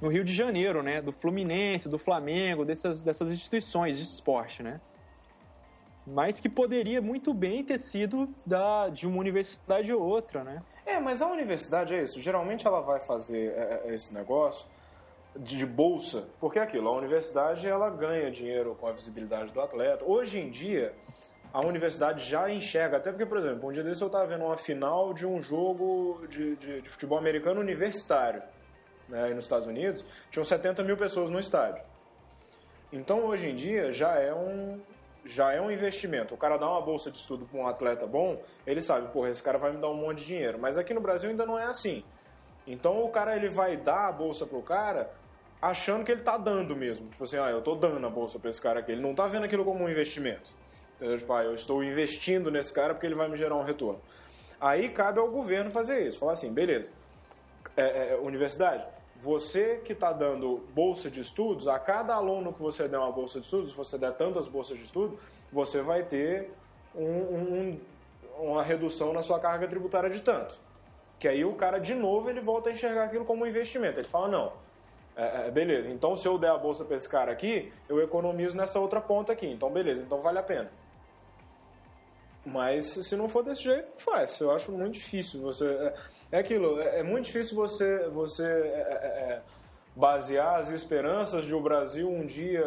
no 0.02 0.08
Rio 0.10 0.24
de 0.24 0.34
Janeiro, 0.34 0.82
né? 0.82 1.02
Do 1.02 1.12
Fluminense, 1.12 1.88
do 1.90 2.00
Flamengo, 2.00 2.66
dessas, 2.66 3.04
dessas 3.04 3.30
instituições 3.30 3.98
de 3.98 4.04
esporte, 4.04 4.64
né? 4.64 4.80
mas 6.08 6.40
que 6.40 6.50
poderia 6.50 7.00
muito 7.00 7.32
bem 7.32 7.64
ter 7.64 7.78
sido 7.78 8.28
da, 8.44 8.90
de 8.90 9.08
uma 9.08 9.20
universidade 9.20 9.94
ou 9.94 10.02
outra, 10.02 10.44
né? 10.44 10.60
É, 10.84 11.00
mas 11.00 11.22
a 11.22 11.28
universidade 11.28 11.94
é 11.94 12.02
isso. 12.02 12.20
Geralmente 12.20 12.66
ela 12.66 12.82
vai 12.82 13.00
fazer 13.00 13.52
é, 13.52 13.84
é, 13.86 13.94
esse 13.94 14.12
negócio 14.12 14.66
de, 15.38 15.66
bolsa, 15.66 16.28
porque 16.40 16.60
é 16.60 16.62
aquilo, 16.62 16.90
a 16.90 16.98
universidade 16.98 17.68
ela 17.68 17.90
ganha 17.90 18.30
dinheiro 18.30 18.76
com 18.80 18.88
a 18.88 18.92
visibilidade 18.92 19.52
do 19.52 19.62
atleta. 19.62 20.04
Hoje 20.06 20.40
em 20.40 20.50
dia, 20.50 20.94
a 21.54 21.60
universidade 21.62 22.24
já 22.24 22.50
enxerga, 22.50 22.98
até 22.98 23.12
porque, 23.12 23.26
por 23.26 23.38
exemplo, 23.38 23.70
um 23.70 23.72
dia 23.72 23.84
desse 23.84 24.02
eu 24.02 24.08
estava 24.08 24.26
vendo 24.26 24.46
uma 24.46 24.58
final 24.58 25.14
de 25.14 25.26
um 25.26 25.42
jogo 25.42 26.26
de, 26.28 26.56
de, 26.56 26.82
de 26.82 26.90
futebol 26.90 27.18
americano 27.18 27.60
universitário, 27.62 28.42
né, 29.08 29.30
nos 29.34 29.46
Estados 29.46 29.68
Unidos, 29.68 30.06
tinham 30.30 30.44
70 30.44 30.84
mil 30.84 30.98
pessoas 30.98 31.30
no 31.30 31.40
estádio. 31.40 31.84
Então, 32.92 33.26
hoje 33.26 33.50
em 33.50 33.56
dia, 33.56 33.92
já 33.92 34.16
é 34.16 34.34
um, 34.34 34.80
já 35.24 35.54
é 35.54 35.62
um 35.62 35.72
investimento. 35.72 36.34
O 36.34 36.38
cara 36.38 36.58
dá 36.58 36.70
uma 36.70 36.82
bolsa 36.82 37.10
de 37.10 37.18
estudo 37.18 37.46
para 37.46 37.60
um 37.60 37.68
atleta 37.68 38.06
bom, 38.06 38.42
ele 38.68 38.82
sabe, 38.82 39.12
porra, 39.12 39.30
esse 39.30 39.42
cara 39.42 39.58
vai 39.58 39.72
me 39.72 39.78
dar 39.78 39.90
um 39.90 39.96
monte 39.96 40.20
de 40.20 40.28
dinheiro. 40.28 40.60
Mas 40.60 40.78
aqui 40.78 40.94
no 40.94 41.00
Brasil 41.00 41.30
ainda 41.30 41.46
não 41.46 41.58
é 41.58 41.66
assim. 41.66 42.04
Então, 42.68 43.04
o 43.04 43.10
cara 43.10 43.36
ele 43.36 43.50
vai 43.50 43.78
dar 43.78 44.10
a 44.10 44.12
bolsa 44.12 44.46
pro 44.46 44.62
cara 44.62 45.10
achando 45.62 46.04
que 46.04 46.12
ele 46.12 46.22
tá 46.22 46.38
dando 46.38 46.76
mesmo. 46.76 47.08
Tipo 47.10 47.24
assim, 47.24 47.38
ah, 47.38 47.50
eu 47.50 47.62
tô 47.62 47.76
dando 47.76 48.06
a 48.06 48.10
bolsa 48.10 48.40
para 48.40 48.50
esse 48.50 48.62
cara 48.62 48.80
aqui. 48.80 48.92
Ele 48.92 49.02
não 49.02 49.14
tá 49.14 49.28
vendo 49.28 49.44
aquilo 49.46 49.64
como 49.64 49.84
um 49.84 49.90
investimento. 49.90 50.52
Entendeu? 50.96 51.18
Tipo, 51.18 51.34
ah, 51.34 51.44
eu 51.44 51.54
estou 51.54 51.84
investindo 51.84 52.50
nesse 52.50 52.74
cara 52.74 52.94
porque 52.94 53.06
ele 53.06 53.16
vai 53.16 53.28
me 53.30 53.38
gerar 53.38 53.56
um 53.56 53.64
retorno. 53.64 54.00
Aí 54.60 54.90
cabe 54.90 55.20
ao 55.20 55.28
governo 55.30 55.70
fazer 55.70 56.06
isso. 56.08 56.20
Falar 56.20 56.34
assim, 56.34 56.52
beleza, 56.54 56.92
é, 57.76 58.14
é, 58.14 58.16
universidade, 58.18 58.86
você 59.18 59.82
que 59.84 59.94
está 59.94 60.12
dando 60.12 60.64
bolsa 60.74 61.10
de 61.10 61.22
estudos, 61.22 61.68
a 61.68 61.80
cada 61.80 62.14
aluno 62.16 62.54
que 62.54 62.62
você 62.62 62.88
der 62.88 62.98
uma 62.98 63.12
bolsa 63.12 63.40
de 63.40 63.46
estudos, 63.46 63.72
se 63.72 63.78
você 63.78 63.98
der 63.98 64.14
tantas 64.14 64.48
bolsas 64.48 64.78
de 64.78 64.84
estudo, 64.84 65.18
você 65.52 65.82
vai 65.82 66.04
ter 66.04 66.52
um- 66.96 67.02
um- 67.04 67.80
uma 68.40 68.64
redução 68.64 69.14
na 69.14 69.22
sua 69.22 69.40
carga 69.40 69.68
tributária 69.68 70.10
de 70.10 70.22
tanto. 70.22 70.60
Que 71.20 71.28
aí 71.28 71.46
o 71.46 71.54
cara, 71.54 71.78
de 71.80 71.94
novo, 71.94 72.30
ele 72.30 72.42
volta 72.42 72.70
a 72.70 72.74
enxergar 72.74 73.06
aquilo 73.06 73.26
como 73.26 73.44
um 73.44 73.48
investimento. 73.48 74.00
Ele 74.00 74.08
fala, 74.08 74.28
não, 74.28 74.54
é, 75.16 75.48
é, 75.48 75.52
beleza, 75.52 75.90
então 75.90 76.16
se 76.16 76.28
eu 76.28 76.38
der 76.38 76.52
a 76.52 76.58
bolsa 76.58 76.86
para 76.86 76.96
esse 76.96 77.10
cara 77.10 77.32
aqui, 77.32 77.72
eu 77.90 78.02
economizo 78.02 78.56
nessa 78.56 78.80
outra 78.80 79.02
ponta 79.02 79.34
aqui. 79.34 79.48
Então, 79.48 79.70
beleza, 79.70 80.04
então 80.04 80.20
vale 80.20 80.40
a 80.40 80.44
pena. 80.44 80.72
Mas 82.46 82.86
se 82.86 83.16
não 83.16 83.30
for 83.30 83.44
desse 83.44 83.64
jeito, 83.64 83.92
faz. 83.98 84.40
Eu 84.40 84.52
acho 84.52 84.72
muito 84.72 84.94
difícil 84.94 85.42
você. 85.42 85.66
É, 85.66 85.94
é 86.32 86.40
aquilo, 86.40 86.80
é, 86.82 87.00
é 87.00 87.04
muito 87.04 87.26
difícil 87.26 87.56
você, 87.56 88.08
você 88.10 89.42
basear 89.96 90.58
as 90.58 90.70
esperanças 90.70 91.46
de 91.46 91.54
o 91.54 91.62
Brasil 91.62 92.10
um 92.10 92.26
dia 92.26 92.66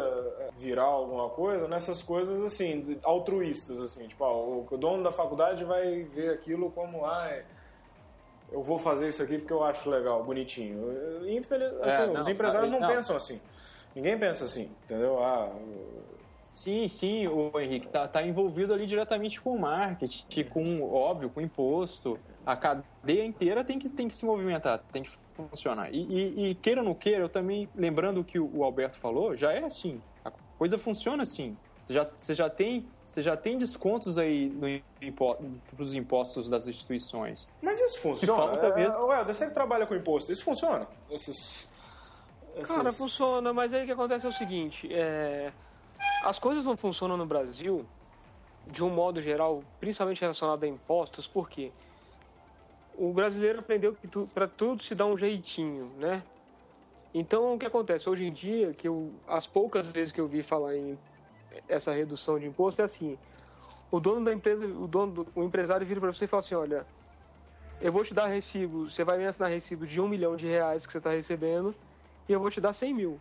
virar 0.57 0.83
alguma 0.83 1.29
coisa 1.29 1.67
nessas 1.67 2.01
coisas 2.01 2.41
assim, 2.41 2.99
altruístas, 3.03 3.81
assim. 3.81 4.07
Tipo, 4.07 4.23
ó, 4.23 4.63
o 4.69 4.77
dono 4.77 5.03
da 5.03 5.11
faculdade 5.11 5.63
vai 5.63 6.03
ver 6.03 6.29
aquilo 6.29 6.71
como, 6.71 7.05
ah, 7.05 7.41
eu 8.51 8.61
vou 8.63 8.77
fazer 8.79 9.09
isso 9.09 9.21
aqui 9.23 9.37
porque 9.37 9.53
eu 9.53 9.63
acho 9.63 9.89
legal, 9.89 10.23
bonitinho. 10.23 10.79
Infeliz... 11.29 11.71
Assim, 11.81 12.11
não, 12.13 12.21
os 12.21 12.27
empresários 12.27 12.71
não, 12.71 12.79
não. 12.79 12.87
pensam 12.87 13.15
assim. 13.15 13.41
Ninguém 13.95 14.17
pensa 14.17 14.45
assim, 14.45 14.71
entendeu? 14.83 15.23
Ah, 15.23 15.49
Sim, 16.55 16.87
sim, 16.87 17.27
o 17.27 17.51
Henrique 17.59 17.89
tá, 17.89 18.07
tá 18.07 18.23
envolvido 18.25 18.73
ali 18.73 18.85
diretamente 18.85 19.41
com 19.41 19.53
o 19.53 19.59
marketing, 19.59 20.45
com, 20.45 20.83
óbvio, 20.89 21.29
com 21.29 21.41
imposto. 21.41 22.17
A 22.45 22.55
cadeia 22.55 23.25
inteira 23.25 23.61
tem 23.61 23.77
que, 23.77 23.89
tem 23.89 24.07
que 24.07 24.13
se 24.15 24.25
movimentar, 24.25 24.79
tem 24.93 25.03
que 25.03 25.11
funcionar. 25.35 25.93
E, 25.93 26.03
e- 26.03 26.49
e 26.51 26.55
queira 26.55 26.79
ou 26.79 26.85
não 26.87 26.93
queira, 26.93 27.25
eu 27.25 27.27
também, 27.27 27.67
lembrando 27.75 28.21
o 28.21 28.23
que 28.23 28.39
o 28.39 28.63
Alberto 28.63 28.97
falou, 28.97 29.35
já 29.35 29.51
é 29.51 29.65
assim. 29.65 30.01
A 30.23 30.31
coisa 30.57 30.77
funciona 30.77 31.23
assim. 31.23 31.57
Você 31.81 31.91
já, 31.91 32.09
você 32.17 32.33
já, 32.33 32.49
tem, 32.49 32.87
você 33.05 33.21
já 33.21 33.37
tem 33.37 33.57
descontos 33.57 34.17
aí 34.17 34.49
no 34.49 34.67
impo, 35.01 35.37
pros 35.75 35.93
impostos 35.95 36.49
das 36.49 36.67
instituições. 36.67 37.47
Mas 37.61 37.79
isso 37.79 37.99
funciona? 37.99 38.41
falta 38.41 38.67
É, 38.67 38.75
mesmo. 38.75 39.05
Ué, 39.05 39.23
você 39.23 39.47
que 39.47 39.53
trabalha 39.53 39.85
com 39.85 39.95
imposto, 39.95 40.31
isso 40.31 40.43
funciona? 40.43 40.87
Esses... 41.09 41.69
Cara, 42.63 42.89
esses- 42.89 42.97
funciona, 42.97 43.53
mas 43.53 43.73
aí 43.73 43.83
o 43.83 43.85
que 43.85 43.91
acontece 43.91 44.25
é 44.25 44.29
o 44.29 44.33
seguinte, 44.33 44.87
é... 44.91 45.51
as 46.23 46.39
coisas 46.39 46.63
não 46.63 46.75
funcionam 46.75 47.15
no 47.17 47.25
Brasil, 47.25 47.85
de 48.67 48.83
um 48.83 48.89
modo 48.89 49.21
geral, 49.21 49.63
principalmente 49.79 50.21
relacionado 50.21 50.63
a 50.63 50.67
impostos, 50.67 51.27
porque 51.27 51.71
o 52.97 53.11
brasileiro 53.13 53.59
aprendeu 53.59 53.93
que 53.93 54.07
tu, 54.07 54.27
para 54.33 54.47
tudo 54.47 54.81
se 54.81 54.95
dá 54.95 55.05
um 55.05 55.17
jeitinho, 55.17 55.91
né? 55.99 56.23
Então, 57.13 57.53
o 57.53 57.59
que 57.59 57.65
acontece? 57.65 58.09
Hoje 58.09 58.25
em 58.25 58.31
dia, 58.31 58.73
que 58.73 58.87
eu, 58.87 59.11
as 59.27 59.45
poucas 59.45 59.91
vezes 59.91 60.11
que 60.11 60.19
eu 60.19 60.27
vi 60.27 60.41
falar 60.43 60.75
em 60.75 60.97
essa 61.67 61.91
redução 61.91 62.39
de 62.39 62.47
imposto, 62.47 62.81
é 62.81 62.85
assim: 62.85 63.17
o 63.91 63.99
dono 63.99 64.25
da 64.25 64.33
empresa, 64.33 64.65
o 64.65 64.87
dono 64.87 65.11
do, 65.11 65.27
o 65.35 65.43
empresário 65.43 65.85
vira 65.85 65.99
para 65.99 66.13
você 66.13 66.25
e 66.25 66.27
fala 66.27 66.39
assim: 66.39 66.55
olha, 66.55 66.85
eu 67.81 67.91
vou 67.91 68.03
te 68.03 68.13
dar 68.13 68.27
recibo, 68.27 68.89
você 68.89 69.03
vai 69.03 69.17
me 69.17 69.25
assinar 69.25 69.49
recibo 69.49 69.85
de 69.85 69.99
um 69.99 70.07
milhão 70.07 70.35
de 70.35 70.45
reais 70.45 70.85
que 70.85 70.91
você 70.91 70.97
está 70.97 71.11
recebendo 71.11 71.75
e 72.27 72.33
eu 72.33 72.39
vou 72.39 72.49
te 72.49 72.61
dar 72.61 72.73
100 72.73 72.93
mil. 72.93 73.19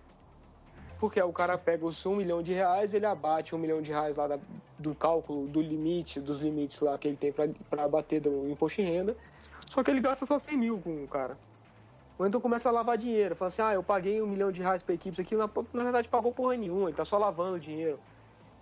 Porque 0.98 1.20
o 1.20 1.32
cara 1.32 1.58
pega 1.58 1.84
os 1.84 2.06
um 2.06 2.16
milhão 2.16 2.42
de 2.42 2.52
reais, 2.52 2.94
ele 2.94 3.04
abate 3.04 3.54
um 3.54 3.58
milhão 3.58 3.82
de 3.82 3.90
reais 3.90 4.16
lá 4.16 4.26
da, 4.26 4.38
do 4.78 4.94
cálculo 4.94 5.46
do 5.46 5.60
limite, 5.60 6.20
dos 6.20 6.40
limites 6.40 6.80
lá 6.80 6.96
que 6.96 7.08
ele 7.08 7.16
tem 7.16 7.32
para 7.32 7.84
abater 7.84 8.20
do 8.20 8.48
imposto 8.48 8.80
de 8.80 8.88
renda, 8.88 9.16
só 9.70 9.82
que 9.82 9.90
ele 9.90 10.00
gasta 10.00 10.24
só 10.24 10.38
100 10.38 10.56
mil 10.56 10.78
com 10.80 11.04
o 11.04 11.08
cara. 11.08 11.36
Ou 12.16 12.26
então 12.26 12.40
começa 12.40 12.68
a 12.68 12.72
lavar 12.72 12.96
dinheiro, 12.96 13.34
fala 13.34 13.48
assim, 13.48 13.62
ah, 13.62 13.74
eu 13.74 13.82
paguei 13.82 14.22
um 14.22 14.26
milhão 14.26 14.52
de 14.52 14.62
reais 14.62 14.82
para 14.82 14.94
equipe, 14.94 15.12
isso 15.12 15.20
aqui 15.20 15.34
na, 15.34 15.50
na 15.72 15.82
verdade 15.82 16.08
pagou 16.08 16.32
porra 16.32 16.56
nenhuma, 16.56 16.88
ele 16.88 16.96
tá 16.96 17.04
só 17.04 17.18
lavando 17.18 17.58
dinheiro. 17.58 17.98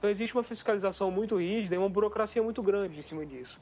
Então 0.02 0.10
existe 0.10 0.34
uma 0.34 0.42
fiscalização 0.42 1.12
muito 1.12 1.36
rígida 1.36 1.76
e 1.76 1.78
uma 1.78 1.88
burocracia 1.88 2.42
muito 2.42 2.60
grande 2.60 2.98
em 2.98 3.02
cima 3.02 3.24
disso. 3.24 3.60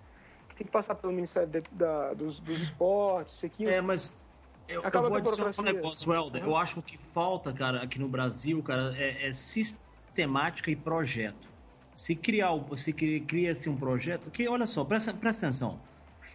Que 0.49 0.55
tem 0.55 0.67
que 0.67 0.73
passar 0.73 0.95
pelo 0.95 1.13
Ministério 1.13 1.47
de, 1.47 1.61
da, 1.71 2.15
dos, 2.15 2.41
dos 2.41 2.63
Esportes, 2.63 3.35
isso 3.35 3.45
aqui. 3.45 3.67
É, 3.67 3.83
mas 3.83 4.19
eu, 4.67 4.81
Acaba 4.81 5.09
eu 5.09 5.11
vou 5.11 5.19
adicionar 5.19 5.53
um 5.59 5.63
negócio, 5.63 6.11
Helder. 6.11 6.43
Uhum. 6.43 6.49
Eu 6.49 6.57
acho 6.57 6.73
que 6.73 6.81
o 6.81 6.83
que 6.83 6.99
falta, 7.13 7.53
cara, 7.53 7.83
aqui 7.83 7.99
no 7.99 8.09
Brasil, 8.09 8.63
cara, 8.63 8.97
é, 8.97 9.29
é 9.29 9.33
sistemática 9.35 10.71
e 10.71 10.77
projeto. 10.77 11.47
Se 11.95 12.17
criar, 12.17 12.53
se 12.75 12.91
cria-se 12.95 13.69
um 13.69 13.77
projeto, 13.77 14.31
que 14.31 14.49
olha 14.49 14.67
só, 14.67 14.83
presta, 14.83 15.13
presta 15.13 15.47
atenção, 15.47 15.79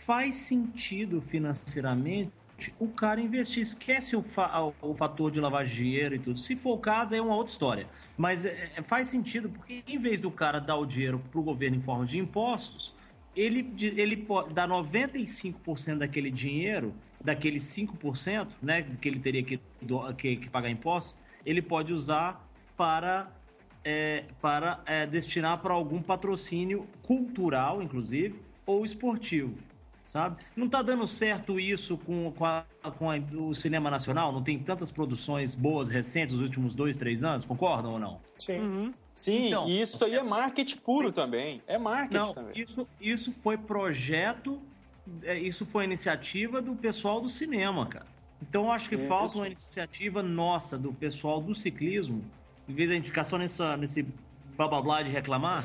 faz 0.06 0.36
sentido 0.36 1.20
financeiramente 1.20 2.32
o 2.80 2.88
cara 2.88 3.22
investir. 3.22 3.62
Esquece 3.64 4.16
o, 4.16 4.22
fa 4.22 4.72
o 4.82 4.94
fator 4.94 5.32
de 5.32 5.40
lavar 5.40 5.66
dinheiro 5.66 6.16
e 6.16 6.20
tudo. 6.20 6.40
Se 6.40 6.56
for 6.56 6.74
o 6.74 6.78
caso, 6.78 7.16
é 7.16 7.22
uma 7.22 7.36
outra 7.36 7.52
história. 7.52 7.88
Mas 8.18 8.46
é, 8.46 8.72
é 8.76 8.82
faz 8.82 9.08
sentido, 9.08 9.50
porque 9.50 9.84
em 9.88 9.98
vez 9.98 10.22
do 10.22 10.32
cara 10.32 10.60
dar 10.60 10.78
o 10.78 10.86
dinheiro 10.86 11.20
para 11.32 11.40
o 11.40 11.44
governo 11.44 11.78
em 11.78 11.82
forma 11.82 12.06
de 12.06 12.18
impostos, 12.18 12.94
ele, 13.36 13.74
ele 13.82 14.26
dar 14.54 14.68
95% 14.70 15.98
daquele 15.98 16.32
dinheiro, 16.32 16.94
daqueles 17.22 17.64
5%, 17.66 18.48
né, 18.62 18.84
que 19.02 19.10
ele 19.10 19.20
teria 19.20 19.44
que, 19.44 19.60
que, 20.18 20.38
que 20.38 20.50
pagar 20.50 20.70
impostos, 20.70 21.20
ele 21.46 21.62
pode 21.62 21.92
usar 21.92 22.48
para, 22.78 23.30
é, 23.84 24.24
para 24.42 24.82
é, 24.86 25.06
destinar 25.06 25.58
para 25.62 25.74
algum 25.74 26.02
patrocínio 26.02 26.88
cultural, 27.04 27.82
inclusive, 27.82 28.40
ou 28.66 28.86
esportivo 28.86 29.58
sabe? 30.16 30.38
Não 30.56 30.68
está 30.68 30.82
dando 30.82 31.06
certo 31.06 31.60
isso 31.60 31.98
com, 31.98 32.32
com, 32.32 32.46
a, 32.46 32.64
com 32.98 33.12
a, 33.12 33.18
o 33.18 33.54
cinema 33.54 33.92
nacional? 33.92 34.32
Não 34.32 34.42
tem 34.42 34.58
tantas 34.58 34.90
produções 34.90 35.54
boas 35.54 35.90
recentes 35.90 36.34
nos 36.36 36.42
últimos 36.42 36.74
dois, 36.74 36.96
três 36.96 37.22
anos? 37.22 37.44
Concordam 37.44 37.92
ou 37.92 38.00
não? 38.00 38.22
Sim. 38.40 38.60
Uhum. 38.60 38.94
Sim, 39.14 39.48
então, 39.48 39.68
e 39.70 39.82
isso 39.82 40.04
aí 40.04 40.16
é 40.16 40.24
marketing 40.24 40.78
puro 40.78 41.12
também. 41.12 41.62
É 41.68 41.78
marketing 41.78 42.16
não, 42.16 42.34
também. 42.34 42.52
Isso, 42.56 42.88
isso 43.00 43.32
foi 43.32 43.58
projeto, 43.58 44.62
é, 45.24 45.38
isso 45.38 45.66
foi 45.66 45.86
iniciativa 45.86 46.62
do 46.62 46.76
pessoal 46.76 47.22
do 47.22 47.30
cinema, 47.30 47.86
cara. 47.86 48.08
Então 48.42 48.66
eu 48.66 48.72
acho 48.72 48.90
que 48.90 48.98
falta 48.98 49.28
isso. 49.28 49.38
uma 49.38 49.48
iniciativa 49.48 50.22
nossa, 50.22 50.78
do 50.78 50.94
pessoal 50.94 51.42
do 51.42 51.56
ciclismo, 51.56 52.24
em 52.68 52.74
vez 52.74 52.90
de 52.90 52.94
a 52.94 52.98
gente 52.98 53.08
ficar 53.08 53.24
só 53.24 53.38
nessa, 53.38 53.78
nesse 53.78 54.06
blá 54.56 54.68
blá 54.68 54.82
blá 54.82 55.02
de 55.04 55.10
reclamar? 55.10 55.64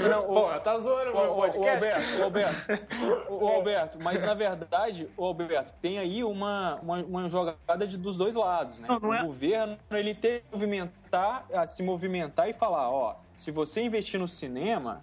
não, 0.00 0.08
não, 0.08 0.22
Pô, 0.22 0.60
tá 0.60 0.78
zoando 0.78 1.12
o, 1.12 1.16
meu 1.16 1.34
podcast. 1.34 1.66
O 1.66 1.70
Alberto, 1.70 2.18
o 2.18 2.24
Alberto, 2.24 3.32
o 3.32 3.48
Alberto, 3.48 3.98
mas 4.02 4.20
na 4.22 4.34
verdade, 4.34 5.08
o 5.16 5.24
Alberto, 5.24 5.74
tem 5.80 5.98
aí 5.98 6.22
uma, 6.24 6.76
uma, 6.82 6.96
uma 6.98 7.28
jogada 7.28 7.86
de, 7.86 7.96
dos 7.96 8.16
dois 8.16 8.34
lados, 8.34 8.78
né? 8.80 8.88
Não, 8.88 8.98
não 8.98 9.14
é... 9.14 9.22
O 9.22 9.26
governo, 9.26 9.78
ele 9.90 10.14
tem 10.14 10.40
que 10.40 10.44
movimentar, 10.52 11.46
se 11.68 11.82
movimentar 11.82 12.48
e 12.48 12.52
falar, 12.52 12.90
ó, 12.90 13.16
se 13.34 13.50
você 13.50 13.82
investir 13.82 14.18
no 14.18 14.28
cinema, 14.28 15.02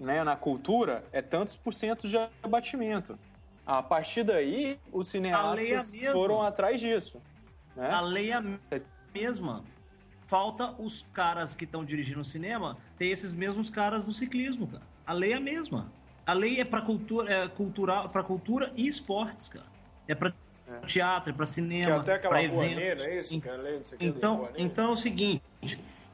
né, 0.00 0.22
na 0.24 0.36
cultura, 0.36 1.04
é 1.12 1.20
tantos 1.20 1.56
por 1.56 1.74
cento 1.74 2.08
de 2.08 2.16
abatimento. 2.42 3.18
A 3.66 3.82
partir 3.82 4.22
daí, 4.22 4.80
os 4.90 5.08
cineastas 5.08 5.94
é 5.94 6.10
foram 6.12 6.42
atrás 6.42 6.80
disso. 6.80 7.20
Né? 7.76 7.90
A 7.90 8.00
lei 8.00 8.30
é 8.30 8.34
a 8.34 8.42
mesma 9.12 9.62
falta 10.28 10.74
os 10.78 11.04
caras 11.12 11.54
que 11.54 11.64
estão 11.64 11.84
dirigindo 11.84 12.20
o 12.20 12.24
cinema 12.24 12.76
ter 12.96 13.06
esses 13.06 13.32
mesmos 13.32 13.70
caras 13.70 14.04
do 14.04 14.12
ciclismo, 14.12 14.66
cara. 14.66 14.82
A 15.06 15.12
lei 15.12 15.32
é 15.32 15.36
a 15.36 15.40
mesma. 15.40 15.90
A 16.24 16.34
lei 16.34 16.60
é 16.60 16.64
para 16.64 16.82
cultura, 16.82 17.32
é 17.32 17.48
cultural, 17.48 18.08
para 18.08 18.22
cultura 18.22 18.70
e 18.76 18.86
esportes, 18.86 19.48
cara. 19.48 19.66
É 20.06 20.14
para 20.14 20.32
é. 20.68 20.86
teatro, 20.86 21.30
é 21.30 21.32
para 21.32 21.46
cinema, 21.46 22.04
para 22.04 22.42
eventos. 22.42 23.02
é 23.02 23.20
isso? 23.20 23.40
É 23.42 23.56
lei, 23.56 23.82
então, 23.98 24.48
então 24.56 24.88
é 24.90 24.92
o 24.92 24.96
seguinte, 24.96 25.42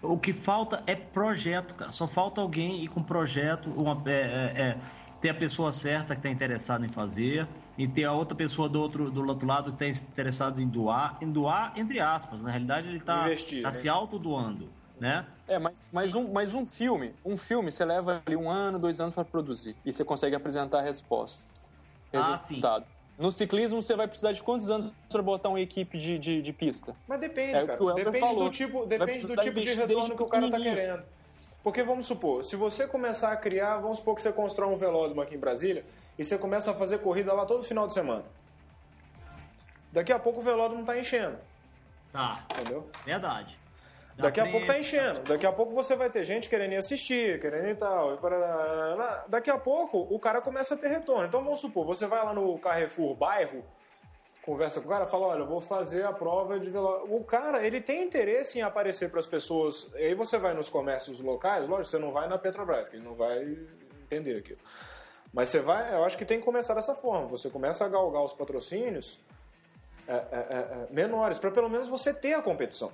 o 0.00 0.16
que 0.16 0.32
falta 0.32 0.82
é 0.86 0.94
projeto, 0.94 1.74
cara. 1.74 1.90
Só 1.90 2.06
falta 2.06 2.40
alguém 2.40 2.84
ir 2.84 2.88
com 2.88 3.02
projeto, 3.02 3.68
uma, 3.70 4.00
é, 4.08 4.12
é, 4.12 4.62
é 4.62 4.76
ter 5.20 5.30
a 5.30 5.34
pessoa 5.34 5.72
certa 5.72 6.14
que 6.14 6.20
está 6.20 6.30
interessada 6.30 6.86
em 6.86 6.88
fazer 6.88 7.48
e 7.76 7.88
ter 7.88 8.04
a 8.04 8.12
outra 8.12 8.36
pessoa 8.36 8.68
do 8.68 8.80
outro, 8.80 9.10
do 9.10 9.26
outro 9.28 9.46
lado 9.46 9.72
que 9.72 9.84
está 9.84 10.06
interessado 10.06 10.60
em 10.60 10.68
doar, 10.68 11.16
em 11.20 11.30
doar 11.30 11.72
entre 11.76 12.00
aspas. 12.00 12.42
Na 12.42 12.50
realidade, 12.50 12.88
ele 12.88 12.98
está 12.98 13.24
tá, 13.24 13.28
né? 13.28 13.72
se 13.72 13.88
auto-doando, 13.88 14.68
né? 14.98 15.26
É, 15.46 15.58
mas, 15.58 15.88
mas, 15.92 16.14
um, 16.14 16.32
mas 16.32 16.54
um 16.54 16.64
filme, 16.64 17.14
um 17.24 17.36
filme 17.36 17.70
você 17.70 17.84
leva 17.84 18.22
ali 18.24 18.36
um 18.36 18.48
ano, 18.48 18.78
dois 18.78 19.00
anos 19.00 19.14
para 19.14 19.24
produzir 19.24 19.76
e 19.84 19.92
você 19.92 20.04
consegue 20.04 20.34
apresentar 20.34 20.78
a 20.78 20.82
resposta. 20.82 21.44
Resultado. 22.12 22.82
Ah, 22.82 22.86
sim. 22.86 22.94
No 23.16 23.30
ciclismo, 23.30 23.80
você 23.80 23.94
vai 23.94 24.08
precisar 24.08 24.32
de 24.32 24.42
quantos 24.42 24.68
anos 24.70 24.92
para 25.08 25.22
botar 25.22 25.48
uma 25.48 25.60
equipe 25.60 25.96
de, 25.98 26.18
de, 26.18 26.42
de 26.42 26.52
pista? 26.52 26.96
Mas 27.06 27.20
depende, 27.20 27.52
é 27.52 27.66
cara. 27.66 27.94
Depende 27.94 28.20
falou. 28.20 28.44
do 28.44 28.50
tipo, 28.50 28.86
depende 28.86 29.26
do 29.26 29.36
tipo 29.36 29.60
de 29.60 29.72
retorno 29.72 30.16
que 30.16 30.22
o 30.22 30.26
cara 30.26 30.50
tá 30.50 30.58
querendo. 30.58 31.02
Porque 31.64 31.82
vamos 31.82 32.06
supor, 32.06 32.44
se 32.44 32.56
você 32.56 32.86
começar 32.86 33.32
a 33.32 33.36
criar, 33.36 33.78
vamos 33.78 33.96
supor 33.96 34.14
que 34.14 34.20
você 34.20 34.30
constrói 34.30 34.68
um 34.68 34.76
velódromo 34.76 35.22
aqui 35.22 35.34
em 35.34 35.38
Brasília 35.38 35.82
e 36.18 36.22
você 36.22 36.36
começa 36.36 36.70
a 36.70 36.74
fazer 36.74 36.98
corrida 36.98 37.32
lá 37.32 37.46
todo 37.46 37.64
final 37.64 37.86
de 37.86 37.94
semana. 37.94 38.24
Daqui 39.90 40.12
a 40.12 40.18
pouco 40.18 40.40
o 40.40 40.42
velódromo 40.42 40.82
está 40.82 40.98
enchendo. 40.98 41.38
Tá. 42.12 42.44
Entendeu? 42.52 42.86
Verdade. 43.06 43.58
Daqui 44.18 44.40
a 44.40 44.50
pouco 44.50 44.66
tá 44.66 44.78
enchendo. 44.78 45.20
Daqui 45.22 45.46
a 45.46 45.52
pouco 45.52 45.72
você 45.72 45.96
vai 45.96 46.10
ter 46.10 46.22
gente 46.22 46.50
querendo 46.50 46.72
ir 46.72 46.76
assistir, 46.76 47.40
querendo 47.40 47.66
ir 47.66 47.70
e 47.70 47.76
tal. 47.76 48.18
Daqui 49.26 49.50
a 49.50 49.56
pouco 49.56 50.06
o 50.10 50.18
cara 50.20 50.42
começa 50.42 50.74
a 50.74 50.76
ter 50.76 50.88
retorno. 50.88 51.24
Então 51.24 51.42
vamos 51.42 51.60
supor, 51.60 51.86
você 51.86 52.06
vai 52.06 52.22
lá 52.22 52.34
no 52.34 52.58
Carrefour 52.58 53.14
bairro 53.14 53.64
conversa 54.44 54.80
com 54.80 54.86
o 54.86 54.90
cara, 54.90 55.06
fala, 55.06 55.26
olha, 55.26 55.40
eu 55.40 55.46
vou 55.46 55.60
fazer 55.60 56.04
a 56.04 56.12
prova 56.12 56.60
de 56.60 56.68
velocidade. 56.68 57.14
O 57.14 57.24
cara, 57.24 57.66
ele 57.66 57.80
tem 57.80 58.04
interesse 58.04 58.58
em 58.58 58.62
aparecer 58.62 59.10
para 59.10 59.18
as 59.18 59.26
pessoas. 59.26 59.90
E 59.94 60.06
aí 60.06 60.14
você 60.14 60.36
vai 60.38 60.54
nos 60.54 60.68
comércios 60.68 61.18
locais, 61.20 61.66
lógico, 61.66 61.90
você 61.90 61.98
não 61.98 62.12
vai 62.12 62.28
na 62.28 62.36
Petrobras, 62.36 62.88
que 62.88 62.96
ele 62.96 63.04
não 63.04 63.14
vai 63.14 63.56
entender 64.02 64.36
aquilo. 64.36 64.58
Mas 65.32 65.48
você 65.48 65.60
vai, 65.60 65.94
eu 65.94 66.04
acho 66.04 66.16
que 66.16 66.24
tem 66.24 66.38
que 66.38 66.44
começar 66.44 66.74
dessa 66.74 66.94
forma. 66.94 67.26
Você 67.28 67.48
começa 67.50 67.84
a 67.84 67.88
galgar 67.88 68.22
os 68.22 68.32
patrocínios 68.32 69.18
é, 70.06 70.12
é, 70.12 70.16
é, 70.16 70.56
é 70.56 70.86
menores, 70.90 71.38
para 71.38 71.50
pelo 71.50 71.68
menos 71.68 71.88
você 71.88 72.12
ter 72.12 72.34
a 72.34 72.42
competição. 72.42 72.92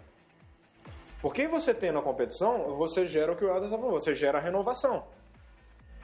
Porque 1.21 1.47
você 1.47 1.75
tendo 1.75 1.99
a 1.99 2.03
competição, 2.03 2.75
você 2.77 3.05
gera 3.05 3.33
o 3.33 3.37
que 3.37 3.45
o 3.45 3.51
Adam 3.51 3.65
está 3.65 3.77
falando, 3.77 3.93
você 3.93 4.15
gera 4.15 4.39
a 4.39 4.41
renovação. 4.41 5.05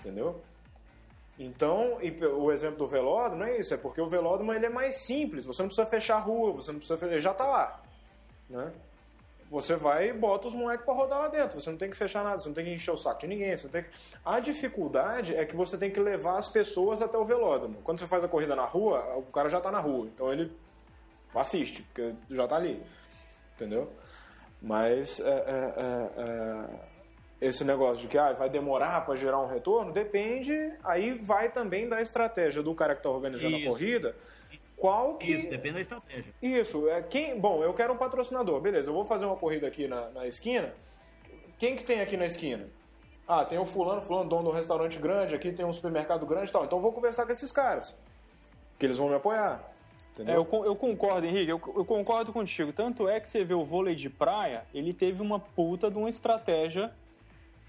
Entendeu? 0.00 0.42
Então, 1.38 1.98
o 2.38 2.50
exemplo 2.50 2.78
do 2.78 2.86
velódromo 2.86 3.44
é 3.44 3.58
isso, 3.58 3.74
é 3.74 3.76
porque 3.76 4.00
o 4.00 4.08
velódromo 4.08 4.54
ele 4.54 4.66
é 4.66 4.70
mais 4.70 4.96
simples, 4.96 5.44
você 5.44 5.60
não 5.60 5.68
precisa 5.68 5.86
fechar 5.86 6.16
a 6.16 6.20
rua, 6.20 6.52
você 6.52 6.72
não 6.72 6.78
precisa 6.78 7.04
ele 7.06 7.20
já 7.20 7.32
está 7.32 7.46
lá, 7.46 7.82
né? 8.48 8.72
Você 9.50 9.76
vai 9.76 10.08
e 10.08 10.12
bota 10.12 10.48
os 10.48 10.54
moleques 10.54 10.84
para 10.84 10.94
rodar 10.94 11.18
lá 11.20 11.28
dentro, 11.28 11.60
você 11.60 11.70
não 11.70 11.76
tem 11.76 11.90
que 11.90 11.96
fechar 11.96 12.24
nada, 12.24 12.38
você 12.38 12.48
não 12.48 12.54
tem 12.54 12.64
que 12.64 12.72
encher 12.72 12.90
o 12.90 12.96
saco 12.96 13.20
de 13.20 13.28
ninguém, 13.28 13.54
você 13.54 13.64
não 13.64 13.70
tem 13.70 13.82
que... 13.82 13.90
A 14.24 14.40
dificuldade 14.40 15.36
é 15.36 15.44
que 15.44 15.54
você 15.54 15.78
tem 15.78 15.90
que 15.90 16.00
levar 16.00 16.36
as 16.36 16.48
pessoas 16.48 17.00
até 17.00 17.16
o 17.16 17.24
velódromo. 17.24 17.76
Quando 17.84 17.98
você 17.98 18.06
faz 18.06 18.24
a 18.24 18.28
corrida 18.28 18.56
na 18.56 18.64
rua, 18.64 19.04
o 19.16 19.22
cara 19.30 19.48
já 19.48 19.58
está 19.58 19.70
na 19.70 19.78
rua, 19.78 20.06
então 20.06 20.32
ele 20.32 20.50
assiste, 21.34 21.82
porque 21.82 22.14
já 22.30 22.44
está 22.44 22.56
ali, 22.56 22.82
entendeu? 23.54 23.92
Mas 24.60 25.20
é, 25.20 25.28
é, 25.28 25.74
é, 25.76 26.22
é 26.22 26.95
esse 27.40 27.64
negócio 27.64 28.02
de 28.02 28.08
que 28.08 28.16
ah, 28.16 28.32
vai 28.32 28.48
demorar 28.48 29.04
para 29.04 29.14
gerar 29.14 29.40
um 29.40 29.46
retorno, 29.46 29.92
depende, 29.92 30.52
aí 30.82 31.12
vai 31.12 31.50
também 31.50 31.88
da 31.88 32.00
estratégia 32.00 32.62
do 32.62 32.74
cara 32.74 32.94
que 32.94 33.00
está 33.00 33.10
organizando 33.10 33.56
Isso. 33.56 33.66
a 33.66 33.70
corrida. 33.70 34.16
Qual 34.76 35.14
que... 35.16 35.32
Isso, 35.32 35.48
depende 35.48 35.74
da 35.74 35.80
estratégia. 35.80 36.34
Isso, 36.42 36.88
é 36.88 37.02
quem. 37.02 37.38
Bom, 37.38 37.62
eu 37.62 37.72
quero 37.72 37.92
um 37.92 37.96
patrocinador, 37.96 38.60
beleza, 38.60 38.90
eu 38.90 38.94
vou 38.94 39.04
fazer 39.04 39.24
uma 39.24 39.36
corrida 39.36 39.66
aqui 39.66 39.86
na, 39.86 40.10
na 40.10 40.26
esquina. 40.26 40.72
Quem 41.58 41.76
que 41.76 41.84
tem 41.84 42.00
aqui 42.00 42.16
na 42.16 42.26
esquina? 42.26 42.68
Ah, 43.26 43.44
tem 43.44 43.58
o 43.58 43.64
fulano, 43.64 44.02
fulano, 44.02 44.28
dono 44.28 44.44
de 44.44 44.48
um 44.50 44.52
restaurante 44.52 44.98
grande, 44.98 45.34
aqui 45.34 45.50
tem 45.50 45.64
um 45.64 45.72
supermercado 45.72 46.24
grande 46.26 46.50
e 46.50 46.52
tal. 46.52 46.64
Então 46.64 46.78
eu 46.78 46.82
vou 46.82 46.92
conversar 46.92 47.24
com 47.24 47.32
esses 47.32 47.50
caras. 47.50 47.98
Que 48.78 48.86
eles 48.86 48.98
vão 48.98 49.08
me 49.08 49.14
apoiar. 49.14 49.72
É, 50.24 50.36
eu, 50.36 50.48
eu, 50.64 50.76
concordo, 50.76 51.26
Henrique, 51.26 51.50
eu, 51.50 51.60
eu, 51.76 51.84
concordo 51.84 52.32
contigo. 52.32 52.72
Tanto 52.72 53.08
é 53.08 53.20
que 53.20 53.28
você 53.28 53.44
vê 53.44 53.52
o 53.52 53.64
vôlei 53.64 53.94
de 53.94 54.08
praia, 54.08 54.64
ele 54.72 54.94
teve 54.94 55.20
uma 55.20 55.38
puta 55.38 55.90
de 55.90 55.98
uma 55.98 56.08
estratégia 56.08 56.90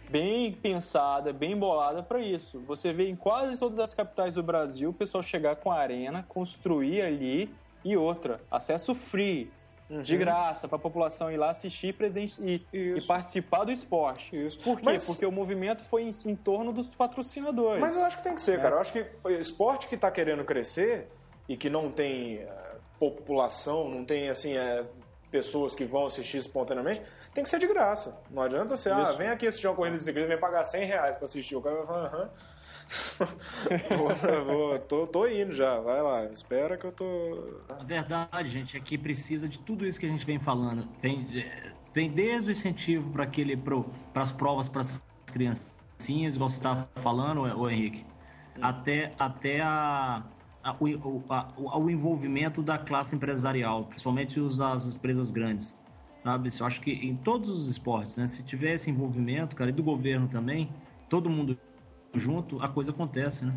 bem 0.09 0.51
pensada, 0.51 1.34
bem 1.34 1.57
bolada 1.57 2.01
para 2.01 2.19
isso. 2.19 2.59
Você 2.61 2.93
vê 2.93 3.09
em 3.09 3.15
quase 3.15 3.59
todas 3.59 3.79
as 3.79 3.93
capitais 3.93 4.35
do 4.35 4.43
Brasil 4.43 4.89
o 4.89 4.93
pessoal 4.93 5.21
chegar 5.21 5.55
com 5.57 5.71
a 5.71 5.77
arena, 5.77 6.25
construir 6.27 7.01
ali 7.01 7.53
e 7.84 7.95
outra, 7.95 8.41
acesso 8.51 8.93
free. 8.93 9.51
uhum. 9.89 10.01
de 10.01 10.17
graça 10.17 10.67
para 10.67 10.75
a 10.75 10.79
população 10.79 11.31
ir 11.31 11.38
lá 11.38 11.49
assistir 11.51 11.93
presente, 11.93 12.41
e, 12.41 12.61
e, 12.73 13.01
participar 13.01 13.63
do 13.63 13.71
esporte. 13.71 14.35
Isso. 14.35 14.59
Por 14.59 14.77
quê? 14.77 14.84
Mas... 14.84 15.05
Porque 15.05 15.25
o 15.25 15.31
movimento 15.31 15.84
foi 15.84 16.03
em, 16.03 16.11
em, 16.25 16.35
torno 16.35 16.73
dos 16.73 16.88
patrocinadores. 16.88 17.79
Mas 17.79 17.95
eu 17.95 18.03
acho 18.03 18.17
que 18.17 18.23
tem 18.23 18.35
que 18.35 18.41
ser, 18.41 18.59
é. 18.59 18.61
cara. 18.61 18.75
Eu 18.75 18.79
acho 18.79 18.91
que 18.91 19.05
esporte 19.39 19.88
que 19.88 19.95
está 19.95 20.11
querendo 20.11 20.43
crescer 20.43 21.07
e 21.47 21.55
que 21.55 21.69
não 21.69 21.89
tem 21.89 22.43
uh, 22.43 22.47
população, 22.99 23.89
não 23.89 24.03
tem 24.03 24.29
assim 24.29 24.57
uh, 24.57 24.85
pessoas 25.31 25.75
que 25.75 25.85
vão 25.85 26.05
assistir 26.05 26.37
espontaneamente, 26.37 27.01
tem 27.33 27.43
que 27.43 27.49
ser 27.49 27.59
de 27.59 27.67
graça. 27.67 28.19
Não 28.31 28.41
adianta 28.41 28.75
ser, 28.75 28.93
ah, 28.93 29.11
vem 29.11 29.29
aqui 29.29 29.47
assistir 29.47 29.67
uma 29.67 29.75
corrida 29.75 29.97
de 29.97 30.03
ciclismo, 30.03 30.29
vem 30.29 30.39
pagar 30.39 30.63
100 30.63 30.85
reais 30.85 31.15
para 31.15 31.25
assistir. 31.25 31.55
O 31.55 31.61
cara 31.61 31.75
vai 31.77 31.85
falar, 31.85 32.05
aham. 32.07 32.29
vou, 33.97 34.45
vou, 34.45 34.79
tô, 34.79 35.07
tô 35.07 35.27
indo 35.27 35.53
já, 35.53 35.77
vai 35.79 36.01
lá, 36.01 36.23
espera 36.25 36.77
que 36.77 36.85
eu 36.85 36.91
tô. 36.91 37.59
A 37.67 37.83
verdade, 37.83 38.49
gente, 38.49 38.77
é 38.77 38.79
que 38.79 38.97
precisa 38.97 39.47
de 39.47 39.59
tudo 39.59 39.85
isso 39.85 39.99
que 39.99 40.05
a 40.05 40.09
gente 40.09 40.25
vem 40.25 40.39
falando. 40.39 40.87
Vem, 41.01 41.51
vem 41.93 42.09
desde 42.09 42.49
o 42.49 42.51
incentivo 42.53 43.11
para 43.11 43.23
aquele 43.23 43.57
para 43.57 44.21
as 44.21 44.31
provas 44.31 44.69
para 44.69 44.81
as 44.81 45.03
criancinhas, 45.25 46.35
igual 46.35 46.49
você 46.49 46.57
estava 46.57 46.87
falando, 46.95 47.41
o 47.41 47.69
Henrique, 47.69 48.05
até, 48.61 49.11
até 49.19 49.61
a, 49.61 50.23
a, 50.68 50.76
o, 50.81 51.23
a, 51.30 51.77
o 51.77 51.89
envolvimento 51.89 52.61
da 52.61 52.77
classe 52.77 53.15
empresarial, 53.15 53.85
principalmente 53.85 54.39
as 54.39 54.95
empresas 54.95 55.31
grandes. 55.31 55.73
Sabe? 56.18 56.49
Eu 56.60 56.65
acho 56.65 56.81
que 56.81 56.91
em 56.91 57.15
todos 57.15 57.49
os 57.49 57.68
esportes, 57.68 58.18
né? 58.18 58.27
Se 58.27 58.44
tiver 58.44 58.73
esse 58.73 58.89
envolvimento, 58.89 59.56
cara, 59.56 59.69
e 59.69 59.73
do 59.73 59.84
governo 59.84 60.27
também, 60.27 60.69
todo 61.10 61.30
mundo 61.30 61.57
junto, 62.14 62.61
a 62.61 62.68
coisa 62.68 62.91
acontece, 62.91 63.45
né? 63.45 63.53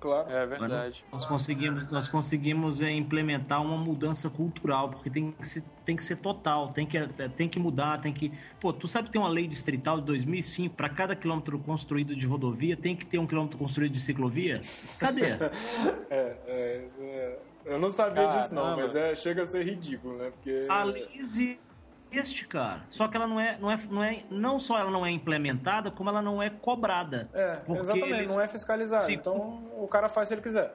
Claro. 0.00 0.30
É 0.30 0.46
verdade. 0.46 1.04
Nós 1.12 1.24
conseguimos, 1.24 1.90
nós 1.90 2.08
conseguimos 2.08 2.82
é, 2.82 2.90
implementar 2.90 3.60
uma 3.60 3.76
mudança 3.76 4.30
cultural, 4.30 4.90
porque 4.90 5.10
tem 5.10 5.32
que, 5.32 5.46
ser, 5.46 5.64
tem 5.84 5.96
que 5.96 6.04
ser 6.04 6.16
total, 6.16 6.68
tem 6.68 6.86
que, 6.86 6.96
é, 6.96 7.06
tem 7.36 7.48
que 7.48 7.58
mudar, 7.58 8.00
tem 8.00 8.12
que... 8.12 8.32
Pô, 8.60 8.72
tu 8.72 8.86
sabe 8.86 9.08
que 9.08 9.12
tem 9.12 9.20
uma 9.20 9.28
lei 9.28 9.48
distrital 9.48 9.98
de 9.98 10.06
2005, 10.06 10.74
para 10.76 10.88
cada 10.88 11.16
quilômetro 11.16 11.58
construído 11.58 12.14
de 12.14 12.26
rodovia, 12.26 12.76
tem 12.76 12.94
que 12.94 13.04
ter 13.04 13.18
um 13.18 13.26
quilômetro 13.26 13.58
construído 13.58 13.92
de 13.92 14.00
ciclovia? 14.00 14.60
Cadê? 14.98 15.32
é, 16.10 16.36
é, 16.46 16.86
é, 17.00 17.38
eu 17.64 17.78
não 17.78 17.88
sabia 17.88 18.28
disso 18.28 18.54
não, 18.54 18.76
mas 18.76 18.94
é, 18.94 19.14
chega 19.16 19.42
a 19.42 19.44
ser 19.44 19.64
ridículo, 19.64 20.16
né? 20.16 20.30
Porque... 20.30 20.66
A 20.68 20.84
lei 20.84 21.08
existe 21.14 21.67
existe, 22.10 22.46
cara. 22.46 22.84
Só 22.88 23.08
que 23.08 23.16
ela 23.16 23.26
não 23.26 23.40
é, 23.40 23.58
não 23.58 23.70
é, 23.70 23.80
não 23.90 24.02
é, 24.02 24.22
não 24.30 24.60
só 24.60 24.78
ela 24.78 24.90
não 24.90 25.04
é 25.04 25.10
implementada, 25.10 25.90
como 25.90 26.10
ela 26.10 26.22
não 26.22 26.42
é 26.42 26.50
cobrada. 26.50 27.28
É, 27.32 27.60
exatamente, 27.70 28.12
eles, 28.12 28.32
não 28.32 28.40
é 28.40 28.48
fiscalizada. 28.48 29.04
Se, 29.04 29.14
então 29.14 29.62
o 29.76 29.86
cara 29.88 30.08
faz 30.08 30.28
se 30.28 30.34
ele 30.34 30.42
quiser. 30.42 30.74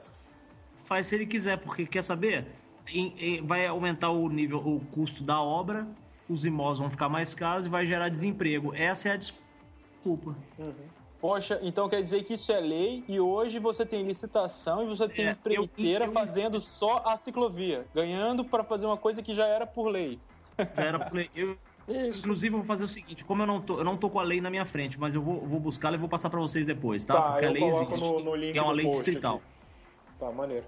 Faz 0.86 1.06
se 1.06 1.14
ele 1.14 1.26
quiser, 1.26 1.58
porque 1.58 1.86
quer 1.86 2.02
saber? 2.02 2.46
Vai 3.44 3.66
aumentar 3.66 4.10
o 4.10 4.28
nível, 4.28 4.58
o 4.58 4.80
custo 4.92 5.24
da 5.24 5.40
obra, 5.40 5.86
os 6.28 6.44
imóveis 6.44 6.78
vão 6.78 6.90
ficar 6.90 7.08
mais 7.08 7.34
caros 7.34 7.66
e 7.66 7.68
vai 7.68 7.86
gerar 7.86 8.08
desemprego. 8.08 8.74
Essa 8.74 9.08
é 9.08 9.12
a 9.12 9.16
desculpa. 9.16 10.36
Uhum. 10.58 10.74
Poxa, 11.24 11.58
então 11.62 11.88
quer 11.88 12.02
dizer 12.02 12.22
que 12.24 12.34
isso 12.34 12.52
é 12.52 12.60
lei 12.60 13.02
e 13.08 13.18
hoje 13.18 13.58
você 13.58 13.86
tem 13.86 14.06
licitação 14.06 14.82
e 14.82 14.86
você 14.86 15.08
tem 15.08 15.28
é, 15.28 15.30
empreiteira 15.30 16.04
eu, 16.04 16.08
eu, 16.08 16.12
fazendo 16.12 16.60
só 16.60 17.02
a 17.02 17.16
ciclovia, 17.16 17.86
ganhando 17.94 18.44
para 18.44 18.62
fazer 18.62 18.84
uma 18.84 18.98
coisa 18.98 19.22
que 19.22 19.32
já 19.32 19.46
era 19.46 19.66
por 19.66 19.88
lei. 19.88 20.20
Era 20.76 21.10
eu, 21.34 21.56
Inclusive, 21.86 22.54
eu 22.54 22.58
vou 22.58 22.66
fazer 22.66 22.84
o 22.84 22.88
seguinte: 22.88 23.24
como 23.24 23.42
eu 23.42 23.46
não 23.46 23.60
tô, 23.60 23.78
eu 23.78 23.84
não 23.84 23.96
tô 23.96 24.08
com 24.08 24.18
a 24.18 24.22
lei 24.22 24.40
na 24.40 24.48
minha 24.50 24.64
frente, 24.64 24.98
mas 24.98 25.14
eu 25.14 25.22
vou, 25.22 25.40
vou 25.46 25.60
buscá-la 25.60 25.96
e 25.96 25.98
vou 25.98 26.08
passar 26.08 26.30
para 26.30 26.40
vocês 26.40 26.66
depois, 26.66 27.04
tá? 27.04 27.14
tá 27.14 27.32
Porque 27.32 27.44
a 27.44 27.50
lei 27.50 27.64
existe. 27.64 28.00
No, 28.00 28.20
no 28.20 28.44
é 28.44 28.62
uma 28.62 28.72
lei 28.72 28.90
distrital. 28.90 29.36
Aqui. 29.36 30.18
Tá, 30.18 30.32
maneiro. 30.32 30.64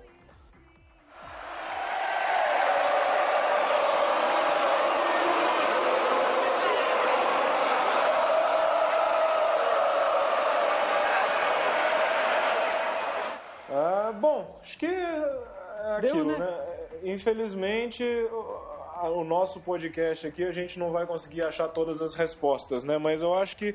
Ah, 13.71 14.13
bom, 14.13 14.59
acho 14.63 14.79
que 14.79 14.87
é 14.87 15.97
aquilo, 15.97 16.25
Deu, 16.25 16.25
né? 16.25 16.39
né? 16.39 16.77
Infelizmente, 17.05 18.05
o 19.05 19.25
nosso 19.25 19.61
podcast 19.61 20.27
aqui 20.27 20.45
a 20.45 20.53
gente 20.53 20.79
não 20.79 20.91
vai 20.91 21.07
conseguir 21.07 21.43
achar 21.43 21.69
todas 21.69 22.01
as 22.01 22.15
respostas, 22.15 22.85
né? 22.85 22.99
Mas 22.99 23.23
eu 23.23 23.35
acho 23.35 23.57
que 23.57 23.75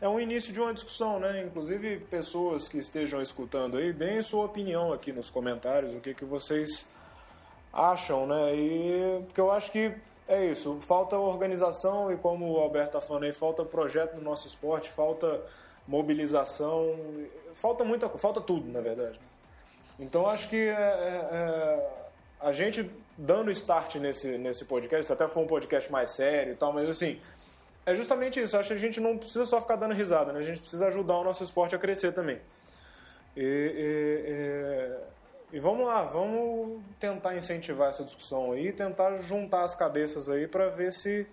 é 0.00 0.08
um 0.08 0.18
início 0.18 0.52
de 0.52 0.60
uma 0.60 0.72
discussão, 0.74 1.18
né? 1.18 1.44
Inclusive 1.44 1.98
pessoas 2.10 2.68
que 2.68 2.78
estejam 2.78 3.20
escutando 3.22 3.76
aí, 3.76 3.92
deem 3.92 4.22
sua 4.22 4.44
opinião 4.44 4.92
aqui 4.92 5.12
nos 5.12 5.30
comentários, 5.30 5.94
o 5.94 6.00
que, 6.00 6.14
que 6.14 6.24
vocês 6.24 6.88
acham, 7.72 8.26
né? 8.26 8.54
E 8.54 9.22
porque 9.26 9.40
eu 9.40 9.50
acho 9.50 9.70
que 9.70 9.94
é 10.26 10.46
isso, 10.46 10.78
falta 10.80 11.16
organização 11.16 12.12
e 12.12 12.16
como 12.16 12.50
o 12.50 12.58
Alberto 12.58 12.96
está 12.96 13.00
falando 13.00 13.24
aí, 13.24 13.32
falta 13.32 13.64
projeto 13.64 14.14
no 14.16 14.22
nosso 14.22 14.46
esporte, 14.46 14.90
falta 14.90 15.40
mobilização, 15.86 16.96
falta 17.54 17.84
muita, 17.84 18.08
falta 18.08 18.40
tudo, 18.40 18.70
na 18.70 18.80
verdade. 18.80 19.20
Então 19.98 20.26
acho 20.26 20.48
que 20.48 20.56
é, 20.56 20.70
é, 20.70 21.28
é, 21.32 21.90
a 22.42 22.52
gente 22.52 22.90
dando 23.16 23.50
start 23.50 23.96
nesse, 23.96 24.38
nesse 24.38 24.64
podcast, 24.64 25.12
até 25.12 25.28
foi 25.28 25.42
um 25.42 25.46
podcast 25.46 25.90
mais 25.90 26.10
sério 26.10 26.52
e 26.52 26.56
tal, 26.56 26.72
mas 26.72 26.88
assim, 26.88 27.20
é 27.86 27.94
justamente 27.94 28.40
isso. 28.40 28.56
Acho 28.56 28.68
que 28.68 28.74
a 28.74 28.78
gente 28.78 29.00
não 29.00 29.16
precisa 29.16 29.44
só 29.44 29.60
ficar 29.60 29.76
dando 29.76 29.94
risada, 29.94 30.32
né? 30.32 30.40
A 30.40 30.42
gente 30.42 30.60
precisa 30.60 30.86
ajudar 30.88 31.18
o 31.18 31.24
nosso 31.24 31.42
esporte 31.42 31.74
a 31.74 31.78
crescer 31.78 32.12
também. 32.12 32.38
E, 33.36 33.42
e, 33.42 35.52
e, 35.52 35.56
e 35.56 35.60
vamos 35.60 35.86
lá, 35.86 36.02
vamos 36.02 36.82
tentar 36.98 37.36
incentivar 37.36 37.88
essa 37.88 38.04
discussão 38.04 38.52
aí, 38.52 38.72
tentar 38.72 39.18
juntar 39.18 39.64
as 39.64 39.74
cabeças 39.74 40.28
aí 40.28 40.46
para 40.46 40.68
ver 40.68 40.92
se. 40.92 41.26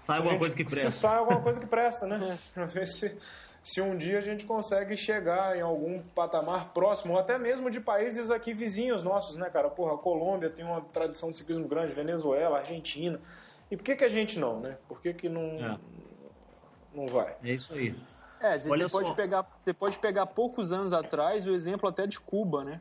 Sai 0.00 0.16
alguma 0.16 0.34
gente, 0.34 0.40
coisa 0.40 0.56
que 0.56 0.64
presta. 0.64 0.90
Se 0.90 0.98
sai 0.98 1.16
alguma 1.16 1.40
coisa 1.40 1.60
que 1.60 1.66
presta, 1.66 2.06
né? 2.06 2.38
pra 2.54 2.66
ver 2.66 2.86
se 2.86 3.16
se 3.62 3.80
um 3.80 3.96
dia 3.96 4.18
a 4.18 4.22
gente 4.22 4.46
consegue 4.46 4.96
chegar 4.96 5.56
em 5.56 5.60
algum 5.60 6.00
patamar 6.14 6.72
próximo, 6.72 7.14
ou 7.14 7.20
até 7.20 7.38
mesmo 7.38 7.70
de 7.70 7.80
países 7.80 8.30
aqui 8.30 8.54
vizinhos 8.54 9.02
nossos, 9.02 9.36
né, 9.36 9.50
cara? 9.50 9.68
Porra, 9.68 9.94
a 9.94 9.98
Colômbia 9.98 10.48
tem 10.48 10.64
uma 10.64 10.80
tradição 10.80 11.30
de 11.30 11.36
ciclismo 11.36 11.68
grande, 11.68 11.92
Venezuela, 11.92 12.58
Argentina. 12.58 13.20
E 13.70 13.76
por 13.76 13.84
que, 13.84 13.96
que 13.96 14.04
a 14.04 14.08
gente 14.08 14.38
não, 14.38 14.60
né? 14.60 14.78
Por 14.88 15.00
que, 15.00 15.12
que 15.12 15.28
não, 15.28 15.42
é. 15.42 15.78
não 16.94 17.06
vai? 17.06 17.36
É 17.44 17.52
isso 17.52 17.74
aí. 17.74 17.94
É, 18.40 18.56
você 18.56 18.88
pode, 18.88 19.14
pegar, 19.14 19.46
você 19.62 19.74
pode 19.74 19.98
pegar 19.98 20.24
poucos 20.26 20.72
anos 20.72 20.94
atrás 20.94 21.46
o 21.46 21.50
exemplo 21.50 21.86
até 21.86 22.06
de 22.06 22.18
Cuba, 22.18 22.64
né? 22.64 22.80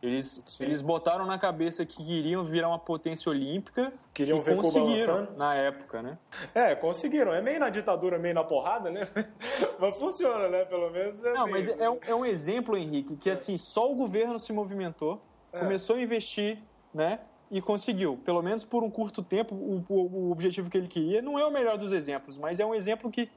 Eles, 0.00 0.44
eles 0.60 0.80
botaram 0.80 1.26
na 1.26 1.38
cabeça 1.38 1.84
que 1.84 2.04
queriam 2.04 2.44
virar 2.44 2.68
uma 2.68 2.78
potência 2.78 3.28
olímpica. 3.28 3.92
Queriam 4.14 4.40
ver 4.40 4.56
Cuba 4.56 4.80
lançando? 4.80 5.36
Na 5.36 5.54
época, 5.56 6.00
né? 6.00 6.16
É, 6.54 6.76
conseguiram. 6.76 7.34
É 7.34 7.42
meio 7.42 7.58
na 7.58 7.68
ditadura, 7.68 8.16
meio 8.16 8.34
na 8.34 8.44
porrada, 8.44 8.92
né? 8.92 9.08
mas 9.78 9.96
funciona, 9.96 10.48
né? 10.48 10.64
Pelo 10.66 10.88
menos 10.90 11.24
é 11.24 11.32
Não, 11.32 11.42
assim. 11.42 11.50
mas 11.50 11.68
é 11.68 11.90
um, 11.90 11.98
é 12.06 12.14
um 12.14 12.24
exemplo, 12.24 12.76
Henrique, 12.76 13.16
que 13.16 13.28
assim, 13.28 13.56
só 13.56 13.90
o 13.90 13.96
governo 13.96 14.38
se 14.38 14.52
movimentou, 14.52 15.20
é. 15.52 15.58
começou 15.58 15.96
a 15.96 16.00
investir, 16.00 16.58
né? 16.94 17.18
E 17.50 17.60
conseguiu, 17.60 18.20
pelo 18.24 18.40
menos 18.40 18.62
por 18.64 18.84
um 18.84 18.90
curto 18.90 19.20
tempo, 19.20 19.56
o, 19.56 19.84
o, 19.88 20.26
o 20.28 20.30
objetivo 20.30 20.70
que 20.70 20.78
ele 20.78 20.86
queria. 20.86 21.20
Não 21.20 21.36
é 21.36 21.44
o 21.44 21.50
melhor 21.50 21.76
dos 21.76 21.90
exemplos, 21.90 22.38
mas 22.38 22.60
é 22.60 22.64
um 22.64 22.74
exemplo 22.74 23.10
que, 23.10 23.28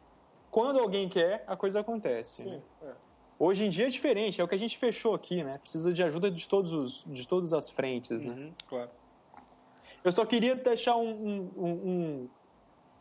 quando 0.52 0.80
alguém 0.80 1.10
quer, 1.10 1.44
a 1.48 1.56
coisa 1.56 1.80
acontece. 1.80 2.44
Sim, 2.44 2.52
né? 2.52 2.62
é. 2.84 3.11
Hoje 3.44 3.66
em 3.66 3.72
dia 3.72 3.88
é 3.88 3.90
diferente, 3.90 4.40
é 4.40 4.44
o 4.44 4.48
que 4.48 4.54
a 4.54 4.60
gente 4.60 4.78
fechou 4.78 5.16
aqui, 5.16 5.44
né? 5.44 5.58
Precisa 5.58 5.92
de 5.92 6.04
ajuda 6.04 6.30
de, 6.30 6.48
todos 6.48 6.72
os, 6.72 7.04
de 7.08 7.28
todas 7.28 7.54
as 7.54 7.72
frentes, 7.72 8.24
né? 8.24 8.36
Uhum, 8.36 8.54
claro. 8.68 8.92
Eu 10.04 10.12
só 10.12 10.24
queria 10.28 10.56
deixar 10.56 10.96
um, 10.96 11.50
um, 11.58 12.30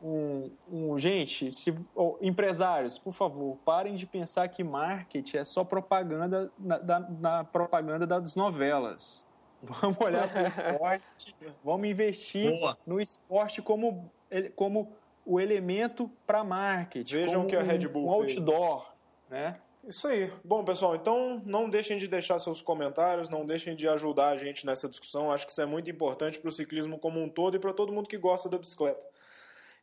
um, 0.02 0.50
um 0.72 0.98
gente, 0.98 1.52
se, 1.52 1.74
oh, 1.94 2.16
empresários, 2.22 2.98
por 2.98 3.12
favor, 3.12 3.58
parem 3.66 3.94
de 3.96 4.06
pensar 4.06 4.48
que 4.48 4.64
marketing 4.64 5.36
é 5.36 5.44
só 5.44 5.62
propaganda 5.62 6.50
na, 6.58 6.78
da, 6.78 7.00
na 7.00 7.44
propaganda 7.44 8.06
das 8.06 8.34
novelas. 8.34 9.22
Vamos 9.62 9.98
olhar 10.00 10.26
para 10.26 10.44
o 10.44 10.46
esporte, 10.46 11.36
vamos 11.62 11.86
investir 11.86 12.50
Boa. 12.50 12.78
no 12.86 12.98
esporte 12.98 13.60
como, 13.60 14.10
como 14.56 14.90
o 15.22 15.38
elemento 15.38 16.10
para 16.26 16.42
marketing. 16.42 17.14
Vejam 17.14 17.42
o 17.42 17.46
que 17.46 17.54
a 17.54 17.62
Red 17.62 17.86
Bull 17.88 18.06
um 18.06 18.10
outdoor, 18.10 18.86
fez. 19.28 19.42
né? 19.42 19.60
Isso 19.90 20.06
aí. 20.06 20.30
Bom, 20.44 20.64
pessoal, 20.64 20.94
então 20.94 21.42
não 21.44 21.68
deixem 21.68 21.98
de 21.98 22.06
deixar 22.06 22.38
seus 22.38 22.62
comentários, 22.62 23.28
não 23.28 23.44
deixem 23.44 23.74
de 23.74 23.88
ajudar 23.88 24.28
a 24.28 24.36
gente 24.36 24.64
nessa 24.64 24.88
discussão. 24.88 25.32
Acho 25.32 25.44
que 25.44 25.50
isso 25.50 25.60
é 25.60 25.66
muito 25.66 25.90
importante 25.90 26.38
para 26.38 26.48
o 26.48 26.52
ciclismo 26.52 26.96
como 26.96 27.20
um 27.20 27.28
todo 27.28 27.56
e 27.56 27.58
para 27.58 27.72
todo 27.72 27.92
mundo 27.92 28.08
que 28.08 28.16
gosta 28.16 28.48
da 28.48 28.56
bicicleta. 28.56 29.00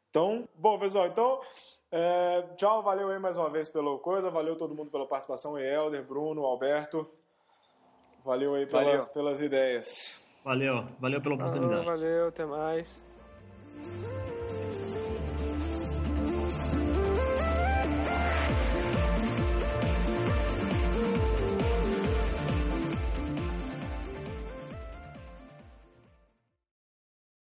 Então, 0.09 0.47
bom, 0.55 0.79
pessoal, 0.79 1.07
então, 1.07 1.41
é, 1.91 2.41
tchau, 2.55 2.81
valeu 2.81 3.09
aí 3.09 3.19
mais 3.19 3.35
uma 3.35 3.49
vez 3.49 3.67
pela 3.67 3.99
coisa, 3.99 4.29
valeu 4.29 4.55
todo 4.55 4.73
mundo 4.73 4.89
pela 4.89 5.05
participação, 5.05 5.59
Helder, 5.59 6.01
Bruno, 6.03 6.45
Alberto. 6.45 7.05
Valeu 8.23 8.55
aí 8.55 8.65
pela, 8.65 8.83
valeu. 8.83 9.05
pelas 9.07 9.41
ideias. 9.41 10.23
Valeu, 10.41 10.87
valeu 11.01 11.21
pela 11.21 11.35
oportunidade. 11.35 11.85
valeu, 11.85 12.27
até 12.29 12.45
mais. 12.45 13.01